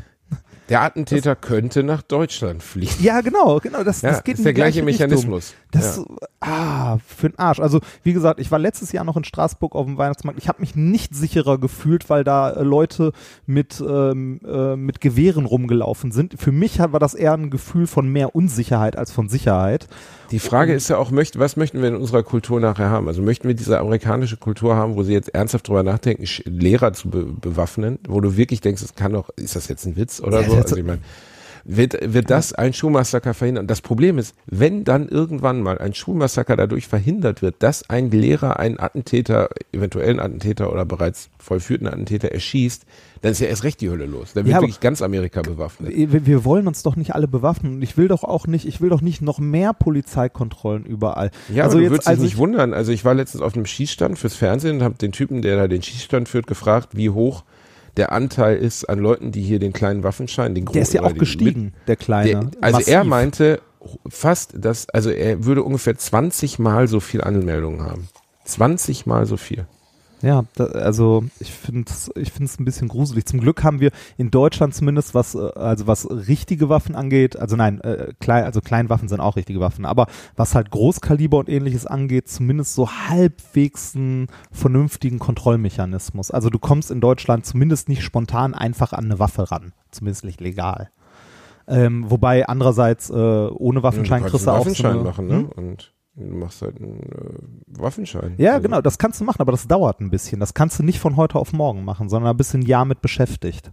Der 0.68 0.82
Attentäter 0.82 1.36
könnte 1.36 1.82
nach 1.82 2.02
Deutschland 2.02 2.62
fliehen. 2.62 2.90
Ja, 3.00 3.20
genau, 3.20 3.60
genau, 3.60 3.84
das, 3.84 4.02
Ja, 4.02 4.10
das 4.10 4.24
geht 4.24 4.38
ist 4.38 4.44
der 4.44 4.52
gleiche. 4.52 4.82
Mechanismus. 4.82 5.54
Das, 5.70 5.98
ja. 5.98 6.04
ah, 6.40 6.98
für 7.06 7.30
den 7.30 7.38
Arsch. 7.38 7.60
Also, 7.60 7.80
wie 8.02 8.12
gesagt, 8.12 8.40
ich 8.40 8.50
war 8.50 8.58
letztes 8.58 8.92
Jahr 8.92 9.04
noch 9.04 9.16
in 9.16 9.24
Straßburg 9.24 9.74
auf 9.74 9.86
dem 9.86 9.98
Weihnachtsmarkt. 9.98 10.38
Ich 10.40 10.48
habe 10.48 10.60
mich 10.60 10.74
nicht 10.74 11.14
sicherer 11.14 11.58
gefühlt, 11.58 12.10
weil 12.10 12.24
da 12.24 12.50
äh, 12.50 12.62
Leute 12.62 13.12
mit, 13.46 13.82
ähm, 13.86 14.40
äh, 14.46 14.76
mit 14.76 15.00
Gewehren 15.00 15.46
rumgelaufen 15.46 16.10
sind. 16.10 16.34
Für 16.38 16.52
mich 16.52 16.78
war 16.78 17.00
das 17.00 17.14
eher 17.14 17.34
ein 17.34 17.50
Gefühl 17.50 17.86
von 17.86 18.08
mehr 18.08 18.34
Unsicherheit 18.34 18.96
als 18.96 19.12
von 19.12 19.28
Sicherheit. 19.28 19.88
Die 20.30 20.38
Frage 20.38 20.74
ist 20.74 20.88
ja 20.88 20.98
auch, 20.98 21.10
möcht, 21.10 21.38
was 21.38 21.56
möchten 21.56 21.80
wir 21.80 21.88
in 21.88 21.96
unserer 21.96 22.22
Kultur 22.22 22.60
nachher 22.60 22.90
haben? 22.90 23.08
Also 23.08 23.22
möchten 23.22 23.46
wir 23.46 23.54
diese 23.54 23.78
amerikanische 23.78 24.36
Kultur 24.36 24.74
haben, 24.74 24.96
wo 24.96 25.02
sie 25.02 25.12
jetzt 25.12 25.34
ernsthaft 25.34 25.68
drüber 25.68 25.82
nachdenken, 25.82 26.26
Lehrer 26.44 26.92
zu 26.92 27.10
be 27.10 27.24
bewaffnen, 27.24 27.98
wo 28.08 28.20
du 28.20 28.36
wirklich 28.36 28.60
denkst, 28.60 28.82
es 28.82 28.94
kann 28.94 29.12
doch, 29.12 29.30
ist 29.36 29.56
das 29.56 29.68
jetzt 29.68 29.86
ein 29.86 29.96
Witz 29.96 30.20
oder 30.20 30.40
Ja, 30.40 30.48
so? 30.48 30.56
Also 30.56 30.76
ich 30.76 30.84
meine, 30.84 31.00
wird, 31.68 32.14
wird 32.14 32.30
das 32.30 32.52
ein 32.52 32.72
Schulmassaker 32.72 33.34
verhindern? 33.34 33.66
Das 33.66 33.80
Problem 33.80 34.18
ist, 34.18 34.34
wenn 34.46 34.84
dann 34.84 35.08
irgendwann 35.08 35.60
mal 35.60 35.78
ein 35.78 35.94
Schulmassaker 35.94 36.56
dadurch 36.56 36.86
verhindert 36.86 37.42
wird, 37.42 37.56
dass 37.58 37.90
ein 37.90 38.10
Lehrer 38.10 38.60
einen 38.60 38.78
Attentäter, 38.78 39.48
eventuellen 39.72 40.20
Attentäter 40.20 40.72
oder 40.72 40.84
bereits 40.84 41.28
vollführten 41.38 41.88
Attentäter 41.88 42.30
erschießt, 42.30 42.86
dann 43.22 43.32
ist 43.32 43.40
ja 43.40 43.48
erst 43.48 43.64
recht 43.64 43.80
die 43.80 43.90
Hölle 43.90 44.06
los. 44.06 44.32
Dann 44.34 44.44
wird 44.44 44.54
Ja, 44.54 44.60
wirklich 44.60 44.78
ganz 44.78 45.02
Amerika 45.02 45.42
bewaffnet. 45.42 45.92
Wir, 45.92 46.26
wir 46.26 46.44
wollen 46.44 46.68
uns 46.68 46.84
doch 46.84 46.94
nicht 46.94 47.14
alle 47.14 47.26
bewaffnen 47.26 47.76
und 47.76 47.82
ich 47.82 47.96
will 47.96 48.06
doch 48.06 48.22
auch 48.22 48.46
nicht, 48.46 48.66
ich 48.66 48.80
will 48.80 48.90
doch 48.90 49.00
nicht 49.00 49.20
noch 49.20 49.40
mehr 49.40 49.72
Polizeikontrollen 49.72 50.84
überall. 50.84 51.30
Ja, 51.52 51.64
also 51.64 51.78
aber 51.78 51.78
du 51.78 51.82
jetzt, 51.82 51.90
würdest 51.90 52.08
dich 52.08 52.18
nicht 52.20 52.32
ich, 52.34 52.38
wundern. 52.38 52.74
Also 52.74 52.92
ich 52.92 53.04
war 53.04 53.14
letztens 53.14 53.42
auf 53.42 53.54
einem 53.54 53.66
Schießstand 53.66 54.18
fürs 54.18 54.36
Fernsehen 54.36 54.76
und 54.76 54.82
habe 54.84 54.94
den 54.94 55.10
Typen, 55.10 55.42
der 55.42 55.56
da 55.56 55.66
den 55.66 55.82
Schießstand 55.82 56.28
führt, 56.28 56.46
gefragt, 56.46 56.90
wie 56.92 57.10
hoch 57.10 57.42
der 57.96 58.12
Anteil 58.12 58.56
ist 58.56 58.84
an 58.84 58.98
Leuten, 58.98 59.32
die 59.32 59.42
hier 59.42 59.58
den 59.58 59.72
kleinen 59.72 60.02
Waffenschein, 60.02 60.54
den 60.54 60.66
der 60.66 60.82
ist 60.82 60.92
ja 60.92 61.02
auch 61.02 61.14
gestiegen, 61.14 61.72
der 61.86 61.96
Kleine. 61.96 62.30
Der, 62.30 62.50
also 62.60 62.78
Massiv. 62.78 62.94
er 62.94 63.04
meinte 63.04 63.60
fast, 64.08 64.52
dass, 64.56 64.88
also 64.90 65.10
er 65.10 65.44
würde 65.44 65.62
ungefähr 65.62 65.96
20 65.96 66.58
Mal 66.58 66.88
so 66.88 67.00
viel 67.00 67.22
Anmeldungen 67.22 67.82
haben. 67.82 68.08
20 68.44 69.06
Mal 69.06 69.26
so 69.26 69.36
viel. 69.36 69.66
Ja, 70.22 70.44
da, 70.54 70.64
also 70.64 71.24
ich 71.40 71.52
finde 71.52 71.90
es 71.90 72.10
ich 72.14 72.32
find's 72.32 72.58
ein 72.58 72.64
bisschen 72.64 72.88
gruselig. 72.88 73.26
Zum 73.26 73.40
Glück 73.40 73.62
haben 73.62 73.80
wir 73.80 73.90
in 74.16 74.30
Deutschland 74.30 74.74
zumindest 74.74 75.14
was, 75.14 75.34
äh, 75.34 75.50
also 75.54 75.86
was 75.86 76.08
richtige 76.10 76.68
Waffen 76.68 76.94
angeht, 76.94 77.38
also 77.38 77.56
nein, 77.56 77.80
äh, 77.82 78.12
klein, 78.18 78.44
also 78.44 78.60
Kleinwaffen 78.60 79.08
sind 79.08 79.20
auch 79.20 79.36
richtige 79.36 79.60
Waffen, 79.60 79.84
aber 79.84 80.06
was 80.34 80.54
halt 80.54 80.70
Großkaliber 80.70 81.38
und 81.38 81.48
ähnliches 81.48 81.86
angeht, 81.86 82.28
zumindest 82.28 82.74
so 82.74 82.90
halbwegs 82.90 83.94
einen 83.94 84.28
vernünftigen 84.50 85.18
Kontrollmechanismus. 85.18 86.30
Also 86.30 86.48
du 86.48 86.58
kommst 86.58 86.90
in 86.90 87.00
Deutschland 87.00 87.44
zumindest 87.44 87.88
nicht 87.88 88.02
spontan 88.02 88.54
einfach 88.54 88.92
an 88.92 89.04
eine 89.04 89.18
Waffe 89.18 89.50
ran, 89.50 89.72
zumindest 89.90 90.24
nicht 90.24 90.40
legal. 90.40 90.90
Ähm, 91.68 92.08
wobei 92.08 92.46
andererseits 92.46 93.10
äh, 93.10 93.12
ohne 93.12 93.82
Waffenschein 93.82 94.22
du 94.22 94.30
kriegst 94.30 94.46
du 94.46 94.50
auch 94.50 94.58
so 94.58 94.60
Waffenschein 94.60 94.92
eine, 94.92 95.02
machen, 95.02 95.26
ne? 95.26 95.34
Hm? 95.34 95.46
Und 95.46 95.92
du 96.16 96.36
machst 96.36 96.62
halt 96.62 96.78
einen 96.78 97.00
äh, 97.00 97.78
Waffenschein. 97.80 98.34
Ja, 98.38 98.52
Also, 98.52 98.62
genau, 98.62 98.80
das 98.80 98.98
kannst 98.98 99.20
du 99.20 99.24
machen, 99.24 99.40
aber 99.40 99.52
das 99.52 99.68
dauert 99.68 100.00
ein 100.00 100.10
bisschen. 100.10 100.40
Das 100.40 100.54
kannst 100.54 100.78
du 100.78 100.82
nicht 100.82 100.98
von 100.98 101.16
heute 101.16 101.38
auf 101.38 101.52
morgen 101.52 101.84
machen, 101.84 102.08
sondern 102.08 102.30
ein 102.30 102.36
bisschen 102.36 102.62
Jahr 102.62 102.84
mit 102.84 103.02
beschäftigt, 103.02 103.70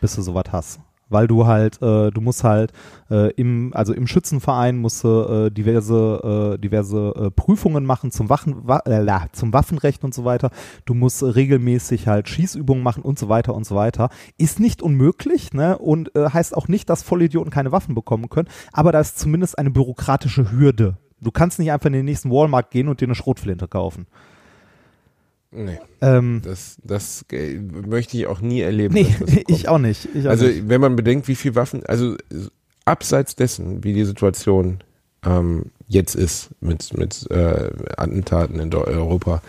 bis 0.00 0.14
du 0.16 0.22
sowas 0.22 0.46
hast. 0.50 0.80
Weil 1.10 1.28
du 1.28 1.46
halt, 1.46 1.80
äh, 1.82 2.10
du 2.10 2.20
musst 2.22 2.44
halt 2.44 2.72
äh, 3.10 3.30
im, 3.34 3.72
also 3.74 3.92
im 3.92 4.06
Schützenverein 4.06 4.78
musst 4.78 5.04
du 5.04 5.08
äh, 5.08 5.50
diverse, 5.50 6.54
äh, 6.54 6.58
diverse 6.58 7.14
äh, 7.14 7.30
Prüfungen 7.30 7.84
machen 7.84 8.10
zum, 8.10 8.30
Waffen, 8.30 8.66
wa 8.66 8.82
zum 9.32 9.52
Waffenrecht 9.52 10.02
und 10.02 10.14
so 10.14 10.24
weiter. 10.24 10.50
Du 10.86 10.94
musst 10.94 11.22
regelmäßig 11.22 12.08
halt 12.08 12.30
Schießübungen 12.30 12.82
machen 12.82 13.02
und 13.02 13.18
so 13.18 13.28
weiter 13.28 13.54
und 13.54 13.66
so 13.66 13.76
weiter. 13.76 14.08
Ist 14.38 14.60
nicht 14.60 14.82
unmöglich, 14.82 15.52
ne? 15.52 15.76
Und 15.76 16.10
heißt 16.16 16.56
auch 16.56 16.68
nicht, 16.68 16.88
dass 16.88 17.02
Vollidioten 17.02 17.52
keine 17.52 17.70
Waffen 17.70 17.94
bekommen 17.94 18.30
können, 18.30 18.48
aber 18.72 18.90
da 18.90 18.98
ist 18.98 19.18
zumindest 19.18 19.58
eine 19.58 19.70
bürokratische 19.70 20.50
Hürde. 20.50 20.96
Du 21.24 21.30
kannst 21.32 21.58
nicht 21.58 21.72
einfach 21.72 21.86
in 21.86 21.94
den 21.94 22.04
nächsten 22.04 22.30
Walmart 22.30 22.70
gehen 22.70 22.88
und 22.88 23.00
dir 23.00 23.06
eine 23.06 23.14
Schrotflinte 23.16 23.66
kaufen. 23.68 24.06
Nee, 25.50 25.78
Ähm, 26.00 26.42
das, 26.42 26.78
das 26.82 27.24
äh, 27.30 27.58
möchte 27.58 28.16
ich 28.16 28.26
auch 28.26 28.40
nie 28.40 28.60
erleben. 28.60 28.94
nee, 28.94 29.14
das 29.20 29.30
ich 29.46 29.68
auch 29.68 29.78
nicht. 29.78 30.08
Ich 30.14 30.26
auch 30.26 30.30
Also 30.30 30.46
nicht. 30.46 30.68
wenn 30.68 30.80
man 30.80 30.96
bedenkt, 30.96 31.28
wie 31.28 31.36
viel 31.36 31.54
Waffen, 31.54 31.86
also 31.86 32.16
abseits 32.84 33.36
dessen, 33.36 33.84
wie 33.84 33.92
die 33.92 34.04
Situation 34.04 34.82
ähm, 35.24 35.66
jetzt 35.86 36.16
ist 36.16 36.50
mit, 36.60 36.96
mit 36.98 37.30
äh, 37.30 37.70
Attentaten 37.96 38.58
in 38.58 38.74
Europa, 38.74 39.42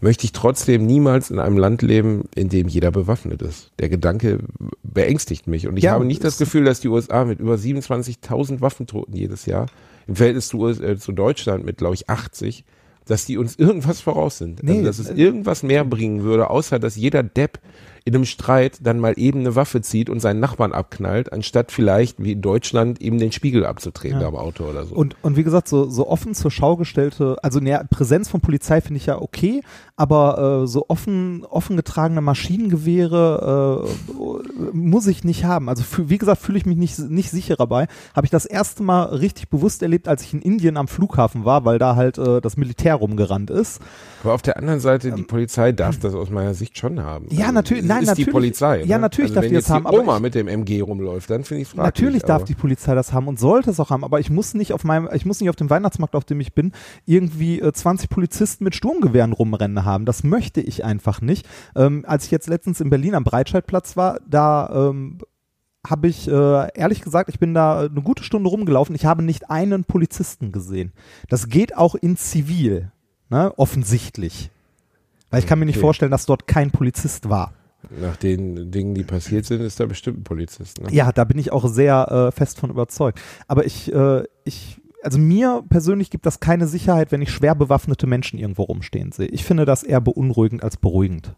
möchte 0.00 0.24
ich 0.24 0.32
trotzdem 0.32 0.84
niemals 0.84 1.30
in 1.30 1.38
einem 1.38 1.58
Land 1.58 1.80
leben, 1.82 2.24
in 2.34 2.48
dem 2.48 2.66
jeder 2.66 2.90
bewaffnet 2.90 3.40
ist. 3.40 3.70
Der 3.78 3.88
Gedanke 3.88 4.40
beängstigt 4.82 5.46
mich 5.46 5.68
und 5.68 5.76
ich 5.76 5.84
Ja, 5.84 5.92
habe 5.92 6.04
nicht 6.04 6.24
das 6.24 6.38
Gefühl, 6.38 6.64
dass 6.64 6.80
die 6.80 6.88
USA 6.88 7.24
mit 7.24 7.38
über 7.38 7.54
27.000 7.54 8.60
Waffentoten 8.60 9.14
jedes 9.14 9.46
Jahr 9.46 9.66
im 10.06 10.16
Verhältnis 10.16 10.48
zu, 10.48 10.66
äh, 10.68 10.96
zu 10.98 11.12
Deutschland 11.12 11.64
mit, 11.64 11.78
glaube 11.78 11.94
ich, 11.94 12.08
80, 12.08 12.64
dass 13.06 13.24
die 13.24 13.38
uns 13.38 13.56
irgendwas 13.56 14.00
voraus 14.00 14.38
sind. 14.38 14.62
Nee, 14.62 14.78
also, 14.78 14.84
dass 14.84 14.98
es 14.98 15.10
äh, 15.10 15.14
irgendwas 15.14 15.62
mehr 15.62 15.84
bringen 15.84 16.22
würde, 16.22 16.50
außer 16.50 16.78
dass 16.78 16.96
jeder 16.96 17.22
Depp 17.22 17.58
in 18.04 18.14
einem 18.14 18.24
Streit 18.24 18.78
dann 18.82 18.98
mal 18.98 19.14
eben 19.16 19.40
eine 19.40 19.54
Waffe 19.54 19.80
zieht 19.80 20.10
und 20.10 20.20
seinen 20.20 20.40
Nachbarn 20.40 20.72
abknallt, 20.72 21.32
anstatt 21.32 21.70
vielleicht 21.72 22.22
wie 22.22 22.32
in 22.32 22.42
Deutschland 22.42 23.00
eben 23.00 23.18
den 23.18 23.32
Spiegel 23.32 23.64
abzutreten 23.64 24.20
Ja. 24.20 24.28
am 24.28 24.36
Auto 24.36 24.64
oder 24.64 24.84
so. 24.84 24.94
Und, 24.94 25.16
und 25.22 25.36
wie 25.36 25.44
gesagt, 25.44 25.68
so, 25.68 25.88
so 25.88 26.08
offen 26.08 26.34
zur 26.34 26.50
Schau 26.50 26.76
gestellte, 26.76 27.36
also 27.42 27.60
ne, 27.60 27.86
Präsenz 27.90 28.28
von 28.28 28.40
Polizei 28.40 28.80
finde 28.80 28.98
ich 28.98 29.06
ja 29.06 29.20
okay, 29.20 29.62
aber 29.96 30.62
äh, 30.62 30.66
so 30.66 30.86
offen, 30.88 31.44
offen 31.44 31.76
getragene 31.76 32.20
Maschinengewehre 32.20 33.86
äh, 34.12 34.72
muss 34.72 35.06
ich 35.06 35.24
nicht 35.24 35.44
haben. 35.44 35.68
Also 35.68 35.82
für, 35.82 36.08
wie 36.08 36.18
gesagt, 36.18 36.40
fühle 36.42 36.58
ich 36.58 36.66
mich 36.66 36.76
nicht, 36.76 36.98
nicht 36.98 37.30
sicher 37.30 37.56
dabei. 37.56 37.86
Habe 38.14 38.26
ich 38.26 38.30
das 38.30 38.46
erste 38.46 38.82
Mal 38.82 39.04
richtig 39.04 39.48
bewusst 39.48 39.82
erlebt, 39.82 40.08
als 40.08 40.22
ich 40.22 40.32
in 40.34 40.42
Indien 40.42 40.76
am 40.76 40.88
Flughafen 40.88 41.44
war, 41.44 41.64
weil 41.64 41.78
da 41.78 41.96
halt 41.96 42.18
äh, 42.18 42.40
das 42.40 42.56
Militär 42.56 42.94
rumgerannt 42.96 43.50
ist. 43.50 43.80
Aber 44.24 44.34
auf 44.34 44.42
der 44.42 44.56
anderen 44.56 44.80
Seite, 44.80 45.12
die 45.12 45.22
Polizei 45.22 45.72
darf 45.72 45.98
das 45.98 46.14
aus 46.14 46.30
meiner 46.30 46.54
Sicht 46.54 46.78
schon 46.78 47.00
haben. 47.00 47.26
Ähm, 47.30 47.36
Ja, 47.36 47.42
Also, 47.46 47.54
natürlich- 47.54 47.84
nein, 47.84 48.02
ist 48.02 48.08
natürlich- 48.08 48.26
die 48.26 48.30
Polizei. 48.32 48.82
ja, 48.84 48.96
ne? 48.96 49.02
natürlich 49.02 49.30
also 49.30 49.34
darf 49.34 49.42
wenn 49.44 49.50
die 49.50 49.54
das 49.56 49.68
haben, 49.70 49.82
die 49.84 49.88
aber 49.88 50.00
Oma 50.00 50.16
ich- 50.16 50.22
mit 50.22 50.34
dem 50.34 50.48
MG 50.48 50.80
rumläuft, 50.80 51.30
dann 51.30 51.44
finde 51.44 51.62
ich 51.62 51.68
fraglich. 51.68 51.84
Natürlich 51.84 52.22
darf 52.22 52.44
die 52.44 52.54
Polizei 52.54 52.94
das 52.94 53.12
haben 53.12 53.28
und 53.28 53.38
sollte 53.40 53.70
es 53.70 53.80
auch 53.80 53.90
haben, 53.90 54.04
aber 54.04 54.20
ich 54.20 54.30
muss 54.30 54.54
nicht 54.54 54.72
auf 54.72 54.84
meinem, 54.84 55.08
ich 55.12 55.26
muss 55.26 55.40
nicht 55.40 55.50
auf 55.50 55.56
dem 55.56 55.70
Weihnachtsmarkt, 55.70 56.14
auf 56.14 56.24
dem 56.24 56.40
ich 56.40 56.54
bin, 56.54 56.72
irgendwie 57.06 57.60
äh, 57.60 57.72
20 57.72 58.08
Polizisten 58.10 58.64
mit 58.64 58.74
Sturmgewehren 58.74 59.32
rumrennen 59.32 59.84
haben. 59.84 60.04
Das 60.04 60.22
möchte 60.24 60.60
ich 60.60 60.84
einfach 60.84 61.20
nicht. 61.20 61.46
Ähm, 61.74 62.04
als 62.06 62.24
ich 62.26 62.30
jetzt 62.30 62.48
letztens 62.48 62.80
in 62.80 62.90
Berlin 62.90 63.14
am 63.14 63.24
Breitscheidplatz 63.24 63.96
war, 63.96 64.20
da 64.28 64.88
ähm, 64.90 65.18
habe 65.86 66.06
ich 66.06 66.28
äh, 66.28 66.68
ehrlich 66.78 67.00
gesagt, 67.02 67.28
ich 67.28 67.40
bin 67.40 67.54
da 67.54 67.80
eine 67.80 68.02
gute 68.02 68.22
Stunde 68.22 68.48
rumgelaufen. 68.48 68.94
Ich 68.94 69.04
habe 69.04 69.22
nicht 69.24 69.50
einen 69.50 69.82
Polizisten 69.84 70.52
gesehen. 70.52 70.92
Das 71.28 71.48
geht 71.48 71.76
auch 71.76 71.96
in 71.96 72.16
Zivil, 72.16 72.92
ne? 73.32 73.52
offensichtlich. 73.58 74.50
Weil 75.30 75.40
ich 75.40 75.46
kann 75.46 75.58
mir 75.58 75.66
nicht 75.66 75.76
Okay. 75.76 75.82
vorstellen, 75.82 76.10
dass 76.12 76.26
dort 76.26 76.46
kein 76.46 76.70
Polizist 76.70 77.28
war. 77.28 77.52
Nach 78.00 78.16
den 78.16 78.70
Dingen, 78.70 78.94
die 78.94 79.02
passiert 79.02 79.44
sind, 79.46 79.60
ist 79.60 79.80
da 79.80 79.86
bestimmt 79.86 80.20
ein 80.20 80.24
Polizist. 80.24 80.80
Ne? 80.80 80.92
Ja, 80.92 81.10
da 81.10 81.24
bin 81.24 81.38
ich 81.38 81.50
auch 81.50 81.66
sehr 81.68 82.06
äh, 82.28 82.30
fest 82.30 82.60
von 82.60 82.70
überzeugt. 82.70 83.20
Aber 83.48 83.66
ich, 83.66 83.92
äh, 83.92 84.22
ich, 84.44 84.80
also 85.02 85.18
mir 85.18 85.64
persönlich 85.68 86.10
gibt 86.10 86.24
das 86.26 86.38
keine 86.38 86.68
Sicherheit, 86.68 87.10
wenn 87.10 87.22
ich 87.22 87.32
schwer 87.32 87.56
bewaffnete 87.56 88.06
Menschen 88.06 88.38
irgendwo 88.38 88.62
rumstehen 88.62 89.10
sehe. 89.10 89.26
Ich 89.26 89.42
finde 89.44 89.64
das 89.64 89.82
eher 89.82 90.00
beunruhigend 90.00 90.62
als 90.62 90.76
beruhigend. 90.76 91.34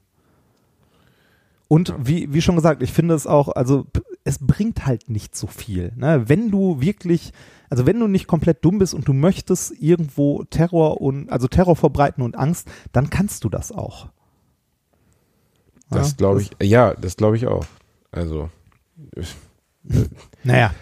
Und 1.68 1.88
Ja. 1.90 1.96
wie, 2.02 2.32
wie 2.32 2.42
schon 2.42 2.56
gesagt, 2.56 2.82
ich 2.82 2.92
finde 2.92 3.14
es 3.14 3.26
auch, 3.26 3.48
also 3.48 3.86
es 4.24 4.38
bringt 4.38 4.86
halt 4.86 5.10
nicht 5.10 5.36
so 5.36 5.46
viel. 5.46 5.92
Ne? 5.96 6.24
Wenn 6.26 6.50
du 6.50 6.80
wirklich, 6.80 7.32
also 7.68 7.86
wenn 7.86 8.00
du 8.00 8.08
nicht 8.08 8.26
komplett 8.26 8.64
dumm 8.64 8.78
bist 8.78 8.94
und 8.94 9.06
du 9.06 9.12
möchtest 9.12 9.72
irgendwo 9.80 10.44
Terror 10.44 11.00
und, 11.00 11.30
also 11.30 11.46
Terror 11.46 11.76
verbreiten 11.76 12.22
und 12.22 12.36
Angst, 12.36 12.68
dann 12.92 13.10
kannst 13.10 13.44
du 13.44 13.50
das 13.50 13.70
auch. 13.70 14.08
Das 15.90 16.10
Ja, 16.10 16.16
glaube 16.16 16.42
ich, 16.42 16.50
ja, 16.62 16.94
das 16.94 17.16
glaube 17.16 17.36
ich 17.36 17.46
auch. 17.46 17.66
Also, 18.10 18.50
Naja. 20.42 20.74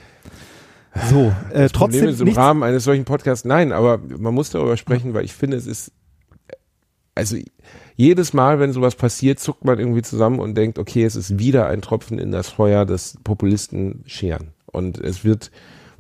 So, 1.08 1.32
äh, 1.50 1.68
Problem 1.68 1.70
trotzdem 1.72 2.08
ist 2.08 2.20
im 2.20 2.24
nichts, 2.26 2.38
Rahmen 2.38 2.62
eines 2.62 2.84
solchen 2.84 3.06
Podcasts, 3.06 3.46
nein, 3.46 3.72
aber 3.72 3.98
man 3.98 4.34
muss 4.34 4.50
darüber 4.50 4.76
sprechen, 4.76 5.14
weil 5.14 5.24
ich 5.24 5.32
finde, 5.32 5.56
es 5.56 5.66
ist, 5.66 5.90
also 7.14 7.38
jedes 7.96 8.32
Mal, 8.32 8.58
wenn 8.58 8.72
sowas 8.72 8.94
passiert, 8.94 9.38
zuckt 9.38 9.64
man 9.64 9.78
irgendwie 9.78 10.02
zusammen 10.02 10.38
und 10.38 10.56
denkt, 10.56 10.78
okay, 10.78 11.04
es 11.04 11.16
ist 11.16 11.38
wieder 11.38 11.66
ein 11.66 11.82
Tropfen 11.82 12.18
in 12.18 12.32
das 12.32 12.48
Feuer, 12.48 12.84
das 12.84 13.18
Populisten 13.22 14.02
scheren. 14.06 14.48
Und 14.66 14.98
es 14.98 15.24
wird 15.24 15.50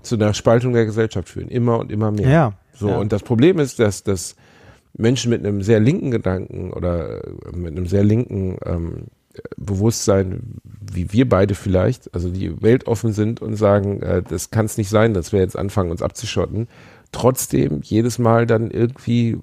zu 0.02 0.16
einer 0.16 0.34
Spaltung 0.34 0.72
der 0.72 0.86
Gesellschaft 0.86 1.28
führen, 1.28 1.48
immer 1.48 1.78
und 1.78 1.92
immer 1.92 2.10
mehr. 2.10 2.28
ja. 2.28 2.52
So, 2.74 2.88
ja. 2.88 2.96
und 2.96 3.12
das 3.12 3.22
Problem 3.22 3.58
ist, 3.58 3.78
dass, 3.78 4.02
dass 4.02 4.34
Menschen 4.94 5.30
mit 5.30 5.44
einem 5.44 5.62
sehr 5.62 5.78
linken 5.78 6.10
Gedanken 6.10 6.72
oder 6.72 7.22
äh, 7.24 7.56
mit 7.56 7.76
einem 7.76 7.86
sehr 7.86 8.02
linken 8.02 8.56
ähm, 8.64 9.06
Bewusstsein, 9.56 10.60
wie 10.64 11.12
wir 11.12 11.28
beide 11.28 11.54
vielleicht, 11.54 12.12
also 12.14 12.28
die 12.28 12.60
weltoffen 12.62 13.12
sind 13.12 13.40
und 13.40 13.56
sagen, 13.56 14.02
äh, 14.02 14.22
das 14.22 14.50
kann 14.50 14.66
es 14.66 14.76
nicht 14.76 14.90
sein, 14.90 15.14
dass 15.14 15.32
wir 15.32 15.40
jetzt 15.40 15.56
anfangen, 15.56 15.90
uns 15.90 16.02
abzuschotten, 16.02 16.68
trotzdem 17.12 17.80
jedes 17.82 18.18
Mal 18.18 18.46
dann 18.46 18.70
irgendwie, 18.70 19.38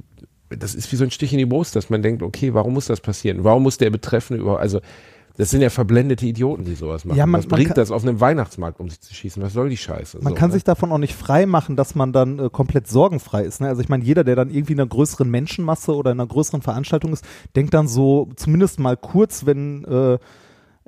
das 0.49 0.75
ist 0.75 0.91
wie 0.91 0.95
so 0.95 1.03
ein 1.03 1.11
Stich 1.11 1.31
in 1.33 1.39
die 1.39 1.45
Brust, 1.45 1.75
dass 1.75 1.89
man 1.89 2.01
denkt, 2.01 2.23
okay, 2.23 2.53
warum 2.53 2.73
muss 2.73 2.87
das 2.87 3.01
passieren? 3.01 3.43
Warum 3.43 3.63
muss 3.63 3.77
der 3.77 3.89
Betreffende 3.89 4.41
über, 4.41 4.59
also 4.59 4.79
das 5.37 5.51
sind 5.51 5.61
ja 5.61 5.69
verblendete 5.69 6.25
Idioten, 6.25 6.65
die 6.65 6.75
sowas 6.75 7.05
machen. 7.05 7.17
Ja, 7.17 7.25
man- 7.25 7.39
Was 7.39 7.45
man 7.47 7.55
bringt 7.55 7.69
kann- 7.69 7.75
das 7.75 7.91
auf 7.91 8.03
einem 8.03 8.19
Weihnachtsmarkt, 8.19 8.79
um 8.81 8.89
sich 8.89 8.99
zu 8.99 9.13
schießen? 9.13 9.41
Was 9.41 9.53
soll 9.53 9.69
die 9.69 9.77
Scheiße? 9.77 10.17
Man 10.21 10.33
so, 10.33 10.35
kann 10.37 10.49
ne? 10.49 10.53
sich 10.55 10.65
davon 10.65 10.91
auch 10.91 10.97
nicht 10.97 11.15
frei 11.15 11.45
machen, 11.45 11.77
dass 11.77 11.95
man 11.95 12.11
dann 12.11 12.39
äh, 12.39 12.49
komplett 12.49 12.87
sorgenfrei 12.89 13.43
ist. 13.43 13.61
Ne? 13.61 13.69
Also 13.69 13.81
ich 13.81 13.87
meine, 13.87 14.03
jeder, 14.03 14.25
der 14.25 14.35
dann 14.35 14.49
irgendwie 14.49 14.73
in 14.73 14.81
einer 14.81 14.89
größeren 14.89 15.29
Menschenmasse 15.29 15.95
oder 15.95 16.11
in 16.11 16.19
einer 16.19 16.27
größeren 16.27 16.61
Veranstaltung 16.61 17.13
ist, 17.13 17.23
denkt 17.55 17.73
dann 17.73 17.87
so 17.87 18.29
zumindest 18.35 18.79
mal 18.79 18.97
kurz, 18.97 19.45
wenn 19.45 19.85
äh, 19.85 20.17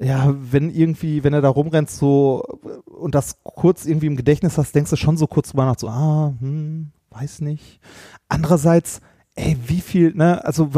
ja, 0.03 0.33
wenn 0.37 0.69
irgendwie, 0.69 1.23
wenn 1.23 1.33
er 1.33 1.41
da 1.41 1.49
rumrennt 1.49 1.89
so 1.89 2.43
äh, 2.65 2.89
und 2.89 3.15
das 3.15 3.37
kurz 3.43 3.85
irgendwie 3.85 4.07
im 4.07 4.17
Gedächtnis 4.17 4.57
hast, 4.57 4.73
denkst 4.75 4.89
du 4.89 4.95
schon 4.97 5.15
so 5.15 5.27
kurz 5.27 5.51
drüber 5.51 5.65
nach, 5.65 5.77
so, 5.77 5.87
ah, 5.87 6.33
hm, 6.39 6.91
weiß 7.11 7.39
nicht. 7.41 7.79
Andererseits, 8.27 8.99
ey, 9.35 9.57
wie 9.67 9.81
viel, 9.81 10.13
ne, 10.13 10.43
also 10.45 10.69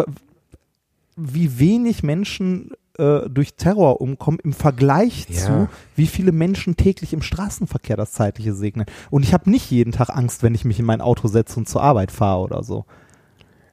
wie 1.16 1.60
wenig 1.60 2.04
Menschen 2.04 2.72
äh, 2.98 3.30
durch 3.30 3.56
Terror 3.56 4.02
umkommen 4.02 4.40
im 4.44 4.54
Vergleich 4.54 5.28
Ja. 5.30 5.36
zu, 5.40 5.70
wie 5.96 6.08
viele 6.08 6.32
Menschen 6.32 6.76
täglich 6.76 7.14
im 7.14 7.22
Straßenverkehr 7.22 7.98
das 7.98 8.12
Zeitliche 8.14 8.54
segnen. 8.54 8.86
Und 9.10 9.24
ich 9.24 9.34
habe 9.34 9.50
nicht 9.50 9.70
jeden 9.72 9.92
Tag 9.92 10.10
Angst, 10.10 10.44
wenn 10.44 10.56
ich 10.56 10.66
mich 10.66 10.80
in 10.80 10.86
mein 10.86 11.02
Auto 11.02 11.28
setze 11.28 11.60
und 11.60 11.68
zur 11.70 11.82
Arbeit 11.84 12.12
fahre 12.12 12.42
oder 12.42 12.64
so. 12.64 12.86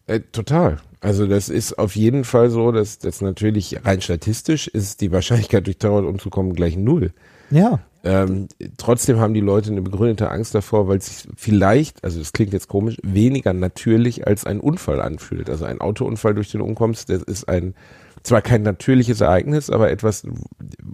Äh, 0.07 0.21
total. 0.33 0.79
Also 1.01 1.27
das 1.27 1.49
ist 1.49 1.79
auf 1.79 1.97
jeden 1.97 2.25
Fall 2.25 2.51
so, 2.51 2.73
dass 2.73 2.99
das 2.99 3.21
natürlich 3.21 3.85
rein 3.85 4.01
statistisch 4.01 4.69
ist 4.69 5.01
die 5.01 5.13
Wahrscheinlichkeit 5.13 5.67
durch 5.67 5.79
Terror 5.79 6.07
umzukommen 6.07 6.53
gleich 6.55 6.77
null. 6.77 7.13
Ja. 7.51 7.81
Ähm, 8.03 8.49
trotzdem 8.79 9.21
haben 9.21 9.35
die 9.35 9.41
Leute 9.41 9.71
eine 9.71 9.83
begründete 9.83 10.31
Angst 10.31 10.55
davor, 10.55 10.89
weil 10.89 10.99
es 10.99 11.07
sich 11.07 11.29
vielleicht, 11.37 12.03
also 12.03 12.19
das 12.19 12.33
klingt 12.33 12.53
jetzt 12.53 12.69
komisch, 12.69 12.97
weniger 13.03 13.53
natürlich 13.53 14.27
als 14.27 14.47
ein 14.47 14.61
Unfall 14.61 15.01
anfühlt. 15.01 15.51
Also 15.51 15.67
ein 15.67 15.81
Autounfall, 15.81 16.35
durch 16.35 16.51
den 16.51 16.61
du 16.61 16.67
umkommst, 16.67 17.11
das 17.11 17.23
ist 17.23 17.49
ein 17.49 17.75
zwar 18.23 18.43
kein 18.43 18.63
natürliches 18.63 19.21
Ereignis, 19.21 19.71
aber 19.71 19.91
etwas, 19.91 20.25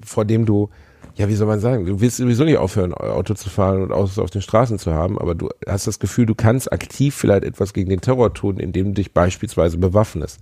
vor 0.04 0.24
dem 0.24 0.46
du, 0.46 0.70
ja, 1.16 1.28
wie 1.28 1.34
soll 1.34 1.46
man 1.46 1.60
sagen, 1.60 1.86
du 1.86 2.00
willst 2.00 2.18
sowieso 2.18 2.44
nicht 2.44 2.58
aufhören, 2.58 2.94
Auto 2.94 3.34
zu 3.34 3.50
fahren 3.50 3.82
und 3.82 3.92
Autos 3.92 4.18
auf 4.18 4.30
den 4.30 4.42
Straßen 4.42 4.78
zu 4.78 4.92
haben, 4.92 5.18
aber 5.18 5.34
du 5.34 5.48
hast 5.66 5.86
das 5.86 5.98
Gefühl, 5.98 6.26
du 6.26 6.34
kannst 6.34 6.72
aktiv 6.72 7.14
vielleicht 7.14 7.44
etwas 7.44 7.72
gegen 7.72 7.90
den 7.90 8.00
Terror 8.00 8.32
tun, 8.32 8.58
indem 8.58 8.86
du 8.86 8.92
dich 8.92 9.12
beispielsweise 9.12 9.78
bewaffnest. 9.78 10.40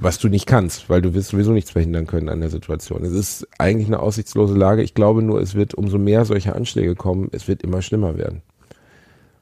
Was 0.00 0.18
du 0.18 0.28
nicht 0.28 0.46
kannst, 0.46 0.88
weil 0.88 1.02
du 1.02 1.14
wirst 1.14 1.30
sowieso 1.30 1.52
nichts 1.52 1.72
verhindern 1.72 2.06
können 2.06 2.28
an 2.28 2.40
der 2.40 2.50
Situation. 2.50 3.04
Es 3.04 3.12
ist 3.12 3.48
eigentlich 3.58 3.88
eine 3.88 3.98
aussichtslose 3.98 4.54
Lage. 4.54 4.82
Ich 4.82 4.94
glaube 4.94 5.22
nur, 5.22 5.40
es 5.40 5.54
wird 5.54 5.74
umso 5.74 5.98
mehr 5.98 6.24
solche 6.24 6.54
Anschläge 6.54 6.94
kommen, 6.94 7.28
es 7.32 7.48
wird 7.48 7.62
immer 7.62 7.82
schlimmer 7.82 8.16
werden. 8.16 8.42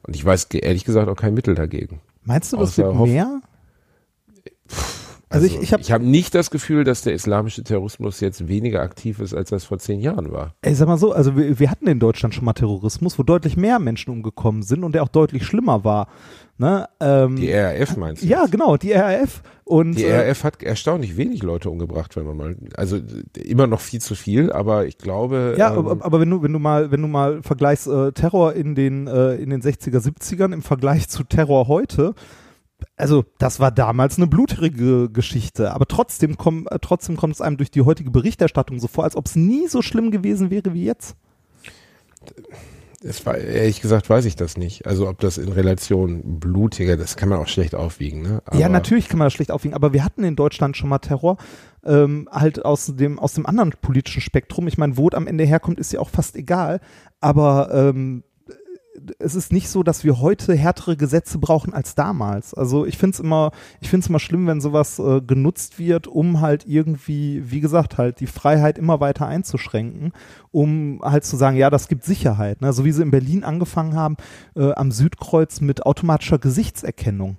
Und 0.03 0.15
ich 0.15 0.25
weiß 0.25 0.45
ehrlich 0.45 0.85
gesagt 0.85 1.09
auch 1.09 1.15
kein 1.15 1.33
Mittel 1.33 1.53
dagegen. 1.53 1.99
Meinst 2.23 2.53
du, 2.53 2.57
das 2.57 2.79
Außer 2.79 2.97
wird 2.97 3.07
mehr? 3.07 3.41
Also 5.29 5.45
ich- 5.45 5.59
ich 5.61 5.73
hab- 5.73 5.81
ich 5.81 5.91
hab 5.91 6.01
nicht 6.01 6.33
das 6.35 6.51
Gefühl, 6.51 6.83
dass 6.85 7.01
der 7.01 7.13
islamische 7.13 7.61
Terrorismus 7.63 8.21
jetzt 8.21 8.47
weniger 8.47 8.81
aktiv 8.81 9.19
ist, 9.19 9.33
als 9.33 9.49
das 9.49 9.65
vor 9.65 9.77
zehn 9.77 9.99
Jahren 9.99 10.31
war. 10.31 10.53
Ey, 10.61 10.73
sag 10.73 10.87
mal 10.87 10.97
so, 10.97 11.11
also 11.11 11.35
wir, 11.35 11.59
wir 11.59 11.69
hatten 11.69 11.87
in 11.87 11.99
Deutschland 11.99 12.33
schon 12.33 12.45
mal 12.45 12.53
Terrorismus, 12.53 13.19
wo 13.19 13.23
deutlich 13.23 13.57
mehr 13.57 13.79
Menschen 13.79 14.11
umgekommen 14.11 14.61
sind 14.63 14.83
und 14.85 14.95
der 14.95 15.03
auch 15.03 15.09
deutlich 15.09 15.45
schlimmer 15.45 15.83
war. 15.83 16.07
Ne? 16.59 16.87
Ähm, 17.01 17.35
Die 17.35 17.51
RAF 17.51 17.97
meinst 17.97 18.23
du? 18.23 18.27
ja, 18.27 18.45
genau, 18.47 18.77
die 18.77 18.91
RAF. 18.93 19.43
Und 19.65 19.95
Die 19.99 20.05
äh, 20.05 20.27
RAF 20.29 20.43
hat 20.45 20.63
erstaunlich 20.63 21.17
wenig 21.17 21.43
Leute 21.43 21.69
umgebracht, 21.69 22.15
wenn 22.15 22.25
man 22.25 22.37
mal, 22.37 22.55
also 22.75 22.97
immer 23.43 23.67
noch 23.67 23.81
viel 23.81 23.99
zu 24.01 24.15
viel, 24.15 24.51
aber 24.53 24.85
ich 24.87 24.97
glaube, 24.97 25.55
Ja, 25.57 25.73
ähm, 25.73 25.77
aber, 25.87 26.05
aber 26.05 26.19
wenn 26.21 26.29
du, 26.29 26.41
wenn 26.41 26.53
du 26.53 26.59
mal, 26.59 26.89
wenn 26.89 27.01
du 27.01 27.07
mal 27.09 27.43
vergleichst 27.43 27.87
äh, 27.87 28.11
Terror 28.13 28.53
in 28.53 28.75
den, 28.75 29.07
äh, 29.07 29.35
in 29.35 29.49
den 29.49 29.61
60er, 29.61 29.99
70ern 29.99 30.53
im 30.53 30.61
Vergleich 30.61 31.09
zu 31.09 31.23
Terror 31.25 31.67
heute, 31.67 32.15
also 32.95 33.25
das 33.37 33.59
war 33.59 33.71
damals 33.71 34.17
eine 34.17 34.27
blutige 34.27 35.09
Geschichte, 35.09 35.73
aber 35.73 35.87
trotzdem, 35.87 36.37
komm, 36.37 36.67
äh, 36.69 36.79
trotzdem 36.79 37.17
kommt 37.17 37.35
es 37.35 37.41
einem 37.41 37.57
durch 37.57 37.71
die 37.71 37.81
heutige 37.81 38.11
Berichterstattung 38.11 38.79
so 38.79 38.87
vor, 38.87 39.03
als 39.03 39.15
ob 39.15 39.25
es 39.25 39.35
nie 39.35 39.67
so 39.67 39.81
schlimm 39.81 40.11
gewesen 40.11 40.49
wäre 40.49 40.73
wie 40.73 40.85
jetzt. 40.85 41.15
es 43.03 43.25
war, 43.25 43.37
ehrlich 43.37 43.81
gesagt 43.81 44.09
weiß 44.09 44.25
ich 44.25 44.35
das 44.35 44.57
nicht. 44.57 44.85
Also 44.85 45.07
ob 45.07 45.19
das 45.19 45.37
in 45.37 45.51
Relation 45.51 46.39
blutiger, 46.39 46.97
das 46.97 47.15
kann 47.15 47.29
man 47.29 47.39
auch 47.39 47.47
schlecht 47.47 47.75
aufwiegen, 47.75 48.21
ne? 48.21 48.41
Aber 48.45 48.57
ja, 48.57 48.69
natürlich 48.69 49.09
kann 49.09 49.19
man 49.19 49.27
das 49.27 49.33
schlecht 49.33 49.51
aufwiegen, 49.51 49.75
aber 49.75 49.93
wir 49.93 50.03
hatten 50.03 50.23
in 50.23 50.35
Deutschland 50.35 50.77
schon 50.77 50.89
mal 50.89 50.99
Terror, 50.99 51.37
ähm, 51.85 52.27
halt 52.31 52.65
aus 52.65 52.93
dem, 52.95 53.19
aus 53.19 53.33
dem 53.33 53.45
anderen 53.45 53.73
politischen 53.81 54.21
Spektrum. 54.21 54.67
Ich 54.67 54.77
meine, 54.77 54.97
wo 54.97 55.07
es 55.07 55.15
am 55.15 55.27
Ende 55.27 55.45
herkommt, 55.45 55.79
ist 55.79 55.93
ja 55.93 55.99
auch 55.99 56.09
fast 56.09 56.35
egal, 56.35 56.79
aber 57.21 57.69
ähm, 57.73 58.23
es 59.19 59.35
ist 59.35 59.51
nicht 59.53 59.69
so, 59.69 59.83
dass 59.83 60.03
wir 60.03 60.19
heute 60.19 60.55
härtere 60.55 60.97
Gesetze 60.97 61.37
brauchen 61.37 61.73
als 61.73 61.95
damals. 61.95 62.53
Also 62.53 62.85
ich 62.85 62.97
finde 62.97 63.15
es 63.15 63.19
immer, 63.19 63.51
ich 63.79 63.89
finde 63.89 64.03
es 64.05 64.09
immer 64.09 64.19
schlimm, 64.19 64.47
wenn 64.47 64.61
sowas 64.61 64.99
äh, 64.99 65.21
genutzt 65.21 65.79
wird, 65.79 66.07
um 66.07 66.41
halt 66.41 66.65
irgendwie, 66.67 67.43
wie 67.51 67.59
gesagt, 67.61 67.97
halt 67.97 68.19
die 68.19 68.27
Freiheit 68.27 68.77
immer 68.77 68.99
weiter 68.99 69.27
einzuschränken, 69.27 70.13
um 70.51 70.99
halt 71.03 71.25
zu 71.25 71.37
sagen, 71.37 71.57
ja, 71.57 71.69
das 71.69 71.87
gibt 71.87 72.03
Sicherheit. 72.03 72.61
Ne? 72.61 72.73
So 72.73 72.85
wie 72.85 72.91
sie 72.91 73.03
in 73.03 73.11
Berlin 73.11 73.43
angefangen 73.43 73.95
haben, 73.95 74.17
äh, 74.55 74.71
am 74.73 74.91
Südkreuz 74.91 75.61
mit 75.61 75.85
automatischer 75.85 76.39
Gesichtserkennung. 76.39 77.37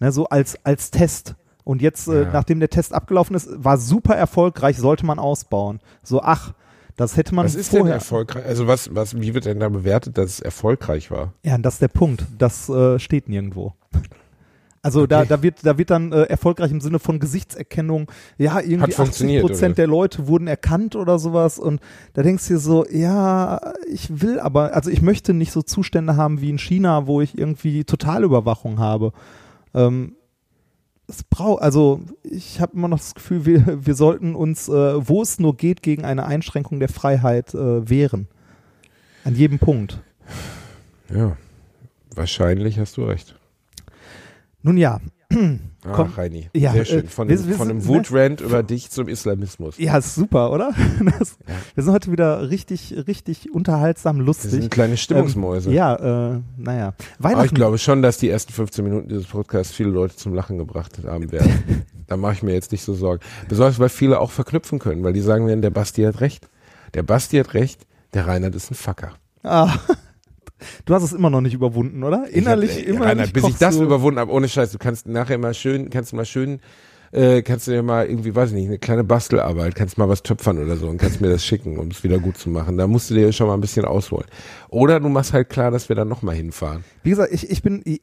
Ne? 0.00 0.12
So 0.12 0.28
als, 0.28 0.64
als 0.64 0.90
Test. 0.90 1.36
Und 1.64 1.82
jetzt, 1.82 2.08
äh, 2.08 2.22
Ja. 2.22 2.32
nachdem 2.32 2.60
der 2.60 2.70
Test 2.70 2.94
abgelaufen 2.94 3.36
ist, 3.36 3.48
war 3.52 3.76
super 3.76 4.16
erfolgreich, 4.16 4.78
sollte 4.78 5.04
man 5.06 5.18
ausbauen. 5.18 5.80
So, 6.02 6.22
ach, 6.22 6.54
das 6.98 7.16
hätte 7.16 7.34
man 7.34 7.46
was 7.46 7.54
ist 7.54 7.72
denn 7.72 7.78
vorher. 7.80 7.94
erfolgreich? 7.94 8.44
Also 8.44 8.66
was, 8.66 8.94
was, 8.94 9.18
wie 9.18 9.32
wird 9.32 9.46
denn 9.46 9.58
da 9.60 9.68
bewertet, 9.70 10.18
dass 10.18 10.32
es 10.32 10.40
erfolgreich 10.40 11.10
war? 11.10 11.32
Ja, 11.44 11.54
und 11.54 11.62
das 11.62 11.74
ist 11.74 11.82
der 11.82 11.88
Punkt. 11.88 12.26
Das 12.36 12.68
äh, 12.68 12.98
steht 12.98 13.28
nirgendwo. 13.30 13.72
Also 14.80 15.08
da, 15.08 15.18
Okay. 15.20 15.28
da 15.28 15.42
wird, 15.42 15.56
da 15.64 15.76
wird 15.76 15.90
dann 15.90 16.12
äh, 16.12 16.22
erfolgreich 16.22 16.70
im 16.70 16.80
Sinne 16.80 17.00
von 17.00 17.18
Gesichtserkennung, 17.18 18.10
ja, 18.38 18.60
irgendwie 18.60 18.82
Hat 18.82 18.90
80 18.90 18.96
funktioniert, 18.96 19.42
Prozent 19.44 19.76
der 19.76 19.88
Leute 19.88 20.28
wurden 20.28 20.46
erkannt 20.46 20.94
oder 20.94 21.18
sowas 21.18 21.58
und 21.58 21.80
da 22.14 22.22
denkst 22.22 22.46
du 22.46 22.54
dir 22.54 22.60
so, 22.60 22.86
ja, 22.88 23.72
ich 23.90 24.22
will 24.22 24.38
aber, 24.38 24.74
also 24.74 24.88
ich 24.90 25.02
möchte 25.02 25.34
nicht 25.34 25.50
so 25.50 25.62
Zustände 25.62 26.16
haben 26.16 26.40
wie 26.40 26.48
in 26.50 26.58
China, 26.58 27.08
wo 27.08 27.20
ich 27.20 27.36
irgendwie 27.36 27.82
Totalüberwachung 27.84 28.78
habe. 28.78 29.12
Ähm, 29.74 30.14
es 31.08 31.24
braucht, 31.24 31.62
also 31.62 32.02
ich 32.22 32.60
habe 32.60 32.74
immer 32.76 32.88
noch 32.88 32.98
das 32.98 33.14
Gefühl, 33.14 33.46
wir, 33.46 33.86
wir 33.86 33.94
sollten 33.94 34.34
uns, 34.34 34.68
äh, 34.68 34.72
wo 34.72 35.22
es 35.22 35.38
nur 35.38 35.56
geht, 35.56 35.82
gegen 35.82 36.04
eine 36.04 36.26
Einschränkung 36.26 36.78
der 36.78 36.90
Freiheit 36.90 37.54
äh, 37.54 37.88
wehren. 37.88 38.28
An 39.24 39.34
jedem 39.34 39.58
Punkt. 39.58 40.00
Ja, 41.12 41.36
wahrscheinlich 42.14 42.78
hast 42.78 42.98
du 42.98 43.04
recht. 43.04 43.34
Nun 44.62 44.76
ja, 44.76 45.00
Ah, 45.30 45.92
Komm. 45.92 46.10
Reini. 46.16 46.48
Ja, 46.54 46.72
Sehr 46.72 46.84
schön. 46.86 47.04
äh, 47.04 47.08
Von, 47.08 47.28
wir- 47.28 47.36
dem, 47.36 47.48
wir 47.48 47.54
von 47.56 47.66
sind- 47.66 47.76
einem 47.76 47.86
Wutrant 47.86 48.40
über 48.40 48.62
dich 48.62 48.90
zum 48.90 49.08
Islamismus. 49.08 49.76
Ja, 49.78 49.98
ist 49.98 50.14
super, 50.14 50.50
oder? 50.52 50.72
Das, 51.18 51.36
Wir 51.74 51.84
sind 51.84 51.92
heute 51.92 52.10
wieder 52.10 52.48
richtig, 52.50 52.94
richtig 53.06 53.52
unterhaltsam, 53.52 54.16
Wir 54.18 54.24
lustig. 54.24 54.50
sind 54.52 54.70
kleine 54.70 54.96
Stimmungsmäuse. 54.96 55.68
Ähm, 55.68 55.76
ja, 55.76 55.94
äh, 56.36 56.40
naja. 56.56 56.94
Aber 57.18 57.28
Weihnachten. 57.28 57.46
ich 57.46 57.54
glaube 57.54 57.78
schon, 57.78 58.00
dass 58.02 58.16
die 58.18 58.30
ersten 58.30 58.52
15 58.52 58.82
Minuten 58.84 59.08
dieses 59.08 59.26
Podcasts 59.26 59.72
viele 59.74 59.90
Leute 59.90 60.16
zum 60.16 60.32
Lachen 60.34 60.56
gebracht 60.58 60.98
haben 61.06 61.30
werden. 61.30 61.84
da 62.06 62.16
mache 62.16 62.32
ich 62.32 62.42
mir 62.42 62.54
jetzt 62.54 62.72
nicht 62.72 62.82
so 62.82 62.94
Sorgen. 62.94 63.22
Besonders, 63.48 63.78
weil 63.78 63.90
viele 63.90 64.20
auch 64.20 64.30
verknüpfen 64.30 64.78
können, 64.78 65.04
weil 65.04 65.12
die 65.12 65.20
sagen 65.20 65.46
werden, 65.46 65.60
der 65.62 65.70
Basti 65.70 66.02
hat 66.04 66.20
recht. 66.22 66.48
Der 66.94 67.02
Basti 67.02 67.36
hat 67.36 67.52
recht, 67.52 67.86
der 68.14 68.26
Reinhard 68.26 68.54
ist 68.54 68.70
ein 68.70 68.74
Fucker. 68.74 69.12
ah, 69.42 69.74
du 70.84 70.94
hast 70.94 71.02
es 71.02 71.12
immer 71.12 71.30
noch 71.30 71.40
nicht 71.40 71.54
überwunden, 71.54 72.02
oder? 72.02 72.26
Innerlich 72.30 72.70
ich 72.70 72.76
hab, 72.78 72.86
ey, 72.88 72.94
immer 72.96 73.14
nicht 73.14 73.32
bis 73.32 73.44
ich 73.48 73.56
das 73.56 73.76
du- 73.76 73.84
überwunden 73.84 74.20
habe, 74.20 74.32
ohne 74.32 74.48
Scheiß, 74.48 74.72
du 74.72 74.78
kannst 74.78 75.06
nachher 75.06 75.38
mal 75.38 75.54
schön, 75.54 75.90
kannst 75.90 76.12
du 76.12 76.16
mal 76.16 76.24
schön, 76.24 76.60
äh, 77.10 77.40
kannst 77.40 77.66
du 77.66 77.70
dir 77.70 77.82
mal 77.82 78.06
irgendwie, 78.06 78.34
weiß 78.34 78.50
ich 78.50 78.54
nicht, 78.56 78.66
eine 78.66 78.78
kleine 78.78 79.02
Bastelarbeit, 79.02 79.74
kannst 79.74 79.96
mal 79.96 80.08
was 80.10 80.22
töpfern 80.22 80.62
oder 80.62 80.76
so 80.76 80.88
und 80.88 80.98
kannst 80.98 81.20
mir 81.22 81.30
das 81.30 81.42
schicken, 81.44 81.78
um 81.78 81.88
es 81.88 82.04
wieder 82.04 82.18
gut 82.18 82.36
zu 82.36 82.50
machen. 82.50 82.76
Da 82.76 82.86
musst 82.86 83.08
du 83.08 83.14
dir 83.14 83.32
schon 83.32 83.46
mal 83.46 83.54
ein 83.54 83.62
bisschen 83.62 83.86
ausholen. 83.86 84.26
Oder 84.68 85.00
du 85.00 85.08
machst 85.08 85.32
halt 85.32 85.48
klar, 85.48 85.70
dass 85.70 85.88
wir 85.88 85.96
dann 85.96 86.08
nochmal 86.08 86.34
hinfahren. 86.34 86.84
Wie 87.02 87.10
gesagt, 87.10 87.32
ich, 87.32 87.48
ich 87.50 87.62
bin 87.62 87.80
ich, 87.86 88.02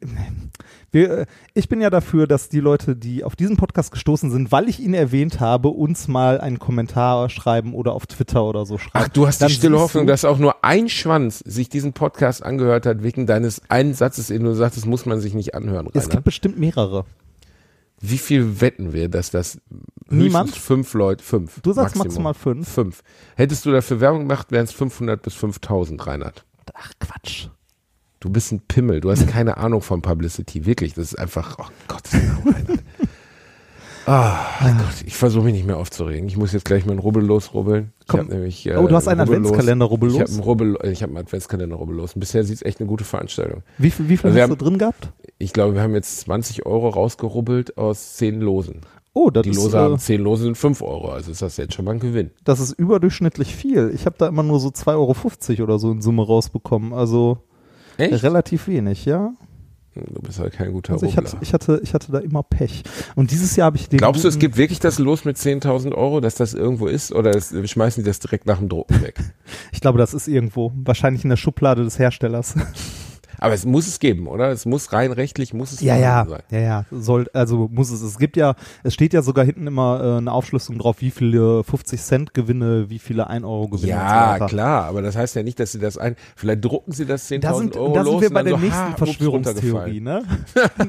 wir, 0.96 1.12
äh, 1.20 1.26
ich 1.54 1.70
bin 1.70 1.80
ja 1.82 1.92
dafür, 1.92 2.26
dass 2.26 2.50
die 2.50 2.60
Leute, 2.60 2.96
die 2.96 3.24
auf 3.24 3.36
diesen 3.36 3.56
Podcast 3.58 3.92
gestoßen 3.92 4.32
sind, 4.32 4.52
weil 4.52 4.68
ich 4.68 4.80
ihn 4.80 4.96
erwähnt 4.96 5.40
habe, 5.40 5.68
uns 5.68 6.08
mal 6.08 6.42
einen 6.42 6.58
Kommentar 6.58 7.30
schreiben 7.30 7.76
oder 7.76 7.92
auf 7.94 8.08
Twitter 8.08 8.44
oder 8.44 8.66
so 8.66 8.80
schreiben. 8.80 9.06
Ach, 9.06 9.08
du 9.10 9.28
hast 9.28 9.42
Dann 9.42 9.50
die 9.50 9.54
stille 9.54 9.78
Hoffnung, 9.80 10.08
du- 10.08 10.12
dass 10.12 10.26
auch 10.26 10.40
nur 10.40 10.64
ein 10.64 10.90
Schwanz 10.90 11.40
sich 11.46 11.70
diesen 11.70 11.94
Podcast 11.94 12.42
angehört 12.44 12.88
hat, 12.88 13.04
wegen 13.04 13.28
deines 13.28 13.62
einen 13.70 13.94
Satzes, 13.94 14.28
den 14.28 14.44
du 14.44 14.56
sagst, 14.56 14.78
das 14.78 14.86
muss 14.88 15.06
man 15.06 15.22
sich 15.22 15.36
nicht 15.36 15.54
anhören, 15.54 15.88
Es 15.94 16.04
Rainer. 16.06 16.10
gibt 16.14 16.24
bestimmt 16.24 16.58
mehrere. 16.58 17.06
Wie 18.02 18.18
viel 18.18 18.60
wetten 18.62 18.92
wir, 18.94 19.08
dass 19.10 19.32
das 19.32 19.60
Niemand? 20.10 20.52
fünf 20.56 20.94
Leute, 20.94 21.24
fünf. 21.24 21.62
Du 21.62 21.72
sagst 21.74 21.96
Maximum. 21.96 22.24
maximal 22.24 22.34
fünf. 22.34 22.68
Fünf. 22.70 23.04
Hättest 23.36 23.66
du 23.66 23.72
dafür 23.72 24.00
Werbung 24.02 24.22
gemacht, 24.28 24.52
wären 24.52 24.66
es 24.66 24.72
500 24.74 25.22
bis 25.22 25.34
5000, 25.34 26.06
Reinhard. 26.06 26.46
Ach 26.74 26.92
Quatsch. 27.00 27.48
Du 28.26 28.32
bist 28.32 28.52
ein 28.52 28.60
Pimmel, 28.68 29.02
du 29.02 29.12
hast 29.12 29.28
keine 29.30 29.58
Ahnung 29.58 29.82
von 29.82 30.02
Publicity, 30.02 30.66
wirklich. 30.66 30.96
Das 30.96 31.06
ist 31.14 31.20
einfach, 31.20 31.58
oh 31.60 31.66
Gott. 31.88 32.02
Ah, 34.08 34.36
Gott, 34.78 35.04
ich 35.04 35.16
versuche 35.16 35.46
mich 35.46 35.54
nicht 35.56 35.66
mehr 35.66 35.78
aufzuregen. 35.78 36.28
Ich 36.28 36.38
muss 36.38 36.54
jetzt 36.54 36.66
gleich 36.66 36.86
meinen 36.86 37.00
Rubbel 37.00 37.24
losrubbeln. 37.26 37.92
Ich 38.02 38.08
Komm. 38.08 38.20
hab 38.20 38.30
nämlich, 38.30 38.68
äh, 38.68 38.76
Oh, 38.76 38.88
du 38.88 38.94
hast 38.96 39.08
einen 39.08 39.20
Rubbellos. 39.22 39.48
Adventskalender, 39.48 39.86
Rubbellos? 39.88 40.14
Ich 40.16 40.22
habe 40.22 40.32
einen 40.32 40.40
Rubbel, 40.42 40.78
ich 40.92 41.02
habe 41.02 41.10
einen 41.10 41.18
Adventskalender 41.26 41.76
Rubbellos. 41.76 42.14
Und 42.14 42.20
bisher 42.20 42.44
sieht 42.44 42.58
es 42.58 42.62
echt 42.62 42.80
eine 42.80 42.88
gute 42.88 43.04
Veranstaltung. 43.04 43.64
Wie 43.80 43.90
viel, 43.90 44.08
wie 44.08 44.18
viel 44.18 44.28
Also 44.30 44.40
hast 44.40 44.48
du 44.50 44.52
haben- 44.52 44.60
drin 44.60 44.78
gehabt? 44.78 45.12
Ich 45.40 45.54
glaube, 45.54 45.74
wir 45.74 45.82
haben 45.82 45.96
jetzt 45.96 46.20
20 46.20 46.68
Euro 46.68 46.90
rausgerubbelt 46.90 47.80
aus 47.80 48.14
10 48.18 48.42
Losen. 48.42 48.82
Oh, 49.14 49.32
das 49.32 49.42
Die 49.42 49.50
ist, 49.50 49.56
Lose 49.64 49.76
äh, 49.76 49.80
haben 49.80 49.98
10 49.98 50.22
Lose 50.22 50.44
sind 50.44 50.56
5 50.56 50.84
Euro. 50.84 51.10
Also 51.10 51.32
ist 51.32 51.42
das 51.42 51.58
jetzt 51.58 51.74
schon 51.74 51.86
mal 51.86 51.94
ein 51.94 52.00
Gewinn. 52.00 52.30
das 52.44 52.60
ist 52.60 52.74
überdurchschnittlich 52.74 53.56
viel. 53.56 53.90
Ich 53.96 54.06
habe 54.06 54.16
da 54.20 54.28
immer 54.28 54.44
nur 54.44 54.60
so 54.60 54.70
2,50 54.70 55.54
Euro 55.58 55.64
oder 55.64 55.80
so 55.80 55.92
in 55.92 56.04
Summe 56.04 56.24
rausbekommen. 56.24 56.94
Also 56.94 57.40
Echt? 57.98 58.24
relativ 58.24 58.68
wenig, 58.68 59.06
ja. 59.06 59.34
Du 59.96 60.22
bist 60.22 60.40
halt 60.40 60.52
kein 60.52 60.74
guter 60.74 60.94
Also 60.94 61.06
ich 61.06 61.16
hatte, 61.16 61.38
ich, 61.40 61.54
hatte, 61.54 61.80
ich 61.82 61.94
hatte 61.94 62.12
da 62.12 62.20
immer 62.20 62.44
Pech. 62.44 62.84
Und 63.16 63.32
dieses 63.32 63.56
Jahr 63.56 63.68
habe 63.68 63.78
ich 63.78 63.88
den. 63.88 63.98
Glaubst 63.98 64.26
du, 64.26 64.28
es 64.28 64.40
gibt 64.40 64.58
wirklich 64.58 64.80
das 64.80 65.00
Los 65.00 65.24
mit 65.24 65.38
10.000 65.38 65.94
Euro, 65.94 66.20
dass 66.20 66.36
das 66.36 66.54
irgendwo 66.54 66.88
ist? 66.88 67.14
Oder 67.14 67.32
das, 67.32 67.54
schmeißen 67.64 68.04
die 68.04 68.08
das 68.08 68.20
direkt 68.20 68.46
nach 68.46 68.58
dem 68.60 68.68
Drucken 68.70 69.02
weg? 69.02 69.16
Ich 69.72 69.82
glaube, 69.82 69.98
das 69.98 70.14
ist 70.14 70.28
irgendwo. 70.28 70.72
Wahrscheinlich 70.76 71.24
in 71.24 71.30
der 71.30 71.38
Schublade 71.38 71.84
des 71.84 72.00
Herstellers. 72.00 72.56
Aber 73.40 73.54
es 73.54 73.66
muss 73.66 73.88
es 73.88 74.00
geben, 74.00 74.28
oder? 74.28 74.50
Es 74.50 74.66
muss 74.66 74.92
rein 74.94 75.12
rechtlich, 75.12 75.54
muss 75.54 75.72
es 75.72 75.82
ja, 75.82 75.96
ja, 75.98 76.26
sein. 76.28 76.42
ja, 76.52 76.60
ja. 76.60 76.86
Soll, 76.92 77.28
also 77.34 77.70
muss 77.72 77.92
es. 77.92 78.02
Es 78.02 78.18
gibt 78.18 78.38
ja, 78.38 78.56
es 78.84 78.94
steht 78.94 79.14
ja 79.14 79.22
sogar 79.22 79.46
hinten 79.46 79.68
immer 79.68 80.02
äh, 80.02 80.18
eine 80.18 80.32
Aufschlüsselung 80.32 80.80
drauf, 80.80 80.98
wie 81.00 81.12
viele 81.12 81.64
50 81.64 82.02
Cent 82.02 82.34
Gewinne, 82.34 82.90
wie 82.90 83.00
viele 83.00 83.28
1 83.28 83.46
Euro 83.46 83.68
Gewinne. 83.68 83.90
Ja, 83.90 84.40
klar, 84.48 84.86
aber 84.86 85.02
das 85.02 85.16
heißt 85.16 85.36
ja 85.36 85.44
nicht, 85.44 85.60
dass 85.60 85.72
sie 85.72 85.80
das 85.80 85.98
ein. 85.98 86.16
Vielleicht 86.36 86.64
drucken 86.64 86.92
sie 86.92 87.06
das 87.06 87.30
10.000 87.30 87.40
Da 87.40 87.54
sind, 87.54 87.78
Euro 87.78 87.94
da 87.94 88.04
sind 88.04 88.14
los 88.14 88.22
wir 88.22 88.30
bei 88.30 88.44
der 88.44 88.54
so, 88.54 88.60
nächsten 88.60 88.92
ha, 88.92 88.96
Verschwörungstheorie, 88.98 90.02
ne? 90.02 90.24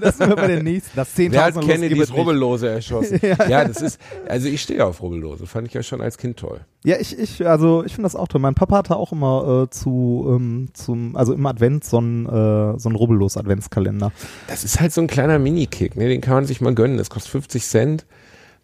da 0.01 0.13
sind 0.13 0.29
wir 0.29 0.37
bei 0.37 0.47
der 0.47 0.63
nächsten. 0.63 0.97
Das 0.97 1.17
10.000 1.17 1.31
Wer 1.33 1.45
hat 1.45 1.61
Kennedys. 1.61 2.13
Rubbellose 2.13 2.69
erschossen? 2.69 3.21
ja. 3.49 3.65
das 3.65 3.81
ist, 3.83 4.01
also 4.29 4.49
ich 4.49 4.63
stehe 4.63 4.85
auf 4.85 5.03
Rubbellose, 5.03 5.47
fand 5.47 5.69
ich 5.69 5.75
ja 5.75 5.83
schon 5.83 6.01
als 6.01 6.19
Kind 6.19 6.39
toll. 6.39 6.61
Ja, 6.85 6.97
ich, 7.01 7.19
ich, 7.19 7.45
also 7.45 7.83
ich 7.85 7.95
finde 7.95 8.07
das 8.07 8.15
auch 8.15 8.29
toll. 8.29 8.41
Mein 8.41 8.55
Papa 8.55 8.77
hatte 8.77 8.95
auch 8.95 9.11
immer 9.11 9.65
äh, 9.65 9.71
zu, 9.71 10.25
ähm, 10.29 10.69
zum, 10.73 11.17
also 11.17 11.33
im 11.33 11.45
Advent 11.45 11.83
so 11.85 11.99
einen, 11.99 12.27
äh, 12.37 12.79
so 12.79 12.89
einen 12.89 12.97
rubbellos 12.97 13.37
Adventskalender. 13.37 14.13
Das 14.49 14.65
ist 14.65 14.81
halt 14.81 14.93
so 14.93 15.01
ein 15.01 15.07
kleiner 15.07 15.39
Mini-Kick, 15.39 15.97
ne? 15.97 16.09
den 16.09 16.21
kann 16.21 16.35
man 16.35 16.45
sich 16.45 16.61
mal 16.61 16.75
gönnen. 16.75 16.99
Das 16.99 17.11
kostet 17.11 17.33
50 17.33 17.65
Cent. 17.65 18.07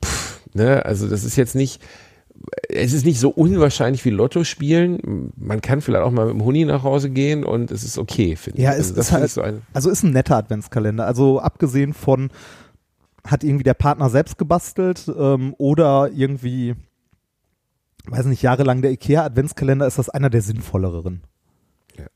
Pff, 0.05 0.41
ne? 0.55 0.85
Also 0.85 1.09
das 1.09 1.25
ist 1.25 1.37
jetzt 1.37 1.55
nicht, 1.55 1.83
es 2.69 2.93
ist 2.93 3.05
nicht 3.05 3.21
so 3.21 3.31
unwahrscheinlich 3.31 4.05
wie 4.05 4.11
Lotto 4.11 4.45
spielen. 4.45 5.33
Man 5.37 5.61
kann 5.61 5.81
vielleicht 5.81 6.05
auch 6.05 6.11
mal 6.11 6.27
mit 6.27 6.35
dem 6.35 6.45
Huni 6.45 6.65
nach 6.65 6.83
Hause 6.83 7.11
gehen 7.11 7.45
und 7.45 7.71
es 7.71 7.85
ist 7.85 7.99
okay, 7.99 8.37
finde 8.37 8.59
ich. 8.59 8.65
Ja, 8.65 8.71
also 8.71 8.91
es 8.91 8.95
das 8.95 9.07
ist 9.07 9.13
halt- 9.13 9.25
ich 9.27 9.33
so 9.33 9.43
ein, 9.43 9.63
Also 9.73 9.91
ist 9.91 10.03
ein 10.03 10.13
netter 10.13 10.37
Adventskalender. 10.37 11.07
Also 11.07 11.41
abgesehen 11.41 11.93
von, 11.95 12.31
hat 13.25 13.45
irgendwie 13.45 13.63
der 13.65 13.75
Partner 13.75 14.11
selbst 14.11 14.39
gebastelt 14.39 15.11
ähm, 15.17 15.55
oder 15.59 16.11
irgendwie, 16.13 16.75
weiß 18.07 18.27
nicht, 18.27 18.43
jahrelang 18.43 18.83
der 18.83 18.91
IKEA 18.91 19.25
Adventskalender 19.25 19.87
ist 19.87 19.99
das 19.99 20.09
einer 20.09 20.29
der 20.31 20.43
sinnvolleren. 20.43 21.23
Ja. 21.97 22.07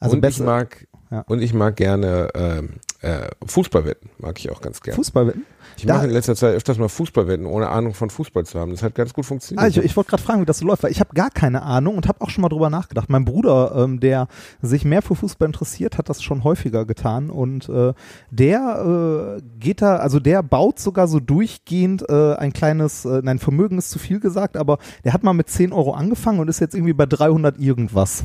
Also 0.00 0.16
und 0.16 0.26
ich 0.26 0.40
mag, 0.40 0.88
Ja. 1.16 1.24
und 1.28 1.40
ich 1.42 1.54
mag 1.54 1.76
gerne 1.76 2.28
ähm, 2.34 2.70
äh, 3.00 3.28
Fußballwetten, 3.46 4.10
mag 4.18 4.38
ich 4.38 4.50
auch 4.50 4.60
ganz 4.60 4.80
gerne. 4.80 4.96
Fußballwetten? 4.96 5.44
ich 5.78 5.86
da- 5.86 5.94
mache 5.94 6.06
in 6.06 6.12
letzter 6.12 6.34
Zeit 6.36 6.54
öfters 6.54 6.78
mal 6.78 6.88
Fußballwetten, 6.88 7.46
ohne 7.46 7.68
Ahnung 7.68 7.94
von 7.94 8.08
Fußball 8.10 8.44
zu 8.46 8.58
haben. 8.58 8.70
Das 8.72 8.82
hat 8.82 8.94
ganz 8.94 9.12
gut 9.12 9.24
funktioniert. 9.26 9.62
Ah, 9.64 9.68
ich 9.68 9.76
ich 9.78 9.96
wollte 9.96 10.10
gerade 10.10 10.22
fragen, 10.22 10.40
wie 10.40 10.46
das 10.46 10.58
so 10.58 10.66
läuft, 10.66 10.82
weil 10.82 10.90
ich 10.90 11.00
habe 11.00 11.14
gar 11.14 11.30
keine 11.30 11.62
Ahnung 11.62 11.96
und 11.96 12.08
habe 12.08 12.20
auch 12.20 12.30
schon 12.30 12.42
mal 12.42 12.48
drüber 12.48 12.70
nachgedacht. 12.70 13.08
Mein 13.10 13.24
Bruder, 13.24 13.72
ähm, 13.76 14.00
der 14.00 14.28
sich 14.62 14.84
mehr 14.84 15.02
für 15.02 15.14
Fußball 15.14 15.46
interessiert, 15.46 15.98
hat 15.98 16.08
das 16.08 16.22
schon 16.22 16.44
häufiger 16.44 16.84
getan 16.84 17.30
und 17.30 17.68
äh, 17.68 17.92
der 18.30 19.38
äh, 19.38 19.42
geht 19.58 19.82
da, 19.82 19.96
also 19.96 20.20
der 20.20 20.42
baut 20.42 20.78
sogar 20.78 21.08
so 21.08 21.20
durchgehend 21.20 22.08
äh, 22.08 22.34
ein 22.34 22.52
kleines, 22.52 23.04
äh, 23.04 23.20
nein, 23.22 23.38
Vermögen 23.38 23.78
ist 23.78 23.90
zu 23.90 23.98
viel 23.98 24.20
gesagt, 24.20 24.56
aber 24.56 24.78
der 25.04 25.12
hat 25.12 25.22
mal 25.22 25.32
mit 25.34 25.48
10 25.48 25.72
Euro 25.72 25.92
angefangen 25.92 26.40
und 26.40 26.48
ist 26.48 26.60
jetzt 26.60 26.74
irgendwie 26.74 26.92
bei 26.94 27.06
300 27.06 27.58
irgendwas. 27.58 28.24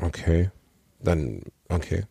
Okay. 0.00 0.50
Dann, 1.02 1.42
okay. 1.74 2.04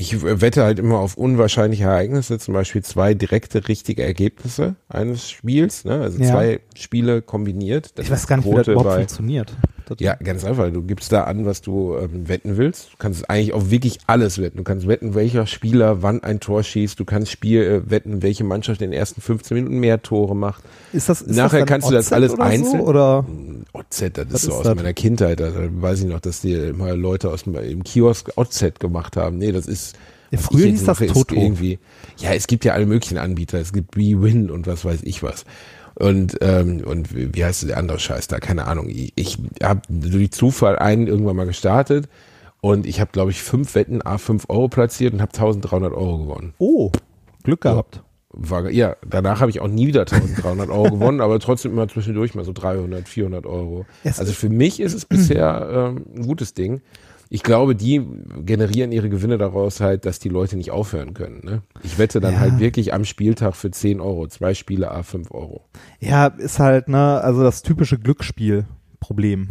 Ich 0.00 0.22
wette 0.22 0.62
halt 0.62 0.78
immer 0.78 1.00
auf 1.00 1.16
unwahrscheinliche 1.16 1.82
Ereignisse, 1.84 2.38
zum 2.38 2.54
Beispiel 2.54 2.84
zwei 2.84 3.14
direkte 3.14 3.66
richtige 3.66 4.04
Ergebnisse 4.04 4.76
eines 4.88 5.28
Spiels, 5.28 5.84
ne? 5.84 6.00
also 6.00 6.20
Ja. 6.20 6.30
zwei 6.30 6.60
Spiele 6.76 7.20
kombiniert. 7.20 7.98
Das 7.98 8.06
Ich 8.06 8.12
weiß 8.12 8.20
ist 8.20 8.26
gar 8.28 8.36
nicht, 8.36 8.46
wie 8.48 8.54
das 8.54 8.68
überhaupt 8.68 8.94
funktioniert. 8.94 9.52
Das- 9.88 9.98
Ja, 10.00 10.14
ganz 10.16 10.44
einfach. 10.44 10.70
Du 10.72 10.82
gibst 10.82 11.10
da 11.12 11.24
an, 11.24 11.46
was 11.46 11.62
du 11.62 11.96
ähm, 11.96 12.28
wetten 12.28 12.56
willst. 12.56 12.92
Du 12.92 12.96
kannst 12.98 13.28
eigentlich 13.30 13.52
auf 13.52 13.70
wirklich 13.70 13.98
alles 14.06 14.38
wetten. 14.38 14.56
Du 14.58 14.62
kannst 14.64 14.86
wetten, 14.86 15.14
welcher 15.14 15.46
Spieler 15.46 16.02
wann 16.02 16.22
ein 16.22 16.40
Tor 16.40 16.62
schießt. 16.62 16.98
Du 17.00 17.04
kannst 17.04 17.30
Spiel 17.32 17.62
äh, 17.62 17.90
wetten, 17.90 18.22
welche 18.22 18.44
Mannschaft 18.44 18.82
in 18.82 18.90
den 18.90 18.98
ersten 18.98 19.20
15 19.20 19.54
Minuten 19.56 19.78
mehr 19.80 20.02
Tore 20.02 20.36
macht. 20.36 20.62
Ist 20.92 21.08
das, 21.08 21.22
ist 21.22 21.36
Nachher 21.36 21.60
das 21.60 21.68
kannst 21.68 21.88
du 21.88 21.92
das 21.94 22.06
OZ 22.08 22.12
alles 22.12 22.32
oder 22.34 22.42
einzeln- 22.44 22.80
So, 22.80 22.86
oder? 22.86 23.24
OZ, 23.72 24.00
das 24.12 24.26
Was 24.30 24.34
ist 24.34 24.42
so 24.42 24.50
ist 24.50 24.56
aus 24.58 24.62
das? 24.64 24.74
meiner 24.76 24.92
Kindheit. 24.92 25.40
Da 25.40 25.50
weiß 25.54 26.00
ich 26.00 26.06
noch, 26.06 26.20
dass 26.20 26.40
die 26.40 26.52
immer 26.54 26.94
Leute 26.94 27.30
aus 27.30 27.44
dem 27.44 27.82
Kiosk 27.84 28.30
OZ 28.36 28.78
gemacht 28.78 29.16
haben. 29.16 29.38
Nee, 29.38 29.52
das 29.52 29.66
ist. 29.66 29.96
Ja, 30.30 30.38
früher 30.38 30.66
hieß 30.66 30.84
das 30.84 31.00
ist 31.00 31.14
Toto. 31.14 31.34
Irgendwie. 31.34 31.78
Ja, 32.18 32.34
es 32.34 32.46
gibt 32.46 32.66
ja 32.66 32.74
alle 32.74 32.84
möglichen 32.84 33.16
Anbieter. 33.16 33.58
Es 33.60 33.72
gibt 33.72 33.96
WeWin 33.96 34.50
und 34.50 34.66
was 34.66 34.84
weiß 34.84 35.00
ich 35.04 35.22
was. 35.22 35.46
Und, 35.98 36.38
ähm, 36.42 36.82
und 36.84 37.08
wie 37.12 37.44
heißt 37.44 37.68
der 37.68 37.76
andere 37.76 37.98
Scheiß 37.98 38.28
da? 38.28 38.38
Keine 38.38 38.66
Ahnung. 38.66 38.88
Ich, 38.88 39.12
ich 39.16 39.38
habe 39.62 39.80
durch 39.88 40.30
Zufall 40.30 40.78
einen 40.78 41.08
irgendwann 41.08 41.34
mal 41.34 41.46
gestartet 41.46 42.08
und 42.60 42.86
ich 42.86 43.00
habe, 43.00 43.10
glaube 43.12 43.32
ich, 43.32 43.42
fünf 43.42 43.74
Wetten 43.74 44.00
A5 44.02 44.48
Euro 44.48 44.68
platziert 44.68 45.12
und 45.12 45.20
habe 45.20 45.32
1300 45.32 45.92
Euro 45.92 46.18
gewonnen. 46.18 46.54
Oh, 46.58 46.92
Glück 47.42 47.62
gehabt. 47.62 48.02
War, 48.30 48.70
ja, 48.70 48.94
danach 49.08 49.40
habe 49.40 49.50
ich 49.50 49.58
auch 49.58 49.68
nie 49.68 49.88
wieder 49.88 50.02
1300 50.02 50.70
Euro 50.70 50.90
gewonnen, 50.90 51.20
aber 51.20 51.40
trotzdem 51.40 51.72
immer 51.72 51.88
zwischendurch 51.88 52.34
mal 52.34 52.44
so 52.44 52.52
300, 52.52 53.08
400 53.08 53.46
Euro. 53.46 53.86
Also 54.04 54.32
für 54.32 54.50
mich 54.50 54.78
ist 54.78 54.94
es 54.94 55.04
bisher 55.04 55.94
ähm, 55.96 56.04
ein 56.14 56.26
gutes 56.26 56.54
Ding. 56.54 56.80
Ich 57.30 57.42
glaube, 57.42 57.74
die 57.76 58.02
generieren 58.44 58.90
ihre 58.90 59.10
Gewinne 59.10 59.36
daraus 59.36 59.80
halt, 59.80 60.06
dass 60.06 60.18
die 60.18 60.30
Leute 60.30 60.56
nicht 60.56 60.70
aufhören 60.70 61.12
können. 61.12 61.40
Ne? 61.44 61.62
Ich 61.82 61.98
wette 61.98 62.20
dann 62.20 62.34
Ja. 62.34 62.40
halt 62.40 62.58
wirklich 62.58 62.94
am 62.94 63.04
Spieltag 63.04 63.54
für 63.54 63.70
10 63.70 64.00
Euro, 64.00 64.26
zwei 64.28 64.54
Spiele 64.54 64.90
A5 64.94 65.30
Euro. 65.30 65.64
Ja, 66.00 66.28
ist 66.28 66.58
halt, 66.58 66.88
ne, 66.88 67.20
also 67.20 67.42
das 67.42 67.62
typische 67.62 67.98
Glücksspiel-Problem. 67.98 69.50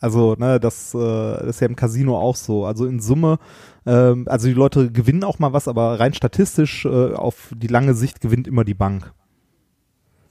Also, 0.00 0.34
ne, 0.38 0.60
das, 0.60 0.94
äh, 0.94 1.48
ist 1.48 1.60
ja 1.60 1.66
im 1.66 1.76
Casino 1.76 2.18
auch 2.18 2.36
so. 2.36 2.66
Also 2.66 2.86
in 2.86 3.00
Summe, 3.00 3.38
ähm, 3.86 4.26
also 4.28 4.48
die 4.48 4.52
Leute 4.54 4.90
gewinnen 4.92 5.24
auch 5.24 5.38
mal 5.38 5.52
was, 5.52 5.66
aber 5.68 5.98
rein 5.98 6.12
statistisch 6.14 6.84
äh, 6.84 7.12
auf 7.14 7.52
die 7.56 7.68
lange 7.68 7.94
Sicht 7.94 8.20
gewinnt 8.20 8.46
immer 8.46 8.64
die 8.64 8.74
Bank. 8.74 9.12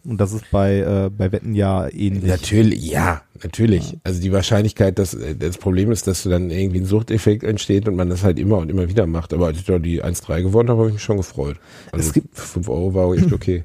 Und 0.05 0.19
das 0.19 0.33
ist 0.33 0.43
bei, 0.51 0.79
äh, 0.79 1.09
bei 1.09 1.31
Wetten 1.31 1.53
ja 1.55 1.87
ähnlich. 1.87 2.25
Natürlich, 2.29 2.83
ja, 2.91 3.21
natürlich. 3.41 3.97
Also 4.03 4.21
die 4.21 4.33
Wahrscheinlichkeit, 4.33 4.99
dass 4.99 5.13
äh, 5.13 5.33
das 5.35 5.57
Problem 5.57 5.91
ist, 5.91 6.07
dass 6.07 6.23
du 6.23 6.29
dann 6.29 6.49
irgendwie 6.49 6.81
ein 6.81 6.85
Suchteffekt 6.85 7.43
entsteht 7.43 7.87
und 7.87 7.95
man 7.95 8.09
das 8.09 8.23
halt 8.23 8.37
immer 8.37 8.57
und 8.57 8.69
immer 8.69 8.89
wieder 8.89 9.07
macht. 9.07 9.33
Aber 9.33 9.45
als 9.47 9.59
ich 9.59 9.63
da 9.65 9.79
die 9.79 10.03
1-3 10.03 10.41
gewonnen 10.43 10.67
habe, 10.69 10.79
habe 10.79 10.89
ich 10.89 10.95
mich 10.95 11.03
schon 11.03 11.17
gefreut. 11.17 11.57
Also 11.93 12.07
Es 12.07 12.13
gibt- 12.13 12.37
5 12.37 12.67
Euro 12.67 12.93
war 12.93 13.13
echt 13.13 13.31
okay. 13.31 13.63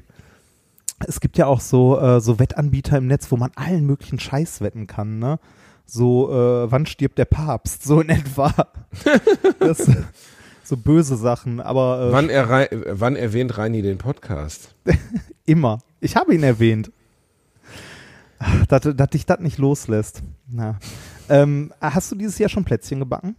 Es 1.07 1.19
gibt 1.19 1.37
ja 1.37 1.45
auch 1.47 1.59
so, 1.61 1.99
äh, 1.99 2.21
so 2.21 2.39
Wettanbieter 2.39 2.97
im 2.97 3.07
Netz, 3.07 3.31
wo 3.31 3.37
man 3.37 3.51
allen 3.55 3.85
möglichen 3.85 4.19
Scheiß 4.19 4.61
wetten 4.61 4.87
kann, 4.87 5.19
ne? 5.19 5.39
So, 5.85 6.29
äh, 6.31 6.71
wann 6.71 6.85
stirbt 6.85 7.17
der 7.17 7.25
Papst? 7.25 7.83
So 7.83 7.99
in 8.01 8.09
etwa. 8.09 8.53
das, 9.59 9.89
so 10.63 10.77
böse 10.77 11.15
Sachen, 11.17 11.59
aber 11.59 12.09
äh, 12.09 12.11
Wann, 12.13 12.29
wann 12.99 13.15
erwähnt 13.15 13.57
Reini 13.57 13.81
den 13.81 13.97
Podcast? 13.97 14.75
Immer. 15.45 15.79
Ich 16.01 16.15
habe 16.15 16.33
ihn 16.33 16.43
erwähnt. 16.43 16.91
Dass, 18.69 18.83
dass 18.95 19.09
dich 19.09 19.25
das 19.25 19.39
nicht 19.39 19.57
loslässt. 19.57 20.23
Ähm, 21.27 21.73
hast 21.81 22.11
du 22.11 22.15
dieses 22.15 22.37
Jahr 22.37 22.49
schon 22.49 22.63
Plätzchen 22.63 22.99
gebacken? 22.99 23.35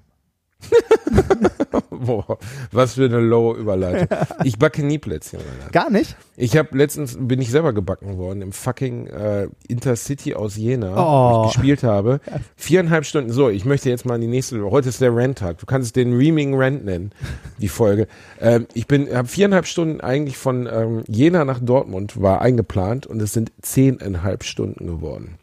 Boah, 1.91 2.39
was 2.73 2.95
für 2.95 3.05
eine 3.05 3.21
lowe 3.21 3.59
Überleitung. 3.59 4.09
Ich 4.45 4.59
backe 4.59 4.83
nie 4.83 4.99
Plätzchen. 4.99 5.41
Alter. 5.41 5.71
Gar 5.73 5.91
nicht? 5.91 6.17
Ich 6.37 6.57
habe 6.57 6.77
letztens 6.77 7.17
bin 7.21 7.41
ich 7.41 7.51
selber 7.51 7.73
gebacken 7.73 8.17
worden 8.19 8.43
im 8.43 8.53
fucking 8.53 9.07
äh, 9.09 9.49
Intercity 9.69 10.35
aus 10.35 10.57
Jena, 10.57 10.95
Oh. 10.97 11.43
wo 11.45 11.47
ich 11.49 11.53
gespielt 11.55 11.83
habe. 11.83 12.21
Viereinhalb 12.57 13.05
Stunden. 13.05 13.33
So, 13.33 13.49
ich 13.51 13.65
möchte 13.65 13.89
jetzt 13.91 14.07
mal 14.07 14.15
in 14.17 14.23
die 14.23 14.27
nächste. 14.27 14.63
Heute 14.71 14.89
ist 14.89 15.01
der 15.01 15.15
Rant-Tag. 15.15 15.59
Du 15.59 15.67
kannst 15.67 15.87
es 15.87 15.93
den 15.93 16.17
Reaming 16.17 16.55
Rant 16.55 16.85
nennen, 16.85 17.13
die 17.59 17.69
Folge. 17.69 18.07
Ähm, 18.43 18.67
ich 18.73 18.87
bin, 18.87 19.15
habe 19.15 19.29
viereinhalb 19.29 19.67
Stunden 19.67 20.01
eigentlich 20.01 20.39
von 20.39 20.67
ähm, 20.67 21.03
Jena 21.07 21.45
nach 21.45 21.59
Dortmund 21.61 22.23
war 22.23 22.41
eingeplant 22.41 23.07
und 23.07 23.21
es 23.21 23.35
sind 23.35 23.53
zehneinhalb 23.61 24.45
Stunden 24.45 24.87
geworden. 24.87 25.35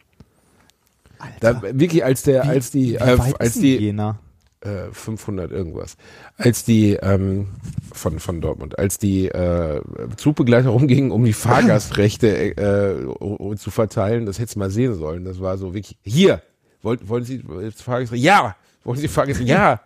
Da, 1.38 1.62
wirklich 1.62 2.04
als 2.04 2.22
der, 2.24 2.42
Wie- 2.42 2.48
als 2.48 2.70
die, 2.72 2.94
äh, 2.96 3.18
als 3.38 3.54
die, 3.54 3.76
Jena? 3.76 4.18
Äh, 4.60 4.92
500 4.92 5.50
irgendwas. 5.52 5.96
Als 6.36 6.64
die 6.64 6.94
ähm, 6.94 7.48
von 7.92 8.18
von 8.18 8.40
Dortmund, 8.40 8.78
als 8.78 8.98
die 8.98 9.28
äh, 9.28 9.80
Zugbegleiter 10.16 10.68
rumgingen, 10.70 11.10
um 11.10 11.24
die 11.24 11.32
Fahrgastrechte 11.32 12.56
äh, 12.56 13.56
zu 13.56 13.70
verteilen, 13.70 14.26
das 14.26 14.38
hättest 14.38 14.56
du 14.56 14.60
mal 14.60 14.70
sehen 14.70 14.94
sollen. 14.94 15.24
Das 15.24 15.40
war 15.40 15.58
so 15.58 15.74
wirklich 15.74 15.96
hier. 16.02 16.42
Wollt, 16.82 17.08
wollen 17.08 17.24
Sie 17.24 17.42
jetzt 17.62 17.82
Fahrgastrechte? 17.82 18.24
Ja. 18.24 18.56
Wollen 18.84 18.98
Sie 18.98 19.08
Fahrgastrechte? 19.08 19.52
Ja. 19.52 19.80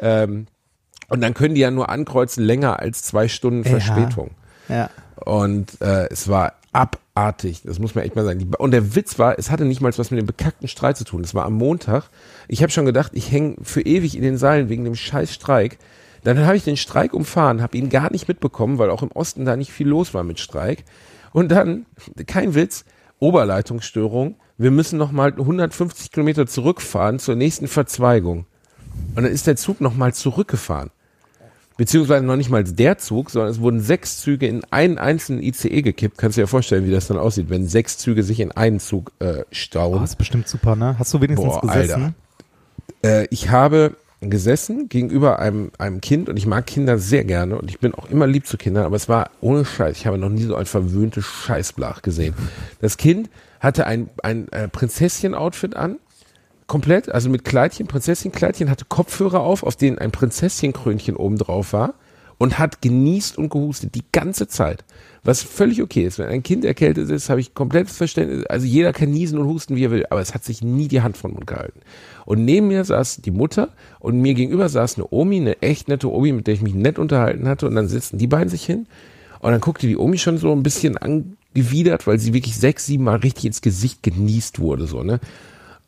ähm, 0.00 0.46
und 1.08 1.20
dann 1.22 1.34
können 1.34 1.54
die 1.54 1.60
ja 1.60 1.70
nur 1.70 1.88
ankreuzen 1.90 2.44
länger 2.44 2.78
als 2.78 3.02
zwei 3.02 3.26
Stunden 3.28 3.64
Ja. 3.64 3.70
Verspätung. 3.80 4.30
Ja. 4.68 4.90
Und 5.16 5.80
äh, 5.80 6.08
es 6.10 6.28
war 6.28 6.54
abartig, 7.20 7.62
das 7.64 7.78
muss 7.78 7.94
man 7.94 8.04
echt 8.04 8.16
mal 8.16 8.24
sagen. 8.24 8.50
Und 8.58 8.70
der 8.70 8.94
Witz 8.94 9.18
war, 9.18 9.38
es 9.38 9.50
hatte 9.50 9.64
nicht 9.64 9.80
mal 9.80 9.92
was 9.96 10.10
mit 10.10 10.18
dem 10.18 10.26
bekackten 10.26 10.68
Streit 10.68 10.96
zu 10.96 11.04
tun. 11.04 11.22
Es 11.22 11.34
war 11.34 11.44
am 11.44 11.54
Montag. 11.54 12.04
Ich 12.48 12.62
habe 12.62 12.72
schon 12.72 12.86
gedacht, 12.86 13.12
ich 13.14 13.30
hänge 13.30 13.56
für 13.62 13.82
ewig 13.82 14.16
in 14.16 14.22
den 14.22 14.38
Seilen 14.38 14.68
wegen 14.68 14.84
dem 14.84 14.94
scheiß 14.94 15.32
Streik. 15.32 15.78
Dann 16.24 16.38
habe 16.46 16.56
ich 16.56 16.64
den 16.64 16.76
Streik 16.76 17.12
umfahren, 17.12 17.62
habe 17.62 17.76
ihn 17.76 17.90
gar 17.90 18.10
nicht 18.10 18.28
mitbekommen, 18.28 18.78
weil 18.78 18.90
auch 18.90 19.02
im 19.02 19.12
Osten 19.12 19.44
da 19.44 19.56
nicht 19.56 19.72
viel 19.72 19.88
los 19.88 20.14
war 20.14 20.24
mit 20.24 20.40
Streik. 20.40 20.84
Und 21.32 21.50
dann, 21.50 21.86
kein 22.26 22.54
Witz, 22.54 22.84
Oberleitungsstörung. 23.18 24.36
Wir 24.56 24.70
müssen 24.70 24.98
noch 24.98 25.12
mal 25.12 25.30
150 25.30 26.12
Kilometer 26.12 26.46
zurückfahren 26.46 27.18
zur 27.18 27.36
nächsten 27.36 27.68
Verzweigung. 27.68 28.46
Und 29.14 29.24
dann 29.24 29.32
ist 29.32 29.46
der 29.46 29.56
Zug 29.56 29.80
noch 29.80 29.94
mal 29.94 30.14
zurückgefahren 30.14 30.90
beziehungsweise 31.80 32.22
noch 32.26 32.36
nicht 32.36 32.50
mal 32.50 32.62
der 32.62 32.98
Zug, 32.98 33.30
sondern 33.30 33.50
es 33.50 33.58
wurden 33.58 33.80
sechs 33.80 34.20
Züge 34.20 34.46
in 34.46 34.62
einen 34.70 34.98
einzelnen 34.98 35.42
ICE 35.42 35.80
gekippt. 35.80 36.18
Kannst 36.18 36.36
du 36.36 36.42
dir 36.42 36.46
vorstellen, 36.46 36.84
wie 36.86 36.90
das 36.90 37.06
dann 37.06 37.16
aussieht, 37.16 37.48
wenn 37.48 37.66
sechs 37.66 37.96
Züge 37.96 38.22
sich 38.22 38.38
in 38.40 38.52
einen 38.52 38.80
Zug 38.80 39.12
äh, 39.18 39.38
Oh, 39.38 39.44
stauen. 39.50 40.04
ist 40.04 40.16
bestimmt 40.18 40.46
super, 40.46 40.76
ne? 40.76 40.96
Hast 40.98 41.14
du 41.14 41.22
wenigstens 41.22 41.54
Boah, 41.54 41.62
gesessen? 41.62 42.14
Äh, 43.02 43.26
ich 43.30 43.48
habe 43.48 43.96
gesessen 44.20 44.90
gegenüber 44.90 45.38
einem, 45.38 45.70
einem 45.78 46.02
Kind 46.02 46.28
und 46.28 46.36
ich 46.36 46.44
mag 46.44 46.66
Kinder 46.66 46.98
sehr 46.98 47.24
gerne 47.24 47.56
und 47.58 47.70
ich 47.70 47.78
bin 47.78 47.94
auch 47.94 48.10
immer 48.10 48.26
lieb 48.26 48.46
zu 48.46 48.58
Kindern, 48.58 48.84
aber 48.84 48.96
es 48.96 49.08
war 49.08 49.30
ohne 49.40 49.64
Scheiß. 49.64 49.96
Ich 49.96 50.06
habe 50.06 50.18
noch 50.18 50.28
nie 50.28 50.42
so 50.42 50.56
ein 50.56 50.66
verwöhntes 50.66 51.24
Scheißblach 51.24 52.02
gesehen. 52.02 52.34
Das 52.82 52.98
Kind 52.98 53.30
hatte 53.58 53.86
ein, 53.86 54.10
ein 54.22 54.52
äh, 54.52 54.68
Prinzesschen-Outfit 54.68 55.76
an, 55.76 55.96
komplett, 56.70 57.10
also 57.10 57.28
mit 57.28 57.44
Kleidchen, 57.44 57.88
Prinzesschenkleidchen, 57.88 58.70
hatte 58.70 58.84
Kopfhörer 58.88 59.40
auf, 59.40 59.64
auf 59.64 59.74
denen 59.74 59.98
ein 59.98 60.12
Prinzesschenkrönchen 60.12 61.16
oben 61.16 61.36
drauf 61.36 61.72
war 61.72 61.94
und 62.38 62.60
hat 62.60 62.80
genießt 62.80 63.36
und 63.38 63.48
gehustet 63.48 63.96
die 63.96 64.04
ganze 64.12 64.46
Zeit. 64.46 64.84
Was 65.24 65.42
völlig 65.42 65.82
okay 65.82 66.04
ist. 66.04 66.20
Wenn 66.20 66.28
ein 66.28 66.44
Kind 66.44 66.64
erkältet 66.64 67.10
ist, 67.10 67.28
habe 67.28 67.40
ich 67.40 67.54
komplettes 67.54 67.96
Verständnis. 67.96 68.46
Also 68.46 68.66
jeder 68.66 68.92
kann 68.92 69.10
niesen 69.10 69.40
und 69.40 69.48
husten, 69.48 69.74
wie 69.74 69.84
er 69.84 69.90
will, 69.90 70.06
aber 70.10 70.20
es 70.20 70.32
hat 70.32 70.44
sich 70.44 70.62
nie 70.62 70.86
die 70.86 71.02
Hand 71.02 71.16
von 71.16 71.32
Mund 71.32 71.48
gehalten. 71.48 71.80
Und 72.24 72.44
neben 72.44 72.68
mir 72.68 72.84
saß 72.84 73.16
die 73.16 73.32
Mutter 73.32 73.70
und 73.98 74.20
mir 74.20 74.34
gegenüber 74.34 74.68
saß 74.68 74.94
eine 74.96 75.08
Omi, 75.10 75.38
eine 75.38 75.60
echt 75.62 75.88
nette 75.88 76.08
Omi, 76.08 76.30
mit 76.30 76.46
der 76.46 76.54
ich 76.54 76.62
mich 76.62 76.74
nett 76.74 77.00
unterhalten 77.00 77.48
hatte. 77.48 77.66
Und 77.66 77.74
dann 77.74 77.88
sitzen 77.88 78.16
die 78.16 78.28
beiden 78.28 78.48
sich 78.48 78.64
hin 78.64 78.86
und 79.40 79.50
dann 79.50 79.60
guckte 79.60 79.88
die 79.88 79.96
Omi 79.96 80.18
schon 80.18 80.38
so 80.38 80.52
ein 80.52 80.62
bisschen 80.62 80.96
angewidert, 80.96 82.06
weil 82.06 82.20
sie 82.20 82.32
wirklich 82.32 82.56
sechs, 82.56 82.86
sieben 82.86 83.02
Mal 83.02 83.16
richtig 83.16 83.46
ins 83.46 83.60
Gesicht 83.60 84.04
genießt 84.04 84.60
wurde, 84.60 84.86
so, 84.86 85.02
ne? 85.02 85.18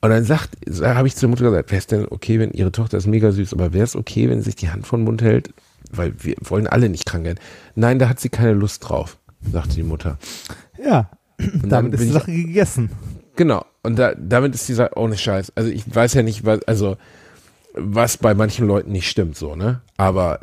Und 0.03 0.11
dann 0.11 0.25
sagt, 0.25 0.51
habe 0.83 1.07
ich 1.09 1.17
zur 1.17 1.29
Mutter 1.29 1.45
gesagt, 1.45 1.71
wäre 1.71 1.79
es 1.79 1.87
denn 1.87 2.07
okay, 2.11 2.39
wenn 2.41 2.51
ihre 2.51 2.73
Tochter 2.73 2.99
ist 2.99 3.07
mega 3.07 3.31
süß, 3.33 3.53
aber 3.55 3.73
wäre 3.73 3.85
es 3.85 3.97
okay, 3.97 4.29
wenn 4.29 4.41
sie 4.41 4.47
sich 4.47 4.57
die 4.57 4.69
Hand 4.71 4.87
von 4.87 5.01
den 5.01 5.05
Mund 5.05 5.23
hält? 5.23 5.55
Weil 5.93 6.13
wir 6.19 6.35
wollen 6.41 6.67
alle 6.67 6.89
nicht 6.89 7.07
krank 7.07 7.25
werden. 7.25 7.39
Nein, 7.77 7.99
da 7.99 8.09
hat 8.09 8.19
sie 8.21 8.29
keine 8.29 8.53
Lust 8.55 8.89
drauf, 8.89 9.19
sagte 9.53 9.75
die 9.77 9.83
Mutter. 9.85 10.19
Ja. 10.85 11.09
Und 11.39 11.71
Damit 11.71 11.95
ist 11.95 12.01
die 12.03 12.07
ich- 12.09 12.13
Sache 12.13 12.33
gegessen. 12.33 12.91
Genau. 13.37 13.65
Und 13.83 13.99
da, 13.99 14.15
damit 14.15 14.55
ist 14.55 14.69
die 14.69 14.75
Sache 14.75 14.93
ohne 14.97 15.17
Scheiß. 15.17 15.53
Also 15.55 15.71
ich 15.71 15.85
weiß 15.95 16.15
ja 16.15 16.23
nicht, 16.23 16.45
was, 16.45 16.63
also 16.65 16.97
was 17.75 18.17
bei 18.19 18.35
manchen 18.35 18.67
Leuten 18.67 18.93
nicht 18.93 19.09
stimmt, 19.09 19.37
so, 19.37 19.55
ne? 19.57 19.81
Aber 19.97 20.41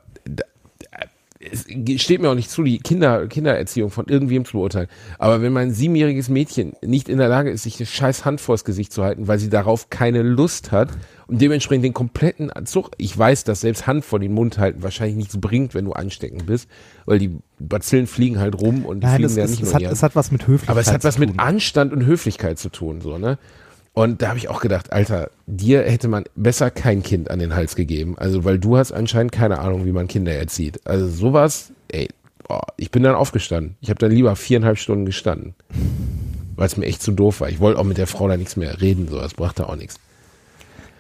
es 1.40 1.66
steht 2.02 2.22
mir 2.22 2.30
auch 2.30 2.36
nicht 2.36 2.52
zu, 2.52 2.64
die 2.64 2.80
Kinder, 2.80 3.28
Kindererziehung 3.28 3.92
von 3.92 4.08
irgendwem 4.08 4.44
zu 4.44 4.58
beurteilen. 4.58 4.90
Aber 5.18 5.42
wenn 5.42 5.54
mein 5.54 5.72
siebenjähriges 5.72 6.28
Mädchen 6.28 6.74
nicht 6.82 7.08
in 7.08 7.18
der 7.18 7.30
Lage 7.30 7.50
ist, 7.50 7.64
sich 7.64 7.80
eine 7.80 7.86
scheiß 7.86 8.26
Hand 8.26 8.42
vors 8.42 8.66
Gesicht 8.66 8.92
zu 8.92 9.04
halten, 9.04 9.30
weil 9.30 9.40
sie 9.40 9.50
darauf 9.50 9.90
keine 9.90 10.22
Lust 10.22 10.74
hat 10.74 10.90
und 11.28 11.40
dementsprechend 11.40 11.86
den 11.86 11.94
kompletten 11.94 12.52
Zug, 12.66 12.92
ich 12.98 13.18
weiß, 13.18 13.46
dass 13.46 13.62
selbst 13.62 13.88
Hand 13.88 14.04
vor 14.04 14.20
den 14.20 14.34
Mund 14.34 14.58
halten 14.58 14.84
wahrscheinlich 14.84 15.16
nichts 15.16 15.40
bringt, 15.40 15.74
wenn 15.74 15.86
du 15.86 15.94
ansteckend 15.94 16.46
bist, 16.46 16.68
weil 17.06 17.20
die 17.20 17.38
Bazillen 17.58 18.08
fliegen 18.08 18.40
halt 18.40 18.60
rum 18.60 18.86
und 18.86 19.02
die 19.02 19.08
Nein, 19.08 19.16
fliegen 19.16 19.30
es, 19.30 19.36
ja 19.38 19.46
nicht 19.46 19.62
es, 19.62 19.74
nur 19.74 19.74
hat, 19.76 19.84
es 19.84 20.04
hat 20.04 20.18
was 20.18 20.32
mit 20.32 20.46
Höflichkeit 20.46 20.70
Aber 20.72 20.82
es 20.82 20.92
hat 20.92 21.06
was 21.06 21.18
mit 21.18 21.40
Anstand 21.40 21.94
und 21.94 22.06
Höflichkeit 22.06 22.60
zu 22.60 22.68
tun, 22.68 23.00
so, 23.00 23.18
ne? 23.18 23.38
Und 24.00 24.22
da 24.22 24.30
habe 24.30 24.38
ich 24.38 24.48
auch 24.48 24.62
gedacht, 24.62 24.94
Alter, 24.94 25.30
dir 25.46 25.82
hätte 25.82 26.08
man 26.08 26.24
besser 26.34 26.72
kein 26.72 27.04
Kind 27.04 27.30
an 27.30 27.40
den 27.40 27.54
Hals 27.54 27.76
gegeben. 27.76 28.18
Also, 28.18 28.46
weil 28.46 28.58
du 28.58 28.78
hast 28.78 28.94
anscheinend 28.94 29.34
keine 29.34 29.60
Ahnung, 29.60 29.84
wie 29.84 29.92
man 29.92 30.08
Kinder 30.08 30.32
erzieht. 30.32 30.80
Also 30.88 31.10
sowas, 31.10 31.74
ey, 31.90 32.08
boah, 32.48 32.62
ich 32.78 32.92
bin 32.92 33.04
dann 33.04 33.16
aufgestanden. 33.16 33.76
Ich 33.82 33.90
habe 33.90 34.00
dann 34.00 34.12
lieber 34.12 34.38
viereinhalb 34.38 34.78
Stunden 34.78 35.06
gestanden. 35.06 35.54
Weil 36.56 36.68
es 36.68 36.78
mir 36.78 36.86
echt 36.86 37.02
zu 37.02 37.12
doof 37.12 37.42
war. 37.42 37.50
Ich 37.50 37.60
wollte 37.60 37.78
auch 37.78 37.84
mit 37.84 37.98
der 37.98 38.08
Frau 38.08 38.30
da 38.30 38.38
nichts 38.38 38.56
mehr 38.56 38.80
reden, 38.80 39.10
so, 39.10 39.20
das 39.20 39.34
brachte 39.34 39.68
auch 39.68 39.76
nichts. 39.76 40.00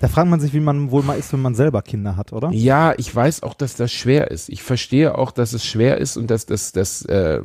Da 0.01 0.09
fragt 0.09 0.29
man 0.29 0.41
sich, 0.41 0.53
wie 0.53 0.59
man 0.59 0.91
wohl 0.91 1.03
mal 1.03 1.17
ist, 1.17 1.31
wenn 1.31 1.41
man 1.41 1.55
selber 1.55 1.81
Kinder 1.81 2.17
hat, 2.17 2.33
oder? 2.33 2.49
Ja, 2.51 2.95
ich 2.97 3.15
weiß 3.15 3.43
auch, 3.43 3.53
dass 3.53 3.77
das 3.77 3.93
schwer 3.93 4.29
ist. 4.29 4.49
Ich 4.49 4.61
verstehe 4.61 5.17
auch, 5.17 5.31
dass 5.31 5.53
es 5.53 5.65
schwer 5.65 5.99
ist 5.99 6.17
und 6.17 6.29
dass 6.29 6.45
das, 6.45 6.73
das, 6.73 7.05
äh, 7.05 7.39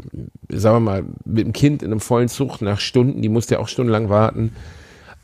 sagen 0.51 0.77
wir 0.77 0.81
mal, 0.81 1.05
mit 1.25 1.47
dem 1.47 1.53
Kind 1.53 1.85
in 1.85 1.93
einem 1.93 2.01
vollen 2.01 2.29
Zug 2.29 2.61
nach 2.61 2.81
Stunden, 2.81 3.23
die 3.23 3.29
musste 3.29 3.55
ja 3.55 3.61
auch 3.61 3.69
stundenlang 3.69 4.09
warten. 4.09 4.51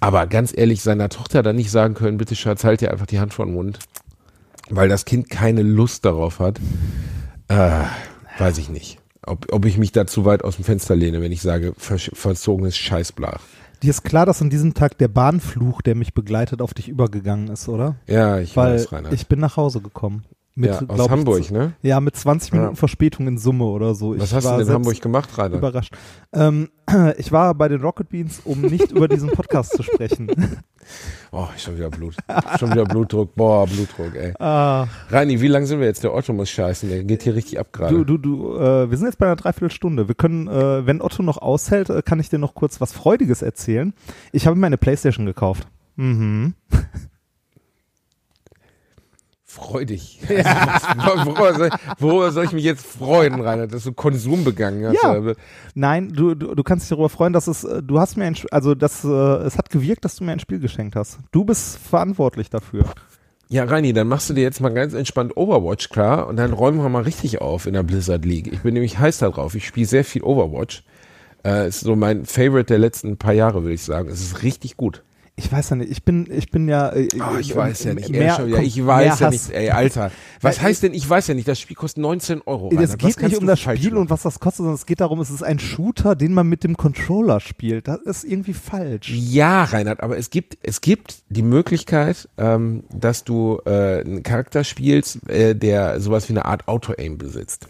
Aber 0.01 0.27
ganz 0.27 0.57
ehrlich, 0.57 0.83
seiner 0.83 1.11
Tochter 1.11 1.43
dann 1.43 1.57
nicht 1.57 1.71
sagen 1.71 1.95
können, 1.95 2.17
bitte 2.17 2.35
Schatz, 2.35 2.65
halt 2.65 2.81
dir 2.81 2.91
einfach 2.91 3.07
die 3.07 3.21
Hand 3.21 3.35
vor 3.35 3.45
den 3.45 3.55
Mund. 3.55 3.79
Weil 4.71 4.89
das 4.89 5.05
Kind 5.05 5.29
keine 5.29 5.63
Lust 5.63 6.05
darauf 6.05 6.39
hat. 6.39 6.59
Äh, 7.49 7.83
weiß 8.39 8.59
ich 8.59 8.71
nicht. 8.71 8.99
Ob, 9.27 9.53
ob 9.53 9.65
ich 9.67 9.77
mich 9.77 9.93
da 9.93 10.07
zu 10.07 10.25
weit 10.25 10.43
aus 10.43 10.57
dem 10.57 10.65
Fenster 10.65 10.97
lehne, 10.97 11.21
wenn 11.21 11.33
ich 11.33 11.43
sage, 11.43 11.75
ver 11.77 11.99
verzogenes 11.99 12.77
Scheißblach. 12.77 13.41
Dir 13.83 13.91
ist 13.91 14.03
klar, 14.03 14.27
dass 14.27 14.41
an 14.41 14.51
diesem 14.51 14.75
Tag 14.75 14.99
der 14.99 15.09
Bahnfluch, 15.09 15.83
der 15.83 15.95
mich 15.95 16.15
begleitet, 16.15 16.63
auf 16.63 16.75
dich 16.75 16.89
übergegangen 16.89 17.49
ist, 17.49 17.69
oder? 17.69 17.97
Ja, 18.07 18.39
ich 18.39 18.57
Weil 18.57 18.75
weiß, 18.75 18.93
Rainer. 18.93 19.13
ich 19.13 19.27
bin 19.27 19.41
nach 19.41 19.57
Hause 19.57 19.81
gekommen. 19.81 20.25
Mit, 20.61 20.71
ja, 20.71 20.81
aus 20.89 21.01
ich, 21.01 21.11
Hamburg, 21.11 21.43
z- 21.45 21.51
ne? 21.53 21.73
Ja, 21.83 22.01
mit 22.01 22.15
20 22.17 22.53
Minuten 22.53 22.73
Ja. 22.73 22.77
Verspätung 22.77 23.27
in 23.27 23.39
Summe 23.39 23.65
oder 23.65 23.95
so. 23.95 24.17
Was 24.19 24.29
ich 24.31 24.35
hast 24.35 24.45
du 24.47 24.61
in 24.61 24.69
Hamburg 24.69 25.01
gemacht, 25.01 25.31
Rainer? 25.39 25.57
Überrascht. 25.57 25.95
Ähm, 26.33 26.69
ich 27.19 27.33
war 27.33 27.55
bei 27.55 27.69
den 27.69 27.81
Rocket 27.81 28.09
Beans, 28.11 28.41
um 28.45 28.61
nicht 28.61 28.93
über 28.93 29.09
diesen 29.09 29.31
Podcast 29.31 29.73
zu 29.73 29.83
sprechen. 29.83 30.29
Oh, 31.33 31.47
schon 31.57 31.77
wieder 31.77 31.91
Blut. 31.91 32.17
schon 32.59 32.73
wieder 32.73 32.85
Blutdruck. 32.85 33.37
Boah, 33.37 33.65
Blutdruck, 33.67 34.17
ey. 34.17 34.33
Ah, 34.41 34.89
Reini, 35.11 35.41
wie 35.41 35.47
lang 35.47 35.65
sind 35.65 35.79
wir 35.79 35.87
jetzt? 35.87 36.03
Der 36.03 36.13
Otto 36.13 36.33
muss 36.33 36.51
scheißen. 36.51 36.89
Der 36.89 37.05
geht 37.05 37.23
hier 37.23 37.37
richtig 37.37 37.61
ab 37.61 37.69
gerade. 37.73 37.95
du, 37.95 38.03
du, 38.05 38.19
du, 38.19 38.57
äh, 38.57 38.91
wir 38.91 38.97
sind 38.97 39.07
jetzt 39.07 39.19
bei 39.19 39.27
einer 39.27 39.37
Dreiviertelstunde. 39.37 40.09
Wir 40.09 40.17
können, 40.17 40.49
äh, 40.49 40.85
wenn 40.87 41.01
Otto 41.01 41.23
noch 41.23 41.39
aushält, 41.39 41.91
äh, 41.91 42.03
kann 42.03 42.19
ich 42.19 42.29
dir 42.31 42.39
noch 42.41 42.55
kurz 42.55 42.81
was 42.81 42.93
Freudiges 42.93 43.43
erzählen. 43.43 43.93
Ich 44.33 44.49
habe 44.49 44.57
mir 44.57 44.67
eine 44.67 44.79
Playstation 44.79 45.27
gekauft. 45.27 45.69
Mhm. 45.95 46.55
Freudig. 49.51 50.21
Also, 50.29 51.27
worüber, 51.27 51.55
soll, 51.55 51.71
worüber 51.99 52.31
soll 52.31 52.45
ich 52.45 52.53
mich 52.53 52.63
jetzt 52.63 52.87
freuen, 52.87 53.41
Rainer, 53.41 53.67
dass 53.67 53.83
du 53.83 53.93
Konsum 53.93 54.45
begangen 54.45 54.87
hast? 54.87 55.03
Ja. 55.03 55.11
Also, 55.11 55.33
Nein, 55.75 56.13
du, 56.13 56.37
du, 56.37 56.55
du 56.55 56.63
kannst 56.63 56.85
dich 56.85 56.91
darüber 56.91 57.09
freuen, 57.09 57.33
dass 57.33 57.49
es, 57.49 57.65
äh, 57.65 57.83
du 57.83 57.99
hast 57.99 58.17
mir 58.17 58.27
ein, 58.27 58.37
also 58.53 58.77
das, 58.77 59.05
äh, 59.05 59.09
es 59.09 59.59
hat 59.59 59.71
gewirkt, 59.71 60.05
dass 60.05 60.15
du 60.17 60.25
mir 60.25 60.33
ein 60.33 60.39
Spiel 60.39 60.61
geschenkt 60.61 60.95
hast. 60.95 61.19
Du 61.33 61.45
bist 61.45 61.79
verantwortlich 61.79 62.49
dafür. 62.49 62.85
Ja, 63.49 63.65
Reini, 63.65 63.93
dann 63.93 64.07
machst 64.07 64.31
du 64.31 64.35
dir 64.35 64.43
jetzt 64.43 64.61
mal 64.61 64.73
ganz 64.73 64.95
entspannt 64.95 65.37
Overwatch 65.37 65.89
klar 65.89 66.29
und 66.29 66.37
dann 66.37 66.53
räumen 66.53 66.81
wir 66.81 66.89
mal 66.89 67.03
richtig 67.03 67.41
auf 67.41 67.67
in 67.67 67.75
der 67.75 67.83
Blizzard 67.83 68.25
League. 68.25 68.53
Ich 68.53 68.61
bin 68.61 68.75
nämlich 68.75 69.01
heiß 69.01 69.19
da 69.19 69.31
drauf. 69.31 69.57
Ich 69.57 69.67
spiele 69.67 69.87
sehr 69.87 70.05
viel 70.05 70.23
Overwatch. 70.23 70.85
Äh, 71.45 71.67
ist 71.67 71.81
so 71.81 71.97
mein 71.97 72.25
Favorite 72.25 72.67
der 72.67 72.79
letzten 72.79 73.17
paar 73.17 73.33
Jahre, 73.33 73.63
würde 73.63 73.75
ich 73.75 73.83
sagen. 73.83 74.09
Es 74.09 74.21
ist 74.21 74.45
richtig 74.45 74.77
gut. 74.77 75.03
Ich 75.37 75.51
weiß 75.51 75.71
ja 75.71 75.77
nicht, 75.77 75.91
ich 75.91 76.05
bin, 76.05 76.27
ich 76.31 76.51
bin 76.51 76.69
ja. 76.69 76.91
Äh, 76.93 77.09
Oh, 77.19 77.39
ich 77.39 77.57
weiß 77.57 77.85
ja 77.85 77.95
nicht. 77.95 78.11
Mehr, 78.11 78.37
schon 78.37 78.51
komm, 78.51 78.63
Ich 78.63 78.85
weiß 78.85 79.21
ja 79.21 79.31
nicht. 79.31 79.51
Ey, 79.51 79.71
Alter. 79.71 80.11
Was 80.43 80.59
Weil- 80.59 80.65
heißt 80.67 80.83
denn, 80.83 80.93
ich 80.93 81.09
weiß 81.09 81.29
ja 81.29 81.35
nicht, 81.35 81.49
das 81.49 81.59
Spiel 81.59 81.77
kostet 81.77 82.03
19 82.03 82.43
Euro. 82.45 82.71
Es 82.73 82.91
Was 82.91 82.99
geht 82.99 83.23
nicht 83.23 83.39
um 83.39 83.47
das 83.47 83.61
Spiel 83.61 83.97
und 83.97 84.11
was 84.11 84.23
das 84.23 84.39
kostet, 84.39 84.59
sondern 84.59 84.75
es 84.75 84.85
geht 84.85 85.01
darum, 85.01 85.21
es 85.21 85.31
ist 85.31 85.43
ein 85.43 85.59
Shooter, 85.59 86.15
den 86.15 86.35
man 86.35 86.47
mit 86.47 86.63
dem 86.63 86.77
Controller 86.77 87.41
spielt. 87.41 87.89
Das 87.89 88.01
ist 88.01 88.25
irgendwie 88.25 88.53
falsch. 88.53 89.11
Ja, 89.11 89.65
Reinhard, 89.65 90.03
aber 90.03 90.19
es 90.19 90.29
gibt, 90.31 90.59
es 90.63 90.83
gibt 90.83 91.23
die 91.31 91.43
Möglichkeit, 91.43 92.29
ähm, 92.37 92.85
dass 92.93 93.25
du 93.25 93.61
äh, 93.65 94.01
einen 94.01 94.23
Charakter 94.23 94.63
spielst, 94.63 95.27
äh, 95.29 95.55
der 95.55 96.01
sowas 96.01 96.29
wie 96.29 96.35
eine 96.35 96.45
Art 96.45 96.69
Auto-Aim 96.69 97.17
besitzt. 97.17 97.69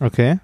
Okay. 0.00 0.38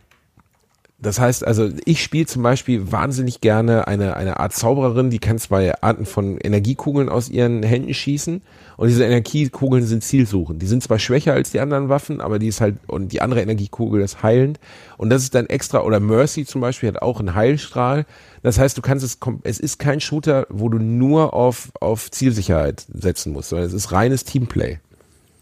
Das 1.00 1.20
heißt 1.20 1.46
also, 1.46 1.70
ich 1.84 2.02
spiele 2.02 2.26
zum 2.26 2.42
Beispiel 2.42 2.90
wahnsinnig 2.90 3.40
gerne 3.40 3.86
eine, 3.86 4.16
eine 4.16 4.40
Art 4.40 4.52
Zaubererin, 4.52 5.10
die 5.10 5.20
kann 5.20 5.38
zwei 5.38 5.80
Arten 5.80 6.06
von 6.06 6.38
Energiekugeln 6.38 7.08
aus 7.08 7.28
ihren 7.28 7.62
Händen 7.62 7.94
schießen 7.94 8.42
und 8.76 8.88
diese 8.88 9.04
Energiekugeln 9.04 9.86
sind 9.86 10.02
zielsuchend. 10.02 10.60
Die 10.60 10.66
sind 10.66 10.82
zwar 10.82 10.98
schwächer 10.98 11.34
als 11.34 11.52
die 11.52 11.60
anderen 11.60 11.88
Waffen, 11.88 12.20
aber 12.20 12.40
die 12.40 12.48
ist 12.48 12.60
halt, 12.60 12.78
und 12.88 13.12
die 13.12 13.20
andere 13.20 13.40
Energiekugel 13.40 14.00
ist 14.00 14.24
heilend 14.24 14.58
und 14.96 15.10
das 15.10 15.22
ist 15.22 15.36
dann 15.36 15.46
extra, 15.46 15.82
oder 15.82 16.00
Mercy 16.00 16.44
zum 16.44 16.62
Beispiel 16.62 16.88
hat 16.88 17.00
auch 17.00 17.20
einen 17.20 17.36
Heilstrahl. 17.36 18.04
Das 18.42 18.58
heißt, 18.58 18.76
du 18.76 18.82
kannst 18.82 19.04
es, 19.04 19.18
es 19.44 19.60
ist 19.60 19.78
kein 19.78 20.00
Shooter, 20.00 20.48
wo 20.50 20.68
du 20.68 20.78
nur 20.78 21.32
auf, 21.32 21.70
auf 21.80 22.10
Zielsicherheit 22.10 22.84
setzen 22.92 23.32
musst, 23.32 23.50
sondern 23.50 23.68
es 23.68 23.72
ist 23.72 23.92
reines 23.92 24.24
Teamplay. 24.24 24.80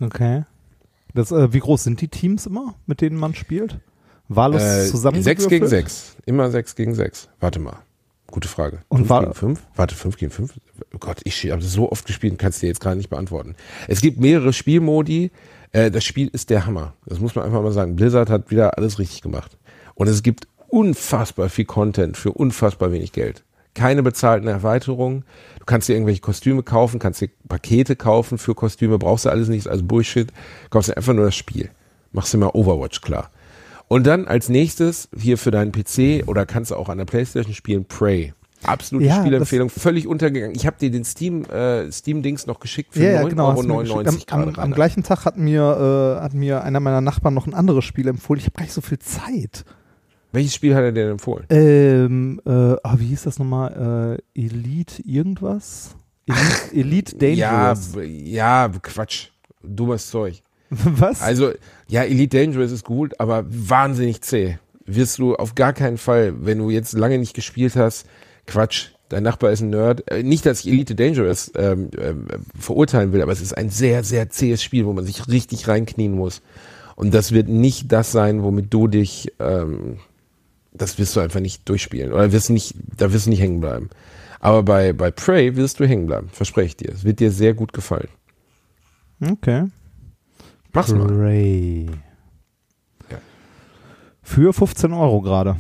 Okay. 0.01 0.45
Das, 1.15 1.33
äh, 1.33 1.55
wie 1.55 1.61
groß 1.61 1.83
sind 1.83 2.03
die 2.03 2.09
Teams 2.09 2.45
immer, 2.45 2.75
mit 2.87 3.01
denen 3.01 3.17
man 3.17 3.35
spielt? 3.35 3.79
Wahllos 4.29 4.63
Äh, 4.63 4.87
zusammen. 4.87 5.23
sechs 5.23 5.49
gegen 5.49 5.67
sechs. 5.69 6.17
Immer 6.27 6.51
sechs 6.51 6.75
gegen 6.75 6.95
sechs. 6.95 7.29
Warte 7.41 7.61
mal. 7.61 7.79
Gute 8.29 8.49
Frage. 8.49 8.81
Und 8.89 8.99
fünf 8.99 9.11
war- 9.11 9.21
gegen 9.23 9.35
fünf? 9.35 9.63
Warte, 9.77 9.95
fünf 9.95 10.17
gegen 10.17 10.33
fünf? 10.33 10.55
Oh 10.93 10.99
Gott, 10.99 11.21
ich 11.25 11.49
habe 11.51 11.63
das 11.63 11.73
so 11.73 11.91
oft 11.93 12.07
gespielt, 12.07 12.39
kannst 12.39 12.61
dir 12.61 12.67
jetzt 12.67 12.81
gerade 12.81 12.97
nicht 12.97 13.09
beantworten. 13.09 13.55
Es 13.87 14.01
gibt 14.01 14.19
mehrere 14.19 14.53
Spielmodi. 14.53 15.31
Äh, 15.73 15.91
das 15.93 16.05
Spiel 16.05 16.29
ist 16.33 16.51
der 16.51 16.67
Hammer. 16.67 16.95
Das 17.07 17.21
muss 17.21 17.35
man 17.37 17.45
einfach 17.45 17.63
mal 17.63 17.73
sagen. 17.73 17.95
Blizzard 17.95 18.29
hat 18.29 18.51
wieder 18.51 18.77
alles 18.79 18.99
richtig 18.99 19.23
gemacht. 19.23 19.57
Und 19.95 20.09
es 20.09 20.23
gibt 20.25 20.49
unfassbar 20.69 21.49
viel 21.49 21.65
Content 21.67 22.17
für 22.17 22.33
unfassbar 22.33 22.91
wenig 22.91 23.13
Geld. 23.13 23.45
Keine 23.75 24.03
bezahlten 24.03 24.49
Erweiterungen. 24.49 25.25
Du 25.61 25.65
kannst 25.67 25.89
dir 25.89 25.93
irgendwelche 25.93 26.21
Kostüme 26.21 26.63
kaufen, 26.63 26.99
kannst 26.99 27.21
dir 27.21 27.29
Pakete 27.49 27.95
kaufen 27.95 28.39
für 28.39 28.55
Kostüme, 28.55 28.99
brauchst 28.99 29.27
du 29.27 29.29
alles 29.29 29.49
nicht, 29.49 29.69
also 29.69 29.85
Bullshit. 29.85 30.33
Kaufst 30.71 30.89
dir 30.91 30.97
einfach 30.97 31.13
nur 31.13 31.27
das 31.27 31.37
Spiel. 31.37 31.71
Machst 32.13 32.33
dir 32.35 32.39
mal 32.39 32.51
Overwatch 32.55 33.03
klar. 33.03 33.31
Und 33.89 34.07
dann 34.07 34.27
als 34.27 34.49
nächstes 34.49 35.09
hier 35.17 35.39
für 35.39 35.51
deinen 35.51 35.71
PC 35.73 36.27
oder 36.27 36.45
kannst 36.47 36.71
du 36.71 36.77
auch 36.77 36.89
an 36.89 36.99
der 36.99 37.05
Playstation 37.05 37.55
spielen 37.55 37.85
Prey. 37.85 38.33
Absolute 38.65 39.07
Ja, 39.07 39.21
Spielempfehlung, 39.21 39.69
völlig 39.71 40.09
untergegangen. 40.09 40.57
Ich 40.57 40.67
habe 40.67 40.77
dir 40.81 40.91
den 40.91 41.05
Steam 41.05 41.45
äh, 41.45 41.93
Steam 41.93 42.23
Dings 42.23 42.47
noch 42.47 42.59
geschickt 42.59 42.95
für 42.95 43.05
Ja, 43.05 43.11
ja, 43.13 43.23
9,99 43.23 43.29
genau. 43.29 43.49
hast 43.53 43.63
du 43.63 43.67
mir 43.69 43.75
Euro 43.75 44.03
geschickt. 44.05 44.27
gerade. 44.27 44.43
am, 44.43 44.49
am, 44.49 44.59
am 44.59 44.73
gleichen 44.73 45.03
Tag 45.05 45.25
hat 45.25 45.37
mir, 45.37 46.17
äh, 46.19 46.23
hat 46.25 46.35
mir 46.35 46.65
einer 46.65 46.81
meiner 46.81 47.01
Nachbarn 47.03 47.35
noch 47.35 47.47
ein 47.47 47.55
anderes 47.55 47.85
Spiel 47.85 48.09
empfohlen. 48.09 48.41
Ich 48.41 48.47
habe 48.47 48.55
gar 48.57 48.63
nicht 48.63 48.73
so 48.73 48.81
viel 48.81 48.99
Zeit. 48.99 49.65
Welches 50.33 50.55
Spiel 50.55 50.75
hat 50.75 50.83
er 50.83 50.91
dir 50.93 51.03
denn 51.03 51.13
empfohlen? 51.13 51.45
Ähm, 51.51 52.41
äh, 52.45 52.51
ah, 52.51 52.95
wie 52.99 53.07
hieß 53.07 53.23
das 53.25 53.39
nochmal? 53.39 54.19
Äh, 54.35 54.41
Elite 54.43 55.01
irgendwas? 55.03 55.95
Elite, 56.27 56.73
Elite 57.17 57.27
Ja, 57.35 57.69
Dangerous. 57.75 57.89
b- 57.93 58.05
ja, 58.05 58.69
Quatsch. 58.83 59.29
Dummes 59.63 60.11
Zeug. 60.11 60.43
Was? 60.71 61.23
Also, 61.23 61.53
ja, 61.89 62.03
Elite 62.03 62.39
Dangerous 62.39 62.73
ist 62.73 62.85
gut, 62.85 63.19
aber 63.21 63.45
wahnsinnig 63.49 64.23
zäh. 64.23 64.59
Wirst 64.85 65.19
du 65.19 65.35
auf 65.35 65.55
gar 65.55 65.73
keinen 65.73 65.99
Fall, 65.99 66.35
wenn 66.45 66.59
du 66.59 66.71
jetzt 66.71 66.93
lange 66.93 67.19
nicht 67.19 67.35
gespielt 67.35 67.77
hast, 67.77 68.07
Quatsch, 68.47 68.91
dein 69.09 69.23
Nachbar 69.23 69.51
ist 69.51 69.61
ein 69.61 69.71
Nerd. 69.71 70.11
Äh, 70.11 70.23
nicht, 70.23 70.47
dass 70.47 70.61
ich 70.61 70.69
Elite 70.73 70.95
Dangerous 70.95 71.51
ähm, 71.57 71.91
ähm, 71.99 72.27
verurteilen 72.59 73.13
will, 73.13 73.23
aber 73.23 73.33
es 73.33 73.41
ist 73.41 73.57
ein 73.57 73.71
sehr, 73.71 74.05
sehr 74.05 74.31
zähes 74.31 74.63
Spiel, 74.63 74.87
wo 74.87 74.93
man 74.93 75.05
sich 75.05 75.29
richtig 75.29 75.69
reinknien 75.69 76.13
muss. 76.13 76.43
Und 76.95 77.13
das 77.13 77.33
wird 77.33 77.49
nicht 77.49 77.93
das 77.93 78.13
sein, 78.13 78.43
womit 78.43 78.73
du 78.73 78.89
dich, 78.89 79.33
ähm, 79.39 79.99
das 80.73 80.99
wirst 80.99 81.15
du 81.17 81.21
einfach 81.21 81.41
nicht 81.41 81.69
durchspielen. 81.69 82.13
Oder 82.13 82.33
wirst 82.33 82.51
nicht, 82.51 82.75
da 82.97 83.13
wirst 83.13 83.27
du 83.27 83.31
nicht 83.31 83.41
hängen 83.41 83.61
bleiben. 83.61 83.91
Aber 84.41 84.63
bei, 84.63 84.93
bei 84.93 85.11
Prey 85.11 85.57
wirst 85.57 85.81
du 85.81 85.87
hängen 85.87 86.07
bleiben, 86.07 86.29
verspreche 86.33 86.67
ich 86.69 86.77
dir. 86.77 86.93
Es 86.93 87.05
wird 87.05 87.21
dir 87.21 87.31
sehr 87.31 87.55
gut 87.55 87.73
gefallen. 87.73 88.09
okay. 89.21 89.65
Mach's 90.77 90.93
mal. 90.93 91.07
Prey. 91.07 91.87
Ja. 93.11 93.19
Für 94.23 94.53
15 94.53 94.93
Euro 94.93 95.23
gerade. 95.23 95.57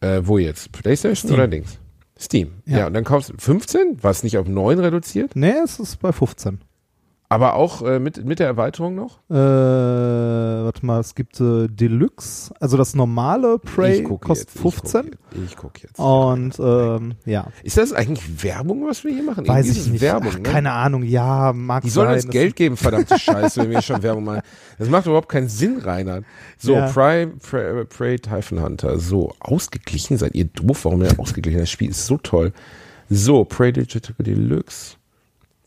Äh, 0.00 0.22
wo 0.24 0.38
jetzt? 0.38 0.72
PlayStation 0.72 1.16
Steam. 1.28 1.34
oder 1.34 1.46
Dings? 1.48 1.78
Steam. 2.18 2.62
Ja. 2.66 2.78
Ja. 2.78 2.86
und 2.88 2.94
dann 2.94 3.04
kaufst 3.04 3.30
du 3.30 3.34
15? 3.38 4.02
War 4.02 4.10
es 4.10 4.22
nicht 4.24 4.36
auf 4.38 4.48
9 4.48 4.78
reduziert? 4.80 5.36
Nee, 5.36 5.54
es 5.64 5.78
ist 5.78 6.00
bei 6.00 6.12
15. 6.12 6.58
Aber 7.32 7.54
auch 7.54 7.82
äh, 7.82 8.00
mit, 8.00 8.24
mit 8.24 8.40
der 8.40 8.48
Erweiterung 8.48 8.96
noch? 8.96 9.20
Äh, 9.30 9.34
warte 10.64 10.84
mal, 10.84 10.98
es 10.98 11.14
gibt 11.14 11.40
äh, 11.40 11.68
Deluxe, 11.68 12.52
also 12.58 12.76
das 12.76 12.96
normale 12.96 13.56
Prey 13.60 14.02
kostet 14.02 14.48
jetzt, 14.48 14.56
ich 14.56 14.60
15. 14.60 15.02
gucke 15.02 15.10
jetzt, 15.36 15.44
Ich 15.46 15.56
gucke 15.56 15.80
jetzt. 15.80 15.98
Und 16.00 16.58
ähm, 16.58 17.14
ja, 17.26 17.46
Ist 17.62 17.76
das 17.76 17.92
eigentlich 17.92 18.42
Werbung, 18.42 18.84
was 18.88 19.04
wir 19.04 19.12
hier 19.12 19.22
machen? 19.22 19.46
weiß 19.46 19.64
Irgendwie 19.66 19.80
ich 19.80 19.92
nicht. 19.92 20.00
Werbung, 20.02 20.30
Ach, 20.32 20.36
ne? 20.38 20.42
Keine 20.42 20.72
Ahnung, 20.72 21.04
ja, 21.04 21.52
mag 21.52 21.84
Die 21.84 21.90
sollen 21.90 22.08
sein. 22.08 22.14
uns 22.16 22.24
Das- 22.24 22.32
Geld 22.32 22.56
geben, 22.56 22.76
verdammte 22.76 23.16
Scheiße, 23.18 23.60
wenn 23.62 23.70
wir 23.70 23.82
schon 23.82 24.02
Werbung 24.02 24.24
machen. 24.24 24.42
Das 24.80 24.88
macht 24.88 25.06
überhaupt 25.06 25.28
keinen 25.28 25.48
Sinn, 25.48 25.78
Reinhard. 25.78 26.24
So, 26.58 26.72
Ja. 26.74 26.88
Prey, 26.90 27.26
Prey, 27.28 27.84
Prey 27.84 28.18
Typhon 28.18 28.60
Hunter. 28.60 28.98
So, 28.98 29.32
ausgeglichen 29.38 30.18
seid 30.18 30.34
ihr 30.34 30.46
doof. 30.46 30.84
Warum 30.84 30.98
denn 30.98 31.16
ausgeglichen? 31.16 31.60
Das 31.60 31.70
Spiel 31.70 31.90
ist 31.90 32.06
so 32.06 32.16
toll. 32.18 32.52
So, 33.08 33.44
Prey 33.44 33.72
Digital 33.72 34.16
Deluxe. 34.18 34.96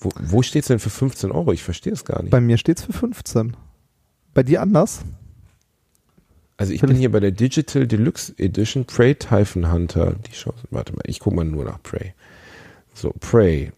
Wo, 0.04 0.10
wo 0.22 0.41
steht's 0.41 0.68
denn 0.68 0.80
für 0.80 0.89
15 0.89 1.32
Euro? 1.32 1.51
Ich 1.54 1.64
verstehe 1.64 1.93
es 1.93 2.06
gar 2.06 2.22
nicht. 2.22 2.32
Bei 2.32 2.41
mir 2.41 2.58
steht's 2.58 2.84
für 2.84 2.93
15. 2.93 3.56
Bei 4.34 4.43
dir 4.43 4.62
anders? 4.62 5.01
Also 6.58 6.72
ich 6.74 6.82
bin 6.82 6.95
hier 6.95 7.12
bei 7.12 7.20
der 7.20 7.32
Digital 7.32 7.88
Deluxe 7.88 8.34
Edition 8.38 8.86
Prey 8.86 9.16
Typhon 9.16 9.72
Hunter. 9.72 10.16
Die 10.28 10.32
Chance, 10.32 10.60
warte 10.72 10.93
mal, 10.93 11.01
ich 11.06 11.20
gucke 11.20 11.36
mal 11.36 11.45
nur 11.45 11.66
nach 11.66 11.82
Prey. 11.82 12.14
So, 12.93 13.14
Prey. 13.20 13.72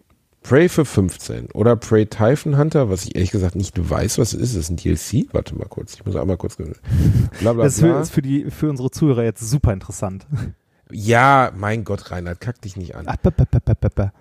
Prey 0.44 0.70
für 0.70 0.86
15 0.86 1.48
oder 1.54 1.76
Prey 1.76 2.06
Typhon 2.06 2.58
Hunter, 2.58 2.90
was 2.90 3.06
ich 3.06 3.16
ehrlich 3.16 3.32
gesagt 3.32 3.56
nicht 3.56 3.90
weiß, 3.90 4.20
was 4.20 4.34
es 4.34 4.42
ist. 4.42 4.56
Ist 4.56 4.56
es 4.56 4.70
ein 4.70 4.76
DLC? 4.76 5.34
Warte 5.34 5.56
mal 5.56 5.68
kurz. 5.68 5.96
Ich 5.96 6.06
muss 6.06 6.16
einmal 6.16 6.38
kurz. 6.38 6.58
Bla 6.58 7.54
bla 7.54 7.54
Das 7.64 7.76
ist 7.76 7.80
für, 7.80 8.22
bla. 8.22 8.30
die, 8.30 8.52
für 8.52 8.70
unsere 8.70 8.92
Zuhörer 8.92 9.24
jetzt 9.24 9.42
super 9.42 9.74
interessant. 9.74 10.28
Ja, 10.92 11.52
mein 11.56 11.84
Gott, 11.84 12.12
Reinhard, 12.12 12.40
kack 12.42 12.62
dich 12.62 12.78
nicht 12.78 12.96
an. 12.96 13.06
Ach, 13.08 13.18
ba, 13.18 13.32
ba, 13.32 13.90
ba. 13.90 14.14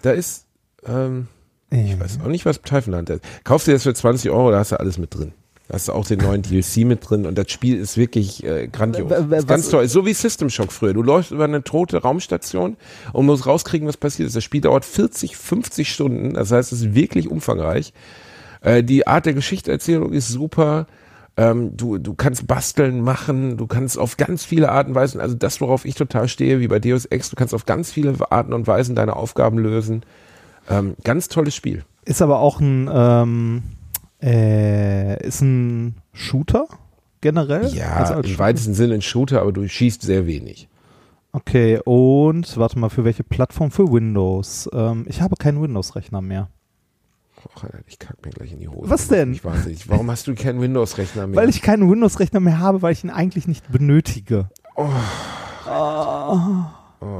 Da 0.00 0.12
ist, 0.12 0.46
ähm, 0.86 1.28
Äh, 1.28 1.35
ich 1.70 1.98
weiß 1.98 2.20
auch 2.22 2.28
nicht, 2.28 2.46
was 2.46 2.60
Hunter 2.70 3.14
ist. 3.14 3.24
Kauf 3.44 3.64
dir 3.64 3.72
das 3.72 3.82
für 3.82 3.94
20 3.94 4.30
Euro, 4.30 4.50
da 4.50 4.58
hast 4.58 4.72
du 4.72 4.80
alles 4.80 4.98
mit 4.98 5.14
drin. 5.14 5.32
Da 5.68 5.74
hast 5.74 5.88
du 5.88 5.92
auch 5.92 6.06
den 6.06 6.20
neuen 6.20 6.42
DLC 6.42 6.86
mit 6.86 7.08
drin 7.08 7.26
und 7.26 7.36
das 7.36 7.50
Spiel 7.50 7.76
ist 7.76 7.96
wirklich 7.96 8.44
äh, 8.44 8.68
grandios. 8.68 9.10
Ist 9.10 9.48
ganz 9.48 9.68
toll. 9.68 9.84
Ist 9.84 9.92
So 9.92 10.06
wie 10.06 10.12
System 10.12 10.48
Shock 10.48 10.70
früher. 10.70 10.94
Du 10.94 11.02
läufst 11.02 11.32
über 11.32 11.44
eine 11.44 11.64
tote 11.64 12.02
Raumstation 12.02 12.76
und 13.12 13.26
musst 13.26 13.46
rauskriegen, 13.46 13.88
was 13.88 13.96
passiert 13.96 14.28
ist. 14.28 14.36
Das 14.36 14.44
Spiel 14.44 14.60
dauert 14.60 14.84
40, 14.84 15.36
50 15.36 15.92
Stunden. 15.92 16.34
Das 16.34 16.52
heißt, 16.52 16.72
es 16.72 16.82
ist 16.82 16.94
wirklich 16.94 17.28
umfangreich. 17.28 17.92
Äh, 18.60 18.84
die 18.84 19.08
Art 19.08 19.26
der 19.26 19.34
Geschichteerzählung 19.34 20.12
ist 20.12 20.28
super. 20.28 20.86
Ähm, 21.36 21.76
du, 21.76 21.98
du 21.98 22.14
kannst 22.14 22.46
basteln, 22.46 23.00
machen, 23.02 23.56
du 23.56 23.66
kannst 23.66 23.98
auf 23.98 24.16
ganz 24.16 24.44
viele 24.44 24.70
Arten 24.70 24.90
und 24.90 24.94
Weisen, 24.94 25.20
also 25.20 25.34
das, 25.34 25.60
worauf 25.60 25.84
ich 25.84 25.94
total 25.94 26.28
stehe, 26.28 26.60
wie 26.60 26.68
bei 26.68 26.78
Deus 26.78 27.04
Ex, 27.04 27.28
du 27.28 27.36
kannst 27.36 27.52
auf 27.52 27.66
ganz 27.66 27.92
viele 27.92 28.14
Arten 28.30 28.54
und 28.54 28.66
Weisen 28.66 28.94
deine 28.94 29.16
Aufgaben 29.16 29.58
lösen. 29.58 30.02
Ähm, 30.68 30.96
ganz 31.04 31.28
tolles 31.28 31.54
Spiel. 31.54 31.84
Ist 32.04 32.22
aber 32.22 32.40
auch 32.40 32.60
ein, 32.60 32.88
ähm, 32.92 33.62
äh, 34.22 35.22
ist 35.26 35.40
ein 35.42 35.96
Shooter 36.12 36.66
generell? 37.20 37.66
Ja, 37.74 37.94
Also 37.94 38.14
als 38.14 38.26
im 38.26 38.32
Shooter? 38.32 38.44
weitesten 38.44 38.74
Sinne 38.74 38.94
ein 38.94 39.02
Shooter, 39.02 39.40
aber 39.42 39.52
du 39.52 39.66
schießt 39.66 40.02
sehr 40.02 40.26
wenig. 40.26 40.68
Okay, 41.32 41.78
und 41.84 42.56
warte 42.56 42.78
mal, 42.78 42.88
für 42.88 43.04
welche 43.04 43.22
Plattform? 43.24 43.70
Für 43.70 43.90
Windows. 43.92 44.70
Ähm, 44.72 45.04
ich 45.08 45.20
habe 45.20 45.36
keinen 45.36 45.60
Windows-Rechner 45.60 46.22
mehr. 46.22 46.48
Och, 47.44 47.64
Alter, 47.64 47.80
ich 47.86 47.98
kack 47.98 48.16
mir 48.24 48.30
gleich 48.30 48.52
in 48.52 48.60
die 48.60 48.68
Hose. 48.68 48.88
Was 48.88 49.08
denn? 49.08 49.30
mich 49.30 49.44
wahnsinnig. 49.44 49.88
Warum 49.90 50.10
hast 50.10 50.26
du 50.26 50.34
keinen 50.34 50.60
Windows-Rechner 50.60 51.26
mehr? 51.26 51.36
Weil 51.36 51.50
ich 51.50 51.60
keinen 51.60 51.90
Windows-Rechner 51.90 52.40
mehr 52.40 52.58
habe, 52.58 52.80
weil 52.82 52.92
ich 52.92 53.04
ihn 53.04 53.10
eigentlich 53.10 53.46
nicht 53.46 53.70
benötige. 53.70 54.48
oh, 54.76 54.88
oh, 55.68 56.66
oh 57.02 57.18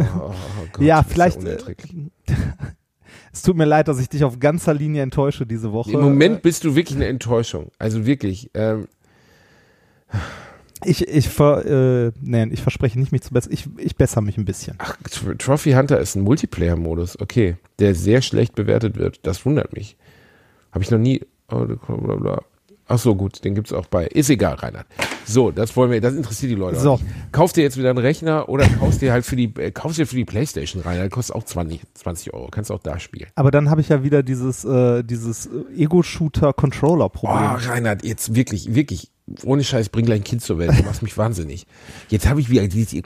Gott, 0.72 0.82
ja, 0.84 1.02
vielleicht. 1.02 1.36
äh, 1.38 1.40
unerträglich. 1.40 1.94
es 3.36 3.42
tut 3.42 3.56
mir 3.56 3.64
leid, 3.66 3.88
dass 3.88 4.00
ich 4.00 4.08
dich 4.08 4.24
auf 4.24 4.38
ganzer 4.40 4.74
Linie 4.74 5.02
enttäusche 5.02 5.46
diese 5.46 5.72
Woche. 5.72 5.92
Im 5.92 6.00
Moment 6.00 6.42
bist 6.42 6.64
du 6.64 6.74
wirklich 6.74 6.96
eine 6.96 7.06
Enttäuschung. 7.06 7.70
Also 7.78 8.06
wirklich. 8.06 8.50
Ähm, 8.54 8.88
Ich, 10.84 11.08
ich, 11.08 11.28
ver, 11.28 11.64
äh, 11.64 12.12
nee, 12.20 12.44
ich 12.52 12.60
verspreche 12.62 12.98
nicht, 12.98 13.10
mich 13.10 13.22
zu 13.22 13.32
bessern. 13.32 13.52
Ich, 13.52 13.66
ich 13.78 13.96
bessere 13.96 14.22
mich 14.22 14.36
ein 14.36 14.44
bisschen. 14.44 14.74
ach, 14.78 14.96
Tr- 15.08 15.36
Trophy 15.38 15.72
Hunter 15.72 15.98
ist 15.98 16.14
ein 16.16 16.22
Multiplayer-Modus. 16.22 17.18
Okay. 17.18 17.56
Der 17.78 17.94
sehr 17.94 18.20
schlecht 18.22 18.54
bewertet 18.54 18.96
wird. 18.96 19.20
Das 19.26 19.44
wundert 19.46 19.72
mich. 19.72 19.96
Habe 20.72 20.84
ich 20.84 20.90
noch 20.90 20.98
nie. 20.98 21.22
Oh, 21.50 21.64
bla, 21.64 22.16
bla. 22.16 22.42
Ach 22.88 22.98
so, 22.98 23.16
gut, 23.16 23.44
den 23.44 23.56
gibt's 23.56 23.72
auch 23.72 23.86
bei. 23.86 24.06
Ist 24.06 24.30
egal, 24.30 24.54
Reinhard. 24.54 24.86
So, 25.24 25.50
das 25.50 25.74
wollen 25.76 25.90
wir, 25.90 26.00
das 26.00 26.14
interessiert 26.14 26.52
die 26.52 26.56
Leute. 26.56 26.78
So. 26.78 27.00
Kauf 27.32 27.52
dir 27.52 27.62
jetzt 27.62 27.76
wieder 27.76 27.90
einen 27.90 27.98
Rechner 27.98 28.48
oder 28.48 28.68
kaufst 28.68 29.02
dir 29.02 29.12
halt 29.12 29.24
für 29.24 29.34
die, 29.34 29.52
äh, 29.56 29.72
kaufst 29.72 29.98
dir 29.98 30.06
für 30.06 30.14
die 30.14 30.24
Playstation 30.24 30.82
rein. 30.82 30.98
Das 30.98 31.10
kostet 31.10 31.34
auch 31.34 31.42
20, 31.42 31.80
20 31.94 32.32
Euro. 32.32 32.46
Kannst 32.48 32.70
auch 32.70 32.78
da 32.78 33.00
spielen. 33.00 33.28
Aber 33.34 33.50
dann 33.50 33.70
habe 33.70 33.80
ich 33.80 33.88
ja 33.88 34.04
wieder 34.04 34.22
dieses, 34.22 34.64
äh, 34.64 35.02
dieses 35.02 35.46
äh, 35.46 35.82
Ego-Shooter-Controller-Problem. 35.82 37.50
Oh, 37.54 37.68
Reinhard, 37.68 38.04
jetzt 38.04 38.36
wirklich, 38.36 38.72
wirklich, 38.76 39.10
ohne 39.42 39.64
Scheiß, 39.64 39.88
bring 39.88 40.06
gleich 40.06 40.20
ein 40.20 40.24
Kind 40.24 40.42
zur 40.42 40.58
Welt. 40.58 40.78
Du 40.78 40.84
machst 40.84 41.02
mich 41.02 41.18
wahnsinnig. 41.18 41.66
Jetzt 42.08 42.28
habe 42.28 42.40
ich 42.40 42.50
wieder 42.50 42.68
diese, 42.68 43.02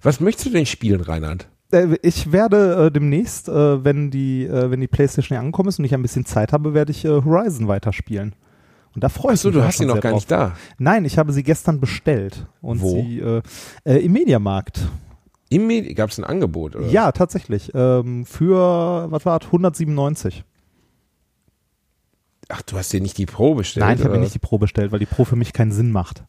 was 0.00 0.20
möchtest 0.20 0.46
du 0.46 0.50
denn 0.52 0.64
spielen, 0.64 1.02
Reinhard? 1.02 1.48
Äh, 1.70 1.98
ich 2.00 2.32
werde 2.32 2.86
äh, 2.86 2.90
demnächst, 2.90 3.50
äh, 3.50 3.84
wenn 3.84 4.10
die, 4.10 4.44
äh, 4.46 4.70
wenn 4.70 4.80
die 4.80 4.88
PlayStation 4.88 5.36
hier 5.36 5.40
angekommen 5.40 5.68
ist 5.68 5.78
und 5.78 5.84
ich 5.84 5.92
ein 5.92 6.00
bisschen 6.00 6.24
Zeit 6.24 6.54
habe, 6.54 6.72
werde 6.72 6.92
ich 6.92 7.04
äh, 7.04 7.08
Horizon 7.08 7.68
weiterspielen. 7.68 8.34
Und 8.94 9.04
da 9.04 9.08
freue 9.08 9.34
ich 9.34 9.40
Achso, 9.40 9.48
mich 9.48 9.54
du 9.56 9.62
auch 9.62 9.66
hast 9.66 9.78
sie 9.78 9.86
noch 9.86 10.00
gar 10.00 10.12
drauf. 10.12 10.20
nicht 10.20 10.30
da. 10.30 10.56
Nein, 10.78 11.04
ich 11.04 11.18
habe 11.18 11.32
sie 11.32 11.42
gestern 11.42 11.80
bestellt 11.80 12.46
und 12.60 12.80
Wo? 12.80 12.90
sie 12.90 13.20
äh, 13.20 13.42
äh, 13.84 14.04
im 14.04 14.12
Mediamarkt. 14.12 14.88
Im 15.50 15.66
Medi 15.66 15.94
gab 15.94 16.10
es 16.10 16.18
ein 16.18 16.24
Angebot, 16.24 16.76
oder? 16.76 16.86
Ja, 16.88 17.10
tatsächlich. 17.12 17.70
Ähm, 17.74 18.26
für 18.26 19.06
was 19.10 19.24
war 19.24 19.38
das? 19.38 19.46
197. 19.46 20.44
Ach, 22.48 22.62
du 22.62 22.76
hast 22.76 22.92
dir 22.92 23.00
nicht 23.00 23.18
die 23.18 23.26
Pro 23.26 23.54
bestellt? 23.54 23.86
Nein, 23.86 23.98
ich 23.98 24.04
habe 24.04 24.14
mir 24.14 24.20
nicht 24.20 24.34
die 24.34 24.38
Pro 24.38 24.58
bestellt, 24.58 24.90
weil 24.92 24.98
die 24.98 25.06
Pro 25.06 25.24
für 25.24 25.36
mich 25.36 25.52
keinen 25.52 25.72
Sinn 25.72 25.92
macht. 25.92 26.24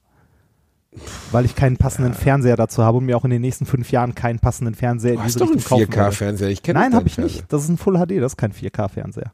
Weil 1.32 1.46
ich 1.46 1.56
keinen 1.56 1.78
passenden 1.78 2.14
Fernseher 2.14 2.56
dazu 2.58 2.84
habe 2.84 2.98
und 2.98 3.06
mir 3.06 3.16
auch 3.16 3.24
in 3.24 3.30
den 3.30 3.42
nächsten 3.42 3.66
fünf 3.66 3.92
Jahren 3.92 4.16
keinen 4.16 4.40
passenden 4.40 4.74
Fernseher 4.74 5.14
Du 5.14 5.18
in 5.20 5.24
hast 5.24 5.36
diese 5.36 5.40
doch 5.40 5.48
einen 5.52 5.56
Richtung 5.60 5.80
kaufen 5.80 5.94
werde. 5.94 6.10
4K-Fernseher. 6.12 6.50
Ich 6.50 6.64
kenne 6.64 6.80
Nein, 6.80 6.94
habe 6.96 7.08
ich 7.08 7.18
nicht. 7.18 7.46
Das 7.54 7.64
ist 7.64 7.70
ein 7.70 7.78
Full 7.78 7.96
HD, 7.98 8.20
das 8.22 8.34
ist 8.34 8.38
kein 8.38 8.54
4K-Fernseher. 8.54 9.32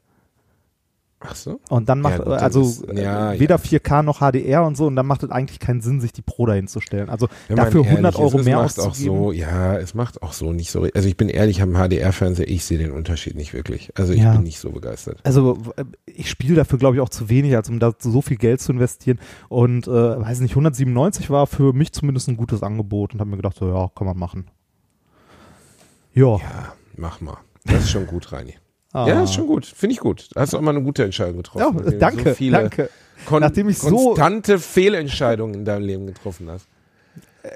Ach 1.18 1.34
so. 1.34 1.60
Und 1.70 1.88
dann 1.88 2.02
macht, 2.02 2.18
Ja, 2.18 2.24
gut, 2.24 2.26
dann 2.34 2.40
also 2.40 2.60
ist- 2.60 2.82
äh, 2.90 3.02
ja, 3.02 3.32
ja. 3.32 3.40
weder 3.40 3.56
4K 3.58 4.02
noch 4.02 4.20
HDR 4.20 4.64
und 4.64 4.76
so, 4.76 4.86
und 4.86 4.96
dann 4.96 5.06
macht 5.06 5.22
es 5.22 5.30
eigentlich 5.30 5.58
keinen 5.58 5.80
Sinn, 5.80 5.98
sich 5.98 6.12
die 6.12 6.20
Pro 6.20 6.44
dahin 6.44 6.68
zu 6.68 6.80
stellen. 6.80 7.08
Also 7.08 7.28
Wenn 7.48 7.56
dafür 7.56 7.84
100 7.84 8.14
ehrlich 8.14 8.18
Euro 8.20 8.38
ist, 8.38 8.44
mehr 8.44 8.58
macht 8.58 8.78
auch 8.78 8.94
so, 8.94 9.32
ja, 9.32 9.76
es 9.78 9.94
macht 9.94 10.22
auch 10.22 10.34
so 10.34 10.52
nicht 10.52 10.70
so. 10.70 10.86
Also 10.94 11.08
ich 11.08 11.16
bin 11.16 11.30
ehrlich, 11.30 11.56
ich 11.56 11.62
habe 11.62 11.74
einen 11.74 11.82
HDR-Fernseher, 11.90 12.46
ich 12.48 12.66
sehe 12.66 12.76
den 12.76 12.90
Unterschied 12.92 13.34
nicht 13.34 13.54
wirklich. 13.54 13.90
Also 13.96 14.12
ich 14.12 14.20
Ja. 14.20 14.32
bin 14.32 14.42
nicht 14.42 14.58
so 14.58 14.70
begeistert. 14.70 15.18
Also 15.24 15.58
äh, 15.76 15.84
ich 16.04 16.28
spiele 16.28 16.54
dafür, 16.54 16.78
glaube 16.78 16.96
ich, 16.96 17.00
auch 17.02 17.08
zu 17.08 17.30
wenig, 17.30 17.56
als 17.56 17.70
um 17.70 17.80
da 17.80 17.92
so 17.98 18.20
viel 18.20 18.36
Geld 18.36 18.60
zu 18.60 18.72
investieren. 18.72 19.18
Und 19.48 19.88
äh, 19.88 19.90
weiß 19.90 20.40
nicht, 20.40 20.52
197 20.52 21.30
war 21.30 21.46
für 21.46 21.72
mich 21.72 21.92
zumindest 21.92 22.28
ein 22.28 22.36
gutes 22.36 22.62
Angebot 22.62 23.14
und 23.14 23.20
habe 23.20 23.30
mir 23.30 23.36
gedacht, 23.36 23.56
so, 23.56 23.66
ja, 23.72 23.88
kann 23.96 24.06
man 24.06 24.18
machen. 24.18 24.48
Ja. 26.12 26.36
Ja, 26.36 26.72
mach 26.96 27.22
mal. 27.22 27.38
Das 27.64 27.84
ist 27.84 27.90
schon 27.90 28.06
gut, 28.06 28.30
Reini. 28.32 28.54
Ah. 28.96 29.06
Ja, 29.08 29.22
ist 29.22 29.34
schon 29.34 29.46
gut. 29.46 29.66
Finde 29.66 29.92
ich 29.94 30.00
gut. 30.00 30.28
Hast 30.34 30.52
du 30.52 30.56
auch 30.56 30.62
mal 30.62 30.70
eine 30.70 30.82
gute 30.82 31.04
Entscheidung 31.04 31.36
getroffen. 31.38 31.82
Ja, 31.84 31.90
danke, 31.98 32.30
so 32.30 32.34
viele 32.34 32.58
danke. 32.58 32.88
Nachdem 33.30 33.68
ich 33.68 33.78
so- 33.78 33.90
konstante 33.90 34.58
Fehlentscheidungen 34.58 35.54
in 35.54 35.64
deinem 35.64 35.84
Leben 35.84 36.06
getroffen 36.06 36.48
hast. 36.50 36.66
Äh, 37.42 37.48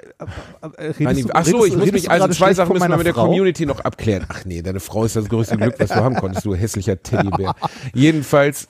redest 0.86 1.00
Reini, 1.00 1.22
du- 1.22 1.28
ach 1.32 1.44
so, 1.44 1.56
redest 1.56 1.66
ich 1.68 1.76
muss 1.78 1.86
redest 1.86 1.92
mich, 2.04 2.10
also 2.10 2.28
zwei 2.28 2.54
Sachen 2.54 2.74
müssen 2.74 2.88
wir 2.90 2.96
mit 2.96 3.06
der 3.06 3.14
Frau? 3.14 3.24
Community 3.26 3.66
noch 3.66 3.80
abklären. 3.80 4.26
Ach 4.28 4.44
nee, 4.44 4.62
deine 4.62 4.80
Frau 4.80 5.04
ist 5.04 5.16
das 5.16 5.28
größte 5.28 5.56
Glück, 5.56 5.74
was 5.78 5.88
du 5.88 5.96
haben 5.96 6.14
konntest, 6.16 6.44
du 6.44 6.54
hässlicher 6.54 7.02
Teddybär. 7.02 7.54
Jedenfalls 7.94 8.68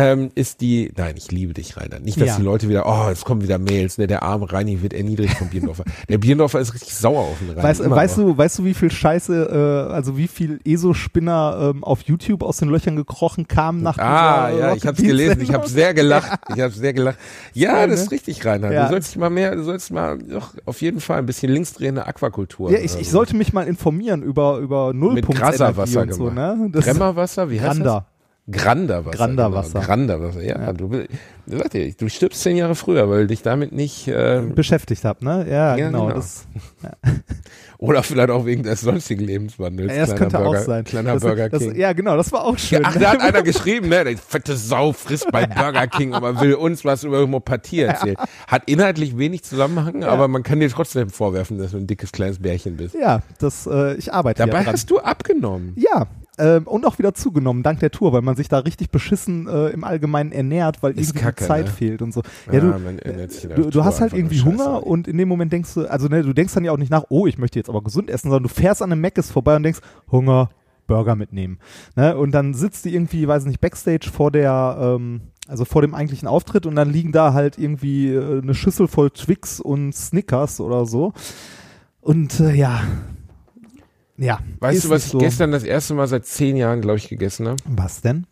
ähm, 0.00 0.30
ist 0.36 0.60
die, 0.60 0.92
nein, 0.96 1.14
ich 1.16 1.32
liebe 1.32 1.54
dich, 1.54 1.76
Rainer. 1.76 1.98
Nicht, 1.98 2.20
dass 2.20 2.28
Ja. 2.28 2.36
die 2.36 2.42
Leute 2.42 2.68
wieder, 2.68 2.84
oh, 2.86 3.10
es 3.10 3.24
kommen 3.24 3.42
wieder 3.42 3.58
Mails, 3.58 3.98
ne, 3.98 4.06
der 4.06 4.22
arme 4.22 4.50
Reini 4.52 4.80
wird 4.80 4.92
erniedrigt 4.94 5.36
vom 5.36 5.48
Bierendorfer. 5.48 5.82
Der 6.08 6.18
Bierendorfer 6.18 6.60
ist 6.60 6.72
richtig 6.72 6.94
sauer 6.94 7.22
auf 7.22 7.38
den 7.40 7.50
Reini. 7.50 7.62
Weißt, 7.62 7.90
weißt 7.90 8.18
du, 8.18 8.38
weißt 8.38 8.58
du, 8.60 8.64
wie 8.64 8.74
viel 8.74 8.90
Scheiße, 8.92 9.88
äh, 9.88 9.92
also 9.92 10.16
wie 10.16 10.28
viel 10.28 10.60
ESO-Spinner 10.64 11.72
ähm, 11.74 11.82
auf 11.82 12.02
YouTube 12.02 12.42
aus 12.44 12.58
den 12.58 12.68
Löchern 12.68 12.94
gekrochen 12.96 13.48
kamen 13.48 13.82
nach 13.82 13.98
Ah, 13.98 14.50
dieser 14.50 14.60
ja, 14.60 14.74
ich 14.76 14.86
hab's 14.86 15.02
gelesen, 15.02 15.40
ich 15.40 15.52
habe 15.52 15.68
sehr 15.68 15.92
gelacht. 15.94 16.38
Ich 16.54 16.60
habe 16.60 16.72
sehr 16.72 16.92
gelacht. 16.92 17.18
Ja, 17.54 17.86
das 17.86 17.98
ne? 17.98 18.04
ist 18.04 18.10
richtig, 18.12 18.44
Rainer. 18.44 18.70
Ja. 18.72 18.84
Du 18.84 18.90
sollst 18.90 19.16
mal 19.16 19.30
mehr, 19.30 19.56
du 19.56 19.64
sollst 19.64 19.90
mal 19.90 20.18
doch 20.18 20.54
auf 20.64 20.80
jeden 20.80 21.00
Fall 21.00 21.18
ein 21.18 21.26
bisschen 21.26 21.50
linksdrehende 21.52 22.06
Aquakultur. 22.06 22.70
Ja, 22.70 22.78
ich, 22.78 22.96
ich 22.98 23.08
so. 23.08 23.18
sollte 23.18 23.36
mich 23.36 23.52
mal 23.52 23.66
informieren 23.66 24.22
über, 24.22 24.58
über 24.58 24.92
Nullpunkt 24.94 25.40
Grasserwasser 25.40 26.02
und 26.02 26.14
so, 26.14 26.30
ne? 26.30 26.68
Das 26.72 26.84
Brennerwasser, 26.84 27.50
wie 27.50 27.60
heißt 27.60 27.76
Granda. 27.80 27.94
das? 28.00 28.17
Granderwasser. 28.50 29.16
Granderwasser. 29.16 29.72
Genau. 29.74 29.84
Granderwasser, 29.86 30.42
ja. 30.42 30.72
Du, 30.72 30.90
will- 30.90 31.08
du, 31.46 31.58
dir, 31.68 31.92
du 31.92 32.08
stirbst 32.08 32.40
zehn 32.40 32.56
Jahre 32.56 32.74
früher, 32.74 33.08
weil 33.10 33.26
dich 33.26 33.42
damit 33.42 33.72
nicht, 33.72 34.08
äh, 34.08 34.42
beschäftigt 34.54 35.04
habe, 35.04 35.24
ne? 35.24 35.46
Ja, 35.48 35.76
Ja, 35.76 35.86
genau. 35.88 36.06
genau. 36.06 36.16
Das, 36.16 36.46
oder 37.78 38.02
vielleicht 38.02 38.30
auch 38.30 38.44
wegen 38.46 38.62
des 38.62 38.80
sonstigen 38.80 39.24
Lebenswandels. 39.24 39.92
ja, 39.92 39.98
das 40.00 40.08
Kleiner 40.14 40.18
könnte 40.18 40.38
Burger, 40.38 40.58
auch 40.60 40.64
sein. 40.64 40.84
Kleiner 40.84 41.12
das, 41.14 41.22
Burger 41.22 41.48
das, 41.48 41.62
King. 41.62 41.76
Ja, 41.76 41.92
genau, 41.92 42.16
das 42.16 42.32
war 42.32 42.44
auch 42.44 42.58
schön. 42.58 42.80
Ach, 42.84 42.96
da 42.96 43.12
hat 43.12 43.20
einer 43.20 43.42
geschrieben, 43.42 43.88
ne? 43.88 44.04
Der 44.04 44.16
fette 44.16 44.56
Sau 44.56 44.92
frisst 44.92 45.30
bei 45.30 45.46
Burger 45.46 45.86
King 45.86 46.14
und 46.14 46.22
man 46.22 46.40
will 46.40 46.54
uns 46.54 46.84
was 46.84 47.04
über 47.04 47.20
Homopathie 47.20 47.80
erzählen. 47.82 48.16
Hat 48.46 48.62
inhaltlich 48.66 49.16
wenig 49.18 49.44
Zusammenhang, 49.44 50.04
aber 50.04 50.26
man 50.28 50.42
kann 50.42 50.58
dir 50.60 50.70
trotzdem 50.70 51.10
vorwerfen, 51.10 51.58
dass 51.58 51.72
du 51.72 51.76
ein 51.76 51.86
dickes 51.86 52.12
kleines 52.12 52.38
Bärchen 52.40 52.76
bist. 52.76 52.94
ja, 52.94 53.20
das, 53.38 53.66
äh, 53.66 53.94
ich 53.96 54.12
arbeite 54.12 54.44
Dabei 54.46 54.62
ja 54.62 54.72
hast 54.72 54.90
du 54.90 54.98
abgenommen. 54.98 55.74
Ja, 55.76 56.06
ähm, 56.38 56.66
und 56.66 56.86
auch 56.86 56.98
wieder 56.98 57.14
zugenommen, 57.14 57.62
dank 57.62 57.80
der 57.80 57.90
Tour, 57.90 58.12
weil 58.12 58.22
man 58.22 58.36
sich 58.36 58.48
da 58.48 58.58
richtig 58.58 58.90
beschissen 58.90 59.48
äh, 59.48 59.68
im 59.68 59.84
Allgemeinen 59.84 60.32
ernährt, 60.32 60.82
weil 60.82 60.92
irgendwie 60.92 61.18
Kacke, 61.18 61.44
Zeit 61.44 61.66
ne? 61.66 61.70
fehlt 61.70 62.02
und 62.02 62.12
so. 62.12 62.22
Ja, 62.46 62.54
Ja, 62.54 62.60
du, 62.60 62.66
man 62.78 62.98
ernährt 62.98 63.32
sich 63.32 63.48
du, 63.48 63.70
du 63.70 63.84
hast 63.84 64.00
halt 64.00 64.12
irgendwie 64.12 64.38
Scheiße. 64.38 64.46
Hunger 64.46 64.86
und 64.86 65.08
in 65.08 65.18
dem 65.18 65.28
Moment 65.28 65.52
denkst 65.52 65.74
du, 65.74 65.86
also 65.86 66.08
ne, 66.08 66.22
du 66.22 66.32
denkst 66.32 66.54
dann 66.54 66.64
ja 66.64 66.72
auch 66.72 66.78
nicht 66.78 66.90
nach, 66.90 67.04
oh, 67.08 67.26
ich 67.26 67.38
möchte 67.38 67.58
jetzt 67.58 67.68
aber 67.68 67.82
gesund 67.82 68.10
essen, 68.10 68.30
sondern 68.30 68.44
du 68.44 68.48
fährst 68.48 68.82
an 68.82 68.92
einem 68.92 69.00
Mc's 69.00 69.30
vorbei 69.30 69.56
und 69.56 69.62
denkst, 69.62 69.80
Hunger, 70.10 70.50
Burger 70.86 71.14
mitnehmen. 71.14 71.58
Ne? 71.96 72.16
Und 72.16 72.32
dann 72.32 72.54
sitzt 72.54 72.84
die 72.84 72.94
irgendwie, 72.94 73.28
weiß 73.28 73.44
nicht, 73.44 73.60
Backstage 73.60 74.10
vor 74.12 74.32
der, 74.32 74.76
ähm, 74.80 75.20
also 75.46 75.64
vor 75.64 75.82
dem 75.82 75.94
eigentlichen 75.94 76.28
Auftritt 76.28 76.66
und 76.66 76.76
dann 76.76 76.90
liegen 76.90 77.12
da 77.12 77.32
halt 77.32 77.58
irgendwie 77.58 78.12
äh, 78.12 78.42
eine 78.42 78.54
Schüssel 78.54 78.88
voll 78.88 79.10
Twix 79.10 79.60
und 79.60 79.94
Snickers 79.94 80.60
oder 80.60 80.86
so. 80.86 81.12
Und 82.00 82.40
äh, 82.40 82.54
ja. 82.54 82.80
Ja. 84.18 84.40
Weißt 84.60 84.78
ist 84.78 84.84
du, 84.86 84.90
was 84.90 85.06
ich 85.06 85.12
so. 85.12 85.18
gestern 85.18 85.52
das 85.52 85.62
erste 85.62 85.94
Mal 85.94 86.06
seit 86.08 86.26
zehn 86.26 86.56
Jahren, 86.56 86.80
glaube 86.80 86.98
ich, 86.98 87.08
gegessen 87.08 87.48
habe? 87.48 87.56
Was 87.66 88.00
denn? 88.00 88.26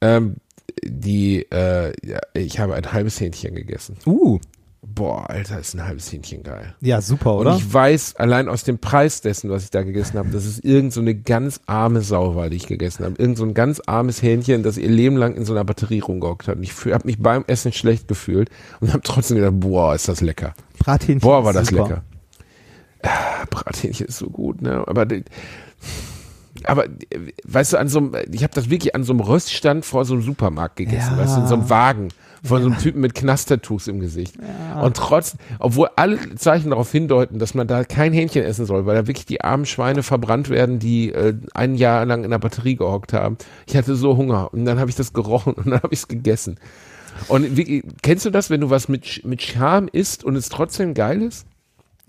Ähm, 0.00 0.36
die, 0.84 1.46
äh, 1.52 1.92
ja, 2.04 2.18
ich 2.34 2.58
habe 2.58 2.74
ein 2.74 2.92
halbes 2.92 3.20
Hähnchen 3.20 3.54
gegessen. 3.54 3.96
Uh, 4.06 4.40
Boah, 4.84 5.30
Alter, 5.30 5.60
ist 5.60 5.74
ein 5.74 5.86
halbes 5.86 6.10
Hähnchen 6.12 6.42
geil. 6.42 6.74
ja, 6.80 7.00
super, 7.00 7.34
Und 7.36 7.46
oder? 7.46 7.56
ich 7.56 7.72
weiß 7.72 8.16
allein 8.16 8.48
aus 8.48 8.64
dem 8.64 8.78
Preis 8.78 9.20
dessen, 9.20 9.48
was 9.48 9.62
ich 9.62 9.70
da 9.70 9.82
gegessen 9.84 10.18
habe, 10.18 10.30
dass 10.30 10.44
es 10.44 10.58
irgend 10.58 10.92
so 10.92 11.00
eine 11.00 11.14
ganz 11.14 11.60
arme 11.66 12.00
Sau 12.00 12.34
war, 12.34 12.50
die 12.50 12.56
ich 12.56 12.66
gegessen 12.66 13.04
habe. 13.04 13.14
Irgend 13.16 13.38
so 13.38 13.44
ein 13.44 13.54
ganz 13.54 13.80
armes 13.86 14.22
Hähnchen, 14.22 14.64
das 14.64 14.78
ihr 14.78 14.90
Leben 14.90 15.16
lang 15.16 15.36
in 15.36 15.44
so 15.44 15.52
einer 15.52 15.64
Batterie 15.64 16.00
rumgehockt 16.00 16.48
hat. 16.48 16.56
Und 16.56 16.64
ich 16.64 16.72
habe 16.86 17.06
mich 17.06 17.20
beim 17.20 17.44
Essen 17.46 17.72
schlecht 17.72 18.08
gefühlt 18.08 18.50
und 18.80 18.92
habe 18.92 19.02
trotzdem 19.04 19.36
gedacht, 19.36 19.60
boah, 19.60 19.94
ist 19.94 20.08
das 20.08 20.20
lecker. 20.20 20.52
Brathähnchen. 20.80 21.20
Boah, 21.20 21.44
war 21.44 21.52
ist 21.52 21.60
das 21.60 21.70
lecker. 21.70 22.02
Ah, 23.02 23.44
Brathähnchen 23.50 24.06
ist 24.06 24.18
so 24.18 24.30
gut, 24.30 24.62
ne? 24.62 24.84
Aber 24.86 25.06
aber 26.64 26.84
weißt 27.44 27.72
du, 27.72 27.76
an 27.78 27.88
so 27.88 27.98
einem, 27.98 28.12
ich 28.30 28.44
habe 28.44 28.54
das 28.54 28.70
wirklich 28.70 28.94
an 28.94 29.02
so 29.02 29.12
einem 29.12 29.20
Röststand 29.20 29.84
vor 29.84 30.04
so 30.04 30.14
einem 30.14 30.22
Supermarkt 30.22 30.76
gegessen, 30.76 31.14
Ja. 31.16 31.18
weißt 31.18 31.36
du, 31.36 31.40
in 31.40 31.46
so 31.48 31.54
einem 31.54 31.70
Wagen 31.70 32.08
von 32.44 32.60
so 32.62 32.68
einem 32.68 32.78
Typen 32.78 33.00
mit 33.00 33.14
Knastertuchs 33.14 33.86
im 33.88 34.00
Gesicht. 34.00 34.34
Und 34.80 34.96
trotz, 34.96 35.36
obwohl 35.58 35.88
alle 35.96 36.18
Zeichen 36.36 36.70
darauf 36.70 36.90
hindeuten, 36.92 37.38
dass 37.38 37.54
man 37.54 37.66
da 37.68 37.84
kein 37.84 38.12
Hähnchen 38.12 38.42
essen 38.44 38.66
soll, 38.66 38.84
weil 38.86 38.94
da 38.96 39.06
wirklich 39.06 39.26
die 39.26 39.40
armen 39.42 39.64
Schweine 39.66 40.02
verbrannt 40.02 40.50
werden, 40.50 40.78
die 40.78 41.12
äh, 41.12 41.34
ein 41.54 41.74
Jahr 41.76 42.04
lang 42.04 42.24
in 42.24 42.30
der 42.30 42.38
Batterie 42.38 42.76
gehockt 42.76 43.12
haben. 43.12 43.38
Ich 43.66 43.76
hatte 43.76 43.94
so 43.96 44.16
Hunger 44.16 44.52
und 44.52 44.64
dann 44.64 44.78
habe 44.80 44.90
ich 44.90 44.96
das 44.96 45.12
gerochen 45.12 45.54
und 45.54 45.66
dann 45.66 45.82
habe 45.82 45.92
ich 45.94 46.00
es 46.00 46.08
gegessen. 46.08 46.58
Und 47.28 47.56
wie, 47.56 47.82
kennst 48.02 48.24
du 48.24 48.30
das, 48.30 48.50
wenn 48.50 48.60
du 48.60 48.70
was 48.70 48.88
mit, 48.88 49.24
mit 49.24 49.42
Scham 49.42 49.88
isst 49.88 50.24
und 50.24 50.34
es 50.36 50.48
trotzdem 50.48 50.94
geil 50.94 51.22
ist? 51.22 51.46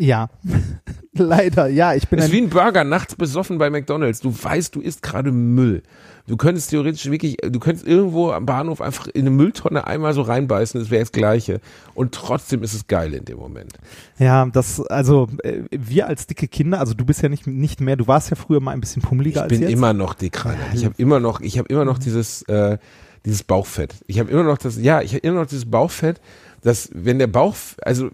Ja. 0.03 0.29
Leider, 1.13 1.67
ja, 1.67 1.93
ich 1.93 2.07
bin 2.07 2.17
Das 2.17 2.25
ist 2.27 2.33
ein, 2.33 2.35
wie 2.37 2.41
ein 2.41 2.49
Burger 2.49 2.83
nachts 2.83 3.15
besoffen 3.15 3.57
bei 3.57 3.69
McDonalds. 3.69 4.19
Du 4.19 4.33
weißt, 4.35 4.75
du 4.75 4.81
isst 4.81 5.01
gerade 5.01 5.31
Müll. 5.31 5.83
Du 6.27 6.37
könntest 6.37 6.71
theoretisch 6.71 7.05
wirklich, 7.09 7.37
du 7.37 7.59
könntest 7.59 7.87
irgendwo 7.87 8.31
am 8.31 8.45
Bahnhof 8.45 8.81
einfach 8.81 9.07
in 9.07 9.21
eine 9.21 9.29
Mülltonne 9.29 9.85
einmal 9.85 10.13
so 10.13 10.21
reinbeißen, 10.21 10.79
das 10.79 10.89
wäre 10.89 11.01
das 11.03 11.11
Gleiche. 11.11 11.59
Und 11.93 12.13
trotzdem 12.13 12.63
ist 12.63 12.73
es 12.73 12.87
geil 12.87 13.13
in 13.13 13.25
dem 13.25 13.37
Moment. 13.37 13.73
Ja, 14.17 14.45
das, 14.45 14.81
also 14.81 15.27
äh, 15.43 15.61
wir 15.71 16.07
als 16.07 16.27
dicke 16.27 16.47
Kinder, 16.47 16.79
also 16.79 16.93
du 16.93 17.05
bist 17.05 17.21
ja 17.21 17.29
nicht, 17.29 17.45
nicht 17.45 17.79
mehr, 17.79 17.95
du 17.95 18.07
warst 18.07 18.29
ja 18.29 18.35
früher 18.35 18.59
mal 18.59 18.71
ein 18.71 18.81
bisschen 18.81 19.01
pummeliger 19.01 19.37
Ich 19.37 19.43
als 19.43 19.49
bin 19.49 19.61
jetzt. 19.61 19.71
immer 19.71 19.93
noch 19.93 20.15
dick, 20.15 20.43
Rainer. 20.43 20.57
Ich 20.73 20.83
habe 20.85 20.95
immer 20.97 21.19
noch, 21.19 21.39
ich 21.41 21.57
habe 21.57 21.67
immer 21.69 21.85
noch 21.85 21.99
dieses, 21.99 22.41
äh, 22.43 22.77
dieses 23.25 23.43
Bauchfett. 23.43 23.95
Ich 24.07 24.19
habe 24.19 24.31
immer 24.31 24.43
noch 24.43 24.57
das, 24.57 24.77
ja, 24.77 25.01
ich 25.01 25.13
habe 25.13 25.19
immer 25.19 25.41
noch 25.41 25.47
dieses 25.47 25.69
Bauchfett, 25.69 26.19
dass 26.61 26.89
wenn 26.93 27.19
der 27.19 27.27
Bauch, 27.27 27.55
also 27.81 28.09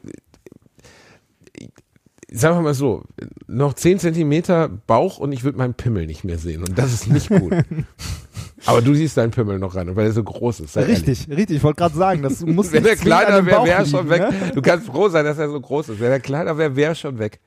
sagen 2.32 2.58
wir 2.58 2.62
mal 2.62 2.74
so, 2.74 3.04
noch 3.48 3.74
10 3.74 4.00
Zentimeter 4.00 4.70
Bauch 4.70 5.18
und 5.18 5.32
ich 5.32 5.44
würde 5.44 5.58
meinen 5.58 5.74
Pimmel 5.74 6.06
nicht 6.06 6.24
mehr 6.24 6.38
sehen. 6.38 6.64
Und 6.64 6.78
das 6.78 6.94
ist 6.94 7.08
nicht 7.08 7.30
gut. 7.30 7.54
Aber 8.66 8.82
du 8.82 8.94
siehst 8.94 9.18
deinen 9.18 9.32
Pimmel 9.32 9.58
noch 9.58 9.76
ran, 9.76 9.96
weil 9.96 10.08
er 10.08 10.12
so 10.12 10.24
groß 10.24 10.60
ist. 10.62 10.74
sei 10.74 10.82
ehrlich. 10.82 11.08
Richtig, 11.08 11.30
richtig. 11.30 11.58
Ich 11.58 11.64
wollte 11.64 11.78
gerade 11.78 11.96
sagen, 11.96 12.22
das 12.22 12.42
muss 12.46 12.72
Wenn 12.72 12.86
er 12.86 12.92
an 12.92 12.98
kleiner 13.00 13.46
wäre, 13.46 13.66
wäre 13.66 13.80
er 13.80 13.86
schon 13.86 14.10
liegen, 14.10 14.24
weg. 14.24 14.32
Ne? 14.32 14.52
Du 14.54 14.62
kannst 14.62 14.86
froh 14.88 15.08
sein, 15.10 15.26
dass 15.26 15.38
er 15.38 15.50
so 15.50 15.60
groß 15.60 15.90
ist. 15.90 16.00
Wenn 16.00 16.12
er 16.12 16.20
kleiner 16.20 16.58
wäre, 16.58 16.76
wäre 16.76 16.92
er 16.92 16.96
schon 16.96 17.18
weg. 17.20 17.40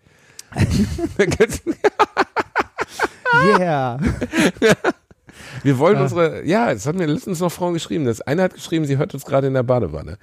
Yeah. 3.58 3.98
Wir 5.62 5.78
wollen 5.78 5.96
Ja. 5.96 6.02
unsere, 6.02 6.44
ja, 6.44 6.70
es 6.70 6.86
haben 6.86 6.98
mir 6.98 7.06
letztens 7.06 7.40
noch 7.40 7.50
Frauen 7.50 7.74
geschrieben. 7.74 8.04
Das 8.04 8.20
eine 8.20 8.42
hat 8.42 8.54
geschrieben, 8.54 8.84
sie 8.84 8.98
hört 8.98 9.14
uns 9.14 9.24
gerade 9.24 9.46
in 9.46 9.54
der 9.54 9.62
Badewanne. 9.62 10.18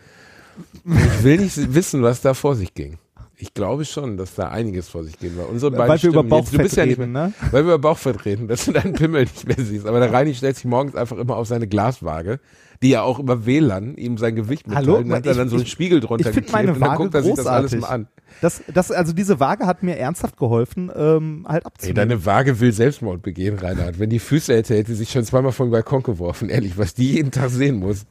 Ich 0.85 1.23
will 1.23 1.37
nicht 1.39 1.73
wissen, 1.73 2.03
was 2.03 2.21
da 2.21 2.33
vor 2.33 2.55
sich 2.55 2.73
ging. 2.73 2.97
Ich 3.41 3.53
glaube 3.53 3.85
schon, 3.85 4.17
dass 4.17 4.35
da 4.35 4.49
einiges 4.49 4.89
vor 4.89 5.05
sich 5.05 5.17
ging. 5.17 5.31
Weil, 5.37 5.45
unsere 5.45 5.71
beiden 5.71 5.87
Weil 5.87 6.01
wir 6.03 6.09
über 6.09 6.19
Stimmen 6.19 6.39
jetzt- 6.41 6.51
Bauchfett 6.51 6.75
ja 6.75 6.85
nicht 6.85 6.99
reden, 6.99 7.11
mehr, 7.13 7.27
ne? 7.27 7.33
Weil 7.51 7.65
wir 7.65 7.75
über 7.75 7.79
Bauchfett 7.79 8.25
reden, 8.25 8.47
dass 8.49 8.65
du 8.65 8.73
deinen 8.73 8.91
Pimmel 8.93 9.21
nicht 9.21 9.47
mehr 9.47 9.55
siehst. 9.57 9.85
Aber 9.85 9.99
der 10.01 10.11
Reini 10.11 10.33
stellt 10.35 10.57
sich 10.57 10.65
morgens 10.65 10.93
einfach 10.95 11.17
immer 11.17 11.37
auf 11.37 11.47
seine 11.47 11.65
Glaswaage, 11.67 12.41
die 12.81 12.89
ja 12.89 13.01
auch 13.03 13.17
über 13.17 13.45
WLAN 13.45 13.95
ihm 13.95 14.17
sein 14.17 14.35
Gewicht 14.35 14.67
mitteilt. 14.67 14.87
Hallo? 14.87 14.97
Dann 15.01 15.13
hat 15.13 15.25
Ich- 15.25 15.37
dann 15.37 15.47
so 15.47 15.55
einen 15.55 15.65
Spiegel 15.67 16.01
drunter 16.01 16.29
ich 16.29 16.35
geklebt 16.35 16.51
meine 16.51 16.73
und 16.73 16.81
dann 16.81 16.97
guckt 16.97 17.13
er 17.15 17.23
sich 17.23 17.33
das 17.33 17.45
alles 17.47 17.75
mal 17.77 17.87
an. 17.87 18.07
Das, 18.41 18.61
das, 18.73 18.91
also 18.91 19.13
diese 19.13 19.39
Waage 19.39 19.65
hat 19.65 19.83
mir 19.83 19.97
ernsthaft 19.97 20.35
geholfen, 20.37 20.91
ähm, 20.93 21.45
halt 21.47 21.63
Ey, 21.63 21.67
abzunehmen. 21.67 21.95
deine 21.95 22.25
Waage 22.25 22.59
will 22.59 22.73
Selbstmord 22.73 23.21
begehen, 23.21 23.57
Reinhard. 23.57 23.99
Wenn 23.99 24.09
die 24.09 24.19
Füße 24.19 24.53
hätte, 24.53 24.75
hätte 24.75 24.91
sie 24.91 24.97
sich 24.97 25.11
schon 25.11 25.23
zweimal 25.23 25.53
vom 25.53 25.71
Balkon 25.71 26.03
geworfen. 26.03 26.49
Ehrlich, 26.49 26.77
was 26.77 26.93
die 26.93 27.13
jeden 27.13 27.31
Tag 27.31 27.49
sehen 27.51 27.77
muss. 27.79 28.05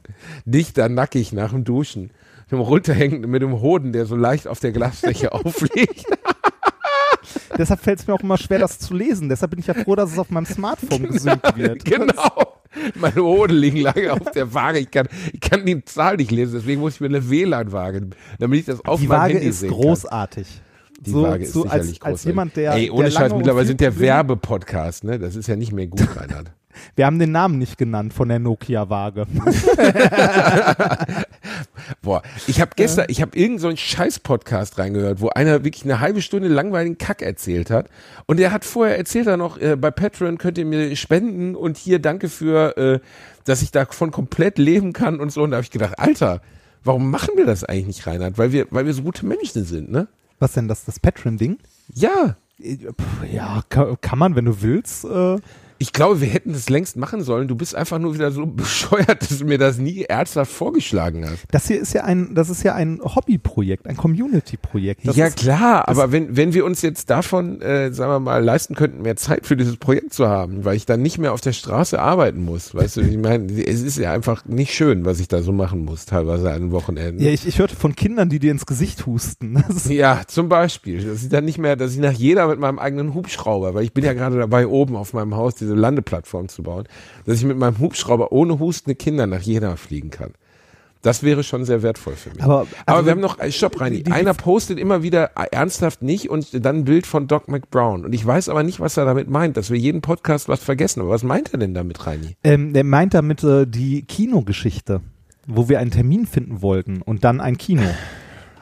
Dich 0.45 0.73
da 0.73 0.89
nackig 0.89 1.33
nach 1.33 1.51
dem 1.51 1.63
Duschen. 1.63 2.09
Mit 2.49 2.53
dem 2.53 2.59
runterhängenden, 2.61 3.29
mit 3.29 3.41
dem 3.41 3.61
Hoden, 3.61 3.91
der 3.93 4.05
so 4.05 4.15
leicht 4.15 4.47
auf 4.47 4.59
der 4.59 4.71
Glasfläche 4.71 5.31
aufliegt. 5.33 6.05
Deshalb 7.57 7.81
fällt 7.81 7.99
es 7.99 8.07
mir 8.07 8.13
auch 8.13 8.21
immer 8.21 8.37
schwer, 8.37 8.59
das 8.59 8.79
zu 8.79 8.93
lesen. 8.93 9.29
Deshalb 9.29 9.51
bin 9.51 9.59
ich 9.59 9.67
ja 9.67 9.73
froh, 9.73 9.95
dass 9.95 10.11
es 10.11 10.17
auf 10.17 10.29
meinem 10.31 10.45
Smartphone 10.45 11.07
gesynkt 11.09 11.55
wird. 11.57 11.85
genau. 11.85 12.55
Meine 12.95 13.21
Hoden 13.21 13.55
liegen 13.57 13.81
lange 13.81 14.13
auf 14.13 14.31
der 14.33 14.53
Waage. 14.53 14.79
Ich 14.79 14.89
kann, 14.91 15.07
ich 15.33 15.39
kann 15.41 15.65
die 15.65 15.83
Zahl 15.85 16.15
nicht 16.17 16.31
lesen, 16.31 16.53
deswegen 16.55 16.81
muss 16.81 16.95
ich 16.95 17.01
mir 17.01 17.07
eine 17.07 17.29
WLAN-Waage, 17.29 18.09
damit 18.39 18.59
ich 18.61 18.65
das 18.65 18.83
auf 18.85 18.99
Die 18.99 19.07
meinem 19.07 19.19
Waage 19.21 19.33
Handy 19.35 19.47
ist 19.47 19.59
sehen 19.59 19.69
kann. 19.71 19.79
großartig. 19.79 20.61
Die 21.01 21.09
so, 21.11 21.23
Waage 21.23 21.43
ist 21.43 21.53
so 21.53 21.63
sicherlich 21.63 21.79
als, 21.81 21.89
als 21.89 21.99
großartig. 22.01 22.25
jemand, 22.25 22.55
der. 22.57 22.73
Ey, 22.73 22.89
ohne 22.91 23.03
der 23.05 23.11
Scheiß, 23.11 23.33
mittlerweile 23.33 23.65
sind 23.67 23.79
der 23.81 23.99
Werbepodcast, 23.99 25.03
ne? 25.03 25.17
Das 25.19 25.35
ist 25.35 25.47
ja 25.47 25.55
nicht 25.55 25.71
mehr 25.71 25.87
gut, 25.87 26.07
Reinhard. 26.15 26.51
Wir 26.95 27.05
haben 27.07 27.19
den 27.19 27.31
Namen 27.31 27.57
nicht 27.57 27.77
genannt 27.77 28.13
von 28.13 28.29
der 28.29 28.39
Nokia-Waage. 28.39 29.25
Boah, 32.01 32.21
ich 32.47 32.61
habe 32.61 32.71
gestern, 32.75 33.05
ich 33.09 33.21
habe 33.21 33.37
irgend 33.37 33.61
so 33.61 33.67
einen 33.67 33.77
Scheiß-Podcast 33.77 34.77
reingehört, 34.77 35.21
wo 35.21 35.29
einer 35.29 35.63
wirklich 35.63 35.83
eine 35.83 35.99
halbe 35.99 36.21
Stunde 36.21 36.47
langweiligen 36.47 36.97
Kack 36.97 37.21
erzählt 37.21 37.69
hat. 37.69 37.89
Und 38.25 38.37
der 38.37 38.51
hat 38.51 38.65
vorher 38.65 38.97
erzählt 38.97 39.27
er 39.27 39.37
noch, 39.37 39.57
äh, 39.59 39.75
bei 39.75 39.91
Patreon 39.91 40.37
könnt 40.37 40.57
ihr 40.57 40.65
mir 40.65 40.95
spenden 40.95 41.55
und 41.55 41.77
hier 41.77 41.99
danke 41.99 42.29
für, 42.29 42.77
äh, 42.77 42.99
dass 43.45 43.61
ich 43.61 43.71
davon 43.71 44.11
komplett 44.11 44.57
leben 44.57 44.93
kann 44.93 45.19
und 45.19 45.31
so. 45.31 45.43
Und 45.43 45.51
da 45.51 45.57
habe 45.57 45.63
ich 45.63 45.71
gedacht, 45.71 45.97
Alter, 45.97 46.41
warum 46.83 47.09
machen 47.11 47.31
wir 47.35 47.45
das 47.45 47.63
eigentlich 47.63 47.87
nicht, 47.87 48.07
Reinhard? 48.07 48.37
Weil 48.37 48.51
wir, 48.51 48.67
weil 48.69 48.85
wir 48.85 48.93
so 48.93 49.01
gute 49.03 49.25
Menschen 49.25 49.65
sind, 49.65 49.91
ne? 49.91 50.07
Was 50.39 50.53
denn 50.53 50.67
das, 50.67 50.85
das 50.85 50.99
Patreon-Ding? 50.99 51.57
Ja. 51.93 52.37
Äh, 52.61 52.77
Ja, 53.31 53.61
kann, 53.69 53.97
kann 54.01 54.19
man, 54.19 54.35
wenn 54.35 54.45
du 54.45 54.61
willst. 54.61 55.05
Äh, 55.05 55.37
Ich 55.81 55.93
glaube, 55.93 56.21
wir 56.21 56.27
hätten 56.27 56.53
das 56.53 56.69
längst 56.69 56.97
machen 56.97 57.23
sollen. 57.23 57.47
Du 57.47 57.55
bist 57.55 57.73
einfach 57.73 57.99
nur 57.99 58.13
wieder 58.13 58.31
so 58.31 58.45
bescheuert, 58.45 59.21
dass 59.21 59.39
du 59.39 59.45
mir 59.45 59.57
das 59.57 59.77
nie 59.77 60.03
ernsthaft 60.03 60.51
vorgeschlagen 60.51 61.25
hast. 61.25 61.45
das 61.51 61.67
hier 61.67 61.79
ist 61.79 61.93
ja 61.93 62.03
ein, 62.03 62.35
das 62.35 62.49
ist 62.49 62.63
ja 62.63 62.75
ein 62.75 62.99
Hobbyprojekt, 63.03 63.87
ein 63.87 63.97
Community-Projekt. 63.97 65.05
Ja 65.05 65.27
ist, 65.27 65.37
klar, 65.37 65.87
aber 65.87 66.11
wenn, 66.11 66.35
wenn 66.35 66.53
wir 66.53 66.65
uns 66.65 66.81
jetzt 66.81 67.09
davon, 67.09 67.61
äh, 67.61 67.91
sagen 67.93 68.11
wir 68.11 68.19
mal, 68.19 68.43
leisten 68.43 68.75
könnten, 68.75 69.01
mehr 69.01 69.15
Zeit 69.15 69.45
für 69.45 69.55
dieses 69.55 69.77
Projekt 69.77 70.13
zu 70.13 70.27
haben, 70.27 70.65
weil 70.65 70.75
ich 70.75 70.85
dann 70.85 71.01
nicht 71.01 71.17
mehr 71.17 71.33
auf 71.33 71.41
der 71.41 71.53
Straße 71.53 71.99
arbeiten 71.99 72.43
muss, 72.43 72.75
weißt 72.75 72.97
du, 72.97 73.01
ich 73.01 73.17
meine, 73.17 73.45
es 73.45 73.81
ist 73.81 73.97
ja 73.97 74.11
einfach 74.11 74.45
nicht 74.45 74.73
schön, 74.73 75.05
was 75.05 75.19
ich 75.19 75.27
da 75.27 75.41
so 75.41 75.51
machen 75.51 75.85
muss, 75.85 76.05
teilweise 76.05 76.51
an 76.51 76.71
Wochenenden. 76.71 77.23
Ja, 77.23 77.31
ich, 77.31 77.47
ich 77.47 77.59
hörte 77.59 77.75
von 77.75 77.95
Kindern, 77.95 78.29
die 78.29 78.39
dir 78.39 78.51
ins 78.51 78.65
Gesicht 78.65 79.05
husten. 79.05 79.63
Ja, 79.89 80.21
zum 80.27 80.49
Beispiel. 80.49 81.03
Dass 81.03 81.23
ich 81.23 81.29
dann 81.29 81.45
nicht 81.45 81.57
mehr, 81.57 81.75
dass 81.75 81.93
ich 81.93 81.99
nach 81.99 82.11
jeder 82.11 82.47
mit 82.47 82.59
meinem 82.59 82.79
eigenen 82.79 83.13
Hubschrauber, 83.13 83.73
weil 83.73 83.83
ich 83.83 83.93
bin 83.93 84.03
ja 84.03 84.13
gerade 84.13 84.37
dabei, 84.37 84.67
oben 84.67 84.95
auf 84.95 85.13
meinem 85.13 85.35
Haus 85.35 85.55
diese 85.55 85.68
Landeplattform 85.75 86.47
zu 86.49 86.63
bauen, 86.63 86.85
dass 87.25 87.37
ich 87.37 87.45
mit 87.45 87.57
meinem 87.57 87.79
Hubschrauber 87.79 88.31
ohne 88.31 88.59
hustende 88.59 88.95
Kinder 88.95 89.27
nach 89.27 89.41
jeder 89.41 89.77
fliegen 89.77 90.09
kann. 90.09 90.31
Das 91.01 91.23
wäre 91.23 91.43
schon 91.43 91.63
sehr 91.63 91.81
wertvoll 91.81 92.15
für 92.15 92.29
mich. 92.31 92.43
Aber- 92.43 92.67
Aber 92.85 92.97
also 92.97 93.05
wir 93.05 93.11
haben 93.13 93.21
noch, 93.21 93.39
äh, 93.39 93.51
stopp, 93.53 93.79
Reini. 93.79 94.03
Einer 94.11 94.33
postet 94.33 94.77
immer 94.77 95.01
wieder 95.01 95.31
äh, 95.37 95.45
ernsthaft 95.51 96.01
nicht 96.01 96.29
und 96.29 96.65
dann 96.65 96.79
ein 96.79 96.83
Bild 96.83 97.07
von 97.07 97.27
Doc 97.27 97.47
McBrown. 97.47 98.03
Und 98.03 98.11
ich 98.13 98.25
weiß 98.25 98.49
aber 98.49 98.63
nicht, 98.63 98.81
was 98.81 98.97
er 98.97 99.05
damit 99.05 99.29
meint, 99.29 99.55
dass 99.55 99.69
wir 99.71 99.77
jeden 99.79 100.01
Podcast 100.01 100.49
was 100.49 100.59
vergessen. 100.61 100.99
Aber 100.99 101.11
was 101.11 101.23
meint 101.23 101.53
er 101.53 101.59
denn 101.59 101.73
damit, 101.73 102.05
Reini? 102.05 102.35
ähm, 102.43 102.73
der 102.73 102.83
meint 102.83 103.13
damit 103.13 103.45
äh, 103.45 103.65
die 103.65 104.01
Kinogeschichte, 104.03 104.99
wo 105.47 105.69
wir 105.69 105.79
einen 105.79 105.91
Termin 105.91 106.25
finden 106.25 106.61
wollten 106.61 107.01
und 107.01 107.23
dann 107.23 107.39
ein 107.39 107.57
Kino. 107.57 107.83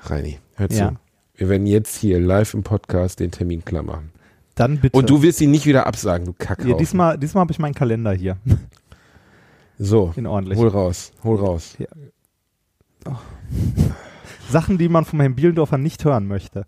Reini, 0.04 0.38
hör 0.58 0.70
zu. 0.70 0.78
Ja. 0.78 0.94
Wir 1.36 1.50
werden 1.50 1.66
jetzt 1.66 1.98
hier 1.98 2.20
live 2.20 2.54
im 2.54 2.62
Podcast 2.62 3.20
den 3.20 3.32
Termin 3.32 3.66
klar 3.66 3.82
machen. 3.84 4.12
Dann 4.58 4.80
bitte. 4.82 4.98
Und 4.98 5.10
du 5.10 5.22
wirst 5.22 5.40
ihn 5.40 5.52
nicht 5.52 5.66
wieder 5.66 5.88
absagen, 5.88 6.26
du 6.26 6.34
Kackhaufen. 6.34 6.72
ja, 6.72 6.78
diesmal, 6.78 7.18
diesmal 7.18 7.42
habe 7.42 7.52
ich 7.54 7.60
meinen 7.60 7.76
Kalender 7.76 8.12
hier. 8.12 8.36
So, 9.80 10.12
In 10.18 10.26
ordentlich. 10.28 10.58
hol 10.60 10.68
raus, 10.68 11.14
hol 11.24 11.38
raus. 11.38 11.78
Sachen, 14.50 14.78
die 14.78 14.90
man 14.90 15.06
vom 15.06 15.20
Herrn 15.20 15.36
Bielendorfer 15.36 15.78
nicht 15.78 16.04
hören 16.06 16.28
möchte. 16.28 16.66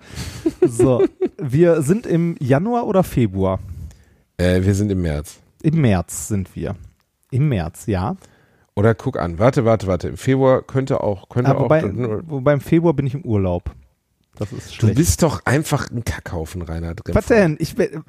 So, 0.61 1.03
wir 1.37 1.81
sind 1.81 2.05
im 2.05 2.35
Januar 2.39 2.85
oder 2.87 3.03
Februar? 3.03 3.59
Äh, 4.37 4.63
wir 4.63 4.75
sind 4.75 4.91
im 4.91 5.01
März. 5.01 5.39
Im 5.63 5.81
März 5.81 6.27
sind 6.27 6.55
wir. 6.55 6.75
Im 7.31 7.49
März, 7.49 7.85
ja. 7.87 8.15
Oder 8.75 8.95
guck 8.95 9.17
an, 9.19 9.39
warte, 9.39 9.65
warte, 9.65 9.87
warte. 9.87 10.07
Im 10.09 10.17
Februar 10.17 10.61
könnte 10.61 11.01
auch, 11.03 11.27
könnte 11.29 11.51
Ah, 11.51 11.55
auch. 11.55 11.61
wobei, 11.63 11.83
wobei 12.27 12.53
im 12.53 12.61
Februar 12.61 12.93
bin 12.93 13.07
ich 13.07 13.13
im 13.15 13.21
Urlaub. 13.25 13.71
Das 14.39 14.51
ist 14.53 14.69
du 14.69 14.73
schlecht. 14.73 14.95
bist 14.95 15.21
doch 15.23 15.45
einfach 15.45 15.91
ein 15.91 16.03
Kackhaufen, 16.05 16.61
Rainer. 16.63 16.95
drin. 16.95 17.13
Was 17.13 17.25
denn? 17.27 17.57
Ich, 17.59 17.75
bin- 17.75 18.03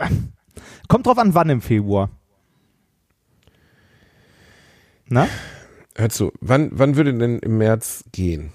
kommt 0.89 1.07
drauf 1.07 1.19
an, 1.19 1.35
wann 1.35 1.51
im 1.51 1.61
Februar. 1.61 2.09
Na? 5.07 5.27
Hör 5.97 6.09
zu, 6.09 6.33
wann, 6.41 6.71
wann 6.73 6.97
würde 6.97 7.13
denn 7.13 7.41
im 7.41 7.59
März 7.59 8.05
gehen? 8.13 8.53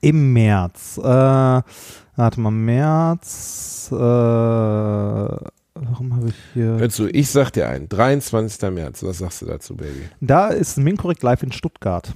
Im 0.00 0.32
März. 0.32 0.96
Äh, 0.96 1.02
warte 1.02 2.40
mal, 2.40 2.50
März. 2.50 3.88
Äh, 3.92 3.94
warum 3.94 5.44
habe 6.16 6.28
ich 6.30 6.34
hier. 6.54 6.78
Hör 6.78 6.88
zu, 6.88 7.08
ich 7.08 7.28
sag 7.30 7.50
dir 7.50 7.68
einen. 7.68 7.90
23. 7.90 8.70
März. 8.70 9.02
Was 9.02 9.18
sagst 9.18 9.42
du 9.42 9.46
dazu, 9.46 9.76
Baby? 9.76 10.08
Da 10.22 10.48
ist 10.48 10.78
Minkorrekt 10.78 11.22
live 11.22 11.42
in 11.42 11.52
Stuttgart. 11.52 12.10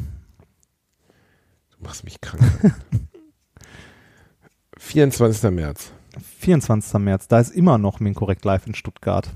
Du 1.77 1.85
machst 1.85 2.05
mich 2.05 2.21
krank. 2.23 2.43
24. 4.89 5.51
März. 5.51 5.93
24. 6.39 6.99
März. 7.01 7.29
Da 7.29 7.41
ist 7.41 7.51
immer 7.51 7.79
noch 7.79 8.01
Minkorrekt 8.01 8.45
live 8.45 8.67
in 8.67 8.75
Stuttgart. 8.75 9.29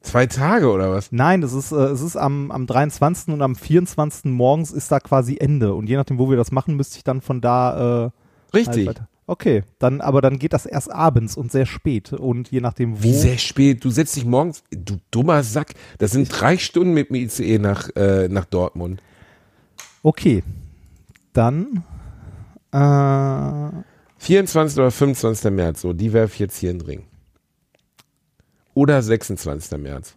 Zwei 0.00 0.26
Tage 0.26 0.68
oder 0.68 0.90
was? 0.90 1.12
Nein, 1.12 1.44
es 1.44 1.52
ist, 1.52 1.70
äh, 1.70 1.76
es 1.76 2.00
ist 2.00 2.16
am, 2.16 2.50
am 2.50 2.66
23. 2.66 3.32
und 3.34 3.40
am 3.40 3.54
24. 3.54 4.24
morgens 4.32 4.72
ist 4.72 4.90
da 4.90 4.98
quasi 4.98 5.36
Ende. 5.38 5.74
Und 5.74 5.88
je 5.88 5.96
nachdem, 5.96 6.18
wo 6.18 6.28
wir 6.28 6.36
das 6.36 6.50
machen, 6.50 6.76
müsste 6.76 6.96
ich 6.96 7.04
dann 7.04 7.20
von 7.20 7.40
da. 7.40 8.06
Äh, 8.06 8.10
Richtig. 8.56 8.88
halt. 8.88 9.02
Okay, 9.28 9.62
dann, 9.78 10.00
aber 10.00 10.20
dann 10.20 10.40
geht 10.40 10.52
das 10.52 10.66
erst 10.66 10.90
abends 10.90 11.36
und 11.36 11.52
sehr 11.52 11.64
spät. 11.64 12.12
Und 12.12 12.50
je 12.50 12.60
nachdem, 12.60 12.98
wo. 12.98 13.02
Wie 13.04 13.14
sehr 13.14 13.38
spät? 13.38 13.84
Du 13.84 13.90
setzt 13.90 14.16
dich 14.16 14.24
morgens, 14.24 14.64
du 14.70 14.96
dummer 15.12 15.44
Sack. 15.44 15.74
Das 15.98 16.10
sind 16.10 16.28
drei 16.28 16.58
Stunden 16.58 16.92
mit 16.92 17.10
dem 17.10 17.16
ICE 17.16 17.58
nach, 17.60 17.88
äh, 17.94 18.26
nach 18.28 18.44
Dortmund. 18.46 19.00
Okay. 20.02 20.42
Dann. 21.32 21.84
Äh, 22.72 23.91
24. 24.22 24.78
oder 24.78 24.90
25. 24.92 25.50
März, 25.50 25.80
so, 25.80 25.92
die 25.92 26.12
werfe 26.12 26.34
ich 26.34 26.38
jetzt 26.38 26.56
hier 26.56 26.70
in 26.70 26.78
den 26.78 26.86
Ring. 26.86 27.04
Oder 28.74 29.02
26. 29.02 29.78
März. 29.80 30.14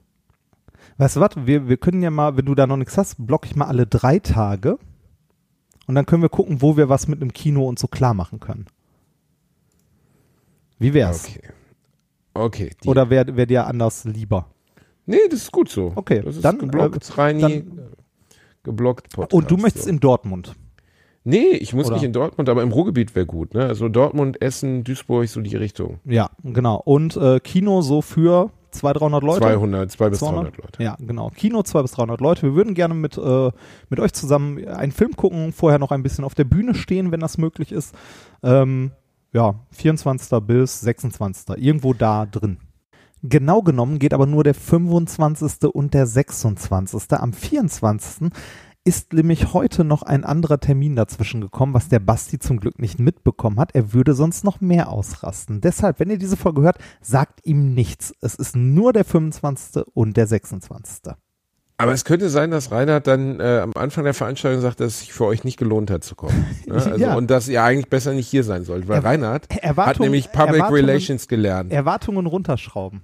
weißt 0.98 1.16
du 1.16 1.20
was? 1.22 1.32
Wir, 1.38 1.68
wir 1.68 1.78
können 1.78 2.04
ja 2.04 2.12
mal, 2.12 2.38
wenn 2.38 2.46
du 2.46 2.54
da 2.54 2.68
noch 2.68 2.78
nichts 2.78 2.98
hast, 2.98 3.16
block 3.26 3.46
ich 3.48 3.56
mal 3.56 3.66
alle 3.66 3.88
drei 3.88 4.20
Tage. 4.20 4.78
Und 5.88 5.96
dann 5.96 6.06
können 6.06 6.22
wir 6.22 6.30
gucken, 6.30 6.62
wo 6.62 6.78
wir 6.78 6.88
was 6.88 7.08
mit 7.08 7.20
einem 7.22 7.34
Kino 7.34 7.68
und 7.68 7.80
so 7.80 7.88
klar 7.88 8.14
machen 8.14 8.40
können. 8.40 8.66
Wie 10.78 10.94
wär's? 10.94 11.26
Okay. 11.26 11.50
Okay. 12.36 12.70
die- 12.84 12.88
Oder 12.88 13.10
wäre 13.10 13.36
wär 13.36 13.46
dir 13.48 13.66
anders 13.66 14.04
lieber? 14.04 14.52
Nee, 15.08 15.18
das 15.32 15.42
ist 15.42 15.52
gut 15.52 15.70
so. 15.70 15.94
Okay, 15.96 16.22
das 16.22 16.36
ist 16.36 16.46
dann, 16.46 16.60
geblockt, 16.60 17.10
äh, 17.10 17.14
Reini. 17.14 17.42
dann- 17.42 17.80
geblockt 18.64 19.10
Podcast. 19.14 19.34
Und 19.34 19.50
du 19.50 19.58
möchtest 19.58 19.86
so. 19.86 19.90
in 19.90 20.00
Dortmund. 20.00 20.56
Nee, 21.28 21.50
ich 21.54 21.74
muss 21.74 21.88
Oder? 21.88 21.96
nicht 21.96 22.06
in 22.06 22.14
Dortmund, 22.14 22.50
aber 22.50 22.62
im 22.62 22.72
Ruhrgebiet 22.72 23.16
wäre 23.16 23.26
gut. 23.26 23.56
Ne? 23.56 23.66
Also 23.66 23.90
Dortmund, 23.90 24.42
Essen, 24.44 24.84
Duisburg, 24.84 25.28
so 25.28 25.42
die 25.42 25.56
Richtung. 25.56 26.00
Ja, 26.06 26.30
genau. 26.44 26.80
Und 26.86 27.18
äh, 27.18 27.40
Kino 27.40 27.82
so 27.82 28.04
für 28.04 28.52
200, 28.70 29.02
300 29.02 29.24
Leute. 29.24 29.42
200, 29.42 29.92
200 29.92 30.12
bis 30.12 30.20
200? 30.20 30.44
300 30.44 30.58
Leute. 30.58 30.84
Ja, 30.84 30.96
genau. 31.00 31.32
Kino 31.32 31.64
200 31.64 31.84
bis 31.84 31.92
300 31.96 32.22
Leute. 32.22 32.44
Wir 32.44 32.54
würden 32.54 32.76
gerne 32.76 32.94
mit, 32.94 33.18
äh, 33.18 33.52
mit 33.90 34.00
euch 34.00 34.14
zusammen 34.14 34.68
einen 34.68 34.92
Film 34.92 35.16
gucken, 35.16 35.52
vorher 35.52 35.80
noch 35.80 35.92
ein 35.92 36.04
bisschen 36.04 36.24
auf 36.24 36.36
der 36.36 36.44
Bühne 36.44 36.76
stehen, 36.76 37.12
wenn 37.12 37.22
das 37.22 37.40
möglich 37.40 37.72
ist. 37.72 37.96
Ähm, 38.44 38.92
ja, 39.34 39.56
24. 39.72 40.40
bis 40.42 40.80
26. 40.82 41.58
Irgendwo 41.58 41.94
da 41.94 42.28
drin. 42.28 42.60
Genau 43.24 43.64
genommen 43.64 43.98
geht 43.98 44.14
aber 44.14 44.28
nur 44.28 44.44
der 44.44 44.54
25. 44.54 45.64
und 45.74 45.96
der 45.96 46.06
26. 46.06 47.12
Am 47.14 47.34
24. 47.34 48.30
ist 48.86 49.14
nämlich 49.14 49.54
heute 49.54 49.84
noch 49.84 50.04
ein 50.04 50.24
anderer 50.24 50.60
Termin 50.60 50.96
dazwischen 50.96 51.42
gekommen, 51.42 51.74
was 51.74 51.90
der 51.90 52.00
Basti 52.00 52.38
zum 52.40 52.60
Glück 52.60 52.80
nicht 52.80 53.00
mitbekommen 53.00 53.60
hat. 53.60 53.74
Er 53.74 53.94
würde 53.94 54.14
sonst 54.14 54.44
noch 54.44 54.62
mehr 54.62 54.90
ausrasten. 54.90 55.60
Deshalb, 55.60 56.00
wenn 56.00 56.10
ihr 56.12 56.18
diese 56.20 56.38
Folge 56.38 56.62
hört, 56.62 56.78
sagt 57.02 57.46
ihm 57.46 57.74
nichts. 57.74 58.14
Es 58.22 58.36
ist 58.36 58.56
nur 58.56 58.94
der 58.94 59.04
25. 59.04 59.84
und 59.94 60.16
der 60.16 60.28
26. 60.28 61.14
Aber 61.78 61.92
es 61.92 62.06
könnte 62.06 62.30
sein, 62.30 62.52
dass 62.52 62.72
Reinhard 62.72 63.06
dann 63.06 63.42
äh, 63.42 63.60
am 63.62 63.74
Anfang 63.76 64.06
der 64.06 64.14
Veranstaltung 64.14 64.62
sagt, 64.62 64.80
dass 64.80 64.94
es 64.94 65.00
sich 65.00 65.12
für 65.14 65.26
euch 65.26 65.44
nicht 65.44 65.58
gelohnt 65.58 65.92
hat 65.92 66.04
zu 66.06 66.16
kommen. 66.16 66.46
Ne? 66.68 66.76
Also, 66.76 66.92
Ja. 66.96 67.16
Und 67.16 67.30
dass 67.30 67.48
ihr 67.50 67.62
eigentlich 67.64 67.90
besser 67.90 68.14
nicht 68.14 68.28
hier 68.30 68.44
sein 68.46 68.64
sollt. 68.64 68.88
Weil 68.88 68.98
Er- 69.00 69.04
Reinhard 69.04 69.52
hat 69.54 69.64
Erwartung- 69.64 70.06
nämlich 70.06 70.32
Public 70.32 70.62
Erwartungen- 70.62 70.86
Relations 70.86 71.28
gelernt. 71.28 71.74
Erwartungen 71.74 72.28
runterschrauben. 72.28 73.02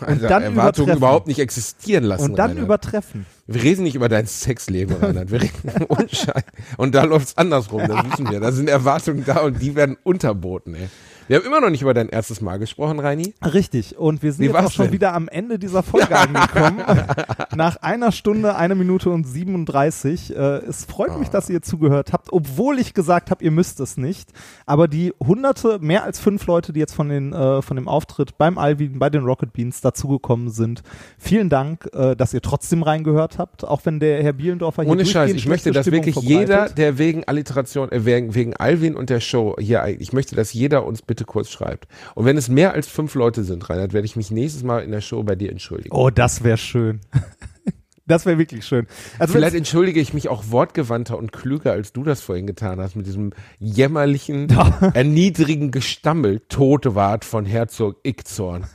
Alter, 0.00 0.28
dann 0.28 0.42
Erwartungen 0.42 0.96
überhaupt 0.96 1.28
nicht 1.28 1.38
existieren 1.38 2.02
lassen. 2.04 2.30
Und 2.30 2.36
dann 2.36 2.50
Reinhard. 2.50 2.64
übertreffen. 2.64 3.26
Wir 3.46 3.62
reden 3.62 3.84
nicht 3.84 3.94
über 3.94 4.08
dein 4.08 4.26
Sexleben, 4.26 4.96
Reinhard. 4.96 5.30
Wir 5.30 5.42
reden 5.42 5.84
Unschein. 5.88 6.42
Und 6.76 6.94
da 6.96 7.04
läuft's 7.04 7.36
andersrum, 7.36 7.86
das 7.86 8.04
wissen 8.10 8.28
wir. 8.30 8.40
Da 8.40 8.50
sind 8.50 8.68
Erwartungen 8.68 9.24
da 9.24 9.40
und 9.40 9.62
die 9.62 9.76
werden 9.76 9.96
unterboten, 10.02 10.74
ey. 10.74 10.88
Wir 11.30 11.36
haben 11.38 11.46
immer 11.46 11.60
noch 11.60 11.70
nicht 11.70 11.82
über 11.82 11.94
dein 11.94 12.08
erstes 12.08 12.40
Mal 12.40 12.58
gesprochen, 12.58 12.98
Reini. 12.98 13.34
Richtig. 13.40 13.96
Und 13.96 14.20
wir 14.24 14.32
sind 14.32 14.42
Wie 14.42 14.46
jetzt 14.48 14.56
auch 14.56 14.72
schon 14.72 14.86
denn? 14.86 14.94
wieder 14.94 15.12
am 15.14 15.28
Ende 15.28 15.60
dieser 15.60 15.84
Folge 15.84 16.18
angekommen. 16.18 16.82
Nach 17.54 17.76
einer 17.76 18.10
Stunde, 18.10 18.56
einer 18.56 18.74
Minute 18.74 19.10
und 19.10 19.28
37. 19.28 20.34
Äh, 20.34 20.40
es 20.66 20.86
freut 20.86 21.10
Ah. 21.10 21.18
mich, 21.18 21.28
dass 21.28 21.48
ihr 21.48 21.62
zugehört 21.62 22.12
habt, 22.12 22.32
obwohl 22.32 22.80
ich 22.80 22.94
gesagt 22.94 23.30
habe, 23.30 23.44
ihr 23.44 23.52
müsst 23.52 23.78
es 23.78 23.96
nicht. 23.96 24.30
Aber 24.66 24.88
die 24.88 25.12
hunderte, 25.24 25.78
mehr 25.80 26.02
als 26.02 26.18
fünf 26.18 26.44
Leute, 26.48 26.72
die 26.72 26.80
jetzt 26.80 26.94
von, 26.94 27.08
den, 27.08 27.32
äh, 27.32 27.62
von 27.62 27.76
dem 27.76 27.86
Auftritt 27.86 28.36
beim 28.36 28.58
Alvin, 28.58 28.98
bei 28.98 29.08
den 29.08 29.22
Rocket 29.22 29.52
Beans 29.52 29.80
dazugekommen 29.80 30.50
sind, 30.50 30.82
vielen 31.16 31.48
Dank, 31.48 31.88
äh, 31.94 32.16
dass 32.16 32.34
ihr 32.34 32.42
trotzdem 32.42 32.82
reingehört 32.82 33.38
habt, 33.38 33.64
auch 33.64 33.82
wenn 33.84 34.00
der 34.00 34.20
Herr 34.24 34.32
Bielendorfer 34.32 34.82
hier 34.82 34.90
Ohne 34.90 35.06
Scheiß, 35.06 35.30
ich 35.30 35.46
möchte, 35.46 35.70
dass 35.70 35.86
Stimmung 35.86 36.06
wirklich 36.06 36.24
jeder, 36.24 36.46
verbreitet. 36.46 36.78
der 36.78 36.98
wegen 36.98 37.22
Alliteration, 37.28 37.92
äh, 37.92 38.04
wegen, 38.04 38.34
wegen 38.34 38.56
Alvin 38.56 38.96
und 38.96 39.10
der 39.10 39.20
Show 39.20 39.54
hier, 39.60 39.86
ich 40.00 40.12
möchte, 40.12 40.34
dass 40.34 40.52
jeder 40.52 40.84
uns 40.84 41.02
bitte 41.02 41.19
kurz 41.24 41.50
schreibt. 41.50 41.86
Und 42.14 42.24
wenn 42.24 42.36
es 42.36 42.48
mehr 42.48 42.72
als 42.72 42.86
fünf 42.86 43.14
Leute 43.14 43.44
sind, 43.44 43.68
Reinhard, 43.68 43.92
werde 43.92 44.06
ich 44.06 44.16
mich 44.16 44.30
nächstes 44.30 44.62
Mal 44.62 44.80
in 44.80 44.90
der 44.90 45.00
Show 45.00 45.22
bei 45.22 45.34
dir 45.34 45.50
entschuldigen. 45.50 45.94
Oh, 45.94 46.10
das 46.10 46.44
wäre 46.44 46.58
schön. 46.58 47.00
das 48.06 48.26
wäre 48.26 48.38
wirklich 48.38 48.64
schön. 48.64 48.86
Also 49.18 49.34
Vielleicht 49.34 49.54
entschuldige 49.54 50.00
ich 50.00 50.12
mich 50.12 50.28
auch 50.28 50.44
wortgewandter 50.50 51.16
und 51.16 51.32
klüger, 51.32 51.72
als 51.72 51.92
du 51.92 52.02
das 52.02 52.20
vorhin 52.20 52.46
getan 52.46 52.80
hast, 52.80 52.96
mit 52.96 53.06
diesem 53.06 53.32
jämmerlichen, 53.58 54.48
erniedrigen 54.94 55.70
Gestammel, 55.70 56.40
Totwart 56.48 57.24
von 57.24 57.44
Herzog 57.44 57.96
Ickzorn. 58.02 58.66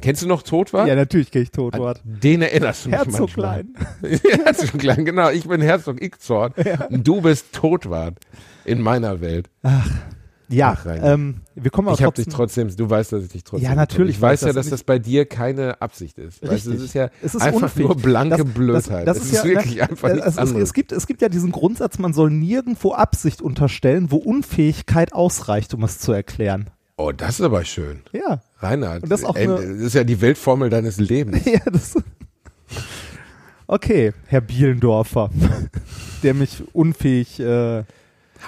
Kennst 0.00 0.22
du 0.22 0.26
noch 0.26 0.42
Totwart? 0.42 0.88
ja, 0.88 0.94
natürlich 0.94 1.30
gehe 1.30 1.42
ich 1.42 1.50
Totwart. 1.50 2.00
Den 2.04 2.42
erinnerst 2.42 2.84
du 2.84 2.90
mich 2.90 2.98
Herzog 2.98 3.36
manchmal. 3.36 3.64
Klein. 4.00 4.20
Herzog 4.44 4.80
Klein, 4.80 5.04
genau. 5.04 5.30
Ich 5.30 5.46
bin 5.46 5.60
Herzog 5.60 6.02
Ickzorn 6.02 6.52
und 6.88 7.06
du 7.06 7.20
bist 7.20 7.52
Totwart 7.52 8.18
in 8.64 8.80
meiner 8.80 9.20
Welt. 9.20 9.48
Ja, 9.62 9.82
Ach, 9.84 9.90
Rainer. 10.58 11.02
ähm, 11.12 11.40
wir 11.54 11.70
kommen 11.70 11.88
aber 11.88 11.96
Ich 11.98 12.02
habe 12.04 12.14
dich 12.14 12.26
trotzdem. 12.26 12.68
trotzdem, 12.68 12.76
du 12.86 12.90
weißt, 12.90 13.12
dass 13.12 13.22
ich 13.24 13.28
dich 13.30 13.44
trotzdem. 13.44 13.68
Ja, 13.68 13.74
natürlich 13.74 14.16
Ich 14.16 14.22
weiß 14.22 14.40
ja, 14.42 14.48
das. 14.48 14.56
dass 14.56 14.70
das 14.70 14.84
bei 14.84 14.98
dir 14.98 15.24
keine 15.26 15.80
Absicht 15.80 16.18
ist. 16.18 16.42
Weißt 16.46 16.66
es 16.66 16.82
ist 16.82 16.94
ja 16.94 17.10
Es 17.22 17.34
ist 17.34 17.42
einfach 17.42 17.62
unfähig. 17.62 17.86
nur 17.86 17.96
blanke 17.96 18.38
Das- 18.44 18.46
Blödheit. 18.54 19.06
Das, 19.06 19.16
das 19.18 19.18
es 19.18 19.22
ist, 19.24 19.32
ist 19.32 19.44
ja, 19.44 19.50
wirklich 19.50 19.76
ne, 19.76 19.82
einfach 19.90 20.08
äh, 20.08 20.14
nichts 20.14 20.28
es, 20.28 20.36
es, 20.38 20.52
es, 20.52 20.72
gibt, 20.74 20.92
es 20.92 21.06
gibt 21.06 21.22
ja 21.22 21.28
diesen 21.28 21.52
Grundsatz, 21.52 21.98
man 21.98 22.12
soll 22.12 22.30
nirgendwo 22.30 22.92
Absicht 22.92 23.42
unterstellen, 23.42 24.10
wo 24.10 24.16
Unfähigkeit 24.16 25.12
ausreicht, 25.12 25.72
um 25.74 25.84
es 25.84 25.98
zu 25.98 26.12
erklären. 26.12 26.70
oh, 26.96 27.12
das 27.12 27.38
ist 27.40 27.42
aber 27.42 27.64
schön. 27.64 28.00
Ja. 28.12 28.42
Reinhard, 28.58 29.02
Und 29.04 29.10
das 29.12 29.20
ist 29.20 29.26
auch 29.26 29.36
ey, 29.36 29.44
eine- 29.48 29.56
das 29.56 29.66
ist 29.86 29.94
ja 29.94 30.04
die 30.04 30.20
Weltformel 30.20 30.68
deines 30.70 30.98
Lebens. 30.98 31.44
ja 31.46 31.60
das, 31.70 31.94
okay, 33.66 34.12
Herr 34.26 34.40
Bielendorfer, 34.40 35.30
der 36.22 36.34
mich 36.34 36.62
unfähig. 36.72 37.40
Äh, 37.40 37.84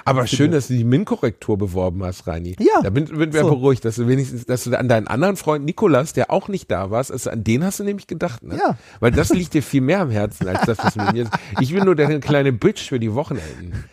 Aber 0.05 0.27
schön, 0.27 0.51
dass 0.51 0.67
du 0.67 0.73
die 0.73 0.83
MIN-Korrektur 0.83 1.57
beworben 1.57 2.03
hast, 2.03 2.27
Reini. 2.27 2.55
Ja. 2.59 2.81
Da 2.81 2.89
bin, 2.89 3.05
bin 3.05 3.33
wir 3.33 3.41
So. 3.41 3.49
beruhigt, 3.49 3.85
dass 3.85 3.95
du 3.95 4.07
wenigstens, 4.07 4.45
dass 4.45 4.63
du 4.63 4.77
an 4.77 4.87
deinen 4.87 5.07
anderen 5.07 5.35
Freund 5.35 5.65
Nikolas, 5.65 6.13
der 6.13 6.31
auch 6.31 6.47
nicht 6.47 6.69
da 6.71 6.91
warst, 6.91 7.11
also 7.11 7.29
an 7.29 7.43
den 7.43 7.63
hast 7.63 7.79
du 7.79 7.83
nämlich 7.83 8.07
gedacht, 8.07 8.43
ne? 8.43 8.57
Ja. 8.57 8.77
Weil 8.99 9.11
das 9.11 9.29
liegt 9.29 9.53
dir 9.53 9.63
viel 9.63 9.81
mehr 9.81 10.01
am 10.01 10.09
Herzen, 10.09 10.47
als 10.47 10.61
das, 10.65 10.77
was 10.79 10.95
mir 10.95 11.23
ist. 11.23 11.31
Ich 11.59 11.73
bin 11.73 11.85
nur 11.85 11.95
deine 11.95 12.19
kleine 12.19 12.51
Bitch 12.51 12.89
für 12.89 12.99
die 12.99 13.13
Wochenenden. 13.13 13.83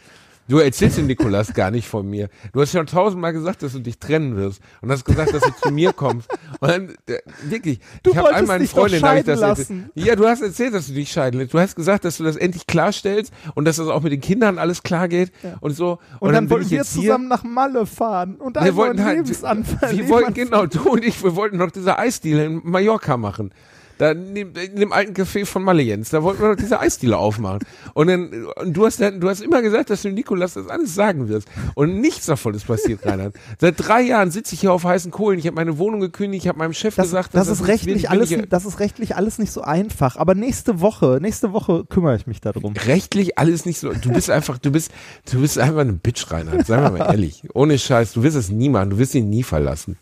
Du 0.51 0.59
erzählst 0.59 0.98
dem 0.98 1.07
Nikolas 1.07 1.55
gar 1.55 1.70
nicht 1.70 1.86
von 1.86 2.11
mir. 2.11 2.28
Du 2.53 2.61
hast 2.61 2.72
schon 2.72 2.84
tausendmal 2.84 3.32
gesagt, 3.32 3.62
dass 3.62 3.72
du 3.72 3.78
dich 3.78 4.01
trennen 4.01 4.36
wirst 4.36 4.61
und 4.80 4.90
hast 4.90 5.05
gesagt, 5.05 5.32
dass 5.32 5.44
du 5.44 5.53
zu 5.62 5.72
mir 5.72 5.92
kommst. 5.92 6.28
Und 6.59 6.68
dann, 6.68 6.94
der, 7.07 7.22
wirklich, 7.44 7.78
Du 8.03 8.11
ich 8.11 8.16
habe 8.16 8.34
einmal 8.34 8.57
eine 8.57 8.66
Freundin, 8.66 9.01
da 9.01 9.11
hab 9.11 9.18
ich 9.18 9.24
das 9.24 9.40
erzählt. 9.40 9.90
Ja, 9.94 10.16
du 10.16 10.26
hast 10.26 10.42
erzählt, 10.42 10.74
dass 10.74 10.88
du 10.88 10.94
dich 10.94 11.12
scheiden 11.12 11.38
lässt. 11.38 11.55
Du 11.55 11.61
hast 11.61 11.76
gesagt, 11.76 12.05
dass 12.05 12.16
du 12.16 12.24
das 12.24 12.34
endlich 12.34 12.66
klarstellst 12.66 13.32
und 13.55 13.64
dass 13.64 13.76
das 13.76 13.86
auch 13.86 14.03
mit 14.03 14.11
den 14.11 14.20
Kindern 14.20 14.59
alles 14.59 14.82
klar 14.82 15.07
geht 15.07 15.30
und 15.61 15.76
so. 15.76 16.01
und, 16.18 16.32
dann, 16.32 16.46
bin 16.46 16.51
wollten 16.51 16.64
ich 16.64 16.70
wir 16.72 16.78
jetzt 16.78 16.94
zusammen 16.94 17.28
nach 17.28 17.44
Malle 17.44 17.86
fahren 17.86 18.34
und 18.34 18.59
einen 18.59 18.66
wir 18.66 18.74
wollten 18.74 18.96
neuen 18.96 19.07
halt, 19.07 19.18
Lebensanfang. 19.18 19.96
wir 19.96 20.09
wollten, 20.09 20.34
genau, 20.34 20.66
du 20.66 20.90
und 20.90 21.05
ich, 21.05 21.22
wir 21.22 21.36
wollten 21.36 21.59
noch 21.59 21.70
diese 21.70 21.96
Eisdeal 21.96 22.40
in 22.40 22.61
Mallorca 22.64 23.16
machen. 23.16 23.53
Da 24.01 24.12
in 24.12 24.34
dem, 24.34 24.92
alten 24.92 25.12
Café 25.12 25.44
von 25.44 25.62
Malle 25.62 25.82
Jens, 25.82 26.09
da 26.09 26.22
wollten 26.22 26.40
wir 26.40 26.48
doch 26.48 26.57
diese 26.57 26.80
Eisdiele 26.80 27.18
aufmachen. 27.18 27.59
Und 27.92 28.07
dann, 28.09 28.46
und 28.46 28.72
du 28.74 28.86
hast 28.86 28.98
du 29.01 29.28
hast 29.28 29.42
immer 29.42 29.61
gesagt, 29.61 29.90
dass 29.90 30.01
du 30.03 30.11
Nikolas 30.11 30.55
das 30.55 30.68
alles 30.68 30.94
sagen 30.94 31.28
wirst. 31.28 31.46
Und 31.74 32.01
nichts 32.01 32.24
davon 32.26 32.55
ist 32.55 32.66
passiert, 32.66 33.05
Reinhard. 33.05 33.34
Seit 33.59 33.74
drei 33.76 34.01
Jahren 34.01 34.30
sitze 34.30 34.55
ich 34.55 34.61
hier 34.62 34.72
auf 34.72 34.84
heißen 34.84 35.11
Kohlen. 35.11 35.38
Ich 35.38 35.46
habe 35.46 35.57
meine 35.57 35.76
Wohnung 35.76 36.01
gekündigt, 36.01 36.44
ich 36.44 36.48
habe 36.48 36.59
meinem 36.59 36.72
Chef 36.72 36.94
Das, 36.94 37.07
gesagt, 37.09 37.34
das, 37.34 37.46
dass 37.48 37.61
ist 37.61 37.66
nichts 37.66 37.68
rechtlich 37.86 38.11
alles, 38.11 38.30
bin 38.30 38.46
das 38.48 38.64
ist 38.64 38.80
rechtlich 38.80 39.16
alles 39.16 39.38
nicht 39.38 39.53
so 39.53 39.61
einfach. 39.61 40.16
Aber 40.16 40.34
nächste 40.34 40.80
Woche, 40.80 41.18
nächste 41.20 41.53
Woche 41.53 41.84
kümmere 41.84 42.16
ich 42.16 42.26
mich 42.26 42.40
darum. 42.40 42.72
hier- 42.72 42.86
rechtlich 42.86 43.38
alles 43.38 43.66
nicht 43.66 43.78
so. 43.80 43.92
Du 43.92 44.11
bist 44.12 44.30
einfach, 44.30 44.57
du 44.57 44.70
bist, 44.72 44.90
du 45.30 45.40
bist 45.42 45.59
einfach 45.59 45.80
eine 45.80 45.92
Bitch, 45.92 46.30
Reinhard. 46.30 46.66
Sagen 46.66 46.84
wir 46.94 46.98
mal 46.98 47.11
ehrlich. 47.12 47.42
Ohne 47.53 47.78
Scheiß. 47.78 48.12
Du 48.14 48.22
wirst 48.22 48.36
es 48.36 48.48
nie 48.48 48.70
machen. 48.70 48.90
Du 48.90 48.98
wirst 48.98 49.14
ihn 49.14 49.28
nie 49.28 49.42
verlassen. 49.42 49.98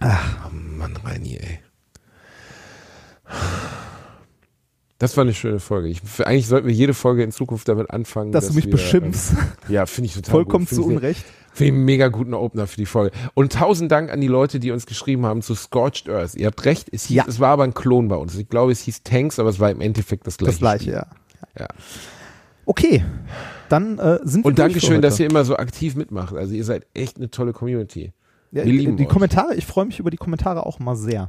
Ach, 0.00 0.50
Mann, 0.52 0.96
Reini, 1.04 1.36
ey. 1.38 1.58
Das 4.98 5.16
war 5.16 5.22
eine 5.22 5.34
schöne 5.34 5.58
Folge. 5.58 5.88
Ich, 5.88 6.00
eigentlich 6.24 6.46
sollten 6.46 6.68
wir 6.68 6.74
jede 6.74 6.94
Folge 6.94 7.24
in 7.24 7.32
Zukunft 7.32 7.66
damit 7.68 7.90
anfangen, 7.90 8.30
Dass 8.30 8.48
du 8.48 8.54
mich 8.54 8.66
wir, 8.66 8.72
beschimpfst. 8.72 9.32
Ähm, 9.32 9.38
ja, 9.74 9.86
finde 9.86 10.06
ich 10.06 10.14
total 10.14 10.30
Vollkommen 10.30 10.66
zu 10.68 10.84
Unrecht. 10.84 11.24
Finde 11.52 11.72
ich 11.72 11.74
einen 11.76 11.84
mega 11.84 12.08
guten 12.08 12.34
Opener 12.34 12.66
für 12.68 12.76
die 12.76 12.86
Folge. 12.86 13.10
Und 13.34 13.52
tausend 13.52 13.90
Dank 13.90 14.10
an 14.12 14.20
die 14.20 14.28
Leute, 14.28 14.60
die 14.60 14.70
uns 14.70 14.86
geschrieben 14.86 15.26
haben 15.26 15.42
zu 15.42 15.54
Scorched 15.56 16.08
Earth. 16.08 16.36
Ihr 16.36 16.46
habt 16.46 16.64
recht, 16.64 16.88
es, 16.92 17.06
hieß, 17.06 17.16
Ja. 17.16 17.24
es 17.26 17.40
war 17.40 17.48
aber 17.50 17.64
ein 17.64 17.74
Klon 17.74 18.06
bei 18.08 18.14
uns. 18.16 18.36
Ich 18.36 18.48
glaube, 18.48 18.70
es 18.70 18.80
hieß 18.82 19.02
Tanks, 19.02 19.40
aber 19.40 19.50
es 19.50 19.58
war 19.58 19.70
im 19.72 19.80
Endeffekt 19.80 20.26
das 20.26 20.38
gleiche. 20.38 20.52
Das 20.52 20.60
gleiche, 20.60 20.92
ja. 20.92 21.06
Ja. 21.58 21.66
Okay, 22.64 23.04
dann 23.68 23.98
äh, 23.98 24.20
sind 24.22 24.44
wir 24.44 24.46
Und 24.50 24.58
Dankeschön, 24.60 25.02
dass 25.02 25.18
ihr 25.18 25.26
immer 25.28 25.44
so 25.44 25.56
aktiv 25.56 25.96
mitmacht. 25.96 26.34
Also 26.36 26.54
ihr 26.54 26.64
seid 26.64 26.86
echt 26.94 27.16
eine 27.16 27.28
tolle 27.28 27.52
Community. 27.52 28.12
ja, 28.52 28.64
wir 28.64 28.72
lieben 28.72 28.96
die 28.96 29.02
euch. 29.04 29.10
Kommentare, 29.10 29.56
ich 29.56 29.66
freue 29.66 29.84
mich 29.84 29.98
über 29.98 30.10
die 30.12 30.16
Kommentare 30.16 30.64
auch 30.64 30.78
mal 30.78 30.94
sehr. 30.94 31.28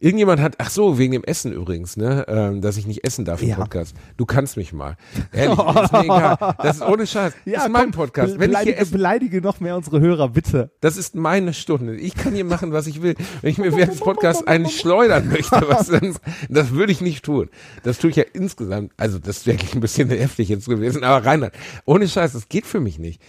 Irgendjemand 0.00 0.40
hat, 0.40 0.54
ach 0.58 0.70
so, 0.70 0.96
wegen 0.98 1.12
dem 1.12 1.24
Essen 1.24 1.52
übrigens, 1.52 1.96
ne, 1.96 2.24
ähm, 2.28 2.60
dass 2.60 2.76
ich 2.76 2.86
nicht 2.86 3.04
essen 3.04 3.24
darf 3.24 3.42
im 3.42 3.48
Ja. 3.48 3.56
Podcast. 3.56 3.96
Du 4.16 4.26
kannst 4.26 4.56
mich 4.56 4.72
mal. 4.72 4.96
Ehrlich, 5.32 5.58
ist 5.58 5.92
mir 5.92 6.00
egal. 6.04 6.54
Das 6.62 6.76
ist 6.76 6.82
ohne 6.82 7.06
Scheiß. 7.06 7.32
das 7.44 7.64
ist 7.64 7.68
mein 7.70 7.82
komm, 7.84 7.90
Podcast. 7.92 8.38
Wenn 8.38 8.52
ich 8.52 8.58
hier 8.58 8.72
beleidige, 8.74 8.90
beleidige 8.92 9.40
noch 9.40 9.58
mehr 9.60 9.76
unsere 9.76 10.00
Hörer, 10.00 10.28
bitte. 10.28 10.70
das 10.80 10.96
ist 10.96 11.16
meine 11.16 11.52
Stunde. 11.52 11.96
Ich 11.96 12.14
kann 12.14 12.32
hier 12.34 12.44
machen, 12.44 12.72
was 12.72 12.86
ich 12.86 13.02
will. 13.02 13.16
Wenn 13.42 13.50
ich 13.50 13.58
mir 13.58 13.74
während 13.74 13.92
des 13.92 14.00
Podcasts 14.08 14.46
einen 14.46 14.68
schleudern 14.68 15.28
möchte, 15.28 15.64
was 15.68 15.88
dann, 15.88 16.14
das 16.48 16.70
würde 16.70 16.92
ich 16.92 17.00
nicht 17.00 17.24
tun. 17.24 17.48
Das 17.82 17.98
tue 17.98 18.10
ich 18.10 18.16
ja 18.16 18.24
insgesamt, 18.32 18.92
also 18.96 19.18
das 19.18 19.38
ist 19.38 19.46
wirklich 19.46 19.74
ein 19.74 19.80
bisschen 19.80 20.08
heftig 20.10 20.48
jetzt 20.48 20.68
gewesen, 20.68 21.02
aber 21.02 21.26
Reinhard, 21.26 21.54
ohne 21.86 22.06
Scheiß, 22.06 22.32
das 22.34 22.48
geht 22.48 22.66
für 22.66 22.78
mich 22.80 22.98
nicht. 23.00 23.20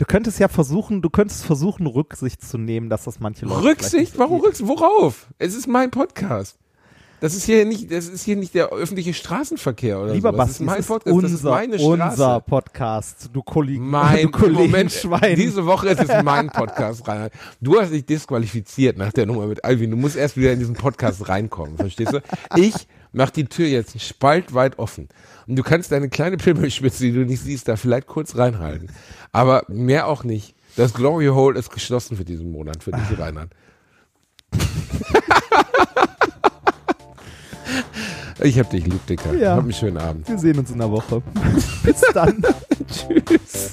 Du 0.00 0.06
könntest 0.06 0.38
ja 0.38 0.48
versuchen, 0.48 1.02
du 1.02 1.10
könntest 1.10 1.44
versuchen, 1.44 1.86
Rücksicht 1.86 2.40
zu 2.40 2.56
nehmen, 2.56 2.88
dass 2.88 3.04
das 3.04 3.20
manche 3.20 3.44
Leute. 3.44 3.64
Rücksicht? 3.64 4.18
Warum. 4.18 4.40
Rücksicht? 4.40 4.66
Worauf? 4.66 5.26
Es 5.38 5.54
ist 5.54 5.66
mein 5.66 5.90
Podcast. 5.90 6.56
Das 7.20 7.34
ist 7.34 7.44
hier 7.44 7.66
nicht, 7.66 7.92
das 7.92 8.06
ist 8.06 8.22
hier 8.22 8.36
nicht 8.36 8.54
der 8.54 8.70
öffentliche 8.70 9.12
Straßenverkehr 9.12 10.00
oder 10.00 10.14
Lieber 10.14 10.30
so. 10.30 10.38
Das 10.38 10.46
Basti, 10.46 10.62
ist 10.62 10.66
mein 10.66 10.84
Podcast, 10.84 11.14
unser, 11.14 11.28
das 11.28 11.32
ist 11.32 11.44
meine 11.44 11.76
unser 11.76 12.40
Podcast, 12.40 13.28
du 13.30 13.42
Kollegen, 13.42 13.90
Mein 13.90 14.22
du 14.22 14.30
Kollegen 14.30 14.70
Moment, 14.70 14.90
Schwein. 14.90 15.36
diese 15.36 15.66
Woche 15.66 15.90
ist 15.90 16.00
es 16.00 16.22
mein 16.24 16.46
Podcast, 16.50 17.06
Reinhard. 17.06 17.34
Du 17.60 17.78
hast 17.78 17.92
dich 17.92 18.06
disqualifiziert 18.06 18.96
nach 18.96 19.12
der 19.12 19.26
Nummer 19.26 19.48
mit 19.48 19.62
Alvin. 19.66 19.90
Du 19.90 19.98
musst 19.98 20.16
erst 20.16 20.34
wieder 20.38 20.54
in 20.54 20.60
diesen 20.60 20.76
Podcast 20.76 21.28
reinkommen, 21.28 21.76
verstehst 21.76 22.14
du? 22.14 22.22
Ich 22.56 22.72
mach 23.12 23.28
die 23.28 23.44
Tür 23.44 23.66
jetzt 23.66 24.00
spaltweit 24.00 24.78
offen. 24.78 25.10
Und 25.50 25.56
du 25.56 25.64
kannst 25.64 25.90
deine 25.90 26.08
kleine 26.08 26.36
Pimmelspitze, 26.36 27.02
die 27.02 27.10
du 27.10 27.26
nicht 27.26 27.42
siehst, 27.42 27.66
da 27.66 27.74
vielleicht 27.74 28.06
kurz 28.06 28.36
reinhalten. 28.36 28.88
Aber 29.32 29.64
mehr 29.66 30.06
auch 30.06 30.22
nicht. 30.22 30.54
Das 30.76 30.94
Glory 30.94 31.26
Hole 31.26 31.58
ist 31.58 31.72
geschlossen 31.72 32.16
für 32.16 32.24
diesen 32.24 32.52
Monat, 32.52 32.84
für 32.84 32.92
dich, 32.92 33.18
Reinhard. 33.18 33.50
Ich 38.42 38.58
hab 38.58 38.70
dich 38.70 38.86
lieb, 38.86 39.06
Dicker. 39.06 39.34
Ja. 39.34 39.56
Hab 39.56 39.64
einen 39.64 39.72
schönen 39.74 39.98
Abend. 39.98 40.26
Wir 40.26 40.38
sehen 40.38 40.58
uns 40.58 40.70
in 40.70 40.78
der 40.78 40.90
Woche. 40.90 41.22
Bis 41.82 42.00
dann. 42.14 42.42
Tschüss. 42.88 43.70